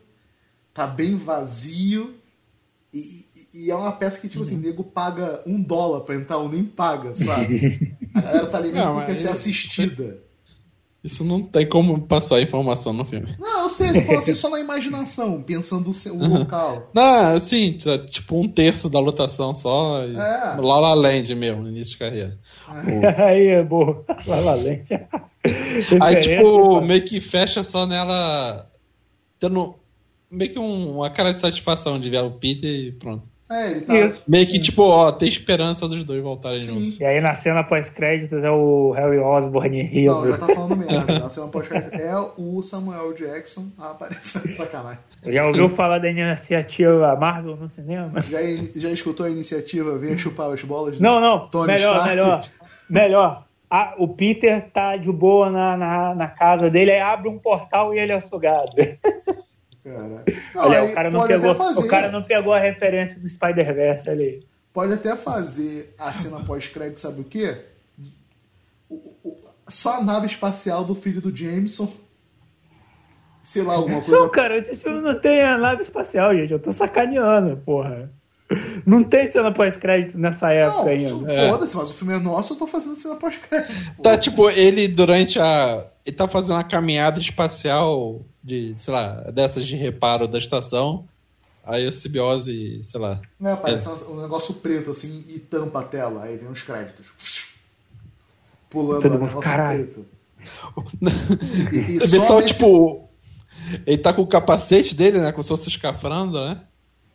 tá 0.74 0.86
bem 0.86 1.16
vazio. 1.16 2.14
E, 2.92 3.24
e- 3.54 3.70
é 3.70 3.74
uma 3.74 3.92
peça 3.92 4.20
que, 4.20 4.28
tipo 4.28 4.42
assim, 4.42 4.58
nego 4.58 4.84
paga 4.84 5.40
um 5.46 5.60
dólar 5.60 6.02
pra 6.02 6.16
entrar 6.16 6.36
ou 6.36 6.50
nem 6.50 6.62
paga, 6.64 7.14
sabe? 7.14 7.96
A 8.14 8.20
galera 8.20 8.46
tá 8.46 8.58
ali 8.58 8.72
mesmo 8.72 8.84
Não, 8.84 8.94
porque 8.96 9.06
quer 9.06 9.12
mas 9.12 9.22
ser 9.22 9.28
assistida. 9.30 10.18
Isso 11.02 11.22
não 11.24 11.40
tem 11.42 11.66
como 11.68 12.00
passar 12.02 12.42
informação 12.42 12.92
no 12.92 13.04
filme. 13.04 13.28
Não, 13.38 13.62
eu 13.62 13.68
sei, 13.68 13.92
tô 13.92 14.00
falando 14.02 14.18
assim 14.18 14.34
só 14.34 14.50
na 14.50 14.58
imaginação, 14.58 15.40
pensando 15.42 15.90
o, 15.90 15.94
seu- 15.94 16.16
o 16.16 16.26
local. 16.38 16.90
Não, 16.92 17.36
assim, 17.36 17.74
tá, 17.74 17.98
tipo 17.98 18.36
um 18.38 18.48
terço 18.48 18.90
da 18.90 18.98
lotação 18.98 19.54
só. 19.54 20.04
E... 20.04 20.16
É. 20.16 20.56
La 20.60 20.80
La 20.80 20.94
Land 20.94 21.32
mesmo, 21.36 21.68
início 21.68 21.92
de 21.92 21.98
carreira. 21.98 22.38
Aí 23.24 23.46
é 23.46 23.62
boa. 23.62 24.04
Lá, 24.26 24.40
lá, 24.40 24.52
além. 24.52 24.84
Aí, 26.00 26.16
tipo, 26.16 26.80
meio 26.80 27.04
que 27.04 27.20
fecha 27.20 27.62
só 27.62 27.86
nela 27.86 28.68
tendo 29.38 29.76
meio 30.30 30.52
que 30.52 30.58
um- 30.58 30.96
uma 30.96 31.10
cara 31.10 31.32
de 31.32 31.38
satisfação 31.38 31.98
de 32.00 32.10
ver 32.10 32.24
o 32.24 32.32
Peter 32.32 32.68
e 32.68 32.92
pronto. 32.92 33.22
É, 33.50 33.70
ele 33.70 33.80
tá. 33.80 33.96
Isso. 33.98 34.22
Meio 34.28 34.46
que, 34.46 34.58
tipo, 34.58 34.82
ó, 34.82 35.10
tem 35.10 35.26
esperança 35.28 35.88
dos 35.88 36.04
dois 36.04 36.22
voltarem 36.22 36.60
Sim. 36.62 36.74
juntos. 36.74 37.00
E 37.00 37.04
aí 37.04 37.20
na 37.20 37.34
cena 37.34 37.64
pós-créditos 37.64 38.44
é 38.44 38.50
o 38.50 38.92
Harry 38.92 39.18
Osborn 39.18 39.82
Não, 39.82 40.20
rindo. 40.22 40.28
já 40.28 40.38
tá 40.38 40.46
falando 40.54 40.76
merda. 40.76 41.24
A 41.24 41.28
cena 41.28 41.48
pode 41.48 41.68
é 41.74 42.14
o 42.36 42.62
Samuel 42.62 43.14
Jackson 43.14 43.66
aparecendo. 43.78 44.54
Sacanagem. 44.54 44.98
Já 45.26 45.46
ouviu 45.46 45.68
falar 45.68 45.98
da 45.98 46.10
iniciativa 46.10 47.16
Marvel 47.16 47.56
no 47.56 47.68
cinema? 47.68 48.20
Já, 48.20 48.38
já 48.76 48.90
escutou 48.90 49.24
a 49.26 49.30
iniciativa 49.30 49.96
Venha 49.98 50.16
chupar 50.18 50.52
as 50.52 50.62
bolas? 50.62 51.00
Não, 51.00 51.20
não. 51.20 51.46
Tony 51.48 51.72
melhor, 51.72 51.94
Stark? 51.94 52.08
melhor. 52.10 52.44
Melhor. 52.90 53.44
Ah, 53.70 53.94
o 53.98 54.08
Peter 54.08 54.66
tá 54.72 54.96
de 54.96 55.12
boa 55.12 55.50
na, 55.50 55.76
na, 55.76 56.14
na 56.14 56.26
casa 56.26 56.70
dele, 56.70 56.90
aí 56.90 57.00
abre 57.00 57.28
um 57.28 57.38
portal 57.38 57.94
e 57.94 57.98
ele 57.98 58.12
é 58.12 58.20
sugado. 58.20 58.70
Cara. 59.94 60.24
Não, 60.54 60.62
Olha, 60.62 60.84
o, 60.84 60.94
cara 60.94 61.10
não 61.10 61.26
pegou, 61.26 61.54
fazer. 61.54 61.80
o 61.80 61.88
cara 61.88 62.10
não 62.12 62.22
pegou 62.22 62.52
a 62.52 62.58
referência 62.60 63.18
do 63.18 63.28
Spider-Verse 63.28 64.08
ali. 64.08 64.46
Pode 64.72 64.92
até 64.92 65.16
fazer 65.16 65.94
a 65.98 66.12
cena 66.12 66.40
pós-crédito, 66.44 67.00
sabe 67.00 67.20
o 67.20 67.24
quê? 67.24 67.64
O- 68.88 68.94
o- 69.24 69.38
só 69.68 69.98
a 69.98 70.02
nave 70.04 70.26
espacial 70.26 70.84
do 70.84 70.94
filho 70.94 71.20
do 71.20 71.34
Jameson. 71.34 71.92
Sei 73.42 73.62
lá, 73.62 73.74
alguma 73.74 74.00
coisa. 74.02 74.20
Não, 74.20 74.28
cara, 74.28 74.56
esse 74.58 74.76
filme 74.76 75.00
não 75.00 75.18
tem 75.18 75.42
a 75.42 75.56
nave 75.56 75.80
espacial, 75.82 76.34
gente. 76.36 76.52
Eu 76.52 76.58
tô 76.58 76.70
sacaneando, 76.72 77.56
porra. 77.58 78.10
Não 78.86 79.04
tem 79.04 79.28
cena 79.28 79.52
pós-crédito 79.52 80.16
nessa 80.18 80.50
época 80.52 80.82
Não, 80.84 80.88
ainda. 80.88 81.32
f- 81.32 81.48
foda-se, 81.50 81.76
mas 81.76 81.90
o 81.90 81.94
filme 81.94 82.14
é 82.14 82.18
nosso, 82.18 82.54
eu 82.54 82.56
tô 82.56 82.66
fazendo 82.66 82.96
cena 82.96 83.16
pós-crédito. 83.16 84.02
Tá, 84.02 84.16
tipo, 84.16 84.48
ele 84.50 84.88
durante 84.88 85.38
a. 85.38 85.86
Ele 86.06 86.16
tá 86.16 86.26
fazendo 86.26 86.52
uma 86.56 86.64
caminhada 86.64 87.18
espacial 87.20 88.22
de, 88.42 88.72
sei 88.74 88.94
lá, 88.94 89.30
dessas 89.30 89.66
de 89.66 89.76
reparo 89.76 90.26
da 90.26 90.38
estação. 90.38 91.06
Aí 91.62 91.86
a 91.86 91.92
simbiose, 91.92 92.82
sei 92.84 92.98
lá. 92.98 93.20
Né, 93.38 93.52
aparece 93.52 93.86
um 93.86 94.12
um 94.16 94.22
negócio 94.22 94.54
preto 94.54 94.90
assim 94.92 95.22
e 95.28 95.38
tampa 95.38 95.80
a 95.80 95.84
tela, 95.84 96.22
aí 96.24 96.36
vem 96.38 96.48
os 96.48 96.62
créditos. 96.62 97.06
Pulando 98.70 99.02
Todo 99.02 99.10
o 99.16 99.18
mundo, 99.18 99.28
negócio 99.28 99.50
caralho. 99.50 99.84
preto. 99.86 100.06
E, 101.72 101.76
e 101.76 101.98
Você 102.00 102.06
vê 102.06 102.20
só, 102.20 102.40
tipo. 102.40 103.08
Ele 103.86 103.98
tá 103.98 104.14
com 104.14 104.22
o 104.22 104.26
capacete 104.26 104.94
dele, 104.94 105.18
né? 105.18 105.30
Com 105.32 105.42
o 105.42 105.44
seu 105.44 105.56
escafandro, 105.56 106.40
né? 106.46 106.62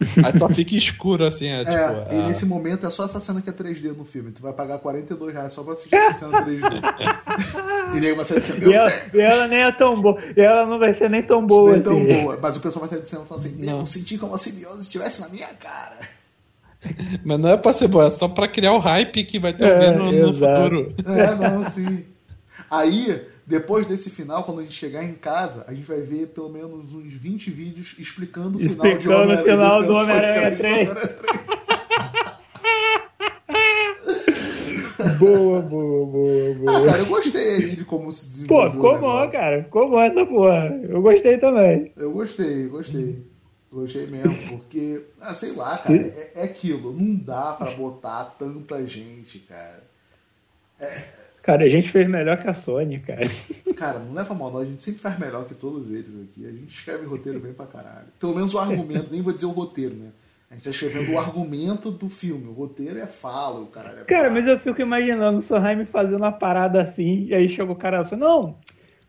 Aí 0.01 0.37
só 0.37 0.49
fica 0.49 0.75
escuro 0.75 1.23
assim, 1.25 1.47
é, 1.47 1.61
É, 1.61 1.65
tipo. 1.65 2.13
e 2.13 2.19
ah, 2.19 2.27
nesse 2.27 2.45
momento 2.45 2.85
é 2.85 2.89
só 2.89 3.05
essa 3.05 3.19
cena 3.19 3.41
que 3.41 3.49
é 3.49 3.53
3D 3.53 3.95
no 3.95 4.03
filme. 4.03 4.31
Tu 4.31 4.41
vai 4.41 4.51
pagar 4.51 4.79
42 4.79 5.33
reais 5.33 5.53
só 5.53 5.63
pra 5.63 5.73
assistir 5.73 5.95
essa 5.95 6.25
cena 6.25 6.41
3D. 6.45 7.95
e 7.95 7.99
daí 8.01 8.13
você 8.13 8.33
vai 8.33 8.41
dizer, 8.41 8.59
meu 8.59 8.71
E 8.71 8.73
ela, 8.73 8.91
e 9.13 9.21
ela 9.21 9.47
nem 9.47 9.61
é 9.63 9.71
tão 9.71 9.95
boa. 10.01 10.19
E 10.35 10.41
ela 10.41 10.65
não 10.65 10.77
vai 10.79 10.91
ser 10.93 11.09
nem 11.09 11.23
tão 11.23 11.45
boa 11.45 11.71
é 11.75 11.79
assim. 11.79 11.83
tão 11.83 12.05
boa. 12.05 12.39
Mas 12.41 12.57
o 12.57 12.59
pessoal 12.59 12.81
vai 12.81 12.89
sair 12.89 13.01
do 13.01 13.07
cinema 13.07 13.25
falando 13.25 13.45
assim, 13.45 13.55
Não. 13.63 13.79
eu 13.79 13.87
senti 13.87 14.17
como 14.17 14.35
a 14.35 14.37
simbiose 14.37 14.81
estivesse 14.81 15.21
na 15.21 15.29
minha 15.29 15.47
cara. 15.53 15.97
Mas 17.23 17.39
não 17.39 17.49
é 17.49 17.55
pra 17.57 17.71
ser 17.71 17.87
boa, 17.87 18.07
é 18.07 18.09
só 18.09 18.27
pra 18.27 18.45
criar 18.47 18.73
o 18.73 18.79
hype 18.79 19.23
que 19.23 19.39
vai 19.39 19.53
ter 19.53 19.63
É, 19.65 19.91
no, 19.91 20.11
no 20.11 20.33
futuro. 20.33 20.93
É, 21.05 21.35
não, 21.35 21.69
sim. 21.69 22.03
Aí, 22.69 23.21
depois 23.45 23.85
desse 23.85 24.09
final, 24.09 24.43
quando 24.43 24.59
a 24.59 24.63
gente 24.63 24.73
chegar 24.75 25.03
em 25.03 25.13
casa, 25.13 25.65
a 25.67 25.73
gente 25.73 25.85
vai 25.87 26.01
ver 26.01 26.27
pelo 26.27 26.49
menos 26.49 26.93
uns 26.93 27.13
20 27.13 27.51
vídeos 27.51 27.95
explicando 27.99 28.57
o 28.57 28.61
final 28.61 28.83
de 28.85 28.97
Explicando 28.97 29.33
o 29.33 29.37
final 29.43 29.83
do 29.83 29.93
Homem-Aranha 29.93 30.47
Homem-Aranha 30.57 30.57
3. 30.57 31.53
Boa, 35.19 35.61
boa, 35.61 36.05
boa, 36.05 36.51
Ah, 36.51 36.53
boa. 36.79 36.85
cara, 36.85 36.97
eu 36.99 37.05
gostei 37.07 37.55
aí 37.55 37.75
de 37.75 37.83
como 37.85 38.11
se 38.11 38.45
Pô, 38.45 38.63
desenvolveu 38.67 38.71
ficou 38.71 38.95
o 38.95 38.99
bom, 38.99 39.29
cara. 39.31 39.63
Ficou 39.63 39.89
bom 39.89 40.01
essa 40.01 40.25
porra. 40.25 40.79
Eu 40.87 41.01
gostei 41.01 41.37
também. 41.37 41.91
Eu 41.97 42.11
gostei, 42.11 42.67
gostei. 42.67 43.21
Gostei 43.71 44.05
mesmo, 44.05 44.35
porque, 44.49 45.03
ah, 45.19 45.33
sei 45.33 45.51
lá, 45.53 45.77
cara, 45.79 45.95
é, 45.95 46.31
é 46.35 46.43
aquilo. 46.43 46.93
Não 46.93 47.15
dá 47.15 47.53
pra 47.53 47.71
botar 47.71 48.35
tanta 48.37 48.85
gente, 48.85 49.39
cara. 49.39 49.83
Cara, 51.43 51.65
a 51.65 51.69
gente 51.69 51.91
fez 51.91 52.09
melhor 52.09 52.41
que 52.41 52.47
a 52.47 52.53
Sony, 52.53 52.99
cara. 52.99 53.21
Cara, 53.75 53.99
não 53.99 54.13
leva 54.13 54.33
mal, 54.33 54.49
não. 54.49 54.59
A 54.61 54.65
gente 54.65 54.81
sempre 54.81 55.01
faz 55.01 55.19
melhor 55.19 55.45
que 55.45 55.53
todos 55.53 55.91
eles 55.91 56.15
aqui. 56.15 56.47
A 56.47 56.51
gente 56.51 56.73
escreve 56.73 57.05
roteiro 57.05 57.39
bem 57.39 57.53
pra 57.53 57.65
caralho. 57.67 58.07
Pelo 58.19 58.33
menos 58.33 58.53
o 58.53 58.59
argumento, 58.59 59.11
nem 59.11 59.21
vou 59.21 59.33
dizer 59.33 59.45
o 59.47 59.51
roteiro, 59.51 59.93
né? 59.93 60.09
A 60.49 60.53
gente 60.55 60.63
tá 60.63 60.69
escrevendo 60.69 61.11
o 61.11 61.19
argumento 61.19 61.91
do 61.91 62.07
filme. 62.07 62.47
O 62.47 62.53
roteiro 62.53 62.97
é 62.99 63.07
fala, 63.07 63.59
o 63.59 63.65
caralho. 63.67 63.99
É 64.01 64.03
Cara, 64.05 64.29
mas 64.29 64.47
eu 64.47 64.57
fico 64.57 64.79
imaginando 64.81 65.39
o 65.39 65.41
Sondheim 65.41 65.85
fazendo 65.85 66.17
uma 66.21 66.31
parada 66.31 66.81
assim, 66.81 67.25
e 67.25 67.33
aí 67.35 67.49
chega 67.49 67.71
o 67.71 67.75
cara 67.75 67.99
assim, 67.99 68.15
não, 68.15 68.55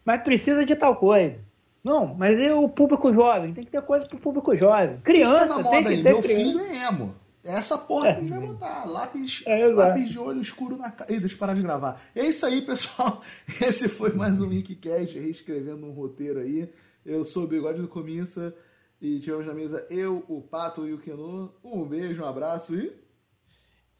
mas 0.04 0.22
precisa 0.22 0.64
de 0.64 0.74
tal 0.74 0.96
coisa. 0.96 1.36
Não, 1.84 2.14
mas 2.14 2.40
e 2.40 2.48
o 2.50 2.66
público 2.68 3.12
jovem? 3.12 3.52
Tem 3.52 3.62
que 3.62 3.70
ter 3.70 3.82
coisa 3.82 4.06
pro 4.06 4.18
público 4.18 4.56
jovem. 4.56 4.96
O 4.96 4.98
que 5.02 5.02
tá 5.02 5.02
Criança, 5.04 5.46
na 5.46 5.54
tem 5.56 5.62
moda 5.62 5.82
que 5.82 5.88
aí? 5.88 6.02
ter 6.02 6.02
Meu 6.02 6.20
criança. 6.22 6.40
filho 6.42 6.60
é 6.60 6.88
emo. 6.88 7.14
É 7.44 7.52
essa 7.56 7.76
porra 7.76 8.12
que 8.12 8.18
a 8.18 8.20
gente 8.20 8.30
vai 8.30 8.40
botar. 8.40 8.84
Lápis, 8.86 9.42
É, 9.46 9.66
lápis 9.66 10.08
de 10.08 10.18
olho 10.18 10.40
escuro 10.40 10.78
na 10.78 10.90
cara. 10.90 11.12
Ih, 11.12 11.20
deixa 11.20 11.34
eu 11.34 11.38
parar 11.38 11.52
de 11.54 11.60
gravar. 11.60 12.02
É 12.14 12.24
isso 12.24 12.46
aí, 12.46 12.62
pessoal. 12.62 13.20
Esse 13.60 13.86
foi 13.86 14.12
mais 14.14 14.40
um 14.40 14.48
Winkcast, 14.48 15.18
reescrevendo 15.18 15.84
um 15.86 15.92
roteiro 15.92 16.40
aí. 16.40 16.72
Eu 17.04 17.22
sou 17.22 17.44
o 17.44 17.46
Bigode 17.46 17.82
do 17.82 17.88
Comissa 17.88 18.54
e 18.98 19.20
tivemos 19.20 19.46
na 19.46 19.52
mesa 19.52 19.86
eu, 19.90 20.24
o 20.26 20.40
Pato 20.40 20.88
e 20.88 20.94
o 20.94 20.98
Kenu. 20.98 21.52
Um 21.62 21.84
beijo, 21.84 22.22
um 22.22 22.26
abraço 22.26 22.74
e. 22.74 22.92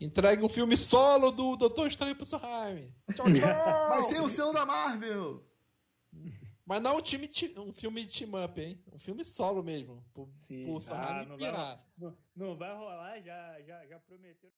Entregue 0.00 0.42
um 0.42 0.48
filme 0.48 0.76
solo 0.76 1.30
do 1.30 1.54
Doutor 1.56 1.86
Estranho 1.86 2.16
pro 2.16 2.24
Sorheim. 2.24 2.88
Tchau, 3.14 3.26
tchau! 3.32 3.88
Vai 3.90 4.02
ser 4.04 4.22
o 4.22 4.28
selo 4.30 4.52
da 4.54 4.64
Marvel! 4.64 5.42
Mas 6.66 6.80
não 6.80 6.96
um, 6.96 7.02
time, 7.02 7.28
ti- 7.28 7.54
um 7.58 7.72
filme 7.72 8.04
de 8.04 8.18
team-up, 8.18 8.58
hein? 8.60 8.82
Um 8.92 8.98
filme 8.98 9.24
solo 9.24 9.62
mesmo. 9.62 10.02
Pro, 10.14 10.32
Sim. 10.38 10.64
pro 10.64 10.94
Ah, 10.94 11.24
não, 11.26 11.36
vai, 11.36 11.80
não, 11.98 12.18
não 12.34 12.56
vai 12.56 12.74
rolar, 12.74 13.20
já, 13.20 13.60
já, 13.62 13.86
já 13.86 14.00
prometeu. 14.00 14.50